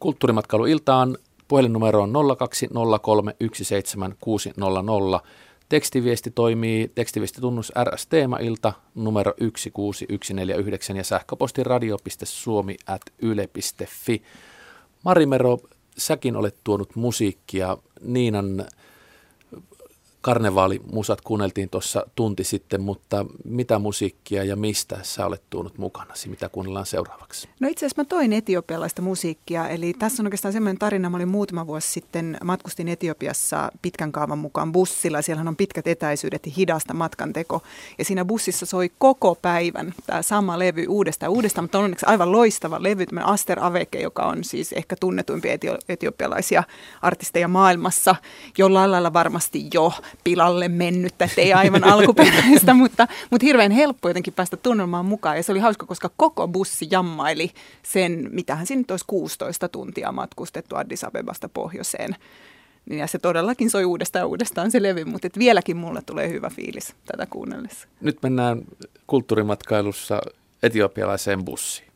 kulttuurimatkailuiltaan, 0.00 1.18
puhelinnumero 1.48 2.02
on 2.02 2.12
020317600. 2.12 2.16
Tekstiviesti 5.68 6.30
toimii, 6.30 6.90
tekstiviestitunnus 6.94 7.72
RS 7.84 8.06
Teemailta 8.06 8.72
numero 8.94 9.32
16149 9.40 10.96
ja 10.96 11.04
sähköposti 11.04 11.64
radio.suomi 11.64 12.76
at 12.86 13.02
yle.fi. 13.22 14.22
Marimero, 15.04 15.58
säkin 15.98 16.36
olet 16.36 16.56
tuonut 16.64 16.96
musiikkia. 16.96 17.76
Niinan 18.00 18.66
karnevaalimusat 20.26 21.20
kuunneltiin 21.20 21.70
tuossa 21.70 22.06
tunti 22.14 22.44
sitten, 22.44 22.80
mutta 22.80 23.26
mitä 23.44 23.78
musiikkia 23.78 24.44
ja 24.44 24.56
mistä 24.56 24.98
sä 25.02 25.26
olet 25.26 25.42
tuonut 25.50 25.78
mukanasi? 25.78 26.28
Mitä 26.28 26.48
kuunnellaan 26.48 26.86
seuraavaksi? 26.86 27.48
No 27.60 27.68
itse 27.68 27.86
asiassa 27.86 28.02
mä 28.02 28.04
toin 28.04 28.32
etiopialaista 28.32 29.02
musiikkia, 29.02 29.68
eli 29.68 29.94
tässä 29.98 30.22
on 30.22 30.26
oikeastaan 30.26 30.52
semmoinen 30.52 30.78
tarina, 30.78 31.10
mä 31.10 31.16
olin 31.16 31.28
muutama 31.28 31.66
vuosi 31.66 31.90
sitten, 31.90 32.38
matkustin 32.44 32.88
Etiopiassa 32.88 33.72
pitkän 33.82 34.12
kaavan 34.12 34.38
mukaan 34.38 34.72
bussilla, 34.72 35.22
siellähän 35.22 35.48
on 35.48 35.56
pitkät 35.56 35.86
etäisyydet 35.86 36.46
ja 36.46 36.52
hidasta 36.56 36.94
matkanteko, 36.94 37.62
ja 37.98 38.04
siinä 38.04 38.24
bussissa 38.24 38.66
soi 38.66 38.90
koko 38.98 39.34
päivän 39.34 39.94
tämä 40.06 40.22
sama 40.22 40.58
levy 40.58 40.86
uudestaan 40.88 41.32
uudestaan, 41.32 41.64
mutta 41.64 41.78
on 41.78 41.84
onneksi 41.84 42.06
aivan 42.06 42.32
loistava 42.32 42.82
levy, 42.82 43.06
tämmöinen 43.06 43.28
Aster 43.28 43.64
Aveke, 43.64 44.00
joka 44.00 44.22
on 44.22 44.44
siis 44.44 44.72
ehkä 44.72 44.96
tunnetuimpia 45.00 45.52
etio- 45.52 45.78
etiopialaisia 45.88 46.62
artisteja 47.02 47.48
maailmassa, 47.48 48.16
jollain 48.58 48.90
lailla 48.90 49.12
varmasti 49.12 49.68
jo 49.74 49.92
pilalle 50.24 50.68
mennyttä, 50.68 51.24
että 51.24 51.40
ei 51.40 51.52
aivan 51.52 51.84
alkuperäistä, 51.84 52.74
mutta, 52.82 53.08
mutta 53.30 53.46
hirveän 53.46 53.72
helppo 53.72 54.08
jotenkin 54.08 54.32
päästä 54.32 54.56
tunnelmaan 54.56 55.06
mukaan. 55.06 55.36
Ja 55.36 55.42
se 55.42 55.52
oli 55.52 55.60
hauska, 55.60 55.86
koska 55.86 56.10
koko 56.16 56.48
bussi 56.48 56.88
jammaili 56.90 57.50
sen, 57.82 58.28
mitähän 58.32 58.66
siinä 58.66 58.80
nyt 58.80 58.90
olisi 58.90 59.04
16 59.06 59.68
tuntia 59.68 60.12
matkustettu 60.12 60.76
Addis 60.76 61.04
Abebasta 61.04 61.48
pohjoiseen. 61.48 62.16
Niin 62.90 62.98
Ja 62.98 63.06
se 63.06 63.18
todellakin 63.18 63.70
soi 63.70 63.84
uudestaan 63.84 64.20
ja 64.20 64.26
uudestaan 64.26 64.70
se 64.70 64.82
levy, 64.82 65.04
mutta 65.04 65.26
et 65.26 65.38
vieläkin 65.38 65.76
mulle 65.76 66.02
tulee 66.06 66.28
hyvä 66.28 66.50
fiilis 66.50 66.94
tätä 67.04 67.26
kuunnellessa. 67.26 67.88
Nyt 68.00 68.22
mennään 68.22 68.62
kulttuurimatkailussa 69.06 70.20
etiopialaiseen 70.62 71.44
bussiin. 71.44 71.88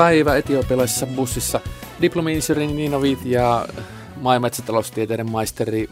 Päivä 0.00 0.36
etiopialaisessa 0.36 1.06
bussissa. 1.06 1.60
Diplomi-insinööri 2.02 2.66
Niina 2.66 3.02
Viit 3.02 3.18
ja 3.24 3.64
maa- 4.22 4.34
ja 4.34 4.40
metsätaloustieteiden 4.40 5.30
maisteri 5.30 5.88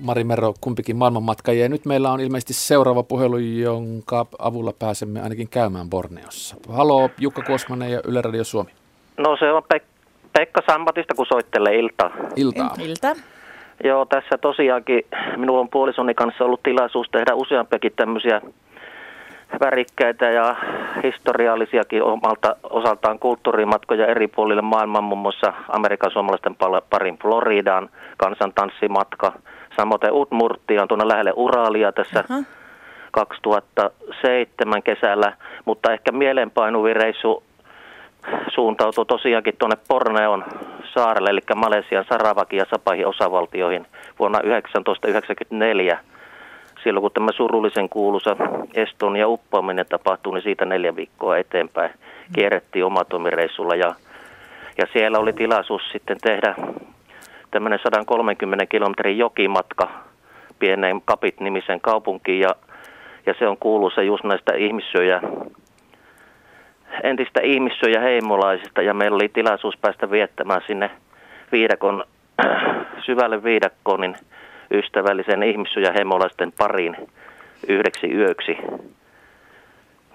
Mari 0.00 0.24
Mero, 0.24 0.54
kumpikin 0.60 0.96
maailmanmatkajia. 0.96 1.62
Ja 1.62 1.68
nyt 1.68 1.84
meillä 1.84 2.12
on 2.12 2.20
ilmeisesti 2.20 2.52
seuraava 2.52 3.02
puhelu, 3.02 3.36
jonka 3.38 4.26
avulla 4.38 4.72
pääsemme 4.78 5.20
ainakin 5.20 5.48
käymään 5.48 5.90
Borneossa. 5.90 6.56
Halo, 6.68 7.10
Jukka 7.18 7.42
Kuosmanen 7.42 7.92
ja 7.92 8.00
Yle 8.04 8.22
Radio 8.22 8.44
Suomi. 8.44 8.70
No 9.16 9.36
se 9.36 9.52
on 9.52 9.62
Pek- 9.74 10.08
Pekka 10.32 10.60
Sambatista, 10.70 11.14
kun 11.14 11.26
soittelee 11.26 11.78
iltaa. 11.78 12.10
Iltaa. 12.36 12.74
Ilta. 12.78 13.16
Joo, 13.84 14.04
tässä 14.04 14.38
tosiaankin 14.38 15.02
minulla 15.36 15.60
on 15.60 15.68
puolisoni 15.68 16.14
kanssa 16.14 16.44
ollut 16.44 16.62
tilaisuus 16.62 17.06
tehdä 17.12 17.34
useampiakin 17.34 17.92
tämmöisiä 17.96 18.40
värikkäitä 19.60 20.30
ja 20.30 20.56
historiallisiakin 21.02 22.02
omalta 22.02 22.56
osaltaan 22.62 23.18
kulttuurimatkoja 23.18 24.06
eri 24.06 24.28
puolille 24.28 24.62
maailman, 24.62 25.04
muun 25.04 25.20
muassa 25.20 25.52
Amerikan 25.68 26.10
suomalaisten 26.10 26.56
parin 26.90 27.18
Floridaan, 27.18 27.88
kansantanssimatka, 28.16 29.32
samoin 29.76 30.00
Udmurtia 30.10 30.82
on 30.82 30.88
tuonne 30.88 31.08
lähelle 31.08 31.32
Uralia 31.36 31.92
tässä 31.92 32.24
2007 33.10 34.82
kesällä, 34.82 35.32
mutta 35.64 35.92
ehkä 35.92 36.12
mielenpainuvin 36.12 36.96
reissu 36.96 37.42
suuntautui 38.54 39.06
tosiaankin 39.06 39.54
tuonne 39.58 39.76
Borneon 39.88 40.44
saarelle, 40.94 41.30
eli 41.30 41.40
Malesian 41.54 42.04
Saravakin 42.08 42.58
ja 42.58 42.66
Sapahin 42.70 43.06
osavaltioihin 43.06 43.86
vuonna 44.18 44.40
1994. 44.40 45.98
Silloin 46.84 47.02
kun 47.02 47.10
tämä 47.12 47.32
surullisen 47.32 47.88
kuuluisa 47.88 48.36
Estonia 48.74 49.28
uppoaminen 49.28 49.86
tapahtui, 49.88 50.34
niin 50.34 50.42
siitä 50.42 50.64
neljä 50.64 50.96
viikkoa 50.96 51.36
eteenpäin 51.36 51.90
kierrettiin 52.34 52.84
omatoimireissulla 52.84 53.74
ja, 53.74 53.94
ja 54.78 54.86
siellä 54.92 55.18
oli 55.18 55.32
tilaisuus 55.32 55.82
sitten 55.92 56.16
tehdä 56.22 56.54
tämmöinen 57.50 57.78
130 57.82 58.66
kilometrin 58.66 59.18
jokimatka 59.18 59.90
pieneen 60.58 61.02
Kapit-nimisen 61.04 61.80
kaupunkiin. 61.80 62.40
Ja, 62.40 62.50
ja 63.26 63.34
se 63.38 63.48
on 63.48 63.56
kuuluisa 63.56 64.02
just 64.02 64.24
näistä 64.24 64.52
ihmissyöjä 64.54 65.20
entistä 67.02 67.40
ihmissyöjä 67.42 68.00
heimolaisista. 68.00 68.82
Ja 68.82 68.94
meillä 68.94 69.14
oli 69.14 69.28
tilaisuus 69.28 69.76
päästä 69.80 70.10
viettämään 70.10 70.60
sinne 70.66 70.90
viidakon, 71.52 72.04
syvälle 73.06 73.44
viidakkoon 73.44 74.00
niin 74.00 74.16
ystävällisen 74.70 75.42
ihmissyöjä 75.42 75.92
heimolaisten 75.92 76.52
pariin 76.52 76.96
yhdeksi 77.68 78.12
yöksi 78.12 78.56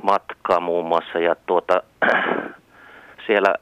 matkaa 0.03 0.59
muun 0.59 0.85
muassa. 0.85 1.19
Ja 1.19 1.35
tuota, 1.45 1.84
siellä 3.27 3.55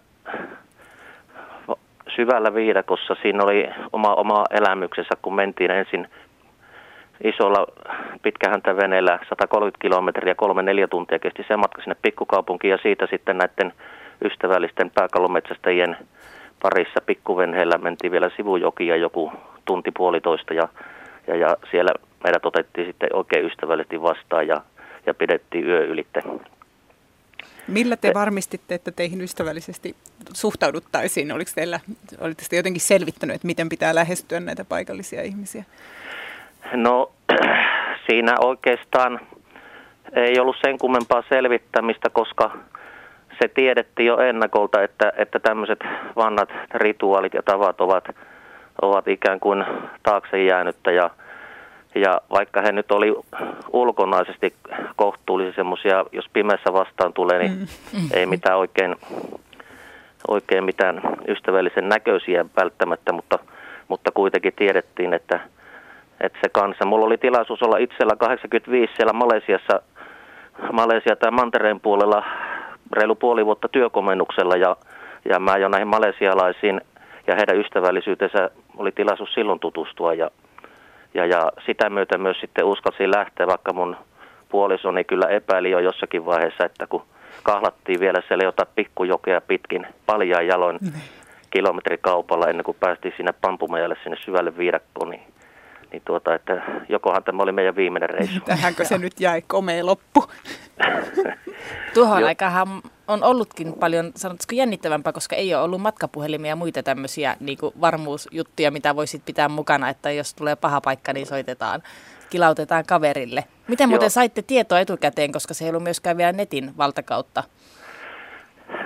syvällä 2.15 2.53
viidakossa 2.53 3.15
siinä 3.21 3.43
oli 3.43 3.69
oma, 3.93 4.13
oma 4.13 4.43
elämyksensä, 4.51 5.15
kun 5.21 5.35
mentiin 5.35 5.71
ensin 5.71 6.07
isolla 7.23 7.67
pitkähäntä 8.21 8.75
veneellä 8.75 9.19
130 9.29 9.77
kilometriä, 9.81 10.35
kolme 10.35 10.63
neljä 10.63 10.87
tuntia 10.87 11.19
kesti 11.19 11.45
se 11.47 11.57
matka 11.57 11.81
sinne 11.81 11.95
pikkukaupunkiin 12.01 12.71
ja 12.71 12.77
siitä 12.77 13.07
sitten 13.09 13.37
näiden 13.37 13.73
ystävällisten 14.25 14.91
pääkallometsästäjien 14.91 15.97
parissa 16.61 17.01
pikkuvenheellä 17.05 17.77
mentiin 17.77 18.11
vielä 18.11 18.29
sivujokia 18.35 18.95
joku 18.95 19.31
tunti 19.67 19.91
puolitoista 19.91 20.53
ja, 20.53 20.67
ja, 21.27 21.35
ja 21.35 21.57
siellä 21.71 21.91
meidät 22.23 22.45
otettiin 22.45 22.87
sitten 22.87 23.09
oikein 23.13 23.45
ystävällisesti 23.45 24.01
vastaan 24.01 24.47
ja, 24.47 24.61
ja 25.05 25.13
pidettiin 25.13 25.67
yö 25.67 25.85
ylitte. 25.85 26.23
Millä 27.67 27.95
te 27.95 28.13
varmistitte, 28.13 28.75
että 28.75 28.91
teihin 28.91 29.21
ystävällisesti 29.21 29.95
suhtauduttaisiin? 30.33 31.31
Oliko 31.31 31.51
teillä, 31.55 31.79
olitte 32.21 32.43
te 32.49 32.55
jotenkin 32.55 32.81
selvittänyt, 32.81 33.35
että 33.35 33.47
miten 33.47 33.69
pitää 33.69 33.95
lähestyä 33.95 34.39
näitä 34.39 34.65
paikallisia 34.65 35.21
ihmisiä? 35.21 35.63
No 36.73 37.11
siinä 38.07 38.35
oikeastaan 38.39 39.19
ei 40.13 40.39
ollut 40.39 40.55
sen 40.65 40.77
kummempaa 40.77 41.23
selvittämistä, 41.29 42.09
koska 42.09 42.57
se 43.41 43.47
tiedettiin 43.47 44.07
jo 44.07 44.17
ennakolta, 44.17 44.83
että, 44.83 45.13
että 45.17 45.39
tämmöiset 45.39 45.79
vannat 46.15 46.49
rituaalit 46.73 47.33
ja 47.33 47.43
tavat 47.43 47.81
ovat, 47.81 48.03
ovat 48.81 49.07
ikään 49.07 49.39
kuin 49.39 49.65
taakse 50.03 50.43
jäänyttä 50.43 50.91
ja, 50.91 51.09
ja 51.95 52.21
vaikka 52.31 52.61
he 52.61 52.71
nyt 52.71 52.91
oli 52.91 53.15
ulkonaisesti 53.73 54.53
kohtuullisen 54.95 55.53
semmoisia, 55.55 56.05
jos 56.11 56.25
pimeässä 56.33 56.73
vastaan 56.73 57.13
tulee, 57.13 57.39
niin 57.39 57.51
mm. 57.93 58.09
ei 58.13 58.25
mitään 58.25 58.57
oikein, 58.57 58.95
oikein 60.27 60.63
mitään 60.63 61.01
ystävällisen 61.27 61.89
näköisiä 61.89 62.45
välttämättä, 62.61 63.13
mutta, 63.13 63.39
mutta 63.87 64.11
kuitenkin 64.11 64.53
tiedettiin, 64.55 65.13
että, 65.13 65.39
että 66.21 66.39
se 66.43 66.49
kanssa. 66.49 66.85
Mulla 66.85 67.05
oli 67.05 67.17
tilaisuus 67.17 67.63
olla 67.63 67.77
itsellä 67.77 68.15
85 68.15 68.93
siellä 68.95 69.13
Malesiassa, 69.13 69.81
Malesia 70.71 71.15
tai 71.15 71.31
Mantereen 71.31 71.79
puolella 71.79 72.23
reilu 72.93 73.15
puoli 73.15 73.45
vuotta 73.45 73.67
työkomennuksella 73.67 74.55
ja, 74.55 74.75
ja 75.29 75.39
mä 75.39 75.57
jo 75.57 75.67
näihin 75.69 75.87
malesialaisiin 75.87 76.81
ja 77.27 77.35
heidän 77.35 77.57
ystävällisyytensä 77.57 78.49
oli 78.77 78.91
tilaisuus 78.91 79.33
silloin 79.33 79.59
tutustua 79.59 80.13
ja, 80.13 80.31
ja, 81.13 81.25
ja 81.25 81.51
sitä 81.65 81.89
myötä 81.89 82.17
myös 82.17 82.37
sitten 82.41 82.65
uskalsin 82.65 83.11
lähteä, 83.11 83.47
vaikka 83.47 83.73
mun 83.73 83.95
puolisoni 84.49 85.03
kyllä 85.03 85.27
epäili 85.27 85.71
jo 85.71 85.79
jossakin 85.79 86.25
vaiheessa, 86.25 86.65
että 86.65 86.87
kun 86.87 87.03
kahlattiin 87.43 87.99
vielä 87.99 88.21
siellä 88.27 88.43
jotain 88.43 88.69
pikkujokea 88.75 89.41
pitkin 89.41 89.87
paljaan 90.05 90.47
jaloin 90.47 90.79
kilometrikaupalla 91.49 92.47
ennen 92.47 92.63
kuin 92.63 92.77
päästiin 92.79 93.13
sinne 93.17 93.33
Pampumajalle 93.41 93.95
sinne 94.03 94.17
syvälle 94.25 94.57
viidakkoon, 94.57 95.09
niin 95.09 95.21
niin 95.91 96.01
tuota, 96.05 96.35
että 96.35 96.61
jokohan 96.89 97.23
tämä 97.23 97.43
oli 97.43 97.51
meidän 97.51 97.75
viimeinen 97.75 98.09
reissu. 98.09 98.39
Tähänkö 98.45 98.85
se 98.85 98.97
nyt 98.97 99.19
jäi 99.19 99.41
komea 99.47 99.85
loppu? 99.85 100.23
Tuohon 101.93 102.23
aikaan 102.23 102.81
on 103.07 103.23
ollutkin 103.23 103.73
paljon, 103.73 104.11
sanotaanko 104.15 104.55
jännittävämpää, 104.55 105.13
koska 105.13 105.35
ei 105.35 105.55
ole 105.55 105.63
ollut 105.63 105.81
matkapuhelimia 105.81 106.49
ja 106.49 106.55
muita 106.55 106.83
tämmöisiä 106.83 107.35
niin 107.39 107.57
kuin 107.57 107.73
varmuusjuttuja, 107.81 108.71
mitä 108.71 108.95
voisit 108.95 109.25
pitää 109.25 109.49
mukana, 109.49 109.89
että 109.89 110.11
jos 110.11 110.33
tulee 110.33 110.55
paha 110.55 110.81
paikka, 110.81 111.13
niin 111.13 111.25
soitetaan, 111.25 111.83
kilautetaan 112.29 112.83
kaverille. 112.87 113.43
Miten 113.67 113.89
muuten 113.89 114.05
Joo. 114.05 114.09
saitte 114.09 114.41
tietoa 114.41 114.79
etukäteen, 114.79 115.31
koska 115.31 115.53
se 115.53 115.65
ei 115.65 115.69
ollut 115.69 115.83
myöskään 115.83 116.17
vielä 116.17 116.31
netin 116.31 116.71
valtakautta? 116.77 117.43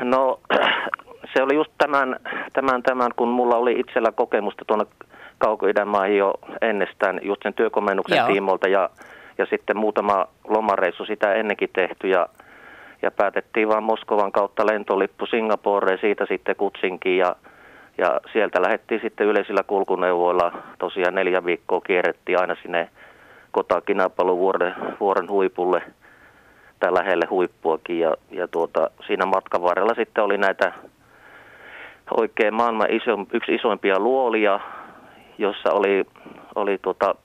No 0.04 0.40
se 1.34 1.44
oli 1.44 1.56
just 1.56 1.72
tämän, 1.78 2.20
tämän, 2.54 2.84
tämän, 2.84 3.12
kun 3.16 3.28
mulla 3.28 3.56
oli 3.56 3.80
itsellä 3.80 4.12
kokemusta 4.12 4.66
tuonne 4.66 4.86
kauko 5.38 5.66
maihin 5.86 6.18
jo 6.18 6.34
ennestään 6.62 7.20
just 7.24 7.44
sen 7.44 7.54
työkomennuksen 7.54 8.18
Joo. 8.18 8.28
tiimolta 8.28 8.68
ja, 8.68 8.90
ja 9.38 9.46
sitten 9.46 9.78
muutama 9.78 10.28
lomareissu 10.48 11.06
sitä 11.06 11.34
ennenkin 11.34 11.70
tehty 11.74 12.08
ja, 12.08 12.28
ja 13.02 13.12
päätettiin 13.12 13.68
vaan 13.68 13.84
Moskovan 13.84 14.32
kautta 14.32 14.66
lentolippu 14.66 15.26
Singaporeen, 15.26 16.00
siitä 16.02 16.26
sitten 16.26 16.56
Kutsinkiin 16.56 17.18
ja, 17.18 17.36
ja 17.98 18.20
sieltä 18.34 18.62
lähdettiin 18.62 19.02
sitten 19.02 19.28
yleisillä 19.28 19.64
kulkuneuvoilla. 19.64 20.52
Tosiaan 20.80 21.16
neljä 21.16 21.46
viikkoa 21.46 21.82
kierrettiin 21.82 22.40
aina 22.40 22.56
sinne 22.62 22.90
Kotakinapalu 23.52 24.38
vuoren, 24.38 24.76
vuoren 25.00 25.30
huipulle 25.30 25.82
tai 26.80 26.94
lähelle 26.94 27.26
huippuakin. 27.30 28.00
Ja, 28.00 28.14
ja 28.32 28.48
tuota, 28.48 28.90
siinä 29.08 29.26
matkan 29.26 29.62
varrella 29.62 29.94
sitten 29.94 30.24
oli 30.24 30.38
näitä 30.38 30.72
oikein 32.18 32.54
maailman 32.54 32.92
iso, 32.92 33.18
yksi 33.34 33.56
isoimpia 33.56 34.00
luolia, 34.00 34.60
jossa 35.38 35.72
oli, 35.74 36.06
oli 36.56 36.78
tuota, 36.82 37.16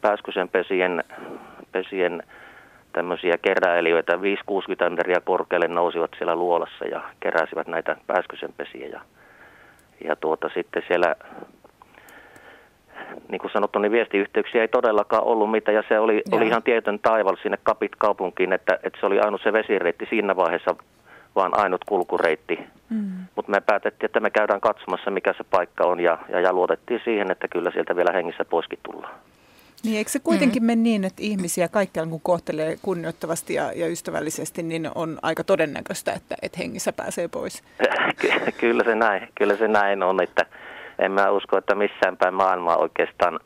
pääskysen 0.00 0.48
pesien, 0.48 1.04
pesien 1.72 2.22
tämmöisiä 2.96 3.38
keräilijöitä, 3.42 4.12
5-60 4.12 4.90
metriä 4.90 5.20
korkealle 5.24 5.68
nousivat 5.68 6.10
siellä 6.18 6.36
luolassa 6.36 6.84
ja 6.84 7.00
keräsivät 7.20 7.66
näitä 7.66 7.96
pääskysen 8.06 8.52
pesiä. 8.56 8.86
Ja, 8.86 9.00
ja 10.04 10.16
tuota, 10.16 10.50
sitten 10.54 10.82
siellä, 10.88 11.14
niin 13.28 13.40
kuin 13.40 13.50
sanottu, 13.50 13.78
niin 13.78 13.92
viestiyhteyksiä 13.92 14.60
ei 14.60 14.68
todellakaan 14.68 15.24
ollut 15.24 15.50
mitään 15.50 15.74
ja 15.74 15.82
se 15.88 15.98
oli, 15.98 16.22
oli 16.32 16.46
ihan 16.46 16.62
tietyn 16.62 16.98
taival 16.98 17.36
sinne 17.42 17.58
Kapit 17.62 17.96
kaupunkiin, 17.98 18.52
että, 18.52 18.78
että 18.82 19.00
se 19.00 19.06
oli 19.06 19.20
ainut 19.20 19.40
se 19.42 19.52
vesireitti 19.52 20.06
siinä 20.10 20.36
vaiheessa, 20.36 20.76
vaan 21.34 21.58
ainut 21.58 21.84
kulkureitti. 21.84 22.58
Mm. 22.90 23.10
Mutta 23.36 23.50
me 23.52 23.60
päätettiin, 23.60 24.08
että 24.08 24.20
me 24.20 24.30
käydään 24.30 24.60
katsomassa, 24.60 25.10
mikä 25.10 25.32
se 25.32 25.44
paikka 25.50 25.84
on, 25.84 26.00
ja, 26.00 26.18
ja, 26.28 26.40
ja 26.40 26.52
luotettiin 26.52 27.00
siihen, 27.04 27.30
että 27.30 27.48
kyllä 27.48 27.70
sieltä 27.70 27.96
vielä 27.96 28.12
hengissä 28.12 28.44
poiskin 28.44 28.78
tullaan. 28.82 29.14
Niin 29.86 29.98
eikö 29.98 30.10
se 30.10 30.18
kuitenkin 30.18 30.62
mm. 30.62 30.66
mene 30.66 30.82
niin, 30.82 31.04
että 31.04 31.22
ihmisiä 31.22 31.68
kaikkialla 31.68 32.10
kun 32.10 32.20
kohtelee 32.20 32.76
kunnioittavasti 32.82 33.54
ja, 33.54 33.72
ja 33.72 33.88
ystävällisesti, 33.88 34.62
niin 34.62 34.90
on 34.94 35.18
aika 35.22 35.44
todennäköistä, 35.44 36.12
että, 36.12 36.34
että 36.42 36.58
hengissä 36.58 36.92
pääsee 36.92 37.28
pois? 37.28 37.64
Ky- 38.20 38.52
kyllä, 38.58 38.84
se 38.84 38.94
näin, 38.94 39.28
kyllä 39.34 39.56
se 39.56 39.68
näin 39.68 40.02
on, 40.02 40.22
että 40.22 40.46
en 40.98 41.12
mä 41.12 41.30
usko, 41.30 41.58
että 41.58 41.74
missään 41.74 42.16
päin 42.16 42.34
maailmaa 42.34 42.76
oikeastaan 42.76 43.40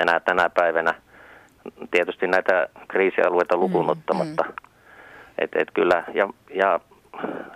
enää 0.00 0.20
tänä 0.20 0.50
päivänä, 0.50 0.94
tietysti 1.90 2.26
näitä 2.26 2.68
kriisialueita 2.88 3.56
lukuun 3.56 3.90
ottamatta. 3.90 4.44
Et, 5.38 5.50
et 5.54 5.68
kyllä, 5.74 6.04
ja, 6.14 6.28
ja 6.54 6.80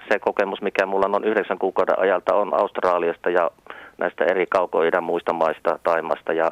se 0.08 0.18
kokemus, 0.18 0.62
mikä 0.62 0.86
mulla 0.86 1.16
on 1.16 1.24
yhdeksän 1.24 1.58
kuukauden 1.58 1.98
ajalta, 1.98 2.34
on 2.34 2.54
Australiasta 2.54 3.30
ja 3.30 3.50
näistä 3.98 4.24
eri 4.24 4.46
kaukoidän 4.46 5.04
muista 5.04 5.32
maista, 5.32 5.78
Taimasta 5.82 6.32
ja 6.32 6.50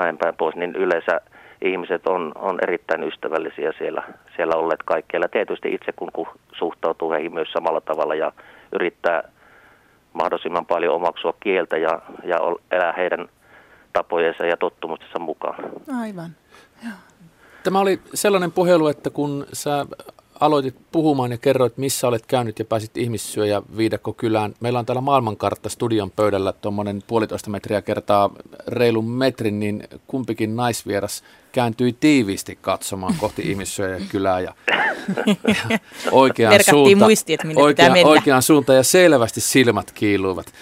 näin 0.00 0.18
päin 0.18 0.36
pois, 0.36 0.56
niin 0.56 0.76
yleensä 0.76 1.20
ihmiset 1.62 2.06
on, 2.06 2.32
on 2.34 2.58
erittäin 2.62 3.04
ystävällisiä 3.04 3.72
siellä, 3.78 4.02
siellä 4.36 4.54
olleet 4.54 4.82
kaikkialla. 4.82 5.28
Tietysti 5.28 5.74
itse 5.74 5.92
kun, 5.92 6.08
kun 6.12 6.26
suhtautuu 6.58 7.10
heihin 7.12 7.34
myös 7.34 7.52
samalla 7.52 7.80
tavalla 7.80 8.14
ja 8.14 8.32
yrittää 8.72 9.28
mahdollisimman 10.12 10.66
paljon 10.66 10.94
omaksua 10.94 11.34
kieltä 11.40 11.76
ja, 11.76 12.02
ja 12.24 12.36
elää 12.70 12.92
heidän 12.92 13.28
tapojensa 13.92 14.46
ja 14.46 14.56
tottumustensa 14.56 15.18
mukaan. 15.18 15.70
Aivan. 16.00 16.30
Tämä 17.62 17.80
oli 17.80 18.00
sellainen 18.14 18.52
puhelu, 18.52 18.88
että 18.88 19.10
kun 19.10 19.46
sä 19.52 19.86
aloitit 20.40 20.74
puhumaan 20.92 21.30
ja 21.30 21.38
kerroit, 21.38 21.78
missä 21.78 22.08
olet 22.08 22.26
käynyt 22.26 22.58
ja 22.58 22.64
pääsit 22.64 22.96
ihmissyöjä 22.96 23.62
viidakkokylään. 23.76 24.54
Meillä 24.60 24.78
on 24.78 24.86
täällä 24.86 25.00
maailmankartta 25.00 25.68
studion 25.68 26.10
pöydällä 26.10 26.52
tuommoinen 26.52 27.02
puolitoista 27.06 27.50
metriä 27.50 27.82
kertaa 27.82 28.30
reilun 28.66 29.10
metrin, 29.10 29.60
niin 29.60 29.84
kumpikin 30.06 30.56
naisvieras 30.56 31.22
kääntyi 31.52 31.96
tiiviisti 32.00 32.58
katsomaan 32.60 33.14
kohti 33.18 33.42
ihmissyöjäkylää 33.50 34.40
ja, 34.40 34.54
ja 35.26 35.78
oikeaan, 36.12 36.54
Merkattiin 36.54 36.74
suunta, 36.74 37.04
muistiin, 37.04 37.38
että 37.40 37.60
oikeaan, 37.60 37.98
oikeaan 38.04 38.42
suuntaan 38.42 38.76
ja 38.76 38.82
selvästi 38.82 39.40
silmät 39.40 39.92
kiiluivat. 39.92 40.52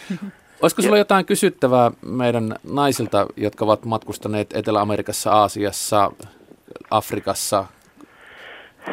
Olisiko 0.63 0.83
sulla 0.83 0.99
jotain 0.99 1.27
kysyttävää 1.27 1.91
meidän 2.03 2.57
naisilta, 2.65 3.27
jotka 3.37 3.65
ovat 3.65 3.85
matkustaneet 3.85 4.53
Etelä-Amerikassa, 4.53 5.33
Aasiassa, 5.33 6.13
Afrikassa? 6.91 7.65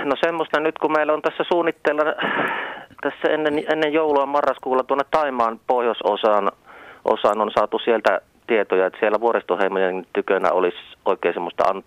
No 0.03 0.15
semmoista 0.25 0.59
nyt, 0.59 0.77
kun 0.79 0.91
meillä 0.91 1.13
on 1.13 1.21
tässä 1.21 1.43
suunnitteilla 1.51 2.03
tässä 3.01 3.27
ennen, 3.33 3.63
ennen 3.71 3.93
joulua 3.93 4.25
marraskuulla 4.25 4.83
tuonne 4.83 5.05
Taimaan 5.11 5.59
pohjoisosaan 5.67 6.51
osaan 7.05 7.41
on 7.41 7.51
saatu 7.57 7.79
sieltä 7.79 8.21
tietoja, 8.47 8.85
että 8.87 8.99
siellä 8.99 9.19
vuoristoheimojen 9.19 10.05
tykönä 10.13 10.51
olisi 10.51 10.77
oikein 11.05 11.33
semmoista 11.33 11.63
ant, 11.69 11.85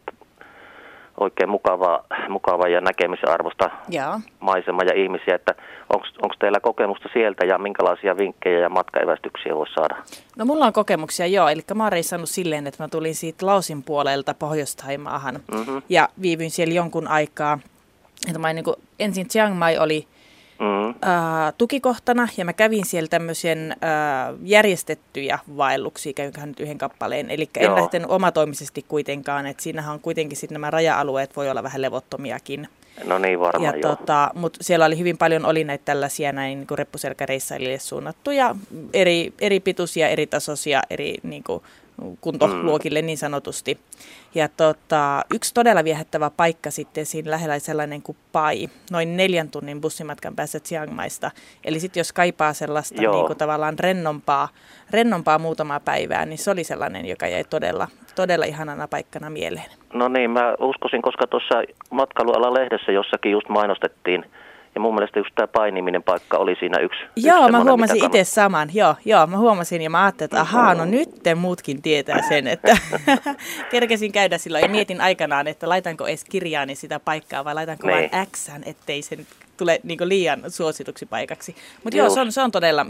oikein 1.20 1.50
mukavaa, 1.50 2.04
mukavaa 2.28 2.68
ja 2.68 2.80
näkemisen 2.80 3.28
arvosta 3.28 3.70
maisema 4.40 4.82
ja 4.82 4.94
ihmisiä, 4.94 5.34
että 5.34 5.54
onko 6.22 6.34
teillä 6.38 6.60
kokemusta 6.60 7.08
sieltä 7.12 7.46
ja 7.46 7.58
minkälaisia 7.58 8.16
vinkkejä 8.16 8.58
ja 8.58 8.68
matkaevästyksiä 8.68 9.54
voisi 9.54 9.74
saada? 9.74 9.96
No 10.36 10.44
mulla 10.44 10.66
on 10.66 10.72
kokemuksia 10.72 11.26
joo, 11.26 11.48
eli 11.48 11.60
mä 11.74 11.82
oon 11.82 11.92
reissannut 11.92 12.28
silleen, 12.28 12.66
että 12.66 12.82
mä 12.84 12.88
tulin 12.88 13.14
siitä 13.14 13.46
Lausin 13.46 13.82
puolelta 13.82 14.34
Pohjois-Taimaahan 14.34 15.34
Mhm. 15.52 15.78
ja 15.88 16.08
viivyin 16.22 16.50
siellä 16.50 16.74
jonkun 16.74 17.08
aikaa. 17.08 17.58
Että 18.26 18.38
mä 18.38 18.52
niin 18.52 18.64
kuin, 18.64 18.76
ensin 18.98 19.28
Chiang 19.28 19.58
Mai 19.58 19.78
oli 19.78 20.06
Mm. 20.58 20.88
äh, 20.88 21.54
tukikohtana 21.58 22.28
ja 22.36 22.44
mä 22.44 22.52
kävin 22.52 22.84
siellä 22.86 23.08
tämmöisen 23.08 23.72
äh, 23.72 24.34
järjestettyjä 24.42 25.38
vaelluksia, 25.56 26.12
käynköhän 26.12 26.48
nyt 26.48 26.60
yhden 26.60 26.78
kappaleen. 26.78 27.30
Eli 27.30 27.50
en 27.56 27.64
Joo. 27.64 27.76
lähtenyt 27.76 28.10
omatoimisesti 28.10 28.84
kuitenkaan, 28.88 29.46
että 29.46 29.62
siinähän 29.62 29.94
on 29.94 30.00
kuitenkin 30.00 30.36
sitten 30.36 30.54
nämä 30.54 30.70
raja-alueet 30.70 31.36
voi 31.36 31.50
olla 31.50 31.62
vähän 31.62 31.82
levottomiakin. 31.82 32.68
No 33.04 33.18
niin 33.18 33.40
varmaan 33.40 33.76
Ja 33.76 33.88
tota, 33.88 34.30
mutta 34.34 34.64
siellä 34.64 34.86
oli 34.86 34.98
hyvin 34.98 35.18
paljon 35.18 35.44
oli 35.46 35.64
näitä 35.64 35.84
tällaisia 35.84 36.32
näin 36.32 36.58
niin 36.58 36.66
kuin 36.66 36.78
reppuselkäreissailijoille 36.78 37.78
suunnattuja 37.78 38.56
eri, 38.92 39.32
eri 39.40 39.60
pituisia, 39.60 40.08
eri 40.08 40.26
tasoisia, 40.26 40.82
eri 40.90 41.14
niin 41.22 41.44
kuin, 41.44 41.62
kuntoluokille 42.20 43.02
niin 43.02 43.18
sanotusti. 43.18 43.78
Ja 44.34 44.48
tota, 44.48 45.24
yksi 45.34 45.54
todella 45.54 45.84
viehättävä 45.84 46.30
paikka 46.30 46.70
sitten 46.70 47.06
siinä 47.06 47.30
lähellä 47.30 47.58
sellainen 47.58 48.02
kuin 48.02 48.16
Pai, 48.32 48.68
noin 48.90 49.16
neljän 49.16 49.50
tunnin 49.50 49.80
bussimatkan 49.80 50.36
päässä 50.36 50.60
Chiang 50.60 50.92
Maista. 50.92 51.30
Eli 51.64 51.80
sitten 51.80 52.00
jos 52.00 52.12
kaipaa 52.12 52.52
sellaista 52.52 53.02
Joo. 53.02 53.14
niin 53.14 53.26
kuin 53.26 53.38
tavallaan 53.38 53.78
rennompaa, 53.78 54.48
rennompaa 54.90 55.38
muutamaa 55.38 55.80
päivää, 55.80 56.26
niin 56.26 56.38
se 56.38 56.50
oli 56.50 56.64
sellainen, 56.64 57.06
joka 57.06 57.26
jäi 57.26 57.44
todella, 57.44 57.88
todella 58.14 58.44
ihanana 58.44 58.88
paikkana 58.88 59.30
mieleen. 59.30 59.70
No 59.92 60.08
niin, 60.08 60.30
mä 60.30 60.54
uskoisin, 60.60 61.02
koska 61.02 61.26
tuossa 61.26 61.62
matkailualan 61.90 62.54
lehdessä 62.54 62.92
jossakin 62.92 63.32
just 63.32 63.48
mainostettiin, 63.48 64.24
ja 64.74 64.80
mun 64.80 64.94
mielestä 64.94 65.18
just 65.18 65.30
tämä 65.34 65.46
painiminen 65.46 66.02
paikka 66.02 66.38
oli 66.38 66.56
siinä 66.58 66.80
yksi. 66.80 66.98
yksi 67.04 67.28
Joo, 67.28 67.38
mä 67.38 67.44
semmoinen, 67.44 67.66
huomasin 67.68 68.04
itse 68.04 68.24
saman. 68.24 68.70
Joo, 68.74 68.94
joo, 69.04 69.26
mä 69.26 69.36
huomasin 69.36 69.82
ja 69.82 69.90
mä 69.90 70.04
ajattelin, 70.04 70.26
että 70.28 70.40
ahaa, 70.40 70.74
no 70.74 70.84
nyt 70.84 71.08
te 71.22 71.34
muutkin 71.34 71.82
tietää 71.82 72.22
sen, 72.28 72.46
että 72.46 72.76
kerkesin 73.70 74.12
käydä 74.12 74.38
silloin 74.38 74.62
ja 74.62 74.68
mietin 74.68 75.00
aikanaan, 75.00 75.46
että 75.46 75.68
laitanko 75.68 76.06
edes 76.06 76.24
kirjaani 76.24 76.74
sitä 76.74 77.00
paikkaa 77.00 77.44
vai 77.44 77.54
laitanko 77.54 77.86
Niin. 77.86 78.10
vain 78.12 78.26
X, 78.26 78.50
ettei 78.66 79.02
se 79.02 79.16
nyt 79.16 79.26
tule 79.56 79.80
niin 79.82 79.98
liian 80.08 80.42
suosituksi 80.48 81.06
paikaksi. 81.06 81.56
Mutta 81.84 81.96
joo, 81.96 82.10
se 82.10 82.20
on, 82.20 82.32
se 82.32 82.42
on 82.42 82.50
todella 82.50 82.86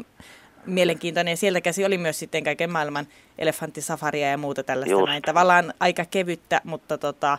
mielenkiintoinen 0.67 1.33
ja 1.33 1.37
sieltä 1.37 1.61
käsi 1.61 1.85
oli 1.85 1.99
myös 1.99 2.19
sitten 2.19 2.45
kaiken 2.45 2.73
maailman 2.73 3.07
elefanttisafaria 3.39 4.31
ja 4.31 4.39
muuta 4.39 4.63
tällaista 4.63 4.93
Just. 4.93 5.07
näin. 5.07 5.23
Tavallaan 5.23 5.75
aika 5.81 6.05
kevyttä, 6.05 6.61
mutta 6.65 6.99
tota, 6.99 7.39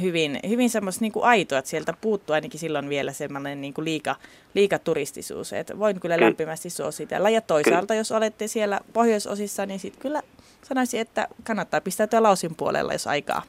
hyvin, 0.00 0.40
hyvin 0.48 0.70
semmoista 0.70 1.00
niin 1.02 1.12
kuin 1.12 1.24
aitoa, 1.24 1.58
että 1.58 1.68
sieltä 1.70 1.94
puuttuu 2.00 2.34
ainakin 2.34 2.60
silloin 2.60 2.88
vielä 2.88 3.12
semmoinen 3.12 3.60
niin 3.60 3.74
kuin 3.74 3.84
liika, 3.84 4.16
liikaturistisuus. 4.54 5.52
Et 5.52 5.78
voin 5.78 6.00
kyllä 6.00 6.16
Ky- 6.16 6.24
lämpimästi 6.24 6.70
suositella. 6.70 7.30
Ja 7.30 7.40
toisaalta, 7.40 7.94
jos 7.94 8.12
olette 8.12 8.46
siellä 8.46 8.80
pohjoisosissa, 8.92 9.66
niin 9.66 9.80
sitten 9.80 10.02
kyllä 10.02 10.22
sanoisin, 10.62 11.00
että 11.00 11.28
kannattaa 11.44 11.80
pistäytyä 11.80 12.22
Lausin 12.22 12.54
puolella, 12.54 12.92
jos 12.92 13.06
aikaa. 13.06 13.42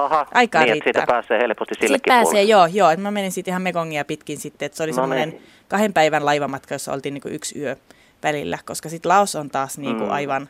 Aha, 0.00 0.26
Aikaa 0.34 0.62
niin, 0.62 0.72
riittää. 0.72 0.90
että 0.90 1.00
siitä 1.00 1.12
pääsee 1.12 1.38
helposti 1.38 1.74
Sitten 1.74 1.88
sillekin 1.88 2.10
pääsee, 2.10 2.24
puolelle. 2.30 2.50
joo, 2.50 2.66
joo. 2.66 2.96
Mä 2.96 3.10
menin 3.10 3.32
sitten 3.32 3.52
ihan 3.52 3.62
Mekongia 3.62 4.04
pitkin 4.04 4.38
sitten, 4.38 4.66
että 4.66 4.76
se 4.76 4.82
oli 4.82 4.90
No 4.92 4.94
semmoinen 4.94 5.28
niin. 5.28 5.42
kahden 5.68 5.92
päivän 5.92 6.24
laivamatka, 6.24 6.74
jossa 6.74 6.92
oltiin 6.92 7.14
niinku 7.14 7.28
yksi 7.28 7.58
yö 7.60 7.76
välillä, 8.22 8.58
koska 8.64 8.88
sitten 8.88 9.08
Laos 9.08 9.34
on 9.34 9.50
taas 9.50 9.78
niinku 9.78 10.04
Mm. 10.04 10.10
aivan, 10.10 10.48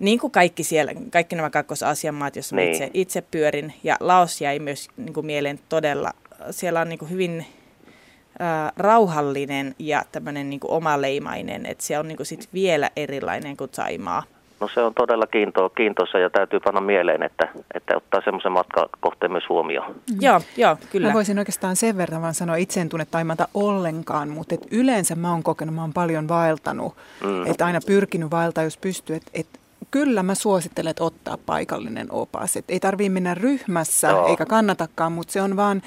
niin 0.00 0.18
kuin 0.18 0.30
kaikki 0.30 0.64
siellä, 0.64 0.92
kaikki 1.10 1.36
nämä 1.36 1.50
kakkos-Aasian 1.50 2.14
maat, 2.14 2.36
joissa 2.36 2.56
Niin. 2.56 2.72
itse, 2.72 2.90
itse 2.94 3.20
pyörin. 3.30 3.72
Ja 3.84 3.96
Laos 4.00 4.40
jäi 4.40 4.58
myös 4.58 4.88
niinku 4.96 5.22
mieleen 5.22 5.58
todella, 5.68 6.10
siellä 6.50 6.80
on 6.80 6.88
niinku 6.88 7.06
hyvin 7.10 7.46
äh, 8.40 8.72
rauhallinen 8.76 9.74
ja 9.78 10.02
tämmöinen 10.12 10.50
niinku 10.50 10.66
omaleimainen, 10.74 11.66
että 11.66 11.84
se 11.84 11.98
on 11.98 12.08
niinku 12.08 12.24
sit 12.24 12.48
vielä 12.54 12.90
erilainen 12.96 13.56
kuin 13.56 13.70
Saimaa. 13.72 14.22
No 14.60 14.68
se 14.74 14.80
on 14.82 14.94
todella 14.94 15.26
kiinto, 15.26 15.68
kiintoisa 15.68 16.18
ja 16.18 16.30
täytyy 16.30 16.60
panna 16.60 16.80
mieleen, 16.80 17.22
että, 17.22 17.48
että 17.74 17.96
ottaa 17.96 18.20
semmoisen 18.24 18.52
matkakohteen 18.52 19.32
myös 19.32 19.48
huomioon. 19.48 19.90
Mm. 19.94 20.16
Joo, 20.20 20.40
joo, 20.56 20.76
kyllä. 20.92 21.08
Mä 21.08 21.14
voisin 21.14 21.38
oikeastaan 21.38 21.76
sen 21.76 21.96
verran 21.96 22.22
vaan 22.22 22.34
sanoa, 22.34 22.56
itse 22.56 22.80
en 22.80 22.88
tunne 22.88 23.06
Taimata 23.10 23.48
ollenkaan, 23.54 24.28
mutta 24.28 24.54
et 24.54 24.66
yleensä 24.70 25.14
mä 25.14 25.30
oon 25.30 25.42
kokenut, 25.42 25.74
mä 25.74 25.80
oon 25.80 25.92
paljon 25.92 26.28
vaeltanut, 26.28 26.94
Mm. 27.24 27.46
että 27.46 27.66
aina 27.66 27.80
pyrkinyt 27.86 28.30
vaeltaa, 28.30 28.64
jos 28.64 28.76
pystyy, 28.76 29.16
että 29.16 29.30
et, 29.34 29.46
kyllä 29.96 30.22
mä 30.22 30.34
suosittelen, 30.34 30.90
että 30.90 31.04
ottaa 31.04 31.38
paikallinen 31.46 32.12
opas. 32.12 32.56
Et 32.56 32.64
ei 32.68 32.80
tarvii 32.80 33.08
mennä 33.08 33.34
ryhmässä, 33.34 34.08
Joo. 34.08 34.26
eikä 34.26 34.46
kannatakaan, 34.46 35.12
mutta 35.12 35.32
se 35.32 35.42
on 35.42 35.56
vaan, 35.56 35.82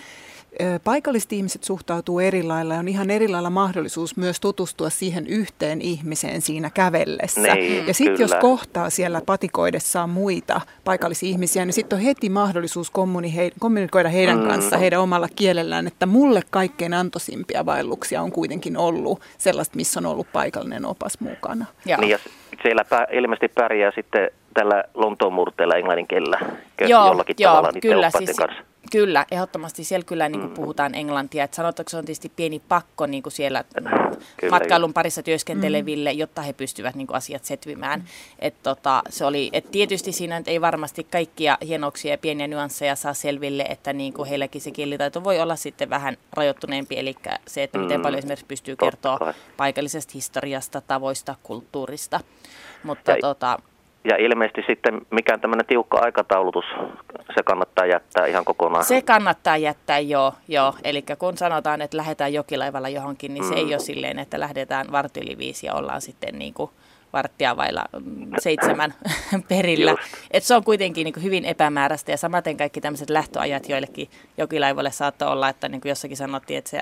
paikalliset 0.83 1.33
ihmiset 1.33 1.63
suhtautuu 1.63 2.19
eri 2.19 2.43
lailla 2.43 2.73
ja 2.73 2.79
on 2.79 2.87
ihan 2.87 3.09
eri 3.09 3.27
lailla 3.27 3.49
mahdollisuus 3.49 4.17
myös 4.17 4.39
tutustua 4.39 4.89
siihen 4.89 5.27
yhteen 5.27 5.81
ihmiseen 5.81 6.41
siinä 6.41 6.69
kävellessä. 6.69 7.53
Niin, 7.55 7.87
ja 7.87 7.93
sitten 7.93 8.19
jos 8.19 8.35
kohtaa 8.41 8.89
siellä 8.89 9.21
patikoidessaan 9.25 10.09
muita 10.09 10.61
paikallisia 10.83 11.29
ihmisiä, 11.29 11.65
niin 11.65 11.73
sitten 11.73 11.97
on 11.97 12.03
heti 12.03 12.29
mahdollisuus 12.29 12.91
kommuni- 12.91 13.51
kommunikoida 13.59 14.09
heidän 14.09 14.39
Mm. 14.39 14.47
kanssaan 14.47 14.79
heidän 14.79 15.01
omalla 15.01 15.27
kielellään, 15.35 15.87
että 15.87 16.05
mulle 16.05 16.41
kaikkein 16.49 16.93
antoisimpia 16.93 17.65
vaelluksia 17.65 18.21
on 18.21 18.31
kuitenkin 18.31 18.77
ollut 18.77 19.21
sellaista, 19.37 19.75
missä 19.75 19.99
on 19.99 20.05
ollut 20.05 20.27
paikallinen 20.33 20.85
opas 20.85 21.19
mukana. 21.19 21.65
Niin 21.85 22.09
ja 22.09 22.19
siellä 22.61 22.85
pää, 22.89 23.07
ilmeisesti 23.11 23.47
pärjää 23.47 23.91
sitten 23.95 24.29
tällä 24.53 24.83
Lontoon 24.93 25.33
murteella 25.33 25.75
englannin 25.75 26.07
kielellä 26.07 26.39
jollakin 26.87 27.35
joo, 27.39 27.51
tavalla 27.51 27.71
niiden 27.71 27.91
kyllä, 27.91 28.09
siis, 28.09 28.37
kanssa. 28.37 28.68
Kyllä, 28.91 29.25
ehdottomasti 29.31 29.83
siellä 29.83 30.05
kyllä 30.05 30.29
niin 30.29 30.41
kuin 30.41 30.51
puhutaan 30.53 30.95
englantia. 30.95 31.43
Et 31.43 31.53
sanotaanko 31.53 31.89
se 31.89 31.97
on 31.97 32.05
tietysti 32.05 32.31
pieni 32.35 32.61
pakko 32.67 33.05
niin 33.05 33.23
kuin 33.23 33.33
siellä 33.33 33.63
Kyllä, 34.37 34.51
matkailun 34.51 34.93
parissa 34.93 35.23
työskenteleville, 35.23 36.11
jotta 36.11 36.41
he 36.41 36.53
pystyvät 36.53 36.95
niin 36.95 37.07
kuin 37.07 37.17
asiat 37.17 37.45
setvimään. 37.45 38.03
Et 38.39 38.55
tota, 38.63 39.01
se 39.09 39.25
oli, 39.25 39.49
et 39.53 39.71
tietysti 39.71 40.11
siinä 40.11 40.37
nyt 40.37 40.47
ei 40.47 40.61
varmasti 40.61 41.03
kaikkia 41.03 41.57
hienouksia 41.65 42.11
ja 42.11 42.17
pieniä 42.17 42.47
nyansseja 42.47 42.95
saa 42.95 43.13
selville, 43.13 43.63
että 43.63 43.93
niin 43.93 44.13
kuin 44.13 44.29
heilläkin 44.29 44.61
se 44.61 44.71
kielitaito 44.71 45.23
voi 45.23 45.39
olla 45.39 45.55
sitten 45.55 45.89
vähän 45.89 46.17
rajoittuneempi. 46.33 46.99
Eli 46.99 47.15
se, 47.47 47.63
että 47.63 47.77
miten 47.79 47.97
Mm, 47.99 48.03
paljon 48.03 48.19
esimerkiksi 48.19 48.45
pystyy 48.45 48.75
totta 48.75 48.85
kertoa 48.85 49.33
paikallisesta 49.57 50.11
historiasta, 50.13 50.81
tavoista, 50.81 51.35
kulttuurista. 51.43 52.19
Mutta 52.83 53.11
Ja- 53.11 53.17
tota, 53.21 53.59
Ja 54.09 54.15
ilmeisesti 54.17 54.61
sitten 54.67 55.01
mikään 55.11 55.39
tämmöinen 55.41 55.65
tiukka 55.65 55.97
aikataulutus, 55.99 56.65
se 57.35 57.43
kannattaa 57.45 57.85
jättää 57.85 58.25
ihan 58.25 58.45
kokonaan. 58.45 58.83
Se 58.85 59.01
kannattaa 59.01 59.57
jättää 59.57 59.99
joo, 59.99 60.33
joo. 60.47 60.73
Eli 60.83 61.03
kun 61.19 61.37
sanotaan, 61.37 61.81
että 61.81 61.97
lähdetään 61.97 62.33
jokilaivalla 62.33 62.89
johonkin, 62.89 63.33
niin 63.33 63.43
se 63.43 63.51
Mm. 63.51 63.57
ei 63.57 63.65
ole 63.65 63.79
silleen, 63.79 64.19
että 64.19 64.39
lähdetään 64.39 64.91
vartti 64.91 65.19
yli 65.19 65.37
viisi 65.37 65.65
ja 65.67 65.73
ollaan 65.73 66.01
sitten 66.01 66.39
niin 66.39 66.53
kuin 66.53 66.71
varttia 67.13 67.57
vailla 67.57 67.85
mm, 68.05 68.31
seitsemän 68.39 68.93
perillä. 69.49 69.91
Just. 69.91 70.03
Et 70.31 70.43
se 70.43 70.55
on 70.55 70.63
kuitenkin 70.63 71.05
niin 71.05 71.23
hyvin 71.23 71.45
epämääräistä 71.45 72.11
ja 72.11 72.17
samaten 72.17 72.57
kaikki 72.57 72.81
tämmöiset 72.81 73.09
lähtöajat 73.09 73.69
joillekin 73.69 74.09
jokilaivoille 74.37 74.91
saattoi 74.91 75.27
olla, 75.31 75.49
että 75.49 75.69
niin 75.69 75.81
kuin 75.81 75.89
jossakin 75.89 76.17
sanottiin, 76.17 76.57
että 76.57 76.69
se 76.69 76.79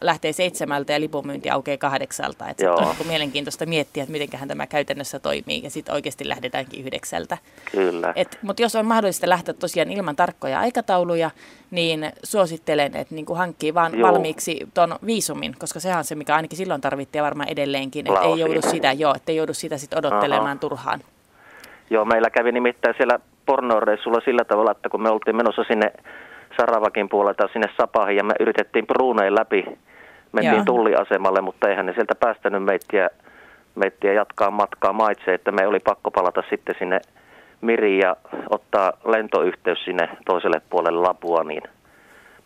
lähtee 0.00 0.32
seitsemältä 0.32 0.92
ja 0.92 1.00
lipunmyynti 1.00 1.50
aukeaa 1.50 1.76
kahdeksalta. 1.78 2.48
Että 2.48 2.72
on 2.72 2.84
niin 2.84 2.96
kuin 2.96 3.06
mielenkiintoista 3.08 3.66
miettiä, 3.66 4.02
että 4.02 4.12
mitenköhän 4.12 4.48
tämä 4.48 4.66
käytännössä 4.66 5.18
toimii 5.18 5.62
ja 5.64 5.70
sitten 5.70 5.94
oikeasti 5.94 6.28
lähdetäänkin 6.28 6.84
yhdeksältä. 6.84 7.38
Kyllä. 7.72 8.12
Et, 8.16 8.38
mutta 8.42 8.62
jos 8.62 8.76
on 8.76 8.86
mahdollista 8.86 9.28
lähteä 9.28 9.54
tosiaan 9.54 9.90
ilman 9.90 10.16
tarkkoja 10.16 10.60
aikatauluja, 10.60 11.30
niin 11.70 12.12
suosittelen, 12.22 12.96
että 12.96 13.14
niin 13.14 13.26
hankkii 13.34 13.74
vaan 13.74 13.98
Joo. 13.98 14.12
valmiiksi 14.12 14.68
tuon 14.74 14.98
viisumin, 15.06 15.54
koska 15.58 15.80
sehän 15.80 15.98
on 15.98 16.04
se, 16.04 16.14
mikä 16.14 16.36
ainakin 16.36 16.56
silloin 16.56 16.80
tarvittiin 16.80 17.24
varmaan 17.24 17.48
edelleenkin, 17.48 18.06
että 18.06 18.20
ei 18.20 18.38
joudu 18.38 18.62
sitä, 18.62 18.92
joo, 18.92 19.14
että 19.14 19.32
ei 19.32 19.36
joudu 19.36 19.54
sitä 19.54 19.78
sit 19.78 19.94
odottelemaan 19.94 20.46
Aha. 20.46 20.56
turhaan. 20.56 21.00
Joo, 21.90 22.04
meillä 22.04 22.30
kävi 22.30 22.52
nimittäin 22.52 22.94
siellä 22.96 23.18
pornoreissulla 23.46 24.20
sillä 24.24 24.44
tavalla, 24.44 24.70
että 24.70 24.88
kun 24.88 25.02
me 25.02 25.10
oltiin 25.10 25.36
menossa 25.36 25.64
sinne 25.64 25.92
Saravakin 26.56 27.08
puolelta 27.08 27.48
sinne 27.52 27.68
Sapahin 27.76 28.16
ja 28.16 28.24
me 28.24 28.34
yritettiin 28.40 28.86
Brunein 28.86 29.34
läpi, 29.34 29.64
mentiin 30.32 30.54
Joo. 30.54 30.64
tulliasemalle, 30.64 31.40
mutta 31.40 31.68
eihän 31.68 31.86
ne 31.86 31.92
sieltä 31.92 32.14
päästänyt 32.14 32.64
meittiä, 32.64 33.08
meittiä 33.74 34.12
jatkaa 34.12 34.50
matkaa 34.50 34.92
maitse, 34.92 35.34
että 35.34 35.52
me 35.52 35.66
oli 35.66 35.80
pakko 35.80 36.10
palata 36.10 36.42
sitten 36.50 36.74
sinne 36.78 37.00
Miriin 37.60 37.98
ja 37.98 38.16
ottaa 38.50 38.92
lentoyhteys 39.04 39.84
sinne 39.84 40.08
toiselle 40.26 40.60
puolelle 40.70 41.00
Lapua, 41.00 41.44
niin 41.44 41.62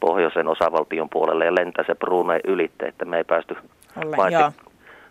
pohjoisen 0.00 0.48
osavaltion 0.48 1.08
puolelle 1.08 1.44
ja 1.44 1.54
lentää 1.54 1.84
se 1.86 1.94
Brunein 1.94 2.40
ylitte, 2.44 2.86
että 2.86 3.04
me 3.04 3.16
ei 3.16 3.24
päästy 3.24 3.56
Ollen, 3.96 4.16
maitse. 4.16 4.65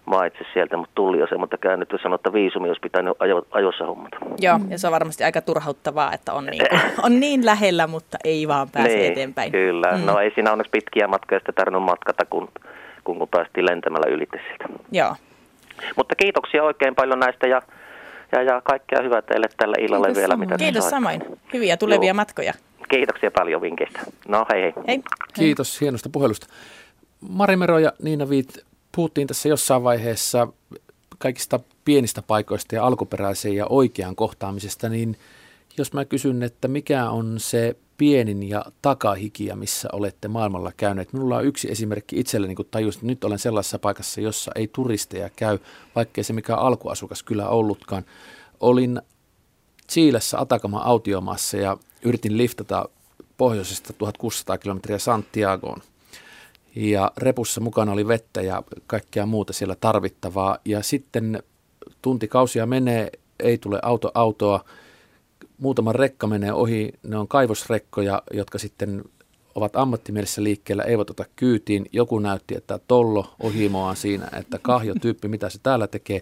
Maitse 0.06 0.40
sieltä, 0.54 0.78
mutta 0.78 0.92
tulliasemalta 0.96 1.58
käännytty 1.58 1.98
sanoi, 2.04 2.16
että 2.16 2.34
viisumi 2.34 2.68
olisi 2.68 2.82
pitänyt 2.82 3.14
ajo, 3.20 3.46
ajoissa 3.52 3.86
hommata. 3.86 4.18
Joo, 4.40 4.60
ja 4.70 4.78
se 4.80 4.88
on 4.88 4.94
varmasti 4.94 5.24
aika 5.24 5.42
turhauttavaa, 5.42 6.14
että 6.14 6.34
on 6.34 6.46
niin, 6.46 6.62
on 7.04 7.20
niin 7.20 7.46
lähellä, 7.46 7.88
mutta 7.88 8.18
ei 8.24 8.48
vaan 8.48 8.70
pääse 8.70 8.96
niin, 8.96 9.12
eteenpäin. 9.12 9.52
Kyllä, 9.52 9.92
Mm. 9.98 10.06
no 10.06 10.20
ei 10.20 10.32
siinä 10.36 10.52
onneksi 10.52 10.72
pitkiä 10.72 11.08
matkoja 11.08 11.40
sitten 11.40 11.56
tarvinnut 11.56 11.84
matkata, 11.84 12.26
kun, 12.26 12.50
kun, 13.04 13.18
kun 13.20 13.28
päästiin 13.28 13.66
lentämällä 13.66 14.08
ylitte 14.16 14.40
sieltä. 14.48 14.66
Joo. 14.92 15.16
Mutta 15.96 16.16
kiitoksia 16.16 16.64
oikein 16.64 16.96
paljon 16.96 17.20
näistä 17.20 17.48
ja, 17.48 17.62
ja, 18.32 18.42
ja 18.44 18.62
kaikkea 18.62 19.02
hyvää 19.04 19.22
teille 19.22 19.48
tällä 19.58 19.76
illalla 19.80 20.06
Kiitos 20.08 20.18
vielä. 20.22 20.32
samoin. 20.34 20.48
Mitä 20.50 20.58
Kiitos 20.58 20.90
samoin. 20.90 21.22
Hyviä 21.54 21.78
tulevia 21.78 22.08
Joo. 22.08 22.14
matkoja. 22.14 22.54
Kiitoksia 22.90 23.32
paljon 23.32 23.62
vinkkeistä. 23.62 24.00
No 24.28 24.46
hei 24.54 24.62
hei. 24.62 24.74
Hei. 24.88 25.02
Kiitos 25.34 25.82
hienosta 25.82 26.10
puhelusta. 26.10 26.48
Mari 27.30 27.56
Mero 27.56 27.80
ja 27.80 27.92
Niina 28.04 28.30
Viit, 28.30 28.66
puhuttiin 28.96 29.28
tässä 29.28 29.50
jossain 29.50 29.84
vaiheessa 29.84 30.48
kaikista 31.18 31.60
pienistä 31.86 32.22
paikoista 32.22 32.76
ja 32.76 32.86
alkuperäisen 32.86 33.56
ja 33.56 33.66
oikean 33.68 34.16
kohtaamisesta, 34.16 34.90
niin 34.90 35.18
jos 35.78 35.94
mä 35.94 36.06
kysyn, 36.06 36.44
että 36.44 36.68
mikä 36.68 37.10
on 37.10 37.36
se 37.38 37.76
pienin 37.98 38.50
ja 38.50 38.66
takahikiä, 38.82 39.56
missä 39.56 39.90
olette 39.94 40.28
maailmalla 40.28 40.72
käyneet. 40.78 41.14
Minulla 41.14 41.38
on 41.38 41.46
yksi 41.46 41.72
esimerkki 41.72 42.20
itselleni, 42.20 42.56
kun 42.56 42.66
tajusin, 42.72 43.00
että 43.00 43.08
nyt 43.08 43.24
olen 43.24 43.40
sellaisessa 43.40 43.80
paikassa, 43.80 44.22
jossa 44.22 44.52
ei 44.56 44.68
turisteja 44.68 45.30
käy, 45.36 45.60
vaikkei 45.96 46.24
se 46.24 46.34
mikä 46.34 46.56
alkuasukas 46.56 47.24
kyllä 47.24 47.50
ollutkaan. 47.50 48.06
Olin 48.60 49.02
Chiilessä 49.92 50.40
Atakaman 50.40 50.84
autiomaassa 50.84 51.58
ja 51.58 51.78
yritin 52.02 52.38
liftata 52.38 52.90
pohjoisesta 53.38 53.94
1600 53.94 54.58
kilometriä 54.58 55.00
Santiagoon. 55.00 55.82
Ja 56.76 57.12
repussa 57.18 57.62
mukana 57.62 57.92
oli 57.92 58.08
vettä 58.08 58.42
ja 58.42 58.64
kaikkea 58.88 59.26
muuta 59.26 59.54
siellä 59.54 59.76
tarvittavaa. 59.76 60.58
Ja 60.66 60.84
sitten 60.84 61.44
tuntikausia 62.02 62.66
menee, 62.66 63.12
ei 63.40 63.58
tule 63.58 63.80
auto 63.84 64.12
autoa. 64.14 64.66
Muutama 65.58 65.94
rekka 65.94 66.28
menee 66.28 66.54
ohi, 66.54 66.94
ne 67.04 67.18
on 67.18 67.28
kaivosrekkoja, 67.28 68.22
jotka 68.34 68.58
sitten 68.58 69.04
ovat 69.56 69.76
ammattimielessä 69.76 70.44
liikkeellä, 70.44 70.84
eivät 70.84 71.10
ota 71.10 71.26
kyytiin. 71.36 71.86
Joku 71.92 72.20
näytti, 72.20 72.56
että 72.58 72.80
tollo 72.88 73.34
ohimoaan 73.40 73.96
siinä, 73.96 74.30
että 74.40 74.60
kahjo 74.62 74.96
tyyppi, 75.02 75.28
mitä 75.28 75.50
se 75.50 75.60
täällä 75.64 75.88
tekee. 75.88 76.22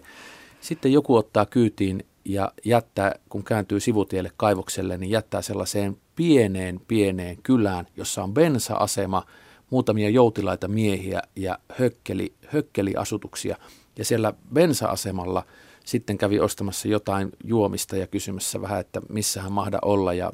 Sitten 0.60 0.92
joku 0.92 1.16
ottaa 1.16 1.46
kyytiin 1.46 2.04
ja 2.24 2.52
jättää, 2.64 3.14
kun 3.28 3.44
kääntyy 3.44 3.80
sivutielle 3.80 4.30
kaivokselle, 4.36 4.98
niin 4.98 5.10
jättää 5.10 5.42
sellaiseen 5.42 5.96
pieneen, 6.16 6.80
pieneen 6.88 7.36
kylään, 7.42 7.86
jossa 7.96 8.22
on 8.22 8.34
bensa-asema, 8.34 9.26
muutamia 9.70 10.08
joutilaita 10.10 10.68
miehiä 10.68 11.22
ja 11.36 11.58
hökkeli, 11.78 12.32
hökkeliasutuksia. 12.46 13.56
Ja 13.98 14.04
siellä 14.04 14.32
bensa-asemalla 14.54 15.44
sitten 15.84 16.18
kävi 16.18 16.40
ostamassa 16.40 16.88
jotain 16.88 17.32
juomista 17.44 17.96
ja 17.96 18.06
kysymässä 18.06 18.60
vähän, 18.60 18.80
että 18.80 19.00
missä 19.08 19.42
hän 19.42 19.52
mahda 19.52 19.78
olla 19.82 20.12
ja 20.14 20.32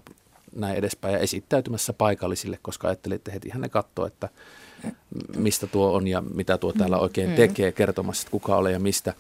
näin 0.57 0.77
edespäin. 0.77 1.13
Ja 1.13 1.19
esittäytymässä 1.19 1.93
paikallisille, 1.93 2.59
koska 2.63 2.89
ajattelin, 2.89 3.17
että 3.17 3.33
heti 3.33 3.51
hän 3.51 3.61
ne 3.61 3.69
katsoo, 3.69 4.07
että 4.07 4.29
mistä 5.37 5.67
tuo 5.67 5.93
on 5.93 6.09
ja 6.09 6.21
mitä 6.21 6.59
tuo 6.59 6.73
täällä 6.73 6.99
oikein 6.99 7.31
Mm. 7.31 7.37
tekee, 7.37 7.73
kertomassa, 7.73 8.23
että 8.23 8.31
kuka 8.31 8.57
olen 8.57 8.73
ja 8.73 8.81
mistä. 8.81 9.15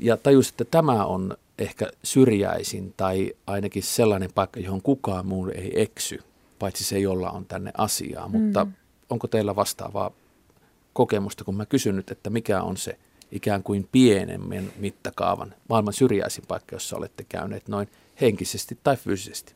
Ja 0.00 0.16
tajusin, 0.16 0.52
että 0.52 0.64
tämä 0.64 1.04
on 1.04 1.36
ehkä 1.58 1.90
syrjäisin 2.02 2.94
tai 2.96 3.32
ainakin 3.46 3.82
sellainen 3.82 4.30
paikka, 4.34 4.60
johon 4.60 4.82
kukaan 4.82 5.26
muu 5.26 5.48
ei 5.48 5.82
eksy, 5.82 6.22
paitsi 6.58 6.84
se, 6.84 6.98
jolla 6.98 7.30
on 7.30 7.46
tänne 7.46 7.72
asiaa. 7.78 8.28
Mutta 8.28 8.64
Mm. 8.64 8.72
onko 9.10 9.26
teillä 9.26 9.56
vastaavaa 9.56 10.10
kokemusta, 10.92 11.44
kun 11.44 11.56
mä 11.56 11.66
kysyn 11.66 11.96
nyt, 11.96 12.10
että 12.10 12.30
mikä 12.30 12.62
on 12.62 12.76
se 12.76 12.98
ikään 13.32 13.62
kuin 13.62 13.88
pienemmän 13.92 14.72
mittakaavan 14.78 15.54
maailman 15.68 15.92
syrjäisin 15.92 16.44
paikka, 16.48 16.74
jossa 16.76 16.96
olette 16.96 17.24
käyneet 17.28 17.68
noin 17.68 17.88
henkisesti 18.20 18.78
tai 18.84 18.96
fyysisesti? 18.96 19.54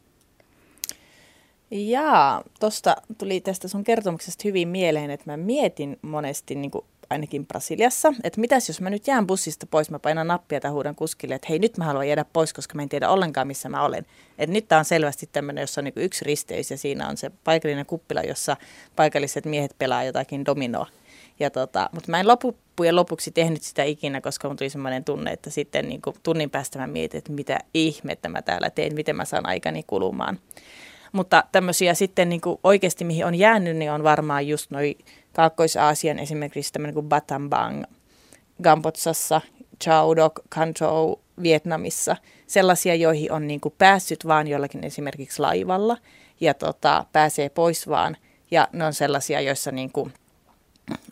Jaa, 1.70 2.42
tuosta 2.60 2.96
tuli 3.18 3.40
tästä 3.40 3.68
sun 3.68 3.84
kertomuksesta 3.84 4.42
hyvin 4.44 4.68
mieleen, 4.68 5.10
että 5.10 5.30
mä 5.30 5.36
mietin 5.36 5.98
monesti 6.02 6.54
niin 6.54 6.70
kuin 6.70 6.84
ainakin 7.10 7.46
Brasiliassa, 7.46 8.12
että 8.24 8.40
mitäs 8.40 8.68
jos 8.68 8.80
mä 8.80 8.90
nyt 8.90 9.06
jään 9.06 9.26
bussista 9.26 9.66
pois, 9.66 9.90
mä 9.90 9.98
painan 9.98 10.26
nappia 10.26 10.60
tai 10.60 10.70
huudan 10.70 10.94
kuskille, 10.94 11.34
että 11.34 11.46
hei 11.50 11.58
nyt 11.58 11.78
mä 11.78 11.84
haluan 11.84 12.08
jäädä 12.08 12.24
pois, 12.32 12.52
koska 12.52 12.74
mä 12.74 12.82
en 12.82 12.88
tiedä 12.88 13.08
ollenkaan 13.08 13.46
missä 13.46 13.68
mä 13.68 13.84
olen. 13.84 14.06
Että 14.38 14.52
nyt 14.52 14.68
tää 14.68 14.78
on 14.78 14.84
selvästi 14.84 15.28
tämmöinen, 15.32 15.62
jossa 15.62 15.80
on 15.80 15.84
niin 15.84 15.92
yksi 15.96 16.24
risteys 16.24 16.70
ja 16.70 16.78
siinä 16.78 17.08
on 17.08 17.16
se 17.16 17.30
paikallinen 17.44 17.86
kuppila, 17.86 18.20
jossa 18.22 18.56
paikalliset 18.96 19.46
miehet 19.46 19.74
pelaa 19.78 20.04
jotakin 20.04 20.44
dominoa. 20.44 20.86
Ja 21.40 21.50
tota, 21.50 21.90
mutta 21.92 22.10
mä 22.10 22.20
en 22.20 22.28
loppujen 22.28 22.96
lopuksi 22.96 23.30
tehnyt 23.30 23.62
sitä 23.62 23.82
ikinä, 23.82 24.20
koska 24.20 24.48
mun 24.48 24.56
tuli 24.56 24.70
semmoinen 24.70 25.04
tunne, 25.04 25.30
että 25.30 25.50
sitten 25.50 25.88
niin 25.88 26.00
tunnin 26.22 26.50
päästä 26.50 26.78
mä 26.78 26.86
mietin, 26.86 27.18
että 27.18 27.32
mitä 27.32 27.58
ihmettä 27.74 28.28
mä 28.28 28.42
täällä 28.42 28.70
teen, 28.70 28.94
miten 28.94 29.16
mä 29.16 29.24
saan 29.24 29.46
aikani 29.46 29.82
kulumaan. 29.86 30.38
Mutta 31.12 31.44
tämmöisiä 31.52 31.94
sitten 31.94 32.28
niin 32.28 32.40
oikeasti, 32.64 33.04
mihin 33.04 33.26
on 33.26 33.34
jäänyt, 33.34 33.76
niin 33.76 33.92
on 33.92 34.02
varmaan 34.02 34.48
just 34.48 34.70
noi 34.70 34.96
Kaakkois-Aasian 35.32 36.18
esimerkiksi 36.18 36.72
tämmöinen 36.72 36.94
kuin 36.94 37.08
Batambang 37.08 37.84
Gambotsassa, 38.62 39.40
Chaudok, 39.82 40.40
Kanchou 40.48 41.20
Vietnamissa. 41.42 42.16
Sellaisia, 42.46 42.94
joihin 42.94 43.32
on 43.32 43.46
niin 43.46 43.60
kuin 43.60 43.74
päässyt 43.78 44.26
vaan 44.26 44.48
jollakin 44.48 44.84
esimerkiksi 44.84 45.40
laivalla 45.40 45.96
ja 46.40 46.54
tota, 46.54 47.06
pääsee 47.12 47.48
pois 47.48 47.88
vaan. 47.88 48.16
Ja 48.50 48.68
ne 48.72 48.84
on 48.84 48.94
sellaisia, 48.94 49.40
joissa 49.40 49.70
niin 49.70 49.92
kuin 49.92 50.12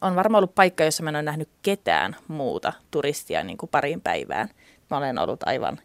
on 0.01 0.17
varmaan 0.17 0.41
ollut 0.41 0.55
paikka, 0.55 0.85
jossa 0.85 1.03
mä 1.03 1.11
en 1.11 1.17
ole 1.17 1.23
nähnyt 1.23 1.49
ketään 1.63 2.17
muuta 2.29 2.73
turistia 2.91 3.43
niin 3.43 3.59
kuin 3.59 3.71
parin 3.71 4.01
päivään. 4.01 4.49
Mä 4.91 4.97
olen 4.97 5.19
ollut 5.19 5.41
aivan, 5.47 5.79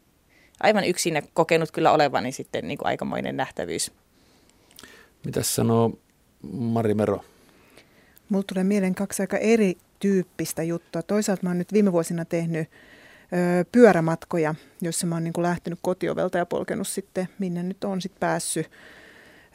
aivan 0.59 0.83
yksin 0.83 1.15
ja 1.15 1.21
kokenut 1.33 1.71
kyllä 1.71 1.91
olevani 1.91 2.31
sitten 2.31 2.67
niin 2.67 2.77
kuin 2.77 2.87
aikamoinen 2.87 3.37
nähtävyys. 3.37 3.91
Mitäs 5.25 5.55
sanoo 5.55 5.91
Mari 6.51 6.93
Mero? 6.93 7.23
Mulla 8.33 8.45
tulee 8.53 8.63
mieleen 8.63 8.95
kaksi 8.95 9.23
aika 9.23 9.37
erityyppistä 9.37 10.63
juttua. 10.63 11.01
Toisaalta 11.01 11.43
mä 11.43 11.49
oon 11.49 11.57
nyt 11.57 11.73
viime 11.73 11.91
vuosina 11.91 12.25
tehnyt 12.25 12.69
ö, 12.69 13.65
pyörämatkoja, 13.71 14.55
joissa 14.81 15.07
mä 15.07 15.15
oon 15.15 15.23
niin 15.23 15.33
lähtenyt 15.37 15.79
kotiovelta 15.81 16.37
ja 16.37 16.45
polkenut 16.45 16.87
sitten, 16.87 17.27
minne 17.39 17.63
nyt 17.63 17.83
on 17.83 18.01
sitten 18.01 18.19
päässyt. 18.19 18.71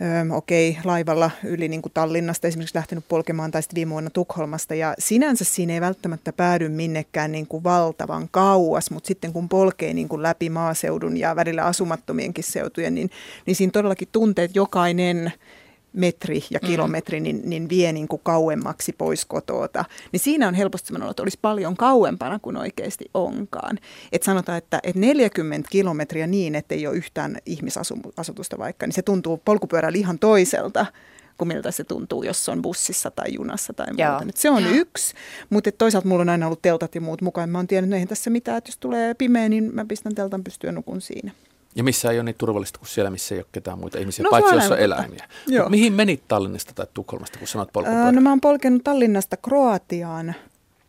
Öö, 0.00 0.36
okei, 0.36 0.78
laivalla 0.84 1.30
yli 1.44 1.68
niin 1.68 1.82
kuin 1.82 1.92
Tallinnasta 1.92 2.48
esimerkiksi 2.48 2.76
lähtenyt 2.76 3.04
polkemaan 3.08 3.50
tai 3.50 3.62
sitten 3.62 3.74
viime 3.74 3.90
vuonna 3.90 4.10
Tukholmasta. 4.10 4.74
Ja 4.74 4.94
sinänsä 4.98 5.44
siinä 5.44 5.74
ei 5.74 5.80
välttämättä 5.80 6.32
päädy 6.32 6.68
minnekään 6.68 7.32
niin 7.32 7.46
kuin 7.46 7.64
valtavan 7.64 8.28
kauas, 8.30 8.90
mutta 8.90 9.08
sitten 9.08 9.32
kun 9.32 9.48
polkee 9.48 9.92
niin 9.92 10.08
kuin 10.08 10.22
läpi 10.22 10.50
maaseudun 10.50 11.16
ja 11.16 11.36
välillä 11.36 11.64
asumattomienkin 11.64 12.44
seutujen, 12.44 12.94
niin, 12.94 13.10
niin 13.46 13.56
siinä 13.56 13.70
todellakin 13.70 14.08
tuntee, 14.12 14.44
että 14.44 14.58
jokainen 14.58 15.32
metri 15.98 16.44
ja 16.50 16.60
kilometri 16.60 17.20
niin, 17.20 17.40
niin 17.44 17.68
vie 17.68 17.92
niin 17.92 18.08
kuin 18.08 18.20
kauemmaksi 18.24 18.92
pois 18.98 19.24
kotoota. 19.24 19.84
Niin 20.12 20.20
siinä 20.20 20.48
on 20.48 20.54
helposti 20.54 20.86
sellainen, 20.86 21.10
että 21.10 21.22
olisi 21.22 21.38
paljon 21.42 21.76
kauempana 21.76 22.38
kuin 22.38 22.56
oikeasti 22.56 23.04
onkaan. 23.14 23.78
Et 24.12 24.22
sanotaan, 24.22 24.58
että, 24.58 24.80
että 24.82 25.00
40 25.00 25.68
kilometriä 25.70 26.26
niin, 26.26 26.54
että 26.54 26.74
ei 26.74 26.86
ole 26.86 26.96
yhtään 26.96 27.36
ihmisasutusta 27.46 28.58
vaikka, 28.58 28.86
niin 28.86 28.94
se 28.94 29.02
tuntuu 29.02 29.36
polkupyörällä 29.44 29.98
ihan 29.98 30.18
toiselta 30.18 30.86
kuin 31.38 31.48
miltä 31.48 31.70
se 31.70 31.84
tuntuu, 31.84 32.22
jos 32.22 32.48
on 32.48 32.62
bussissa 32.62 33.10
tai 33.10 33.34
junassa 33.34 33.72
tai 33.72 33.86
Joo. 33.96 34.10
muuta. 34.10 34.26
Et 34.28 34.36
se 34.36 34.50
on 34.50 34.66
yksi, 34.66 35.14
mutta 35.50 35.68
et 35.68 35.78
toisaalta 35.78 36.08
mulla 36.08 36.22
on 36.22 36.28
aina 36.28 36.46
ollut 36.46 36.62
teltat 36.62 36.94
ja 36.94 37.00
muut 37.00 37.22
mukaan. 37.22 37.50
Mä 37.50 37.58
oon 37.58 37.66
tiennyt, 37.66 37.88
että 37.88 37.96
eihän 37.96 38.08
tässä 38.08 38.30
mitään, 38.30 38.58
että 38.58 38.68
jos 38.68 38.78
tulee 38.78 39.14
pimeä, 39.14 39.48
niin 39.48 39.70
mä 39.74 39.84
pistän 39.84 40.14
teltan 40.14 40.44
pystyyn 40.44 40.74
nukun 40.74 41.00
siinä. 41.00 41.32
Ja 41.78 41.84
missä 41.84 42.10
ei 42.10 42.16
ole 42.18 42.24
niin 42.24 42.34
turvallista 42.38 42.78
kuin 42.78 42.88
siellä, 42.88 43.10
missä 43.10 43.34
ei 43.34 43.38
ole 43.38 43.46
ketään 43.52 43.78
muita 43.78 43.98
ihmisiä, 43.98 44.22
No, 44.22 44.30
paitsi 44.30 44.54
jossa 44.54 44.74
on 44.74 44.80
eläimiä. 44.80 45.28
Mihin 45.68 45.92
menit 45.92 46.22
Tallinnasta 46.28 46.72
tai 46.74 46.86
Tukholmasta, 46.94 47.38
kun 47.38 47.48
sanot 47.48 47.68
Öö, 47.68 47.72
polkupyörä? 47.72 48.12
no 48.12 48.20
mä 48.20 48.28
oon 48.30 48.40
polkenut 48.40 48.84
Tallinnasta 48.84 49.36
Kroatiaan 49.36 50.34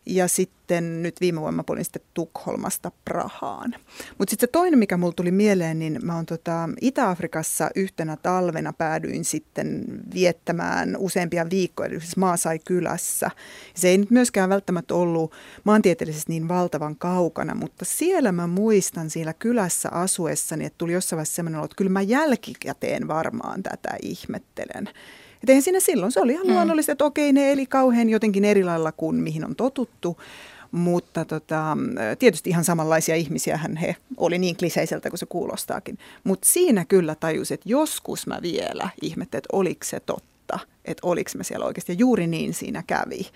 ja 0.06 0.28
sitten 0.28 1.02
nyt 1.02 1.20
viime 1.20 1.40
vuonna 1.40 1.64
mä 1.68 1.82
sitten 1.82 2.02
Tukholmasta 2.14 2.92
Prahaan. 3.04 3.74
Mutta 4.18 4.30
sitten 4.30 4.46
se 4.46 4.52
toinen, 4.52 4.78
mikä 4.78 4.96
mulla 4.96 5.12
tuli 5.12 5.30
mieleen, 5.30 5.78
niin 5.78 5.98
mä 6.02 6.16
oon 6.16 6.26
tota 6.26 6.68
Itä-Afrikassa 6.80 7.70
yhtenä 7.74 8.16
talvena 8.16 8.72
päädyin 8.72 9.24
sitten 9.24 9.84
viettämään 10.14 10.96
useampia 10.98 11.50
viikkoja, 11.50 11.86
eli 11.88 12.00
siis 12.00 12.16
Maasai 12.16 12.58
kylässä. 12.58 13.30
Se 13.74 13.88
ei 13.88 13.98
nyt 13.98 14.10
myöskään 14.10 14.48
välttämättä 14.48 14.94
ollut 14.94 15.32
maantieteellisesti 15.64 16.32
niin 16.32 16.48
valtavan 16.48 16.96
kaukana, 16.96 17.54
mutta 17.54 17.84
siellä 17.84 18.32
mä 18.32 18.46
muistan 18.46 19.10
siellä 19.10 19.32
kylässä 19.32 19.88
asuessani, 19.92 20.64
että 20.64 20.78
tuli 20.78 20.92
jossain 20.92 21.16
vaiheessa 21.16 21.34
sellainen 21.34 21.58
olo, 21.58 21.64
että 21.64 21.76
kyllä 21.76 21.90
mä 21.90 22.02
jälkikäteen 22.02 23.08
varmaan 23.08 23.62
tätä 23.62 23.96
ihmettelen. 24.02 24.88
Et 25.42 25.48
eihän 25.50 25.62
siinä 25.62 25.80
silloin, 25.80 26.12
se 26.12 26.20
oli 26.20 26.32
ihan 26.32 26.46
Mm. 26.46 26.52
luonnollista, 26.54 26.92
että 26.92 27.04
okei, 27.04 27.32
ne 27.32 27.52
eli 27.52 27.66
kauhean 27.66 28.08
jotenkin 28.10 28.44
eri 28.44 28.64
lailla 28.64 28.92
kuin 28.92 29.16
mihin 29.16 29.44
on 29.44 29.56
totuttu. 29.56 30.16
Mutta 30.72 31.24
tota, 31.24 31.76
tietysti 32.18 32.50
ihan 32.50 32.64
samanlaisia 32.64 33.14
ihmisiähän 33.14 33.76
he 33.76 33.96
oli 34.16 34.38
niin 34.38 34.56
kliseiseltä 34.56 35.10
kuin 35.10 35.18
se 35.18 35.26
kuulostaakin. 35.26 35.98
Mutta 36.24 36.48
siinä 36.48 36.84
kyllä 36.84 37.14
tajus, 37.14 37.52
että 37.52 37.68
joskus 37.68 38.26
mä 38.26 38.38
vielä 38.42 38.88
ihmettelin, 39.02 39.38
että 39.40 39.56
oliko 39.56 39.84
se 39.84 40.00
totta, 40.00 40.58
että 40.84 41.06
oliko 41.06 41.30
mä 41.36 41.42
siellä 41.42 41.66
oikeasti. 41.66 41.92
Ja 41.92 41.96
juuri 41.98 42.26
niin 42.26 42.54
siinä 42.54 42.82
kävi. 42.86 43.26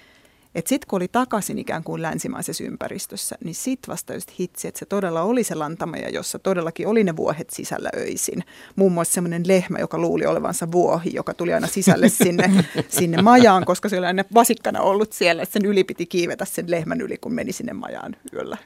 Että 0.55 0.69
sitten 0.69 0.89
kun 0.89 0.97
oli 0.97 1.09
takaisin 1.09 1.59
ikään 1.59 1.85
kuin 1.85 2.03
länsimaisessa 2.03 2.65
ympäristössä, 2.65 3.37
niin 3.45 3.55
sitten 3.55 3.93
vasta 3.93 4.15
just 4.15 4.31
hitsi, 4.41 4.69
että 4.69 4.79
se 4.79 4.87
todella 4.87 5.23
oli 5.23 5.45
se 5.45 5.55
lantamaja, 5.55 6.09
jossa 6.09 6.39
todellakin 6.39 6.89
oli 6.89 7.05
ne 7.05 7.17
vuohet 7.17 7.51
sisällä 7.51 7.91
öisin. 7.97 8.45
Muun 8.77 8.93
muassa 8.93 9.15
semmoinen 9.15 9.43
lehmä, 9.47 9.79
joka 9.79 9.99
luuli 9.99 10.27
olevansa 10.27 10.73
vuohi, 10.73 11.11
joka 11.15 11.35
tuli 11.35 11.55
aina 11.55 11.67
sisälle 11.67 12.09
sinne, 12.25 12.65
sinne 12.89 13.23
majaan, 13.23 13.65
koska 13.65 13.89
se 13.89 13.99
oli 13.99 14.07
aina 14.07 14.25
vasikkana 14.35 14.81
ollut 14.81 15.13
siellä, 15.13 15.43
että 15.43 15.53
sen 15.53 15.65
yli 15.65 15.85
piti 15.85 16.07
kiivetä 16.07 16.45
sen 16.45 16.71
lehmän 16.71 17.01
yli, 17.01 17.17
kun 17.17 17.35
meni 17.35 17.53
sinne 17.53 17.73
majaan 17.73 18.17
yöllä. 18.33 18.59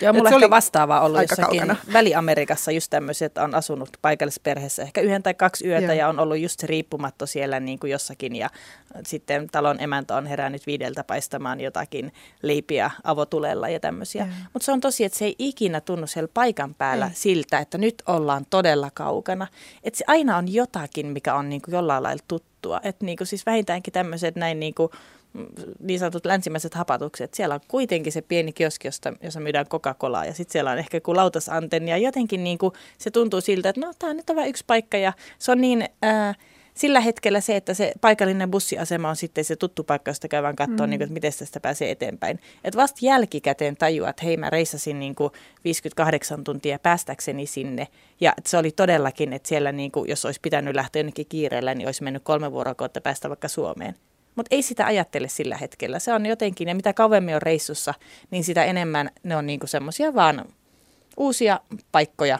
Joo, 0.00 0.12
mulla 0.12 0.28
se 0.28 0.36
oli 0.36 0.50
vastaavaa 0.50 1.00
ollut 1.00 1.18
aika 1.18 1.32
jossakin 1.32 1.60
kaukana. 1.60 1.92
Väli-Amerikassa 1.92 2.70
just 2.70 2.90
tämmöiset, 2.90 3.26
että 3.26 3.44
on 3.44 3.54
asunut 3.54 3.88
paikallisperheessä 4.02 4.82
ehkä 4.82 5.00
yhden 5.00 5.22
tai 5.22 5.34
kaksi 5.34 5.66
yötä 5.66 5.86
Joo. 5.86 5.92
ja 5.92 6.08
on 6.08 6.18
ollut 6.18 6.38
just 6.38 6.60
se 6.60 6.66
riippumatto 6.66 7.26
siellä 7.26 7.60
niin 7.60 7.78
kuin 7.78 7.90
jossakin 7.90 8.36
ja 8.36 8.50
sitten 9.06 9.48
talon 9.52 9.80
emäntä 9.80 10.16
on 10.16 10.26
herännyt 10.26 10.66
viideltä 10.66 11.04
paistamaan 11.04 11.60
jotakin 11.60 12.12
leipiä 12.42 12.90
avotulella 13.04 13.68
ja 13.68 13.80
tämmöisiä. 13.80 14.28
Mutta 14.52 14.66
se 14.66 14.72
on 14.72 14.80
tosi, 14.80 15.04
että 15.04 15.18
se 15.18 15.24
ei 15.24 15.34
ikinä 15.38 15.80
tunnu 15.80 16.06
siellä 16.06 16.30
paikan 16.34 16.74
päällä 16.74 17.06
Ei. 17.06 17.12
siltä, 17.14 17.58
että 17.58 17.78
nyt 17.78 18.02
ollaan 18.06 18.46
todella 18.50 18.90
kaukana. 18.94 19.46
Että 19.84 19.98
se 19.98 20.04
aina 20.06 20.36
on 20.36 20.52
jotakin, 20.52 21.06
mikä 21.06 21.34
on 21.34 21.48
niin 21.48 21.62
kuin 21.62 21.72
jollain 21.72 22.02
lailla 22.02 22.24
tuttua. 22.28 22.80
Että 22.82 23.04
niin 23.04 23.16
kuin 23.16 23.26
siis 23.26 23.46
vähintäänkin 23.46 23.92
tämmöiset 23.92 24.36
näin 24.36 24.60
niin 24.60 24.74
kuin 24.74 24.90
niin 25.80 25.98
sanotut 25.98 26.26
länsimäiset 26.26 26.74
hapatukset. 26.74 27.34
Siellä 27.34 27.54
on 27.54 27.60
kuitenkin 27.68 28.12
se 28.12 28.22
pieni 28.22 28.52
kioski, 28.52 28.88
josta, 28.88 29.12
jossa 29.22 29.40
myydään 29.40 29.66
Coca-Colaa 29.66 30.24
ja 30.24 30.34
sitten 30.34 30.52
siellä 30.52 30.70
on 30.70 30.78
ehkä 30.78 30.96
joku 30.96 31.16
lautasantenni 31.16 31.90
ja 31.90 31.96
jotenkin 31.96 32.44
niin 32.44 32.58
kuin 32.58 32.72
se 32.98 33.10
tuntuu 33.10 33.40
siltä, 33.40 33.68
että 33.68 33.80
no 33.80 33.92
tämä 33.98 34.14
nyt 34.14 34.30
on 34.30 34.36
vain 34.36 34.48
yksi 34.48 34.64
paikka 34.66 34.96
ja 34.96 35.12
se 35.38 35.52
on 35.52 35.60
niin... 35.60 35.88
Ää, 36.02 36.34
sillä 36.74 37.00
hetkellä 37.00 37.40
se, 37.40 37.56
että 37.56 37.74
se 37.74 37.92
paikallinen 38.00 38.50
bussiasema 38.50 39.08
on 39.08 39.16
sitten 39.16 39.44
se 39.44 39.56
tuttu 39.56 39.84
paikka, 39.84 40.10
josta 40.10 40.28
käydään 40.28 40.56
katsoa, 40.56 40.86
Mm. 40.86 40.90
niin 40.90 40.98
kuin, 40.98 41.02
että 41.02 41.14
miten 41.14 41.32
tästä 41.38 41.60
pääsee 41.60 41.90
eteenpäin. 41.90 42.40
Että 42.64 42.80
vasta 42.80 42.98
jälkikäteen 43.02 43.76
tajua, 43.76 44.08
että 44.08 44.24
hei 44.24 44.36
mä 44.36 44.50
reissasin 44.50 44.98
niin 44.98 45.14
kuin 45.14 45.32
58 45.64 46.44
tuntia 46.44 46.78
päästäkseni 46.78 47.46
sinne. 47.46 47.88
Ja 48.20 48.32
se 48.46 48.56
oli 48.58 48.70
todellakin, 48.70 49.32
että 49.32 49.48
siellä 49.48 49.72
niin 49.72 49.90
kuin, 49.90 50.10
jos 50.10 50.24
olisi 50.24 50.40
pitänyt 50.40 50.74
lähteä 50.74 51.00
jonnekin 51.00 51.26
kiireellä, 51.28 51.74
niin 51.74 51.88
olisi 51.88 52.02
mennyt 52.02 52.22
kolme 52.22 52.52
vuorokautta 52.52 53.00
päästä 53.00 53.28
vaikka 53.28 53.48
Suomeen. 53.48 53.94
Mutta 54.40 54.54
ei 54.56 54.62
sitä 54.62 54.86
ajattele 54.86 55.28
sillä 55.28 55.56
hetkellä. 55.56 55.98
Se 55.98 56.12
on 56.12 56.26
jotenkin, 56.26 56.68
ja 56.68 56.74
mitä 56.74 56.92
kauemmin 56.92 57.34
on 57.34 57.42
reissussa, 57.42 57.94
niin 58.30 58.44
sitä 58.44 58.64
enemmän 58.64 59.10
ne 59.22 59.36
on 59.36 59.46
niinku 59.46 59.66
semmoisia 59.66 60.14
vaan 60.14 60.44
uusia 61.16 61.60
paikkoja, 61.92 62.38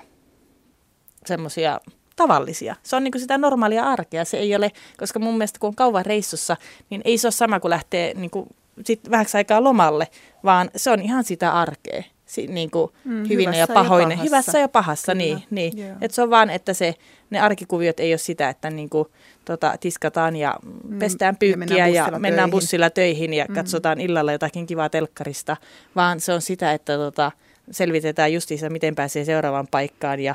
semmoisia 1.27 1.81
tavallisia. 2.16 2.77
Se 2.82 2.97
on 2.97 3.05
niinku 3.05 3.18
sitä 3.18 3.39
normaalia 3.39 3.85
arkea. 3.85 4.24
Se 4.24 4.36
ei 4.36 4.56
ole, 4.56 4.72
koska 4.98 5.18
mun 5.18 5.35
mielestä 5.35 5.59
kun 5.59 5.68
on 5.68 5.74
kauan 5.74 6.06
reissussa, 6.06 6.56
niin 6.90 7.02
ei 7.05 7.18
se 7.18 7.27
ole 7.27 7.32
sama 7.32 7.60
kuin 7.60 7.70
lähtee 7.70 8.14
niinku 8.14 8.47
sit 8.85 9.10
vähäksi 9.10 9.36
aikaa 9.36 9.64
lomalle, 9.64 10.09
vaan 10.44 10.70
se 10.77 10.90
on 10.90 11.01
ihan 11.01 11.24
sitä 11.24 11.52
arkea. 11.52 12.02
Si, 12.27 12.47
niinku 12.47 12.93
Mm, 13.05 13.28
hyvinen 13.28 13.59
ja 13.59 13.66
hyvässä 13.66 13.72
ja 13.72 13.74
pahassa. 13.74 14.22
hyvässä 14.22 14.59
ja 14.59 14.68
pahassa, 14.68 15.12
Kyllä, 15.12 15.24
niin. 15.24 15.43
niin. 15.51 15.78
joo. 15.78 15.97
Et 16.01 16.10
se 16.10 16.22
on 16.22 16.31
vaan, 16.31 16.51
että 16.51 16.74
se, 16.74 16.94
ne 17.31 17.40
arkikuviot 17.40 18.01
ei 18.01 18.12
ole 18.12 18.19
sitä, 18.19 18.48
että 18.48 18.70
niinku, 18.70 19.09
tota, 19.44 19.74
tiskataan 19.81 20.36
ja 20.36 20.55
Mm, 20.89 20.98
pestään 20.98 21.35
ja 21.35 21.39
pyykkiä 21.39 21.59
mennään 21.66 21.94
ja, 21.94 22.02
bussilla 22.02 22.19
mennään 22.19 22.51
töihin. 22.51 22.51
bussilla 22.51 22.90
töihin 22.90 23.35
ja 23.35 23.44
Mm. 23.48 23.55
katsotaan 23.55 24.01
illalla 24.01 24.32
jotakin 24.32 24.66
kivaa 24.66 24.89
telkkarista, 24.89 25.57
vaan 25.97 26.20
se 26.20 26.32
on 26.32 26.43
sitä, 26.43 26.73
että 26.73 26.97
tota, 26.97 27.32
selvitetään 27.70 28.32
justiinsa, 28.32 28.70
miten 28.70 28.94
pääsee 28.94 29.24
seuraavaan 29.24 29.66
paikkaan 29.70 30.20
ja 30.20 30.35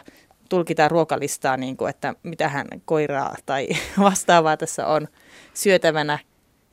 tulkitaan 0.49 0.91
ruokalistaa, 0.91 1.57
niin 1.57 1.77
kuin, 1.77 1.89
että 1.89 2.13
mitähän 2.23 2.67
koiraa 2.85 3.35
tai 3.45 3.67
vastaavaa 3.99 4.57
tässä 4.57 4.87
on 4.87 5.07
syötävänä. 5.53 6.19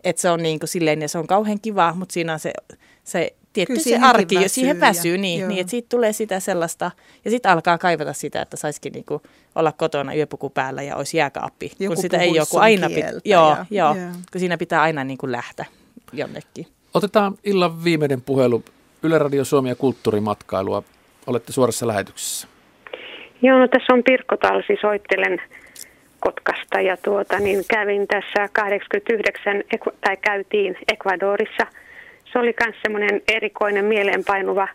Että 0.04 0.22
se 0.22 0.30
on 0.30 0.42
niin 0.42 0.58
kuin 0.58 0.68
silleen, 0.68 1.02
ja 1.02 1.08
se 1.08 1.18
on 1.18 1.26
kauhean 1.26 1.60
kiva, 1.60 1.94
mutta 1.96 2.12
siinä 2.12 2.32
on 2.32 2.38
se, 2.40 2.52
se 3.04 3.34
tietty 3.52 3.72
Kyllä 3.72 3.84
se 3.84 3.98
arki, 4.06 4.34
väsyy 4.34 4.48
siihen 4.48 4.76
ja- 4.76 4.80
väsyy, 4.80 5.18
niin, 5.18 5.40
joo. 5.40 5.48
niin 5.48 5.60
että 5.60 5.70
siitä 5.70 5.88
tulee 5.88 6.12
sitä 6.12 6.40
sellaista, 6.40 6.90
ja 7.24 7.30
sitten 7.30 7.52
alkaa 7.52 7.78
kaivata 7.78 8.12
sitä, 8.12 8.42
että 8.42 8.56
saisikin 8.56 8.92
niin 8.92 9.04
kuin 9.04 9.22
olla 9.54 9.72
kotona 9.72 10.14
yöpuku 10.14 10.50
päällä 10.50 10.82
ja 10.82 10.96
olisi 10.96 11.16
jääkaappi, 11.16 11.72
Joku 11.78 11.94
kun 11.94 12.02
sitä 12.02 12.16
ei 12.18 12.34
joku 12.34 12.58
aina, 12.58 12.86
pit- 12.88 13.20
joo, 13.24 13.50
ja- 13.50 13.66
joo, 13.70 13.94
joo. 13.96 14.10
kun 14.32 14.40
siinä 14.40 14.58
pitää 14.58 14.82
aina 14.82 15.04
niin 15.04 15.18
kuin 15.18 15.32
lähteä 15.32 15.66
jonnekin. 16.12 16.66
Otetaan 16.94 17.34
illan 17.44 17.84
viimeinen 17.84 18.20
puhelu. 18.20 18.64
Yle 19.02 19.18
Radio 19.18 19.44
Suomi 19.44 19.68
ja 19.68 19.74
kulttuurimatkailua. 19.74 20.82
Olette 21.26 21.52
suorassa 21.52 21.86
lähetyksessä. 21.86 22.48
Joo, 23.42 23.58
no 23.58 23.68
tässä 23.68 23.92
on 23.92 24.02
Pirkko 24.04 24.36
Talsi, 24.36 24.76
soittelen 24.80 25.42
Kotkasta 26.20 26.80
ja 26.80 26.96
tuota, 26.96 27.38
niin 27.38 27.64
kävin 27.70 28.06
tässä 28.08 28.48
89, 28.52 29.62
Eku- 29.72 29.92
tai 30.00 30.16
käytiin 30.16 30.76
Ecuadorissa. 30.92 31.66
Se 32.32 32.38
oli 32.38 32.54
myös 32.64 32.76
semmoinen 32.82 33.22
erikoinen 33.28 33.84
mieleenpainuva 33.84 34.68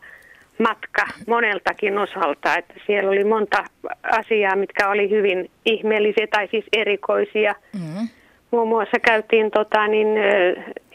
matka 0.60 1.08
moneltakin 1.28 1.98
osalta, 1.98 2.58
että 2.58 2.74
siellä 2.86 3.10
oli 3.10 3.24
monta 3.24 3.64
asiaa, 4.12 4.56
mitkä 4.56 4.90
oli 4.90 5.10
hyvin 5.10 5.50
ihmeellisiä 5.66 6.28
tai 6.28 6.48
siis 6.52 6.66
erikoisia. 6.74 7.56
Mm. 7.74 8.08
Muun 8.52 8.68
muassa 8.68 9.00
käytiin, 9.00 9.52
tota, 9.52 9.88
niin, 9.88 10.08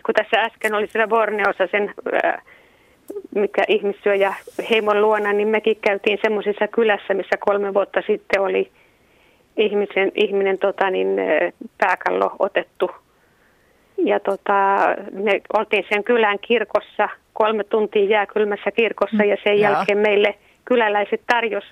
kun 0.07 0.15
tässä 0.15 0.41
äsken 0.41 0.75
oli 0.75 0.87
siellä 0.87 1.09
Borneossa 1.09 1.67
sen, 1.71 1.95
mikä 3.35 3.65
ihmissyöjä 3.69 4.35
heimon 4.71 5.03
luona, 5.03 5.33
niin 5.33 5.49
mekin 5.49 5.77
käytiin 5.81 6.19
semmoisessa 6.23 6.69
kylässä, 6.69 7.15
missä 7.15 7.37
kolme 7.41 7.75
vuotta 7.75 8.03
sitten 8.07 8.41
oli 8.41 8.71
ihmisen, 9.57 10.13
ihminen 10.15 10.59
tota, 10.59 10.91
niin, 10.91 11.09
pääkallo 11.79 12.37
otettu. 12.39 12.91
Ja 14.05 14.21
tota, 14.21 14.79
me 15.13 15.41
oltiin 15.53 15.85
sen 15.89 16.05
kylän 16.05 16.39
kirkossa 16.39 17.09
kolme 17.33 17.65
tuntia 17.65 18.05
jääkylmässä 18.05 18.71
kirkossa 18.71 19.25
ja 19.25 19.37
sen 19.45 19.61
Joo. 19.61 19.73
jälkeen 19.73 19.99
meille 19.99 20.35
kyläläiset 20.65 21.21
tarjos 21.27 21.65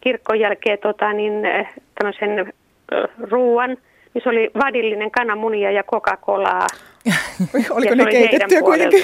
kirkon 0.00 0.40
jälkeen 0.40 0.78
tota, 0.78 1.12
niin, 1.12 1.46
äh, 1.46 1.74
tämmöisen 1.94 2.38
äh, 2.38 3.10
ruuan, 3.30 3.76
missä 4.14 4.30
oli 4.30 4.50
vadillinen 4.54 5.10
kananmunia 5.10 5.70
ja 5.70 5.82
Coca-Colaa. 5.82 6.66
Oliko 7.70 7.94
ja 7.94 7.96
ne 7.96 8.02
se 8.02 8.02
oli 8.02 8.10
keitettyä 8.10 8.48
heidän 8.48 8.64
kuitenkin? 8.64 9.02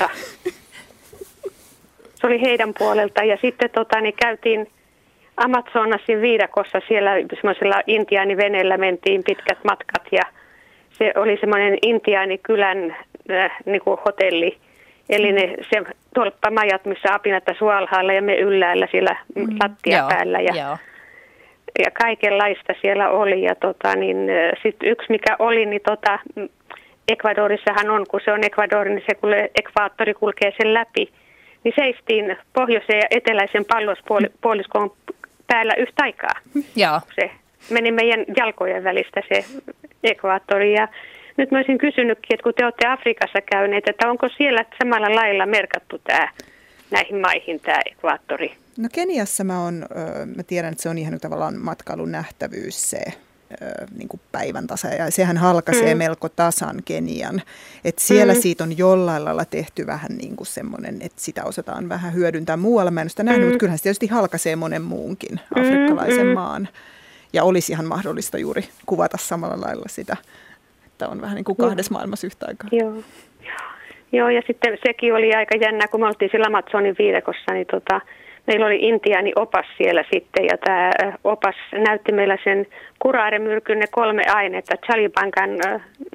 Se 2.14 2.26
oli 2.26 2.40
heidän 2.40 2.74
puolelta 2.78 3.24
ja 3.24 3.39
sitten 3.40 3.70
tota, 3.70 4.01
niin 4.01 4.14
käytiin 4.22 4.66
Amazonasin 5.36 6.20
viidakossa 6.20 6.80
siellä 6.89 7.10
semmoisella 7.34 7.82
intiaaniveneellä 7.86 8.76
mentiin 8.76 9.24
pitkät 9.24 9.59
matkat 9.64 10.02
ja 10.12 10.22
se 10.98 11.12
oli 11.16 11.36
semmoinen 11.40 11.78
intiaanikylän 11.82 12.97
äh, 13.31 13.56
niin 13.64 13.81
kuin 13.81 14.01
hotelli. 14.06 14.59
Eli 15.10 15.32
ne, 15.32 15.55
se 15.70 15.82
tolppamajat, 16.14 16.85
missä 16.85 17.14
apinat 17.14 17.48
asuu 17.48 17.69
alhaalla 17.69 18.12
ja 18.12 18.23
me 18.23 18.36
ylhäällä 18.36 18.89
siellä 18.90 19.16
mm. 19.35 19.47
lattia 19.62 19.98
Joo, 19.98 20.09
päällä. 20.09 20.40
Ja, 20.40 20.55
joo. 20.56 20.77
ja 21.78 21.90
kaikenlaista 22.02 22.73
siellä 22.81 23.09
oli. 23.10 23.43
Ja 23.43 23.55
tota, 23.55 23.97
niin, 23.97 24.16
sitten 24.62 24.89
yksi 24.89 25.06
mikä 25.09 25.36
oli, 25.39 25.66
niin 25.66 25.82
tota, 25.86 26.19
mm, 26.36 26.48
Ecuadorissahan 27.09 27.90
on, 27.90 28.06
kun 28.06 28.20
se 28.24 28.32
on 28.32 28.44
Ecuador, 28.44 28.89
niin 28.89 29.05
se 29.09 29.14
kuule, 29.14 29.51
ekvaattori 29.55 30.14
kulkee 30.14 30.52
sen 30.56 30.74
läpi. 30.74 31.12
Niin 31.64 31.74
seistiin 31.77 32.36
pohjoisen 32.52 32.98
ja 32.98 33.06
eteläisen 33.10 33.64
pallospuoliskon 33.64 34.90
päällä 35.47 35.74
yhtä 35.74 36.02
aikaa. 36.02 36.35
Joo. 36.77 37.01
Se 37.14 37.31
meni 37.70 37.93
meidän 37.93 38.24
jalkojen 38.36 38.84
välistä 38.84 39.22
se 39.28 39.44
ekvaattori. 40.05 40.74
Ja 40.74 40.89
nyt 41.36 41.51
mä 41.51 41.59
olisin 41.59 41.78
kysynytkin, 41.78 42.34
että 42.34 42.43
kun 42.44 42.55
te 42.56 42.64
olette 42.64 42.86
Afrikassa 42.86 43.39
käyneet, 43.52 43.89
että 43.89 44.10
onko 44.10 44.28
siellä 44.36 44.64
samalla 44.82 45.14
lailla 45.14 45.47
merkattu 45.47 45.98
tämä 45.98 46.28
näihin 46.90 47.20
maihin 47.20 47.60
tämä 47.60 47.78
ekvaattori? 47.86 48.52
No 48.78 48.89
Keniassa 48.93 49.44
mä, 49.44 49.64
on, 49.64 49.86
mä 50.36 50.43
tiedän, 50.43 50.72
että 50.72 50.82
se 50.82 50.89
on 50.89 50.98
ihan 50.98 51.20
tavallaan 51.20 51.56
matkailun 51.59 52.12
nähtävyys 52.12 52.90
se 52.90 52.98
niin 53.98 54.09
kuin 54.09 54.20
päivän 54.32 54.66
tasa. 54.66 54.89
Ja 54.89 55.10
sehän 55.10 55.36
halkaisee 55.36 55.94
Mm. 55.94 55.98
melko 55.98 56.28
tasan 56.28 56.82
Kenian. 56.84 57.43
Et 57.84 57.98
siellä 57.98 58.34
Mm. 58.34 58.40
siitä 58.40 58.64
on 58.64 58.78
jollain 58.78 59.24
lailla 59.24 59.44
tehty 59.44 59.86
vähän 59.86 60.10
niin 60.18 60.36
kuin 60.36 60.47
semmoinen, 60.47 60.97
että 61.02 61.20
sitä 61.22 61.44
osataan 61.44 61.89
vähän 61.89 62.14
hyödyntää 62.14 62.56
muualla. 62.56 62.90
Mä 62.90 63.02
en 63.02 63.10
sitä 63.10 63.22
nähnyt, 63.22 63.43
Mm. 63.44 63.48
mutta 63.48 63.59
kyllähän 63.59 63.78
se 63.78 63.82
tietysti 63.82 64.06
halkaisee 64.06 64.56
monen 64.56 64.82
muunkin 64.82 65.40
afrikkalaisen 65.55 66.26
mm. 66.26 66.32
maan. 66.32 66.68
Ja 67.32 67.44
olisi 67.44 67.72
ihan 67.72 67.86
mahdollista 67.86 68.38
juuri 68.38 68.62
kuvata 68.86 69.16
samalla 69.16 69.60
lailla 69.66 69.88
sitä, 69.88 70.16
että 70.86 71.09
on 71.09 71.20
vähän 71.20 71.34
niin 71.34 71.44
kuin 71.44 71.56
Joo. 71.59 71.68
kahdessa 71.68 71.92
maailmassa 71.92 72.26
yhtä 72.26 72.46
aikaa. 72.48 72.68
Joo. 72.72 73.02
Joo, 74.12 74.28
ja 74.28 74.42
sitten 74.46 74.78
sekin 74.86 75.14
oli 75.14 75.34
aika 75.34 75.56
jännä, 75.56 75.88
kun 75.88 76.00
me 76.00 76.06
oltiin 76.06 76.30
sillä 76.32 76.46
Amazonin 76.46 76.96
viidekossa, 76.98 77.52
niin 77.52 77.66
tota, 77.66 78.00
meillä 78.46 78.66
oli 78.66 78.78
intiaani 78.80 79.32
opas 79.36 79.66
siellä 79.78 80.04
sitten, 80.12 80.44
ja 80.44 80.59
tämä 80.59 80.90
opas 81.24 81.54
näytti 81.88 82.12
meillä 82.12 82.38
sen 82.44 82.66
kuraaremyrkyn 82.98 83.78
ne 83.78 83.86
kolme 83.90 84.22
ainetta, 84.26 84.76
chalibankan, 84.76 85.50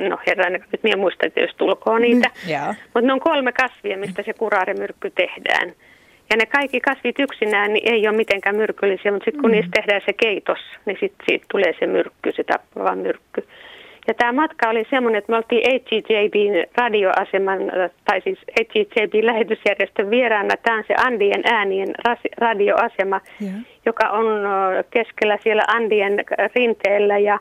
no 0.09 0.17
herran, 0.27 0.53
nyt 0.53 0.83
minä 0.83 0.93
en 0.93 0.99
muista 0.99 1.29
tietysti 1.33 1.63
ulkoa 1.63 1.99
niitä, 1.99 2.29
Joo. 2.47 2.73
mutta 2.83 3.01
ne 3.01 3.13
on 3.13 3.19
kolme 3.19 3.51
kasvia, 3.51 3.97
mistä 3.97 4.23
se 4.23 4.33
kuraaremyrkky 4.33 5.09
tehdään. 5.09 5.73
Ja 6.29 6.37
ne 6.37 6.45
kaikki 6.45 6.79
kasvit 6.79 7.19
yksinään 7.19 7.73
niin 7.73 7.93
ei 7.93 8.07
ole 8.07 8.17
mitenkään 8.17 8.55
myrkyllisiä, 8.55 9.11
mutta 9.11 9.25
sitten 9.25 9.41
kun 9.41 9.49
Mm. 9.49 9.55
niistä 9.55 9.71
tehdään 9.73 10.01
se 10.05 10.13
keitos, 10.13 10.59
niin 10.85 10.97
sitten 10.99 11.25
siitä 11.29 11.45
tulee 11.51 11.73
se 11.79 11.87
myrkky, 11.87 12.31
se 12.31 12.43
tappava 12.43 12.95
myrkky. 12.95 13.47
Ja 14.07 14.13
tämä 14.13 14.31
matka 14.31 14.69
oli 14.69 14.85
semmoinen, 14.89 15.19
että 15.19 15.31
me 15.31 15.37
oltiin 15.37 15.61
HGJBin 15.71 16.53
radioaseman, 16.77 17.59
tai 18.05 18.21
siis 18.21 18.39
HGJBin 18.59 19.25
lähetysjärjestön 19.25 20.09
vieraana. 20.09 20.55
Tämä 20.63 20.77
on 20.77 20.83
se 20.87 20.93
Andien 20.97 21.41
äänien 21.43 21.87
radioasema, 22.37 23.21
joka 23.85 24.09
on 24.09 24.25
keskellä 24.89 25.37
siellä 25.43 25.63
Andien 25.67 26.23
rinteellä. 26.55 27.17
Ja 27.17 27.39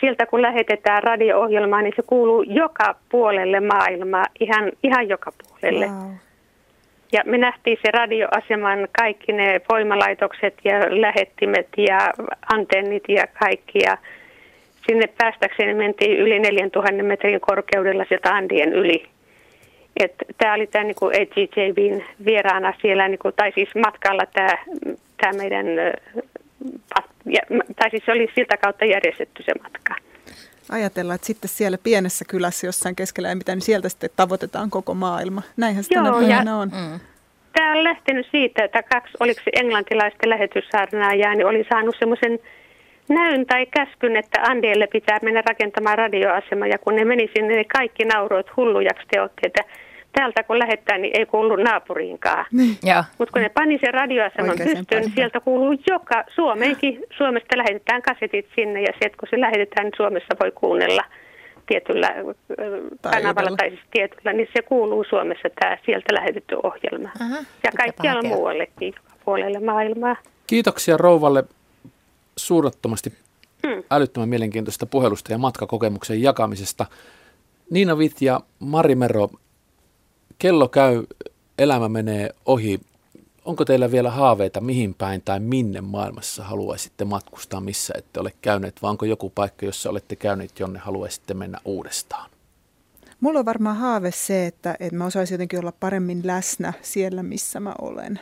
sieltä 0.00 0.26
kun 0.26 0.42
lähetetään 0.42 1.02
radio-ohjelmaa, 1.02 1.82
niin 1.82 1.92
se 1.96 2.02
kuuluu 2.06 2.42
joka 2.42 2.94
puolelle 3.08 3.60
maailmaa, 3.60 4.24
ihan, 4.40 4.72
ihan 4.82 5.08
joka 5.08 5.32
puolelle. 5.48 5.86
Wow. 5.86 6.12
Ja 7.12 7.22
me 7.26 7.38
nähtiin 7.38 7.78
se 7.82 7.90
radioaseman 7.90 8.88
kaikki 8.98 9.32
ne 9.32 9.60
voimalaitokset 9.72 10.54
ja 10.64 10.74
lähettimet 11.00 11.68
ja 11.76 11.98
antennit 12.52 13.04
ja 13.08 13.26
kaikki. 13.26 13.78
Ja 13.78 13.98
sinne 14.86 15.06
päästäkseen 15.18 15.76
mentiin 15.76 16.18
yli 16.18 16.38
4000 16.38 17.02
metrin 17.02 17.40
korkeudella 17.40 18.04
sieltä 18.08 18.34
Andien 18.34 18.72
yli. 18.72 19.06
Tämä 20.38 20.54
oli 20.54 20.66
tämä 20.66 20.84
niinku 20.84 21.06
AGJBin 21.06 22.04
vieraana 22.24 22.74
siellä, 22.82 23.08
niinku, 23.08 23.32
tai 23.32 23.52
siis 23.52 23.68
matkalla 23.74 24.26
tämä 25.16 25.32
meidän, 25.36 25.66
tai 27.76 27.90
siis 27.90 28.04
se 28.06 28.12
oli 28.12 28.28
siltä 28.34 28.56
kautta 28.56 28.84
järjestetty 28.84 29.42
se 29.42 29.52
matka. 29.62 29.94
Ajatellaan, 30.70 31.14
että 31.14 31.26
sitten 31.26 31.48
siellä 31.48 31.78
pienessä 31.78 32.24
kylässä 32.28 32.66
jossain 32.66 32.96
keskellä 32.96 33.28
ei 33.28 33.34
mitään, 33.34 33.56
niin 33.56 33.64
sieltä 33.64 33.88
sitten 33.88 34.10
tavoitetaan 34.16 34.70
koko 34.70 34.94
maailma. 34.94 35.42
Näinhän 35.56 35.84
se 35.84 35.94
tänä 35.94 36.12
päivänä 36.12 36.56
on. 36.56 36.68
Mm. 36.68 37.00
Tämä 37.52 37.72
on 37.72 37.84
lähtenyt 37.84 38.26
siitä, 38.30 38.64
että 38.64 38.82
kaksi, 38.82 39.12
oliko 39.20 39.40
se 39.44 39.50
englantilaista 39.52 40.28
lähetyssaarnaajaa, 40.28 41.34
niin 41.34 41.46
oli 41.46 41.66
saanut 41.68 41.96
semmoisen 41.98 42.38
näyn 43.08 43.46
tai 43.46 43.66
käskyn, 43.66 44.16
että 44.16 44.42
Andielle 44.42 44.86
pitää 44.86 45.18
mennä 45.22 45.42
rakentamaan 45.46 45.98
radioasema. 45.98 46.66
Ja 46.66 46.78
kun 46.78 46.96
ne 46.96 47.04
meni 47.04 47.30
sinne, 47.36 47.54
niin 47.54 47.68
kaikki 47.68 48.04
nauroivat 48.04 48.56
hullujaksi 48.56 49.06
te 49.10 49.20
olette, 49.20 49.40
että 49.46 49.62
täältä 50.16 50.42
kun 50.42 50.58
lähettää, 50.58 50.98
niin 50.98 51.16
ei 51.18 51.26
kuulu 51.26 51.56
naapuriinkaan. 51.56 52.46
Joo. 52.82 53.04
Mutta 53.18 53.32
kun 53.32 53.42
ne 53.42 53.48
pani 53.48 53.78
sen 53.84 53.94
radioaseman 53.94 54.56
pystyyn, 54.58 55.02
niin 55.02 55.12
sieltä 55.14 55.40
kuuluu 55.40 55.74
joka, 55.90 56.24
Suomeenkin, 56.34 57.02
Suomesta 57.16 57.58
lähetetään 57.58 58.02
kasetit 58.02 58.46
sinne 58.54 58.80
ja 58.80 58.92
se, 58.92 59.06
että 59.06 59.18
kun 59.18 59.28
se 59.30 59.40
lähetetään, 59.40 59.84
niin 59.84 59.96
Suomessa 59.96 60.36
voi 60.40 60.52
kuunnella 60.54 61.04
tietyllä 61.66 62.14
kanavalla 63.02 63.56
tai 63.56 63.68
siis 63.70 63.82
tietyllä, 63.90 64.32
niin 64.32 64.48
se 64.56 64.62
kuuluu 64.62 65.04
Suomessa 65.10 65.48
tämä 65.60 65.78
sieltä 65.86 66.14
lähetetty 66.14 66.56
ohjelma. 66.62 67.08
Aha, 67.20 67.36
ja 67.64 67.70
kaikkialla 67.76 68.28
muuallekin, 68.28 68.94
joka 68.96 69.16
puolelle 69.24 69.60
maailmaa. 69.60 70.16
Kiitoksia 70.46 70.96
rouvalle 70.96 71.44
suurettomasti 72.36 73.12
Mm. 73.66 73.82
älyttömän 73.90 74.28
mielenkiintoista 74.28 74.86
puhelusta 74.86 75.32
ja 75.32 75.38
matkakokemuksen 75.38 76.22
jakamisesta. 76.22 76.86
Niina 77.70 77.98
Vit 77.98 78.22
ja 78.22 78.40
Mari 78.58 78.94
Mero, 78.94 79.28
kello 80.38 80.68
käy, 80.68 81.04
elämä 81.58 81.88
menee 81.88 82.30
ohi. 82.46 82.80
Onko 83.44 83.64
teillä 83.64 83.90
vielä 83.90 84.10
haaveita 84.10 84.60
mihin 84.60 84.94
päin 84.94 85.22
tai 85.24 85.40
minne 85.40 85.80
maailmassa 85.80 86.44
haluaisitte 86.44 87.04
matkustaa, 87.04 87.60
missä 87.60 87.94
ette 87.98 88.20
ole 88.20 88.32
käyneet, 88.42 88.82
vai 88.82 88.90
onko 88.90 89.04
joku 89.04 89.30
paikka, 89.30 89.66
jossa 89.66 89.90
olette 89.90 90.16
käyneet, 90.16 90.60
jonne 90.60 90.78
haluaisitte 90.78 91.34
mennä 91.34 91.58
uudestaan? 91.64 92.30
Mulla 93.20 93.38
on 93.38 93.44
varmaan 93.44 93.76
haave 93.76 94.10
se, 94.10 94.46
että, 94.46 94.76
että 94.80 94.96
mä 94.96 95.06
osaisin 95.06 95.34
jotenkin 95.34 95.60
olla 95.60 95.72
paremmin 95.80 96.20
läsnä 96.24 96.72
siellä, 96.82 97.22
missä 97.22 97.60
mä 97.60 97.74
olen. 97.82 98.20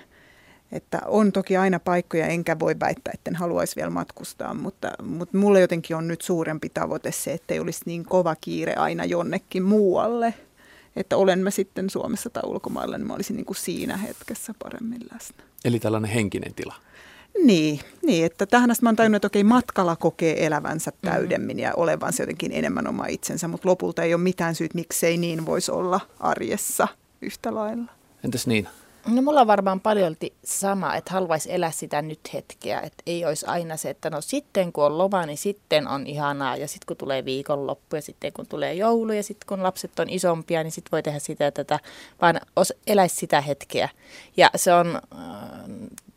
Että 0.72 1.00
on 1.06 1.32
toki 1.32 1.56
aina 1.56 1.80
paikkoja, 1.80 2.26
enkä 2.26 2.58
voi 2.58 2.74
väittää, 2.80 3.10
että 3.14 3.30
en 3.30 3.36
haluaisi 3.36 3.76
vielä 3.76 3.90
matkustaa, 3.90 4.54
mutta, 4.54 4.92
mutta 5.02 5.38
mulle 5.38 5.60
jotenkin 5.60 5.96
on 5.96 6.08
nyt 6.08 6.22
suurempi 6.22 6.68
tavoite 6.68 7.12
se, 7.12 7.32
että 7.32 7.54
ei 7.54 7.60
olisi 7.60 7.82
niin 7.86 8.04
kova 8.04 8.36
kiire 8.40 8.74
aina 8.74 9.04
jonnekin 9.04 9.62
muualle. 9.62 10.34
Että 10.96 11.16
olen 11.16 11.38
mä 11.38 11.50
sitten 11.50 11.90
Suomessa 11.90 12.30
tai 12.30 12.42
ulkomailla, 12.46 12.98
niin 12.98 13.06
mä 13.06 13.14
olisin 13.14 13.36
niin 13.36 13.46
kuin 13.46 13.56
siinä 13.56 13.96
hetkessä 13.96 14.54
paremmin 14.62 15.00
läsnä. 15.14 15.44
Eli 15.64 15.80
tällainen 15.80 16.10
henkinen 16.10 16.54
tila. 16.54 16.74
Niin, 17.44 17.80
niin, 18.02 18.26
että 18.26 18.46
tähän 18.46 18.70
asti 18.70 18.82
mä 18.82 18.88
oon 18.88 18.96
tajunnut, 18.96 19.16
että 19.16 19.26
okei, 19.26 19.44
matkalla 19.44 19.96
kokee 19.96 20.46
elävänsä 20.46 20.92
täydemmin 21.02 21.58
ja 21.58 21.74
olevansa 21.76 22.22
jotenkin 22.22 22.52
enemmän 22.52 22.86
oma 22.86 23.06
itsensä, 23.06 23.48
mutta 23.48 23.68
lopulta 23.68 24.02
ei 24.02 24.14
ole 24.14 24.22
mitään 24.22 24.54
syyt, 24.54 24.74
miksei 24.74 25.16
niin 25.16 25.46
voisi 25.46 25.72
olla 25.72 26.00
arjessa 26.20 26.88
yhtä 27.22 27.54
lailla. 27.54 27.92
Entäs 28.24 28.46
niin? 28.46 28.68
No 29.06 29.22
mulla 29.22 29.40
on 29.40 29.47
varmaan 29.47 29.81
paljolti 29.81 30.35
sama, 30.44 30.97
että 30.97 31.12
haluaisi 31.12 31.52
elää 31.52 31.70
sitä 31.70 32.02
nyt 32.02 32.20
hetkeä, 32.35 32.81
että 32.81 33.02
ei 33.06 33.24
olisi 33.24 33.47
aina 33.47 33.76
se, 33.76 33.90
että 33.90 34.10
no 34.10 34.20
sitten 34.20 34.72
kun 34.72 34.85
on 34.85 34.98
loma, 34.98 35.26
niin 35.26 35.39
sitten 35.39 35.89
on 35.89 36.06
ihanaa 36.06 36.56
ja 36.56 36.68
sitten 36.68 36.86
kun 36.86 36.97
tulee 36.97 37.24
viikonloppu 37.24 37.97
ja 37.97 38.02
sitten 38.02 38.32
kun 38.32 38.47
tulee 38.47 38.74
joulu 38.74 39.12
ja 39.12 39.22
sitten 39.22 39.47
kun 39.47 39.62
lapset 39.62 39.98
on 39.98 40.10
isompia, 40.10 40.62
niin 40.62 40.70
sitten 40.72 40.93
voi 40.93 41.02
tehdä 41.02 41.18
sitä 41.18 41.51
tätä, 41.51 41.78
vaan 42.22 42.40
os, 42.56 42.72
eläisi 42.86 43.16
sitä 43.16 43.40
hetkeä. 43.40 43.89
Ja 44.36 44.51
se 44.56 44.74
on, 44.74 45.01
äh, 45.18 45.20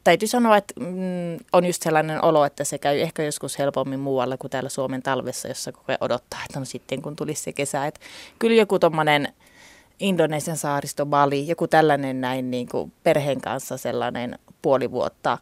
täytyy 0.03 0.27
sanoa, 0.27 0.57
että 0.57 0.73
mm, 0.79 1.37
on 1.53 1.65
just 1.65 1.83
sellainen 1.83 2.23
olo, 2.23 2.45
että 2.45 2.63
se 2.63 2.77
käy 2.77 2.99
ehkä 2.99 3.23
joskus 3.23 3.59
helpommin 3.59 3.99
muualla 3.99 4.37
kuin 4.37 4.51
täällä 4.51 4.69
Suomen 4.69 5.03
talvessa, 5.03 5.47
jossa 5.47 5.71
koko 5.71 5.85
ajan 5.87 5.97
odottaa, 6.01 6.39
että 6.45 6.59
no 6.59 6.65
sitten 6.65 7.01
kun 7.01 7.15
tulisi 7.15 7.43
se 7.43 7.53
kesä. 7.53 7.85
Että 7.85 7.99
kyllä 8.39 8.55
joku 8.55 8.79
tommonen 8.79 9.33
Indonesian 9.99 10.57
saaristo 10.57 11.05
Bali, 11.05 11.47
joku 11.47 11.67
tällainen 11.67 12.21
näin 12.21 12.51
niin 12.51 12.67
kuin 12.69 12.93
perheen 13.03 13.41
kanssa 13.41 13.77
sellainen 13.77 14.39
puoli 14.61 14.91
vuotta 14.91 15.37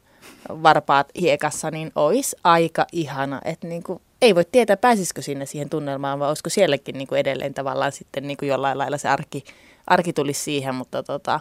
varpaat 0.49 1.07
hiekassa, 1.19 1.72
niin 1.72 1.91
olisi 1.95 2.36
aika 2.44 2.86
ihana. 2.91 3.41
Että 3.45 3.68
niin 3.68 3.84
kuin, 3.84 4.02
ei 4.22 4.36
voi 4.36 4.45
tietää, 4.52 4.77
pääsisikö 4.77 5.22
sinne 5.22 5.45
siihen 5.45 5.69
tunnelmaan, 5.69 6.19
vai 6.19 6.30
olisiko 6.30 6.49
sielläkin 6.49 6.98
niin 6.98 7.07
kuin 7.07 7.19
edelleen 7.19 7.53
tavallaan 7.53 7.91
sitten 7.91 8.27
niin 8.27 8.38
kuin 8.38 8.49
jollain 8.49 8.77
lailla 8.77 8.98
se 8.98 9.10
arki, 9.10 9.44
arki 9.88 10.14
tulisi 10.14 10.44
siihen, 10.44 10.76
mutta 10.76 11.03
tota, 11.03 11.40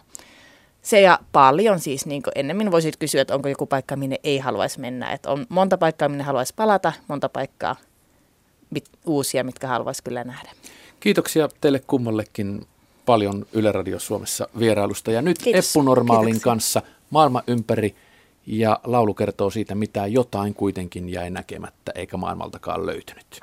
se 0.82 1.00
ja 1.00 1.18
paljon 1.32 1.80
siis, 1.80 2.06
niin 2.06 2.22
kuin 2.22 2.32
ennemmin 2.34 2.70
voisit 2.70 2.96
kysyä, 2.96 3.22
että 3.22 3.34
onko 3.34 3.48
joku 3.48 3.66
paikka, 3.66 3.96
minne 3.96 4.16
ei 4.24 4.38
haluaisi 4.38 4.80
mennä. 4.80 5.12
Että 5.12 5.30
on 5.30 5.46
monta 5.48 5.78
paikkaa, 5.78 6.08
minne 6.08 6.24
haluaisi 6.24 6.54
palata, 6.56 6.92
monta 7.08 7.28
paikkaa 7.28 7.76
mit, 8.70 8.84
uusia, 9.06 9.44
mitkä 9.44 9.66
haluaisi 9.66 10.02
kyllä 10.02 10.24
nähdä. 10.24 10.50
Kiitoksia 11.00 11.48
teille 11.60 11.80
kummallekin 11.86 12.66
paljon 13.06 13.46
Yle 13.52 13.72
Radio 13.72 13.98
Suomessa 13.98 14.48
vierailusta. 14.58 15.10
Ja 15.10 15.22
nyt 15.22 15.38
Kiitos. 15.38 15.68
Eppu 15.68 15.82
Normaalin 15.82 16.24
Kiitoksia. 16.26 16.44
kanssa 16.44 16.82
maailma 17.10 17.42
ympäri 17.46 17.94
ja 18.46 18.80
laulu 18.84 19.14
kertoo 19.14 19.50
siitä, 19.50 19.74
mitä 19.74 20.06
jotain 20.06 20.54
kuitenkin 20.54 21.08
jäi 21.08 21.30
näkemättä 21.30 21.92
eikä 21.94 22.16
maailmaltakaan 22.16 22.86
löytynyt. 22.86 23.40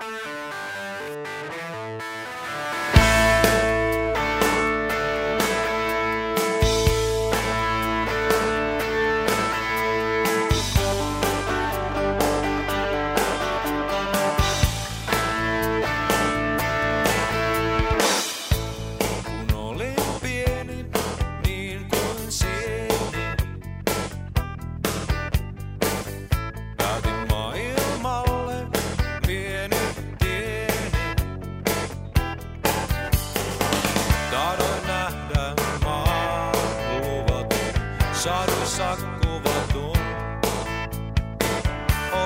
saadu 38.41 38.65
sakkuva 38.65 39.55
tunn, 39.73 40.01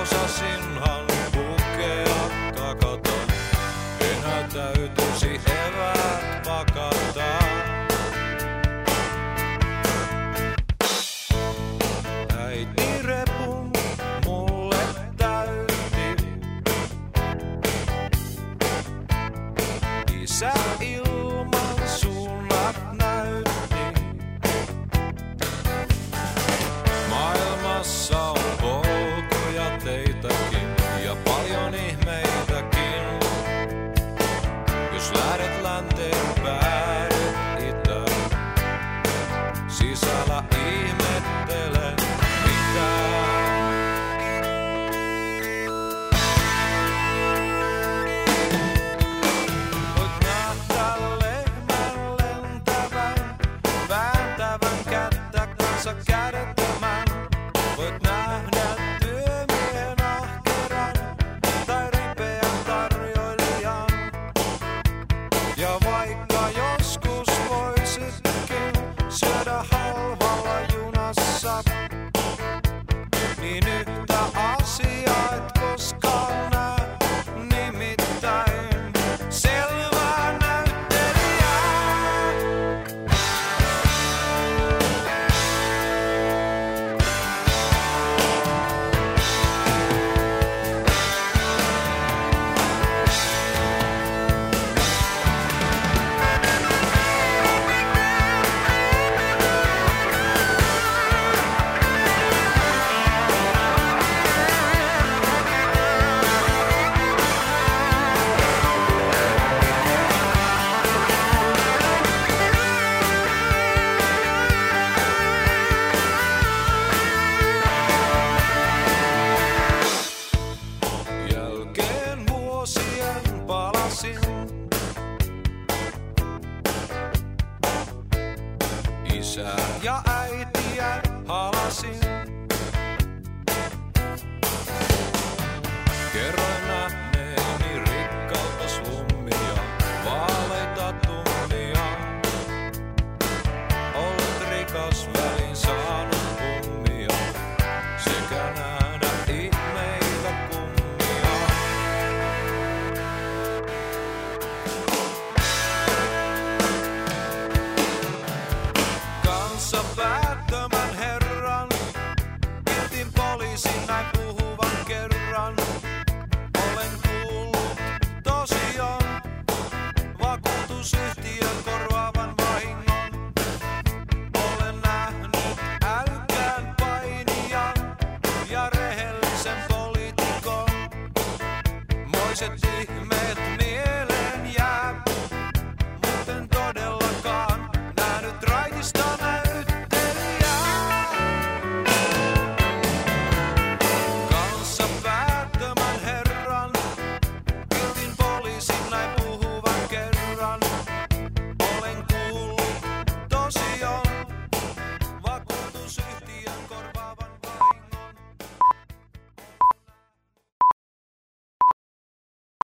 osasin 0.02 0.64
haastaa. 0.80 0.95